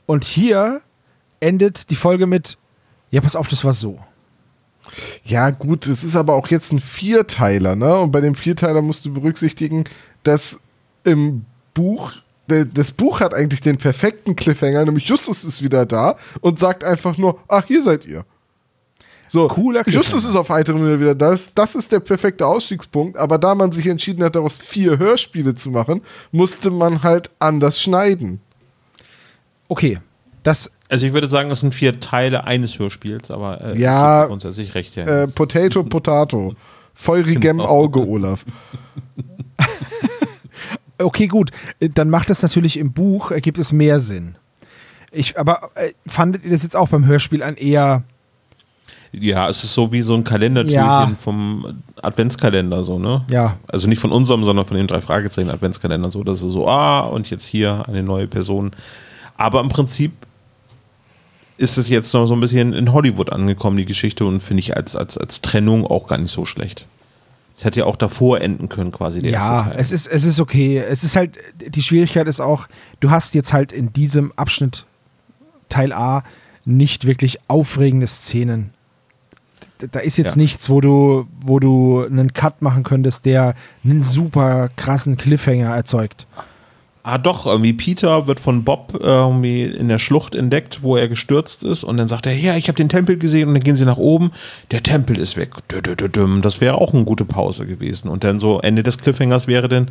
Und 0.07 0.23
hier 0.25 0.83
endet 1.41 1.91
die 1.91 1.97
Folge 1.97 2.27
mit, 2.29 2.59
ja, 3.11 3.21
pass 3.21 3.35
auf, 3.35 3.49
das 3.49 3.65
war 3.65 3.73
so. 3.73 3.99
Ja, 5.25 5.51
gut, 5.51 5.87
es 5.87 6.05
ist 6.05 6.17
aber 6.17 6.35
auch 6.35 6.49
jetzt 6.49 6.73
ein 6.73 6.81
Vierteiler, 6.81 7.77
ne? 7.77 7.99
Und 7.99 8.11
bei 8.13 8.21
dem 8.21 8.35
Vierteiler 8.35 8.83
musst 8.83 9.05
du 9.05 9.13
berücksichtigen, 9.13 9.85
dass 10.23 10.61
im 11.05 11.45
Buch, 11.73 12.13
das 12.47 12.91
Buch 12.93 13.21
hat 13.21 13.35
eigentlich 13.35 13.61
den 13.61 13.79
perfekten 13.79 14.37
Cliffhanger, 14.37 14.85
nämlich 14.85 15.07
Justus 15.07 15.45
ist 15.45 15.63
wieder 15.63 15.87
da 15.87 16.17
und 16.41 16.59
sagt 16.59 16.85
einfach 16.85 17.19
nur, 17.19 17.39
ach, 17.49 17.65
hier 17.67 17.83
seid 17.83 18.07
ihr. 18.07 18.25
So, 19.27 19.49
Cooler. 19.49 19.89
Justus 19.89 20.25
ist 20.25 20.37
auf 20.37 20.51
heiterem 20.51 20.79
Himmel 20.79 21.01
wieder 21.01 21.15
da. 21.15 21.35
Das 21.55 21.75
ist 21.75 21.91
der 21.91 22.01
perfekte 22.01 22.47
Ausstiegspunkt, 22.47 23.17
aber 23.17 23.39
da 23.39 23.55
man 23.55 23.73
sich 23.73 23.87
entschieden 23.87 24.23
hat, 24.23 24.37
daraus 24.37 24.59
vier 24.59 24.99
Hörspiele 24.99 25.55
zu 25.55 25.71
machen, 25.71 26.03
musste 26.31 26.71
man 26.71 27.03
halt 27.03 27.31
anders 27.39 27.81
schneiden. 27.81 28.41
Okay, 29.67 29.99
das, 30.45 30.71
Also 30.89 31.07
ich 31.07 31.13
würde 31.13 31.27
sagen, 31.27 31.49
das 31.49 31.61
sind 31.61 31.75
vier 31.75 31.99
Teile 31.99 32.45
eines 32.45 32.79
Hörspiels, 32.79 33.33
aber 33.33 33.61
äh, 33.75 33.79
Ja, 33.81 34.27
grundsätzlich 34.27 34.75
recht, 34.77 34.95
ja. 34.95 35.05
Äh, 35.05 35.27
Potato, 35.29 35.83
Potato. 35.85 36.55
Feurigem 36.95 37.41
Genau. 37.41 37.65
Auge, 37.65 38.07
Olaf. 38.07 38.45
okay, 40.99 41.27
gut, 41.27 41.51
dann 41.81 42.11
macht 42.11 42.31
das 42.31 42.43
natürlich 42.43 42.77
im 42.79 42.93
Buch, 42.93 43.31
ergibt 43.31 43.59
es 43.59 43.73
mehr 43.73 43.99
Sinn. 44.01 44.37
Ich, 45.11 45.39
aber 45.39 45.71
äh, 45.75 45.93
fandet 46.07 46.45
ihr 46.45 46.51
das 46.51 46.63
jetzt 46.63 46.77
auch 46.77 46.89
beim 46.89 47.07
Hörspiel 47.07 47.43
ein 47.43 47.57
eher, 47.57 48.03
ja, 49.13 49.49
es 49.49 49.63
ist 49.63 49.75
so 49.75 49.93
wie 49.93 50.01
so 50.01 50.15
ein 50.15 50.25
Kalendertürchen 50.25 50.77
Ja. 50.81 51.13
vom 51.21 51.83
Adventskalender, 52.03 52.83
so, 52.83 52.99
ne? 52.99 53.25
ja, 53.31 53.57
Also 53.69 53.89
nicht 53.89 54.01
von 54.01 54.11
unserem, 54.11 54.43
sondern 54.45 54.67
von 54.67 54.77
den 54.77 54.89
drei 54.89 55.01
Fragezeichen 55.01 55.51
Adventskalender, 55.51 56.11
so, 56.11 56.25
dass 56.25 56.41
so, 56.41 56.67
ah, 56.69 57.01
und 57.01 57.31
jetzt 57.31 57.47
hier 57.47 57.85
eine 57.89 58.03
neue 58.03 58.27
Person. 58.27 58.73
Aber 59.37 59.61
im 59.61 59.69
Prinzip 59.69 60.13
ist 61.57 61.79
es 61.79 61.89
jetzt 61.89 62.13
noch 62.15 62.27
so 62.27 62.35
ein 62.35 62.41
bisschen 62.41 62.73
in 62.73 62.93
Hollywood 62.93 63.31
angekommen, 63.33 63.77
die 63.77 63.85
Geschichte, 63.85 64.25
und 64.25 64.43
finde 64.43 64.61
ich 64.61 64.77
als, 64.77 64.97
als, 64.97 65.17
als 65.19 65.41
Trennung 65.41 65.87
auch 65.87 66.07
gar 66.07 66.19
nicht 66.19 66.31
so 66.31 66.45
schlecht. 66.45 66.87
Es 67.57 67.65
hätte 67.65 67.81
ja 67.81 67.87
auch 67.87 67.95
davor 67.97 68.41
enden 68.41 68.69
können, 68.69 68.91
quasi 68.91 69.23
der 69.23 69.31
ja, 69.31 69.39
erste 69.59 69.71
Teil. 69.71 69.81
es 69.81 69.93
ist, 69.93 70.07
es 70.09 70.25
ist 70.25 70.41
okay. 70.41 70.79
Es 70.79 71.05
ist 71.05 71.15
halt, 71.15 71.39
die 71.65 71.83
Schwierigkeit 71.83 72.27
ist 72.27 72.41
auch, 72.41 72.67
du 72.99 73.11
hast 73.13 73.35
jetzt 73.35 73.53
halt 73.53 73.71
in 73.71 73.93
diesem 73.93 74.33
Abschnitt 74.35 74.87
Teil 75.69 75.93
A 75.93 76.25
nicht 76.65 77.07
wirklich 77.07 77.39
aufregende 77.47 78.09
Szenen. 78.09 78.71
Da 79.93 80.01
ist 80.01 80.17
jetzt 80.17 80.35
Ja. 80.37 80.43
nichts, 80.43 80.69
wo 80.71 80.81
du, 80.81 81.27
wo 81.45 81.61
du 81.61 82.05
einen 82.05 82.33
Cut 82.33 82.61
machen 82.63 82.83
könntest, 82.83 83.25
der 83.25 83.55
einen 83.85 84.03
super 84.03 84.69
krassen 84.77 85.17
Cliffhanger 85.17 85.75
erzeugt. 85.75 86.27
Ah, 87.07 87.19
doch, 87.19 87.45
irgendwie 87.47 87.75
Peter 87.75 88.27
wird 88.27 88.41
von 88.41 88.65
Bob 88.65 88.95
irgendwie 88.99 89.63
in 89.65 89.89
der 89.89 89.99
Schlucht 89.99 90.35
entdeckt, 90.35 90.83
wo 90.83 90.97
er 90.97 91.07
gestürzt 91.07 91.63
ist. 91.63 91.85
Und 91.85 91.99
dann 91.99 92.09
sagt 92.09 92.25
er, 92.27 92.33
ja, 92.35 92.57
ich 92.57 92.69
habe 92.69 92.77
den 92.79 92.89
Tempel 92.89 93.19
gesehen. 93.19 93.49
Und 93.49 93.55
dann 93.55 93.63
gehen 93.63 93.77
sie 93.77 93.85
nach 93.85 93.99
oben. 93.99 94.33
Der 94.71 94.83
Tempel 94.83 95.19
ist 95.19 95.37
weg. 95.37 95.51
Das 95.69 96.61
wäre 96.63 96.77
auch 96.81 96.95
eine 96.95 97.05
gute 97.05 97.27
Pause 97.27 97.67
gewesen. 97.67 98.09
Und 98.09 98.25
dann 98.25 98.41
so 98.41 98.59
Ende 98.61 98.83
des 98.83 98.97
Cliffhangers 98.97 99.47
wäre 99.49 99.69
dann, 99.69 99.91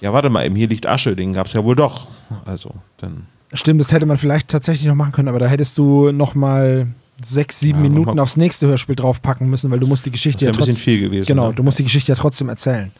ja, 0.00 0.12
warte 0.12 0.30
mal, 0.30 0.44
eben 0.44 0.56
hier 0.56 0.66
liegt 0.66 0.84
Asche. 0.88 1.14
Den 1.14 1.32
gab 1.32 1.46
es 1.46 1.52
ja 1.52 1.62
wohl 1.62 1.76
doch. 1.76 2.08
Also, 2.44 2.74
dann. 2.96 3.28
Stimmt, 3.52 3.78
das 3.80 3.92
hätte 3.92 4.06
man 4.06 4.18
vielleicht 4.18 4.48
tatsächlich 4.48 4.88
noch 4.88 4.96
machen 4.96 5.12
können, 5.12 5.28
aber 5.28 5.38
da 5.38 5.46
hättest 5.46 5.78
du 5.78 6.10
noch 6.10 6.34
mal 6.34 6.88
sechs, 7.24 7.60
sieben 7.60 7.84
Ja, 7.84 7.88
Minuten 7.88 8.18
aufs 8.18 8.36
nächste 8.36 8.66
Hörspiel 8.66 8.96
draufpacken 8.96 9.48
müssen, 9.48 9.70
weil 9.70 9.78
du 9.78 9.86
musst 9.86 10.06
die 10.06 10.10
Geschichte 10.10 10.44
Das 10.46 10.56
ja 10.56 10.58
wäre 10.58 10.64
ein 10.64 10.66
bisschen 10.66 10.74
trotzdem. 10.74 10.98
viel 10.98 11.08
gewesen, 11.08 11.26
Genau, 11.28 11.48
ne? 11.50 11.54
du 11.54 11.62
musst 11.62 11.78
die 11.78 11.84
Geschichte 11.84 12.10
ja 12.10 12.16
trotzdem 12.16 12.48
erzählen. 12.48 12.90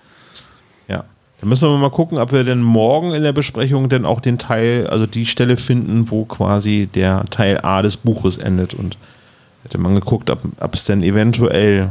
Ja. 0.86 1.02
Dann 1.42 1.48
müssen 1.48 1.68
wir 1.68 1.76
mal 1.76 1.90
gucken, 1.90 2.18
ob 2.18 2.30
wir 2.30 2.44
denn 2.44 2.62
morgen 2.62 3.12
in 3.14 3.24
der 3.24 3.32
Besprechung 3.32 3.88
denn 3.88 4.06
auch 4.06 4.20
den 4.20 4.38
Teil, 4.38 4.86
also 4.86 5.06
die 5.06 5.26
Stelle 5.26 5.56
finden, 5.56 6.08
wo 6.08 6.24
quasi 6.24 6.86
der 6.86 7.24
Teil 7.30 7.58
A 7.64 7.82
des 7.82 7.96
Buches 7.96 8.38
endet. 8.38 8.74
Und 8.74 8.96
hätte 9.64 9.76
man 9.78 9.96
geguckt, 9.96 10.30
ob, 10.30 10.38
ob 10.60 10.74
es 10.76 10.84
denn 10.84 11.02
eventuell 11.02 11.90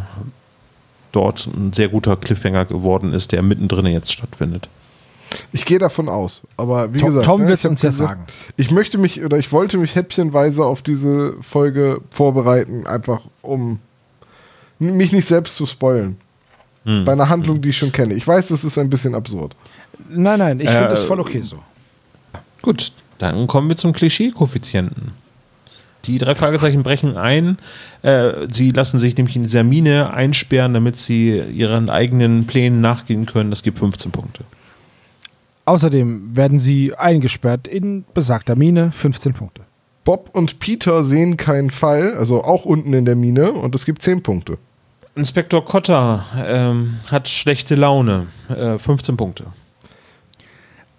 dort 1.12 1.48
ein 1.48 1.74
sehr 1.74 1.90
guter 1.90 2.16
Cliffhanger 2.16 2.64
geworden 2.64 3.12
ist, 3.12 3.34
der 3.34 3.42
mittendrin 3.42 3.88
jetzt 3.88 4.14
stattfindet. 4.14 4.70
Ich 5.52 5.66
gehe 5.66 5.80
davon 5.80 6.08
aus. 6.08 6.44
Aber 6.56 6.94
wie 6.94 7.00
Tom, 7.00 7.10
gesagt, 7.10 7.26
Tom 7.26 7.42
ne, 7.42 7.50
wird 7.50 7.60
es 7.60 7.66
uns 7.66 7.82
ja 7.82 7.92
sagen. 7.92 8.24
Ich 8.56 8.72
möchte 8.72 8.98
mich 8.98 9.22
oder 9.22 9.38
ich 9.38 9.52
wollte 9.52 9.78
mich 9.78 9.96
häppchenweise 9.96 10.64
auf 10.64 10.82
diese 10.82 11.34
Folge 11.42 12.00
vorbereiten, 12.10 12.88
einfach 12.88 13.20
um 13.42 13.80
mich 14.80 15.12
nicht 15.12 15.28
selbst 15.28 15.58
zu 15.58 15.66
spoilen. 15.66 16.16
Hm. 16.86 17.06
Bei 17.06 17.12
einer 17.12 17.30
Handlung, 17.30 17.62
die 17.62 17.70
ich 17.70 17.78
schon 17.78 17.92
kenne. 17.92 18.14
Ich 18.16 18.28
weiß, 18.28 18.48
das 18.48 18.64
ist 18.64 18.78
ein 18.78 18.90
bisschen 18.90 19.14
absurd. 19.14 19.56
Nein, 20.10 20.40
nein, 20.40 20.60
ich 20.60 20.68
Äh, 20.68 20.74
finde 20.74 20.90
das 20.90 21.04
voll 21.04 21.20
okay 21.20 21.42
so. 21.42 21.58
Gut, 22.62 22.92
dann 23.20 23.46
kommen 23.48 23.70
wir 23.70 23.76
zum 23.76 23.94
Klischee-Koeffizienten. 23.94 25.12
Die 26.06 26.18
drei 26.18 26.34
Fragezeichen 26.34 26.82
brechen 26.82 27.16
ein. 27.18 27.58
Äh, 28.02 28.48
sie 28.50 28.72
lassen 28.72 29.00
sich 29.00 29.16
nämlich 29.16 29.36
in 29.36 29.44
dieser 29.44 29.64
Mine 29.64 30.12
einsperren, 30.14 30.74
damit 30.74 30.96
sie 30.96 31.38
ihren 31.54 31.90
eigenen 31.92 32.48
Plänen 32.48 32.82
nachgehen 32.82 33.28
können. 33.28 33.52
Das 33.52 33.62
gibt 33.62 33.78
15 33.78 34.12
Punkte. 34.12 34.44
Außerdem 35.66 36.36
werden 36.36 36.58
sie 36.58 36.96
eingesperrt 36.96 37.68
in 37.68 38.04
besagter 38.16 38.56
Mine, 38.56 38.92
15 38.92 39.34
Punkte. 39.34 39.62
Bob 40.04 40.32
und 40.34 40.58
Peter 40.58 41.04
sehen 41.04 41.38
keinen 41.38 41.70
Fall, 41.70 42.16
also 42.16 42.44
auch 42.44 42.66
unten 42.66 42.94
in 42.94 43.06
der 43.06 43.16
Mine, 43.16 43.52
und 43.52 43.76
es 43.76 43.86
gibt 43.86 44.02
10 44.02 44.24
Punkte. 44.24 44.58
Inspektor 45.16 45.66
Cotter 45.66 46.26
ähm, 46.38 47.00
hat 47.10 47.28
schlechte 47.28 47.76
Laune. 47.76 48.28
Äh, 48.50 48.80
15 48.80 49.18
Punkte. 49.18 49.46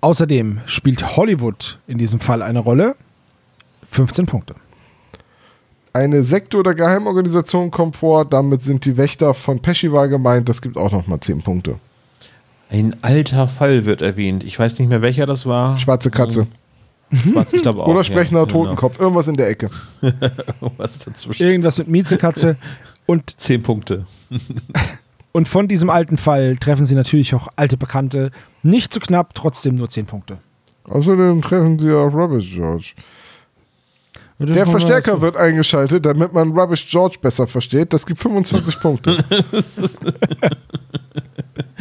Außerdem 0.03 0.61
spielt 0.67 1.17
Hollywood 1.17 1.79
in 1.87 1.97
diesem 1.97 2.21
Fall 2.21 2.43
eine 2.43 2.59
Rolle, 2.59 2.97
15 3.89 4.27
Punkte. 4.27 4.55
Eine 5.95 6.25
Sekte 6.25 6.57
oder 6.59 6.75
Geheimorganisation 6.75 7.71
kommt 7.71 7.97
vor, 7.97 8.25
damit 8.25 8.63
sind 8.63 8.85
die 8.85 8.97
Wächter 8.97 9.33
von 9.33 9.61
Peschivar 9.61 10.09
gemeint, 10.09 10.49
das 10.49 10.61
gibt 10.61 10.77
auch 10.77 10.91
nochmal 10.91 11.21
10 11.21 11.43
Punkte. 11.43 11.79
Ein 12.71 12.97
alter 13.03 13.49
Fall 13.49 13.85
wird 13.85 14.01
erwähnt. 14.01 14.45
Ich 14.45 14.59
weiß 14.59 14.79
nicht 14.79 14.89
mehr, 14.89 15.03
welcher 15.03 15.27
das 15.27 15.45
war. 15.47 15.79
Schwarze 15.79 16.11
Katze. 16.11 16.47
Schwarz, 17.13 17.53
ich 17.53 17.63
glaube 17.63 17.83
auch. 17.83 17.89
oder 17.89 17.99
ja, 17.99 18.05
sprechender 18.05 18.47
genau. 18.47 18.65
Totenkopf, 18.65 18.99
irgendwas 18.99 19.29
in 19.29 19.37
der 19.37 19.49
Ecke. 19.49 19.71
Was 20.77 20.99
dazwischen. 21.01 21.43
Irgendwas 21.43 21.79
mit 21.79 21.89
Miezekatze. 21.89 22.57
Und, 23.07 23.35
10 23.39 23.63
Punkte. 23.63 24.07
und 25.33 25.49
von 25.49 25.69
diesem 25.69 25.91
alten 25.91 26.17
Fall 26.17 26.57
treffen 26.57 26.87
sie 26.87 26.95
natürlich 26.95 27.35
auch 27.35 27.49
alte 27.57 27.77
Bekannte. 27.77 28.31
Nicht 28.63 28.93
zu 28.93 29.01
knapp, 29.01 29.35
trotzdem 29.35 29.75
nur 29.75 29.89
10 29.89 30.07
Punkte. 30.07 30.39
Außerdem 30.85 31.43
treffen 31.43 31.79
sie 31.79 31.93
auf 31.93 32.15
Rubbish 32.15 32.51
George. 32.55 32.93
Der 34.39 34.67
Verstärker 34.67 35.21
wird 35.21 35.37
eingeschaltet, 35.37 36.05
damit 36.05 36.33
man 36.33 36.59
Rubbish 36.59 36.89
George 36.91 37.17
besser 37.21 37.47
versteht. 37.47 37.93
Das 37.93 38.05
gibt 38.05 38.19
25 38.21 38.81
Punkte. 38.81 39.25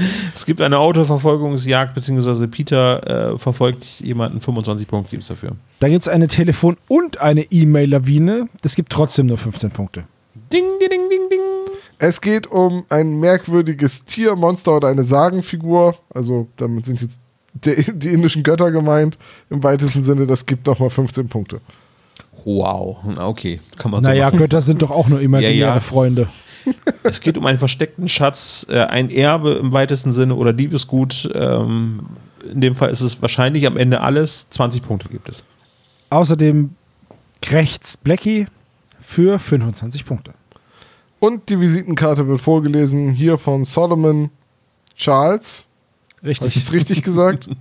Es 0.35 0.45
gibt 0.45 0.61
eine 0.61 0.79
Autoverfolgungsjagd, 0.79 1.93
beziehungsweise 1.93 2.47
Peter 2.47 3.33
äh, 3.33 3.37
verfolgt 3.37 3.83
jemanden. 4.01 4.41
25 4.41 4.87
Punkte 4.87 5.11
gibt 5.11 5.23
es 5.23 5.29
dafür. 5.29 5.51
Da 5.79 5.89
gibt 5.89 6.01
es 6.01 6.07
eine 6.07 6.27
Telefon- 6.27 6.77
und 6.87 7.21
eine 7.21 7.43
E-Mail-Lawine. 7.43 8.47
Das 8.61 8.75
gibt 8.75 8.91
trotzdem 8.91 9.27
nur 9.27 9.37
15 9.37 9.71
Punkte. 9.71 10.03
Ding, 10.51 10.63
ding, 10.79 10.89
ding, 10.89 11.09
ding, 11.09 11.29
ding. 11.29 11.39
Es 11.99 12.19
geht 12.21 12.47
um 12.47 12.85
ein 12.89 13.19
merkwürdiges 13.19 14.05
Tier, 14.05 14.35
Monster 14.35 14.77
oder 14.77 14.87
eine 14.87 15.03
Sagenfigur. 15.03 15.95
Also 16.13 16.47
damit 16.57 16.85
sind 16.85 17.01
jetzt 17.01 17.19
der, 17.53 17.75
die 17.75 18.09
indischen 18.09 18.43
Götter 18.43 18.71
gemeint. 18.71 19.17
Im 19.49 19.61
weitesten 19.63 20.01
Sinne, 20.01 20.25
das 20.25 20.45
gibt 20.45 20.65
nochmal 20.65 20.89
15 20.89 21.29
Punkte. 21.29 21.61
Wow, 22.43 22.97
okay, 23.17 23.59
kann 23.77 23.91
man 23.91 24.03
so 24.03 24.09
Naja, 24.09 24.25
machen. 24.27 24.39
Götter 24.39 24.61
sind 24.61 24.81
doch 24.81 24.89
auch 24.89 25.07
nur 25.07 25.21
imaginäre 25.21 25.55
Ja, 25.57 25.73
ja. 25.75 25.79
Freunde. 25.79 26.27
Es 27.03 27.21
geht 27.21 27.37
um 27.37 27.45
einen 27.45 27.59
versteckten 27.59 28.07
Schatz, 28.07 28.65
äh, 28.69 28.79
ein 28.79 29.09
Erbe 29.09 29.51
im 29.53 29.71
weitesten 29.71 30.13
Sinne 30.13 30.35
oder 30.35 30.53
Diebesgut. 30.53 31.29
Ähm, 31.33 32.01
in 32.49 32.61
dem 32.61 32.75
Fall 32.75 32.89
ist 32.89 33.01
es 33.01 33.21
wahrscheinlich 33.21 33.65
am 33.67 33.77
Ende 33.77 34.01
alles. 34.01 34.49
20 34.49 34.83
Punkte 34.83 35.09
gibt 35.09 35.29
es. 35.29 35.43
Außerdem 36.09 36.71
krächzt 37.41 38.03
Blackie 38.03 38.47
für 39.01 39.39
25 39.39 40.05
Punkte. 40.05 40.33
Und 41.19 41.49
die 41.49 41.59
Visitenkarte 41.59 42.27
wird 42.27 42.41
vorgelesen 42.41 43.11
hier 43.11 43.37
von 43.37 43.63
Solomon 43.63 44.31
Charles. 44.95 45.67
Habe 46.17 46.31
ich 46.31 46.41
Richtig. 46.41 46.63
es 46.63 46.73
richtig 46.73 47.03
gesagt? 47.03 47.47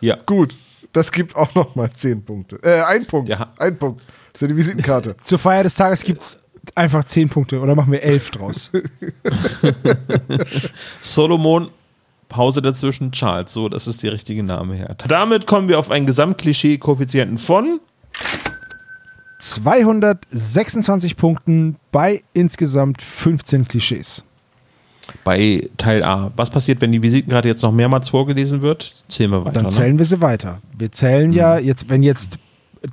Ja. 0.00 0.16
Gut, 0.26 0.54
das 0.92 1.10
gibt 1.10 1.34
auch 1.34 1.54
nochmal 1.54 1.90
10 1.92 2.24
Punkte. 2.24 2.56
Äh, 2.62 2.82
ein 2.82 3.06
Punkt. 3.06 3.28
Ja. 3.28 3.52
Ein 3.58 3.76
Punkt. 3.76 4.02
Das 4.32 4.34
ist 4.34 4.42
ja 4.42 4.48
die 4.48 4.56
Visitenkarte. 4.56 5.16
Zur 5.24 5.38
Feier 5.38 5.62
des 5.62 5.74
Tages 5.74 6.02
gibt 6.02 6.22
es 6.22 6.38
einfach 6.74 7.04
10 7.04 7.28
Punkte 7.28 7.60
oder 7.60 7.74
machen 7.74 7.92
wir 7.92 8.02
11 8.02 8.30
draus. 8.30 8.72
Solomon, 11.00 11.68
Pause 12.28 12.62
dazwischen, 12.62 13.12
Charles. 13.12 13.52
So, 13.52 13.68
das 13.68 13.86
ist 13.86 14.02
der 14.02 14.12
richtige 14.12 14.42
Name 14.42 14.74
her. 14.74 14.96
Damit 15.08 15.46
kommen 15.46 15.68
wir 15.68 15.78
auf 15.78 15.90
einen 15.90 16.06
Gesamtklischee-Koeffizienten 16.06 17.38
von 17.38 17.80
226 19.40 21.16
Punkten 21.16 21.76
bei 21.90 22.22
insgesamt 22.32 23.02
15 23.02 23.66
Klischees. 23.66 24.24
Bei 25.24 25.68
Teil 25.76 26.04
A. 26.04 26.30
Was 26.36 26.48
passiert, 26.48 26.80
wenn 26.80 26.92
die 26.92 27.02
Visitenkarte 27.02 27.48
jetzt 27.48 27.62
noch 27.62 27.72
mehrmals 27.72 28.08
vorgelesen 28.08 28.62
wird? 28.62 28.94
Zählen 29.08 29.32
wir 29.32 29.44
weiter. 29.44 29.54
Dann 29.54 29.64
ne? 29.64 29.70
zählen 29.70 29.98
wir 29.98 30.04
sie 30.04 30.20
weiter. 30.20 30.60
Wir 30.78 30.92
zählen 30.92 31.32
ja 31.32 31.58
jetzt, 31.58 31.90
wenn 31.90 32.04
jetzt 32.04 32.38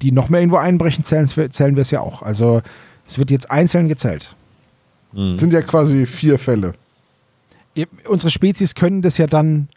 die 0.02 0.12
noch 0.12 0.30
mehr 0.30 0.42
irgendwo 0.42 0.58
einbrechen, 0.58 1.04
zählen, 1.04 1.28
zählen 1.28 1.76
wir 1.76 1.82
es 1.82 1.92
ja 1.92 2.02
auch. 2.02 2.24
Also 2.24 2.62
es 3.10 3.18
wird 3.18 3.32
jetzt 3.32 3.50
einzeln 3.50 3.88
gezählt. 3.88 4.36
Sind 5.14 5.52
ja 5.52 5.64
quasi 5.64 6.06
vier 6.06 6.38
Fälle. 6.38 6.74
Unsere 8.08 8.30
Spezies 8.30 8.76
können 8.76 9.02
das 9.02 9.18
ja 9.18 9.26
dann 9.26 9.68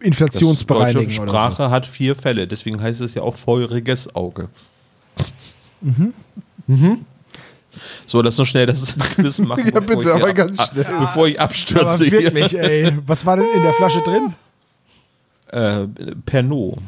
inflationsbereinigen 0.00 1.08
deutsche 1.08 1.20
oder 1.20 1.30
Sprache 1.30 1.70
hat 1.70 1.86
vier 1.86 2.16
Fälle, 2.16 2.46
deswegen 2.46 2.80
heißt 2.80 3.02
es 3.02 3.12
ja 3.14 3.20
auch 3.22 3.36
feuriges 3.36 4.14
Auge. 4.14 4.48
So, 8.06 8.22
lass 8.22 8.38
noch 8.38 8.46
schnell 8.46 8.64
das 8.66 8.96
Quiz 9.14 9.38
machen. 9.40 9.70
Ja, 9.72 9.80
bitte, 9.80 10.14
aber 10.14 10.26
hier 10.26 10.34
ganz 10.34 10.62
schnell. 10.62 10.86
Bevor 11.00 11.28
ich 11.28 11.34
so. 11.34 11.40
Aber 11.40 11.44
abstürze 11.44 12.10
wirklich, 12.10 12.58
ey. 12.58 12.96
Was 13.06 13.26
war 13.26 13.36
denn 13.36 13.46
in 13.54 13.62
der 13.62 13.74
Flasche 13.74 14.00
drin? 14.00 14.34
hier. 15.50 15.82
Äh, 15.82 16.14
Pernod. 16.24 16.78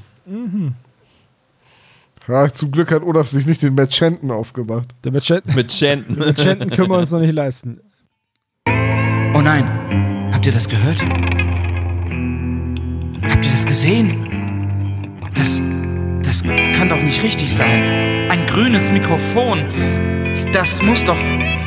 Ja, 2.29 2.49
zum 2.53 2.71
Glück 2.71 2.91
hat 2.91 3.03
Olaf 3.03 3.29
sich 3.29 3.47
nicht 3.47 3.63
den 3.63 3.75
Merchanten 3.75 4.31
aufgemacht. 4.31 4.89
Der 5.05 5.13
Merchant- 5.13 5.55
Mit 5.55 5.71
Chanten. 5.73 6.15
Merchanten 6.19 6.71
können 6.71 6.89
wir 6.91 6.99
uns 6.99 7.11
noch 7.13 7.21
nicht 7.21 7.35
leisten. 7.35 7.81
Oh 8.67 9.41
nein, 9.43 10.31
habt 10.33 10.47
ihr 10.47 10.53
das 10.53 10.69
gehört? 10.69 11.03
Habt 13.29 13.45
ihr 13.45 13.53
das 13.53 13.67
gesehen? 13.67 15.21
Das, 15.35 15.61
das 16.23 16.43
kann 16.77 16.89
doch 16.89 17.01
nicht 17.03 17.23
richtig 17.23 17.53
sein. 17.53 18.31
Ein 18.31 18.47
grünes 18.47 18.91
Mikrofon. 18.91 19.65
Das 20.53 20.81
muss 20.83 21.05
doch, 21.05 21.19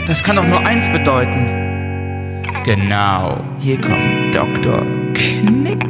das 0.07 0.23
kann 0.23 0.37
doch 0.37 0.47
nur 0.47 0.65
eins 0.65 0.89
bedeuten. 0.91 2.43
Genau, 2.63 3.43
hier 3.59 3.79
kommt 3.79 4.33
Dr. 4.33 4.81
Knick. 5.13 5.83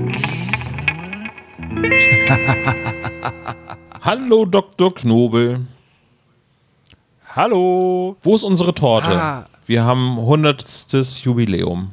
Hallo 4.01 4.45
Dr. 4.45 4.93
Knobel. 4.93 5.61
Hallo. 7.35 8.15
Wo 8.21 8.35
ist 8.35 8.43
unsere 8.43 8.73
Torte? 8.73 9.11
Ah. 9.11 9.45
Wir 9.65 9.83
haben 9.85 10.17
100. 10.17 10.65
Jubiläum. 11.23 11.91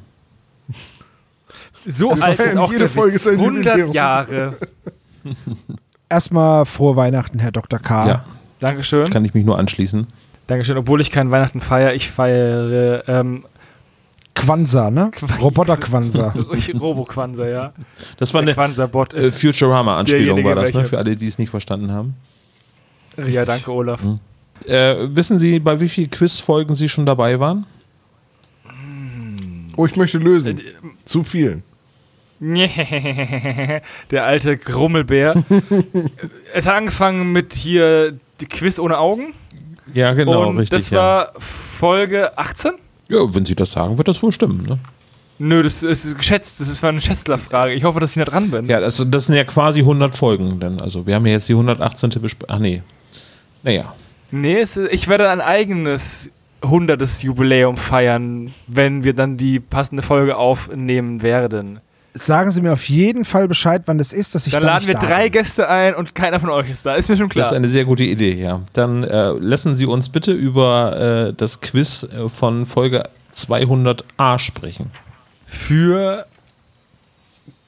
So 1.86 2.10
Das 2.10 2.22
alt 2.22 2.40
ist 2.40 2.56
auch 2.56 2.68
jede 2.70 2.80
der 2.80 2.88
Folge 2.88 3.14
Witz. 3.14 3.26
ist 3.26 3.32
ein 3.32 3.38
100 3.38 3.64
Jubiläum. 3.66 3.92
Jahre. 3.92 4.56
Erstmal 6.08 6.64
frohe 6.64 6.96
Weihnachten, 6.96 7.38
Herr 7.38 7.52
Dr. 7.52 7.78
K. 7.78 8.06
Ja, 8.06 8.24
Dankeschön. 8.60 9.10
kann 9.10 9.24
ich 9.24 9.34
mich 9.34 9.44
nur 9.44 9.58
anschließen. 9.58 10.06
Dankeschön. 10.46 10.76
Obwohl 10.78 11.00
ich 11.00 11.10
kein 11.10 11.30
Weihnachten 11.30 11.60
feiere, 11.60 11.94
ich 11.94 12.10
feiere 12.10 13.04
ähm, 13.08 13.44
Quanza, 14.34 14.90
ne? 14.90 15.10
Roboter 15.40 15.76
Quanza. 15.76 16.34
Robo-Quanza, 16.80 17.46
ja. 17.46 17.72
Das 18.18 18.34
war 18.34 18.42
Der 18.42 18.48
eine 18.48 18.54
Quanza-Bot 18.54 19.14
äh, 19.14 19.20
ist. 19.20 19.40
Futurama-Anspielung, 19.40 20.36
derjenige, 20.36 20.48
war 20.48 20.56
das, 20.56 20.74
ne? 20.74 20.84
Für 20.84 20.98
alle, 20.98 21.16
die 21.16 21.26
es 21.26 21.38
nicht 21.38 21.50
verstanden 21.50 21.92
haben. 21.92 22.16
ja, 23.28 23.44
danke, 23.44 23.72
Olaf. 23.72 24.00
Äh, 24.66 24.96
wissen 25.14 25.38
Sie, 25.38 25.58
bei 25.60 25.78
wie 25.80 25.88
vielen 25.88 26.10
Quizfolgen 26.10 26.74
Sie 26.74 26.88
schon 26.88 27.06
dabei 27.06 27.38
waren? 27.38 27.66
Oh, 29.76 29.86
ich 29.86 29.96
möchte 29.96 30.18
lösen. 30.18 30.58
Äh, 30.58 30.62
Zu 31.04 31.22
vielen. 31.22 31.62
Der 34.10 34.24
alte 34.24 34.56
Grummelbär. 34.58 35.44
es 36.52 36.66
hat 36.66 36.74
angefangen 36.74 37.32
mit 37.32 37.54
hier 37.54 38.18
die 38.40 38.46
Quiz 38.46 38.78
ohne 38.78 38.98
Augen. 38.98 39.32
Ja, 39.92 40.12
genau, 40.14 40.48
und 40.48 40.58
richtig. 40.58 40.78
das 40.78 40.92
war 40.92 41.32
Folge 41.38 42.36
18? 42.36 42.72
Ja. 43.08 43.34
wenn 43.34 43.44
Sie 43.44 43.54
das 43.54 43.72
sagen, 43.72 43.98
wird 43.98 44.08
das 44.08 44.22
wohl 44.22 44.32
stimmen. 44.32 44.64
Ne? 44.66 44.78
Nö, 45.38 45.62
das 45.62 45.82
ist 45.82 46.16
geschätzt. 46.16 46.60
Das 46.60 46.68
ist 46.68 46.82
mal 46.82 46.90
eine 46.90 47.00
Schätzlerfrage. 47.00 47.74
Ich 47.74 47.84
hoffe, 47.84 48.00
dass 48.00 48.10
ich 48.10 48.22
da 48.22 48.30
dran 48.30 48.50
bin. 48.50 48.68
Ja, 48.68 48.80
das, 48.80 49.04
das 49.08 49.26
sind 49.26 49.34
ja 49.34 49.44
quasi 49.44 49.80
100 49.80 50.16
Folgen. 50.16 50.60
Denn, 50.60 50.80
also 50.80 51.06
wir 51.06 51.16
haben 51.16 51.26
ja 51.26 51.32
jetzt 51.32 51.48
die 51.48 51.54
118. 51.54 52.10
besprochen. 52.20 52.52
Ach 52.52 52.58
nee. 52.58 52.82
Naja. 53.62 53.94
Nee, 54.30 54.60
es, 54.60 54.76
ich 54.76 55.08
werde 55.08 55.30
ein 55.30 55.40
eigenes 55.40 56.30
100. 56.62 57.22
Jubiläum 57.22 57.76
feiern, 57.76 58.54
wenn 58.66 59.04
wir 59.04 59.12
dann 59.12 59.36
die 59.36 59.60
passende 59.60 60.02
Folge 60.02 60.36
aufnehmen 60.36 61.22
werden. 61.22 61.80
Sagen 62.16 62.52
Sie 62.52 62.60
mir 62.60 62.72
auf 62.72 62.88
jeden 62.88 63.24
Fall 63.24 63.48
Bescheid, 63.48 63.82
wann 63.86 63.98
das 63.98 64.12
ist, 64.12 64.34
dass 64.36 64.46
ich 64.46 64.52
Dann 64.52 64.62
da 64.62 64.68
laden 64.68 64.86
wir 64.86 64.94
da 64.94 65.00
drei 65.00 65.24
bin. 65.24 65.32
Gäste 65.32 65.68
ein 65.68 65.96
und 65.96 66.14
keiner 66.14 66.38
von 66.38 66.48
euch 66.50 66.70
ist 66.70 66.86
da. 66.86 66.94
Ist 66.94 67.08
mir 67.08 67.16
schon 67.16 67.26
Das 67.28 67.32
klar. 67.34 67.46
ist 67.46 67.52
eine 67.54 67.68
sehr 67.68 67.84
gute 67.84 68.04
Idee, 68.04 68.34
ja. 68.34 68.60
Dann 68.72 69.02
äh, 69.02 69.30
lassen 69.32 69.74
Sie 69.74 69.84
uns 69.86 70.08
bitte 70.08 70.30
über 70.32 71.28
äh, 71.30 71.32
das 71.36 71.60
Quiz 71.60 72.04
äh, 72.04 72.28
von 72.28 72.66
Folge 72.66 73.02
200a 73.34 74.38
sprechen. 74.38 74.92
Für 75.46 76.24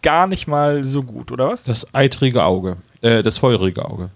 gar 0.02 0.28
nicht 0.28 0.46
mal 0.46 0.84
so 0.84 1.02
gut, 1.02 1.32
oder 1.32 1.48
was? 1.48 1.64
Das 1.64 1.92
eitrige 1.92 2.44
Auge. 2.44 2.76
Äh, 3.00 3.24
das 3.24 3.38
feurige 3.38 3.84
Auge. 3.84 4.10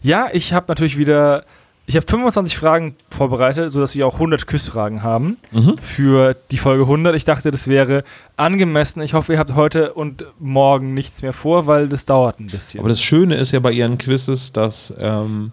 Ja, 0.00 0.28
ich 0.32 0.52
habe 0.52 0.66
natürlich 0.68 0.96
wieder. 0.96 1.44
Ich 1.92 1.96
habe 1.96 2.06
25 2.06 2.56
Fragen 2.56 2.94
vorbereitet, 3.10 3.70
sodass 3.70 3.94
wir 3.94 4.06
auch 4.06 4.14
100 4.14 4.46
Quizfragen 4.46 5.02
haben 5.02 5.36
Mhm. 5.50 5.76
für 5.76 6.34
die 6.50 6.56
Folge 6.56 6.86
100. 6.86 7.14
Ich 7.14 7.26
dachte, 7.26 7.50
das 7.50 7.68
wäre 7.68 8.02
angemessen. 8.38 9.02
Ich 9.02 9.12
hoffe, 9.12 9.34
ihr 9.34 9.38
habt 9.38 9.54
heute 9.54 9.92
und 9.92 10.24
morgen 10.38 10.94
nichts 10.94 11.20
mehr 11.20 11.34
vor, 11.34 11.66
weil 11.66 11.90
das 11.90 12.06
dauert 12.06 12.40
ein 12.40 12.46
bisschen. 12.46 12.80
Aber 12.80 12.88
das 12.88 13.02
Schöne 13.02 13.34
ist 13.34 13.52
ja 13.52 13.60
bei 13.60 13.72
Ihren 13.72 13.98
Quizzes, 13.98 14.52
dass 14.54 14.94
ähm, 14.98 15.52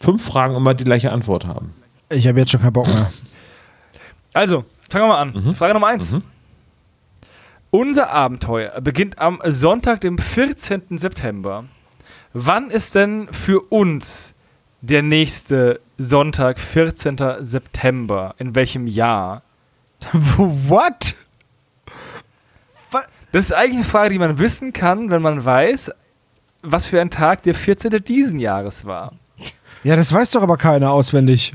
fünf 0.00 0.24
Fragen 0.24 0.54
immer 0.56 0.72
die 0.72 0.84
gleiche 0.84 1.12
Antwort 1.12 1.44
haben. 1.44 1.74
Ich 2.08 2.26
habe 2.26 2.38
jetzt 2.40 2.50
schon 2.50 2.62
keinen 2.62 2.72
Bock 2.72 2.86
mehr. 2.86 3.10
Also, 4.32 4.64
fangen 4.88 5.04
wir 5.04 5.08
mal 5.08 5.20
an. 5.20 5.32
Mhm. 5.34 5.54
Frage 5.54 5.74
Nummer 5.74 5.88
1. 5.88 6.16
Unser 7.70 8.10
Abenteuer 8.10 8.80
beginnt 8.80 9.18
am 9.18 9.38
Sonntag, 9.44 10.00
dem 10.00 10.16
14. 10.16 10.96
September. 10.96 11.64
Wann 12.32 12.70
ist 12.70 12.94
denn 12.94 13.28
für 13.32 13.60
uns 13.70 14.32
der 14.80 15.02
nächste 15.02 15.80
Sonntag, 15.98 16.60
14. 16.60 17.16
September? 17.40 18.34
In 18.38 18.54
welchem 18.54 18.86
Jahr? 18.86 19.42
What? 20.12 21.14
Das 23.30 23.44
ist 23.44 23.52
eigentlich 23.52 23.76
eine 23.76 23.84
Frage, 23.84 24.10
die 24.10 24.18
man 24.18 24.38
wissen 24.38 24.72
kann, 24.72 25.10
wenn 25.10 25.20
man 25.20 25.44
weiß, 25.44 25.90
was 26.62 26.86
für 26.86 27.00
ein 27.00 27.10
Tag 27.10 27.42
der 27.42 27.54
14. 27.54 28.02
diesen 28.02 28.38
Jahres 28.38 28.86
war. 28.86 29.12
Ja, 29.84 29.96
das 29.96 30.12
weiß 30.12 30.30
doch 30.30 30.42
aber 30.42 30.56
keiner 30.56 30.90
auswendig. 30.90 31.54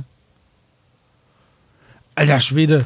Alter 2.15 2.39
Schwede. 2.39 2.85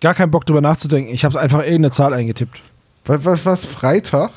Gar 0.00 0.14
keinen 0.14 0.30
Bock 0.30 0.46
drüber 0.46 0.62
nachzudenken. 0.62 1.12
Ich 1.12 1.24
habe 1.24 1.38
einfach 1.38 1.60
irgendeine 1.60 1.90
Zahl 1.90 2.14
eingetippt. 2.14 2.60
Was, 3.04 3.24
was, 3.24 3.46
was? 3.46 3.66
Freitag? 3.66 4.30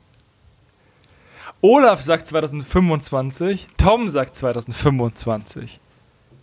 Olaf 1.60 2.02
sagt 2.02 2.26
2025. 2.28 3.68
Tom 3.76 4.08
sagt 4.08 4.36
2025. 4.36 5.80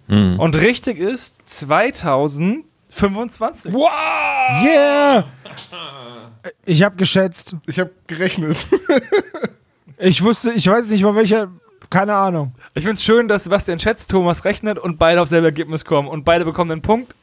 Mhm. 0.08 0.40
Und 0.40 0.56
richtig 0.56 1.00
ist 1.00 1.36
2025. 1.46 3.74
Yeah! 3.74 5.26
Ich 6.66 6.84
habe 6.84 6.96
geschätzt. 6.98 7.56
Ich 7.68 7.80
habe 7.80 7.92
gerechnet. 8.08 8.68
Ich 10.00 10.22
wusste, 10.22 10.52
ich 10.52 10.68
weiß 10.68 10.90
nicht 10.90 11.04
mal 11.04 11.16
welcher. 11.16 11.50
Keine 11.90 12.14
Ahnung. 12.16 12.54
Ich 12.74 12.84
finde 12.84 12.96
es 12.98 13.04
schön, 13.04 13.28
dass 13.30 13.44
Sebastian 13.46 13.80
schätzt, 13.80 14.10
Thomas 14.10 14.44
rechnet 14.44 14.78
und 14.78 14.98
beide 14.98 15.22
auf 15.22 15.30
selbe 15.30 15.48
Ergebnis 15.48 15.86
kommen. 15.86 16.10
Und 16.10 16.26
beide 16.26 16.44
bekommen 16.44 16.72
einen 16.72 16.82
Punkt. 16.82 17.14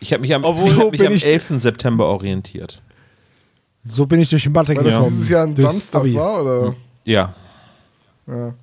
Ich 0.00 0.12
habe 0.12 0.22
mich 0.22 0.34
am, 0.34 0.44
Obwohl- 0.44 0.64
ich 0.66 0.72
hab 0.76 0.80
So 0.84 0.90
mich 0.90 1.06
am 1.06 1.12
ich- 1.12 1.26
11. 1.26 1.58
September 1.60 2.06
orientiert. 2.06 2.80
So 3.84 4.06
bin 4.06 4.20
ich 4.20 4.30
durch 4.30 4.44
die 4.44 4.48
Mathe 4.48 4.74
Weil 4.76 4.84
das 4.84 5.08
dieses 5.08 5.28
Jahr 5.28 5.44
ein 5.46 5.56
Samstag 5.56 6.04
war, 6.14 6.42
oder? 6.42 6.74
Ja. 7.04 7.34
Ja. 8.26 8.54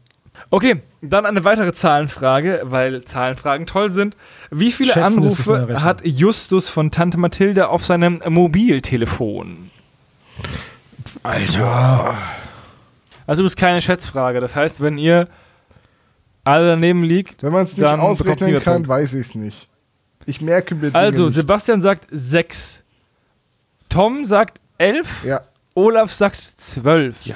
Okay, 0.51 0.81
dann 1.01 1.25
eine 1.25 1.43
weitere 1.43 1.73
Zahlenfrage, 1.73 2.61
weil 2.63 3.03
Zahlenfragen 3.03 3.65
toll 3.65 3.89
sind. 3.89 4.15
Wie 4.51 4.71
viele 4.71 4.93
Schätzen 4.93 5.19
Anrufe 5.23 5.81
hat 5.83 6.05
Justus 6.05 6.69
von 6.69 6.91
Tante 6.91 7.17
Mathilde 7.17 7.69
auf 7.69 7.85
seinem 7.85 8.21
Mobiltelefon? 8.27 9.69
Alter. 11.23 12.17
Also 13.27 13.43
das 13.43 13.53
ist 13.53 13.57
keine 13.57 13.81
Schätzfrage. 13.81 14.39
Das 14.39 14.55
heißt, 14.55 14.81
wenn 14.81 14.97
ihr 14.97 15.27
alle 16.43 16.67
daneben 16.67 17.03
liegt, 17.03 17.41
Wenn 17.41 17.53
man 17.53 17.63
es 17.63 17.75
nicht 17.75 17.85
ausrechnen 17.85 18.59
kann, 18.61 18.73
Punkt. 18.75 18.87
weiß 18.89 19.15
ich 19.15 19.27
es 19.27 19.35
nicht. 19.35 19.67
Ich 20.27 20.41
merke 20.41 20.75
mir 20.75 20.93
Also 20.93 21.25
nicht. 21.25 21.33
Sebastian 21.35 21.81
sagt 21.81 22.05
6. 22.11 22.83
Tom 23.89 24.25
sagt 24.25 24.59
11. 24.77 25.23
Ja, 25.25 25.41
Olaf 25.73 26.13
sagt 26.13 26.37
12. 26.57 27.25
Ja. 27.25 27.35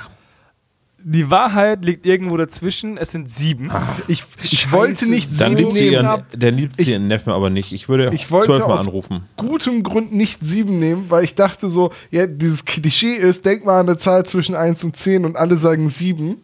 Die 1.03 1.31
Wahrheit 1.31 1.85
liegt 1.85 2.05
irgendwo 2.05 2.35
dazwischen. 2.37 2.97
Es 2.97 3.11
sind 3.11 3.31
sieben. 3.31 3.71
Ich, 4.07 4.23
ich 4.41 4.71
wollte 4.71 5.09
nicht 5.09 5.29
Dann 5.39 5.55
sieben 5.55 5.69
liebt 5.69 5.73
sie 5.77 5.83
nehmen. 5.91 5.93
ihren, 5.93 6.23
dann 6.37 6.53
liebt 6.57 6.75
sie 6.77 6.91
ihren 6.91 7.07
Neffen 7.07 7.31
aber 7.31 7.49
nicht. 7.49 7.71
Ich 7.71 7.87
würde 7.87 8.11
Ich 8.13 8.29
wollte 8.31 8.47
zwölfmal 8.47 8.73
aus 8.77 8.87
anrufen. 8.87 9.23
gutem 9.37 9.83
Grund 9.83 10.13
nicht 10.13 10.39
sieben 10.41 10.79
nehmen, 10.79 11.05
weil 11.09 11.23
ich 11.23 11.35
dachte 11.35 11.69
so, 11.69 11.91
ja, 12.11 12.27
dieses 12.27 12.65
Klischee 12.65 13.13
ist, 13.15 13.45
denk 13.45 13.65
mal 13.65 13.79
an 13.79 13.87
eine 13.89 13.97
Zahl 13.97 14.25
zwischen 14.25 14.55
1 14.55 14.83
und 14.83 14.95
10 14.97 15.23
und 15.25 15.37
alle 15.37 15.55
sagen 15.55 15.87
sieben. 15.89 16.37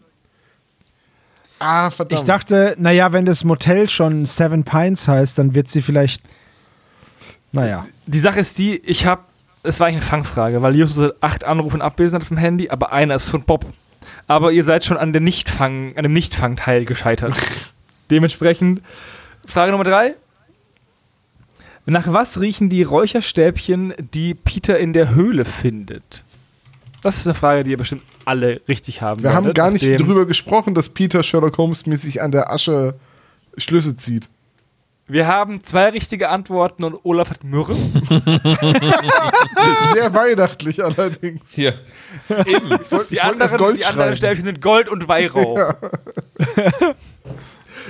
Ah, 1.60 1.90
verdammt. 1.90 2.22
Ich 2.22 2.26
dachte, 2.26 2.76
naja, 2.80 3.14
wenn 3.14 3.26
das 3.26 3.44
Motel 3.44 3.88
schon 3.90 4.26
Seven 4.26 4.64
Pines 4.64 5.08
heißt, 5.08 5.38
dann 5.38 5.56
wird 5.56 5.68
sie 5.68 5.82
vielleicht. 5.82 6.22
Naja. 7.52 7.86
Die 8.08 8.20
Sache 8.20 8.40
ist 8.42 8.58
die, 8.58 8.76
ich 8.78 9.06
habe, 9.06 9.22
es 9.64 9.80
war 9.80 9.88
eigentlich 9.88 10.02
eine 10.02 10.06
Fangfrage, 10.10 10.62
weil 10.62 10.76
Justus 10.76 11.06
hat 11.06 11.16
acht 11.22 11.44
Anrufe 11.46 11.82
abwesend 11.82 12.22
hat 12.22 12.28
vom 12.28 12.38
Handy, 12.38 12.70
aber 12.70 12.92
einer 12.92 13.16
ist 13.16 13.26
von 13.26 13.42
Bob. 13.44 13.66
Aber 14.28 14.52
ihr 14.52 14.64
seid 14.64 14.86
schon 14.86 14.98
an, 14.98 15.14
der 15.14 15.22
Nichtfang, 15.22 15.96
an 15.98 16.04
dem 16.04 16.14
Nichtfangteil 16.14 16.86
gescheitert. 16.86 17.36
Dementsprechend, 18.12 18.82
Frage 19.46 19.72
Nummer 19.72 19.84
drei. 19.84 20.16
Nach 21.88 22.12
was 22.12 22.40
riechen 22.40 22.70
die 22.70 22.82
Räucherstäbchen, 22.84 23.94
die 24.14 24.34
Peter 24.34 24.80
in 24.80 24.94
der 24.94 25.14
Höhle 25.14 25.46
findet? 25.46 26.24
Das 27.04 27.18
ist 27.18 27.28
eine 27.28 27.36
Frage, 27.36 27.64
die 27.64 27.72
ihr 27.72 27.78
bestimmt 27.78 28.02
alle 28.26 28.62
richtig 28.68 29.04
haben 29.04 29.22
Wir 29.22 29.34
haben 29.34 29.44
werdet, 29.44 29.58
gar 29.58 29.70
nicht 29.70 29.84
drüber 29.84 30.26
gesprochen, 30.26 30.74
dass 30.74 30.90
Peter 30.90 31.22
Sherlock 31.22 31.60
Holmes 31.60 31.86
mäßig 31.86 32.24
an 32.24 32.32
der 32.32 32.52
Asche 32.52 32.96
Schlüsse 33.58 33.96
zieht. 33.96 34.28
Wir 35.08 35.28
haben 35.28 35.64
zwei 35.64 35.90
richtige 35.90 36.30
Antworten 36.30 36.84
und 36.84 36.98
Olaf 37.04 37.30
hat 37.30 37.44
Myrrhe. 37.44 37.76
Sehr 39.94 40.12
weihnachtlich 40.14 40.84
allerdings. 40.84 41.42
Hier. 41.52 41.76
Die 43.12 43.22
anderen, 43.22 43.76
die 43.76 43.86
anderen 43.86 44.18
Stäbchen 44.18 44.46
sind 44.46 44.62
Gold 44.62 44.90
und 44.90 45.08
Weihrauch. 45.08 45.60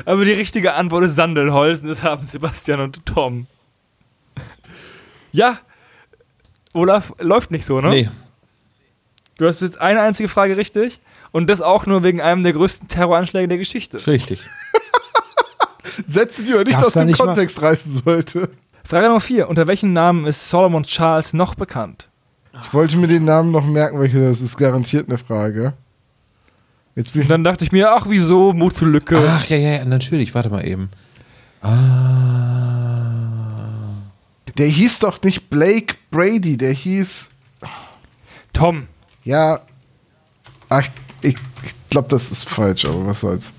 Aber 0.05 0.25
die 0.25 0.33
richtige 0.33 0.73
Antwort 0.73 1.05
ist 1.05 1.15
Sandelholz 1.15 1.81
und 1.81 1.87
das 1.87 2.03
haben 2.03 2.27
Sebastian 2.27 2.81
und 2.81 3.05
Tom. 3.05 3.47
Ja, 5.31 5.59
Olaf, 6.73 7.13
läuft 7.19 7.51
nicht 7.51 7.65
so, 7.65 7.79
ne? 7.79 7.89
Nee. 7.89 8.09
Du 9.37 9.47
hast 9.47 9.59
bis 9.59 9.69
jetzt 9.69 9.81
eine 9.81 10.01
einzige 10.01 10.27
Frage 10.27 10.57
richtig 10.57 10.99
und 11.31 11.49
das 11.49 11.61
auch 11.61 11.85
nur 11.85 12.03
wegen 12.03 12.21
einem 12.21 12.43
der 12.43 12.51
größten 12.51 12.89
Terroranschläge 12.89 13.47
der 13.47 13.57
Geschichte. 13.57 14.05
Richtig. 14.05 14.41
Sätze, 16.07 16.43
die 16.43 16.51
man 16.53 16.63
nicht 16.63 16.73
Gab's 16.73 16.87
aus 16.87 16.93
dem 16.93 17.07
nicht 17.07 17.19
mal- 17.19 17.25
Kontext 17.27 17.61
reißen 17.61 18.01
sollte. 18.03 18.49
Frage 18.83 19.07
Nummer 19.07 19.19
4. 19.21 19.49
Unter 19.49 19.67
welchem 19.67 19.93
Namen 19.93 20.25
ist 20.27 20.49
Solomon 20.49 20.83
Charles 20.83 21.33
noch 21.33 21.55
bekannt? 21.55 22.07
Ich 22.63 22.73
wollte 22.73 22.97
mir 22.97 23.07
den 23.07 23.25
Namen 23.25 23.51
noch 23.51 23.65
merken, 23.65 23.97
weil 23.99 24.05
ich, 24.07 24.13
das 24.13 24.41
ist 24.41 24.57
garantiert 24.57 25.09
eine 25.09 25.17
Frage. 25.17 25.73
Jetzt 26.95 27.11
bin 27.13 27.21
Und 27.21 27.23
ich 27.25 27.29
dann 27.29 27.43
dachte 27.43 27.63
ich 27.65 27.71
mir, 27.73 27.91
ach 27.91 28.05
wieso, 28.07 28.53
Mut 28.53 28.75
zur 28.75 28.87
Lücke. 28.87 29.17
Ach 29.27 29.45
ja, 29.47 29.57
ja, 29.57 29.71
ja, 29.79 29.85
natürlich. 29.85 30.33
Warte 30.33 30.49
mal 30.49 30.65
eben. 30.65 30.89
Ah. 31.61 31.71
Der 34.57 34.67
hieß 34.67 34.99
doch 34.99 35.21
nicht 35.21 35.49
Blake 35.49 35.95
Brady, 36.11 36.55
der 36.57 36.71
hieß. 36.73 37.31
Tom, 38.53 38.87
Ja. 39.23 39.59
Ach, 40.69 40.87
ich, 41.21 41.35
ich 41.63 41.75
glaube, 41.89 42.07
das 42.09 42.31
ist 42.31 42.47
falsch, 42.47 42.85
aber 42.85 43.05
was 43.05 43.19
soll's. 43.19 43.51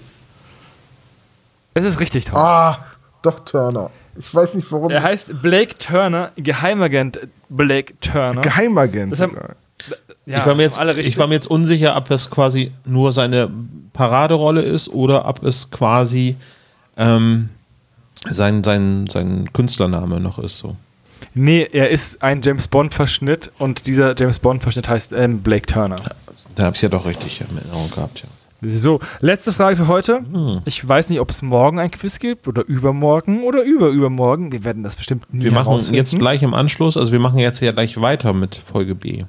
Es 1.84 1.84
ist 1.84 2.00
richtig, 2.00 2.24
Tom. 2.24 2.38
Ah, 2.38 2.78
doch 3.22 3.40
Turner. 3.40 3.90
Ich 4.18 4.34
weiß 4.34 4.54
nicht 4.54 4.70
warum. 4.72 4.90
Er 4.90 5.02
heißt 5.02 5.42
Blake 5.42 5.76
Turner, 5.78 6.32
Geheimagent 6.36 7.18
Blake 7.48 7.94
Turner. 8.00 8.40
Geheimagent. 8.40 9.12
Das 9.12 9.20
haben- 9.20 9.34
sogar. 9.34 9.56
Ja, 10.24 10.38
ich, 10.38 10.46
war 10.46 10.54
mir 10.56 10.62
jetzt, 10.64 10.74
haben 10.74 10.80
alle 10.80 10.96
richtig. 10.96 11.12
ich 11.12 11.18
war 11.18 11.26
mir 11.28 11.34
jetzt 11.34 11.46
unsicher, 11.46 11.96
ob 11.96 12.08
das 12.08 12.30
quasi 12.30 12.72
nur 12.84 13.12
seine 13.12 13.48
Paraderolle 13.92 14.62
ist 14.62 14.88
oder 14.88 15.28
ob 15.28 15.44
es 15.44 15.70
quasi 15.70 16.36
ähm, 16.96 17.50
sein, 18.28 18.64
sein, 18.64 19.06
sein 19.08 19.52
Künstlername 19.52 20.18
noch 20.18 20.38
ist. 20.38 20.58
So. 20.58 20.76
Nee, 21.34 21.68
er 21.70 21.90
ist 21.90 22.22
ein 22.22 22.42
James 22.42 22.66
Bond-Verschnitt 22.66 23.52
und 23.58 23.86
dieser 23.86 24.16
James 24.18 24.38
Bond-Verschnitt 24.38 24.88
heißt 24.88 25.12
ähm, 25.12 25.42
Blake 25.42 25.66
Turner. 25.66 25.96
Da 26.56 26.64
habe 26.64 26.74
ich 26.74 26.82
ja 26.82 26.88
doch 26.88 27.04
richtig 27.06 27.40
in 27.42 27.56
Erinnerung 27.56 27.90
gehabt. 27.90 28.20
Ja. 28.20 28.28
So, 28.62 29.00
letzte 29.20 29.52
Frage 29.52 29.76
für 29.76 29.86
heute. 29.86 30.22
Ich 30.64 30.86
weiß 30.86 31.10
nicht, 31.10 31.20
ob 31.20 31.30
es 31.30 31.42
morgen 31.42 31.78
ein 31.78 31.90
Quiz 31.90 32.18
gibt 32.18 32.48
oder 32.48 32.64
übermorgen 32.66 33.42
oder 33.42 33.62
überübermorgen. 33.62 34.50
Wir 34.50 34.64
werden 34.64 34.82
das 34.82 34.96
bestimmt 34.96 35.32
nie 35.32 35.44
Wir 35.44 35.52
machen 35.52 35.92
jetzt 35.92 36.18
gleich 36.18 36.42
im 36.42 36.54
Anschluss, 36.54 36.96
also 36.96 37.12
wir 37.12 37.20
machen 37.20 37.38
jetzt 37.38 37.60
ja 37.60 37.72
gleich 37.72 38.00
weiter 38.00 38.32
mit 38.32 38.54
Folge 38.54 38.94
B. 38.94 39.24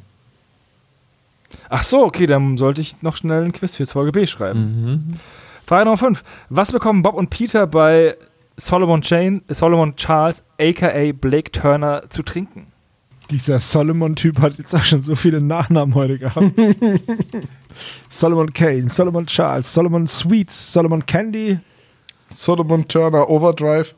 Ach 1.70 1.84
so, 1.84 2.06
okay, 2.06 2.26
dann 2.26 2.58
sollte 2.58 2.82
ich 2.82 3.02
noch 3.02 3.18
schnell 3.18 3.44
ein 3.44 3.52
Quiz 3.52 3.76
für 3.76 3.86
Folge 3.86 4.12
B 4.12 4.28
schreiben. 4.28 5.20
Frage 5.66 5.86
Nummer 5.86 5.98
5. 5.98 6.24
Was 6.50 6.72
bekommen 6.72 7.04
Bob 7.04 7.16
und 7.16 7.30
Peter 7.30 7.68
bei 7.68 8.16
Solomon, 8.56 9.02
Jane, 9.04 9.42
Solomon 9.50 9.96
Charles, 9.98 10.42
aka 10.60 11.12
Blake 11.12 11.52
Turner, 11.52 12.04
zu 12.10 12.24
trinken? 12.24 12.68
Dieser 13.30 13.60
Solomon-Typ 13.60 14.40
hat 14.40 14.58
jetzt 14.58 14.74
auch 14.74 14.84
schon 14.84 15.04
so 15.04 15.16
viele 15.16 15.42
Nachnamen 15.42 15.96
heute 15.96 16.18
gehabt. 16.18 16.52
Solomon 18.10 18.52
Kane, 18.54 18.90
Solomon 18.90 19.26
Charles, 19.26 19.72
Solomon 19.74 20.08
Sweets, 20.08 20.74
Solomon 20.74 21.06
Candy. 21.06 21.60
Solomon 22.34 22.88
Turner 22.88 23.30
Overdrive. 23.30 23.96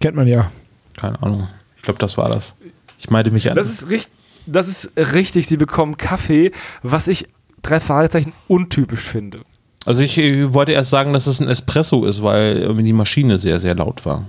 Kennt 0.00 0.16
man 0.16 0.26
ja. 0.26 0.50
Keine 0.96 1.22
Ahnung. 1.22 1.48
Ich 1.76 1.82
glaube, 1.82 1.98
das 1.98 2.16
war 2.18 2.28
das. 2.28 2.54
Ich 2.98 3.10
meinte 3.10 3.30
mich 3.30 3.50
an. 3.50 3.56
Das 3.56 3.68
ist, 3.68 3.88
richt 3.88 4.10
das 4.46 4.68
ist 4.68 4.90
richtig, 4.96 5.46
sie 5.46 5.56
bekommen 5.56 5.96
Kaffee, 5.96 6.52
was 6.82 7.08
ich 7.08 7.26
drei 7.62 7.80
Fragezeichen 7.80 8.32
untypisch 8.46 9.00
finde. 9.00 9.40
Also 9.86 10.02
ich 10.02 10.18
äh, 10.18 10.52
wollte 10.52 10.72
erst 10.72 10.90
sagen, 10.90 11.12
dass 11.12 11.26
es 11.26 11.40
ein 11.40 11.48
Espresso 11.48 12.04
ist, 12.04 12.22
weil 12.22 12.58
irgendwie 12.58 12.84
die 12.84 12.92
Maschine 12.92 13.38
sehr, 13.38 13.58
sehr 13.58 13.74
laut 13.74 14.04
war. 14.04 14.26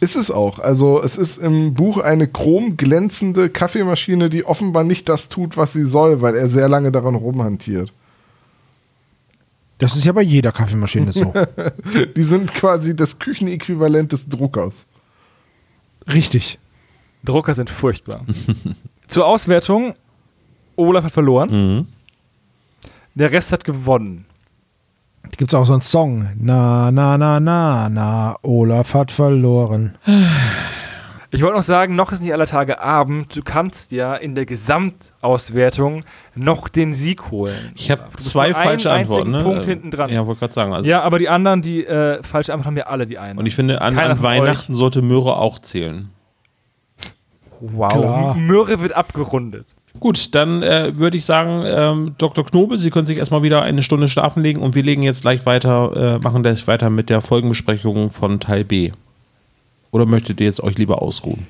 Ist 0.00 0.16
es 0.16 0.30
auch. 0.30 0.58
Also 0.58 1.02
es 1.02 1.16
ist 1.16 1.38
im 1.38 1.74
Buch 1.74 1.98
eine 1.98 2.28
chromglänzende 2.28 3.50
Kaffeemaschine, 3.50 4.30
die 4.30 4.44
offenbar 4.44 4.84
nicht 4.84 5.08
das 5.08 5.28
tut, 5.28 5.56
was 5.56 5.72
sie 5.72 5.84
soll, 5.84 6.20
weil 6.22 6.34
er 6.34 6.48
sehr 6.48 6.68
lange 6.68 6.92
daran 6.92 7.14
rumhantiert. 7.14 7.92
Das 9.78 9.94
ist 9.94 10.04
ja 10.04 10.12
bei 10.12 10.22
jeder 10.22 10.52
Kaffeemaschine 10.52 11.12
so. 11.12 11.32
Die 12.16 12.22
sind 12.22 12.52
quasi 12.52 12.96
das 12.96 13.18
Küchenäquivalent 13.18 14.10
des 14.10 14.28
Druckers. 14.28 14.86
Richtig. 16.08 16.58
Drucker 17.24 17.54
sind 17.54 17.68
furchtbar. 17.68 18.24
Zur 19.06 19.26
Auswertung: 19.26 19.94
Olaf 20.76 21.04
hat 21.04 21.12
verloren. 21.12 21.50
Mhm. 21.50 21.86
Der 23.14 23.32
Rest 23.32 23.52
hat 23.52 23.64
gewonnen. 23.64 24.24
Da 25.30 25.36
gibt 25.36 25.50
es 25.50 25.54
auch 25.54 25.64
so 25.66 25.72
einen 25.74 25.82
Song. 25.82 26.28
Na, 26.38 26.90
na, 26.90 27.18
na, 27.18 27.40
na, 27.40 27.88
na, 27.88 28.36
Olaf 28.42 28.94
hat 28.94 29.10
verloren. 29.10 29.96
Ich 31.32 31.42
wollte 31.42 31.56
noch 31.56 31.62
sagen, 31.64 31.96
noch 31.96 32.12
ist 32.12 32.22
nicht 32.22 32.32
aller 32.32 32.46
Tage 32.46 32.80
Abend. 32.80 33.36
Du 33.36 33.42
kannst 33.42 33.92
ja 33.92 34.14
in 34.14 34.34
der 34.34 34.46
Gesamtauswertung 34.46 36.04
noch 36.34 36.68
den 36.68 36.94
Sieg 36.94 37.30
holen. 37.30 37.72
Ich 37.74 37.90
habe 37.90 38.04
zwei 38.16 38.54
falsche 38.54 38.90
Antworten. 38.90 39.32
Ne? 39.32 39.42
Punkt 39.42 39.66
hinten 39.66 39.90
dran. 39.90 40.10
Ja, 40.10 40.26
wollte 40.26 40.40
gerade 40.40 40.54
sagen. 40.54 40.72
Also, 40.72 40.88
Ja, 40.88 41.02
aber 41.02 41.18
die 41.18 41.28
anderen, 41.28 41.60
die 41.62 41.84
äh, 41.84 42.22
falsche 42.22 42.52
Antwort 42.52 42.66
haben 42.66 42.76
wir 42.76 42.88
alle 42.88 43.06
die 43.06 43.18
einen. 43.18 43.38
Und 43.38 43.46
ich 43.46 43.56
finde, 43.56 43.82
an, 43.82 43.98
an 43.98 44.22
Weihnachten 44.22 44.74
sollte 44.74 45.02
Möhre 45.02 45.36
auch 45.36 45.58
zählen. 45.58 46.10
wow. 47.60 47.92
Klar. 47.92 48.34
Möhre 48.36 48.80
wird 48.80 48.96
abgerundet. 48.96 49.66
Gut, 50.00 50.34
dann 50.34 50.62
äh, 50.62 50.98
würde 50.98 51.16
ich 51.16 51.24
sagen, 51.24 51.62
ähm, 51.64 52.14
Dr. 52.18 52.44
Knobel, 52.44 52.78
Sie 52.78 52.90
können 52.90 53.06
sich 53.06 53.18
erstmal 53.18 53.42
wieder 53.42 53.62
eine 53.62 53.82
Stunde 53.82 54.08
schlafen 54.08 54.42
legen 54.42 54.60
und 54.60 54.74
wir 54.74 54.82
legen 54.82 55.02
jetzt 55.02 55.22
gleich 55.22 55.46
weiter, 55.46 56.16
äh, 56.16 56.18
machen 56.22 56.42
gleich 56.42 56.66
weiter 56.66 56.90
mit 56.90 57.10
der 57.10 57.20
Folgenbesprechung 57.20 58.10
von 58.10 58.40
Teil 58.40 58.64
B. 58.64 58.92
Oder 59.90 60.06
möchtet 60.06 60.40
ihr 60.40 60.46
jetzt 60.46 60.62
euch 60.62 60.76
lieber 60.76 61.00
ausruhen? 61.02 61.46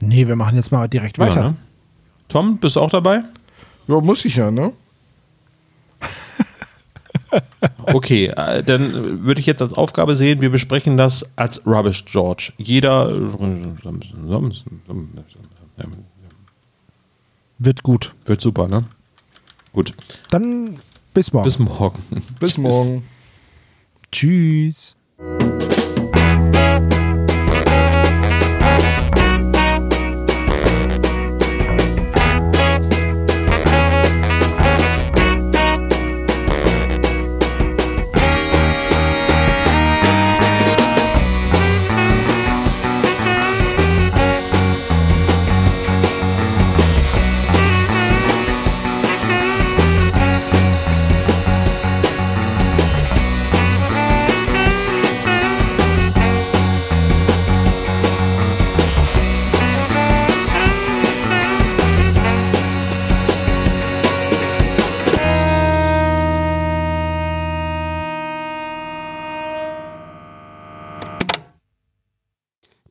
Nee, 0.00 0.28
wir 0.28 0.36
machen 0.36 0.56
jetzt 0.56 0.70
mal 0.70 0.88
direkt 0.88 1.18
weiter. 1.18 1.36
Ja, 1.36 1.48
ne? 1.50 1.56
Tom, 2.28 2.58
bist 2.58 2.76
du 2.76 2.80
auch 2.80 2.90
dabei? 2.90 3.22
Ja, 3.86 4.00
muss 4.00 4.24
ich 4.24 4.36
ja, 4.36 4.50
ne? 4.50 4.72
Okay, 7.82 8.26
äh, 8.26 8.62
dann 8.62 9.24
würde 9.24 9.40
ich 9.40 9.46
jetzt 9.46 9.62
als 9.62 9.72
Aufgabe 9.72 10.14
sehen, 10.14 10.40
wir 10.40 10.50
besprechen 10.50 10.96
das 10.96 11.26
als 11.36 11.66
Rubbish 11.66 12.04
George. 12.04 12.52
Jeder 12.58 13.08
Wird 17.58 17.82
gut. 17.82 18.14
wird 18.24 18.40
super, 18.40 18.68
ne? 18.68 18.84
Gut. 19.72 19.94
Dann 20.30 20.78
bis 21.14 21.32
morgen. 21.32 21.44
Bis 21.44 21.58
morgen. 21.58 22.02
Bis 22.40 22.58
morgen. 22.58 23.04
Tschüss. 24.12 24.96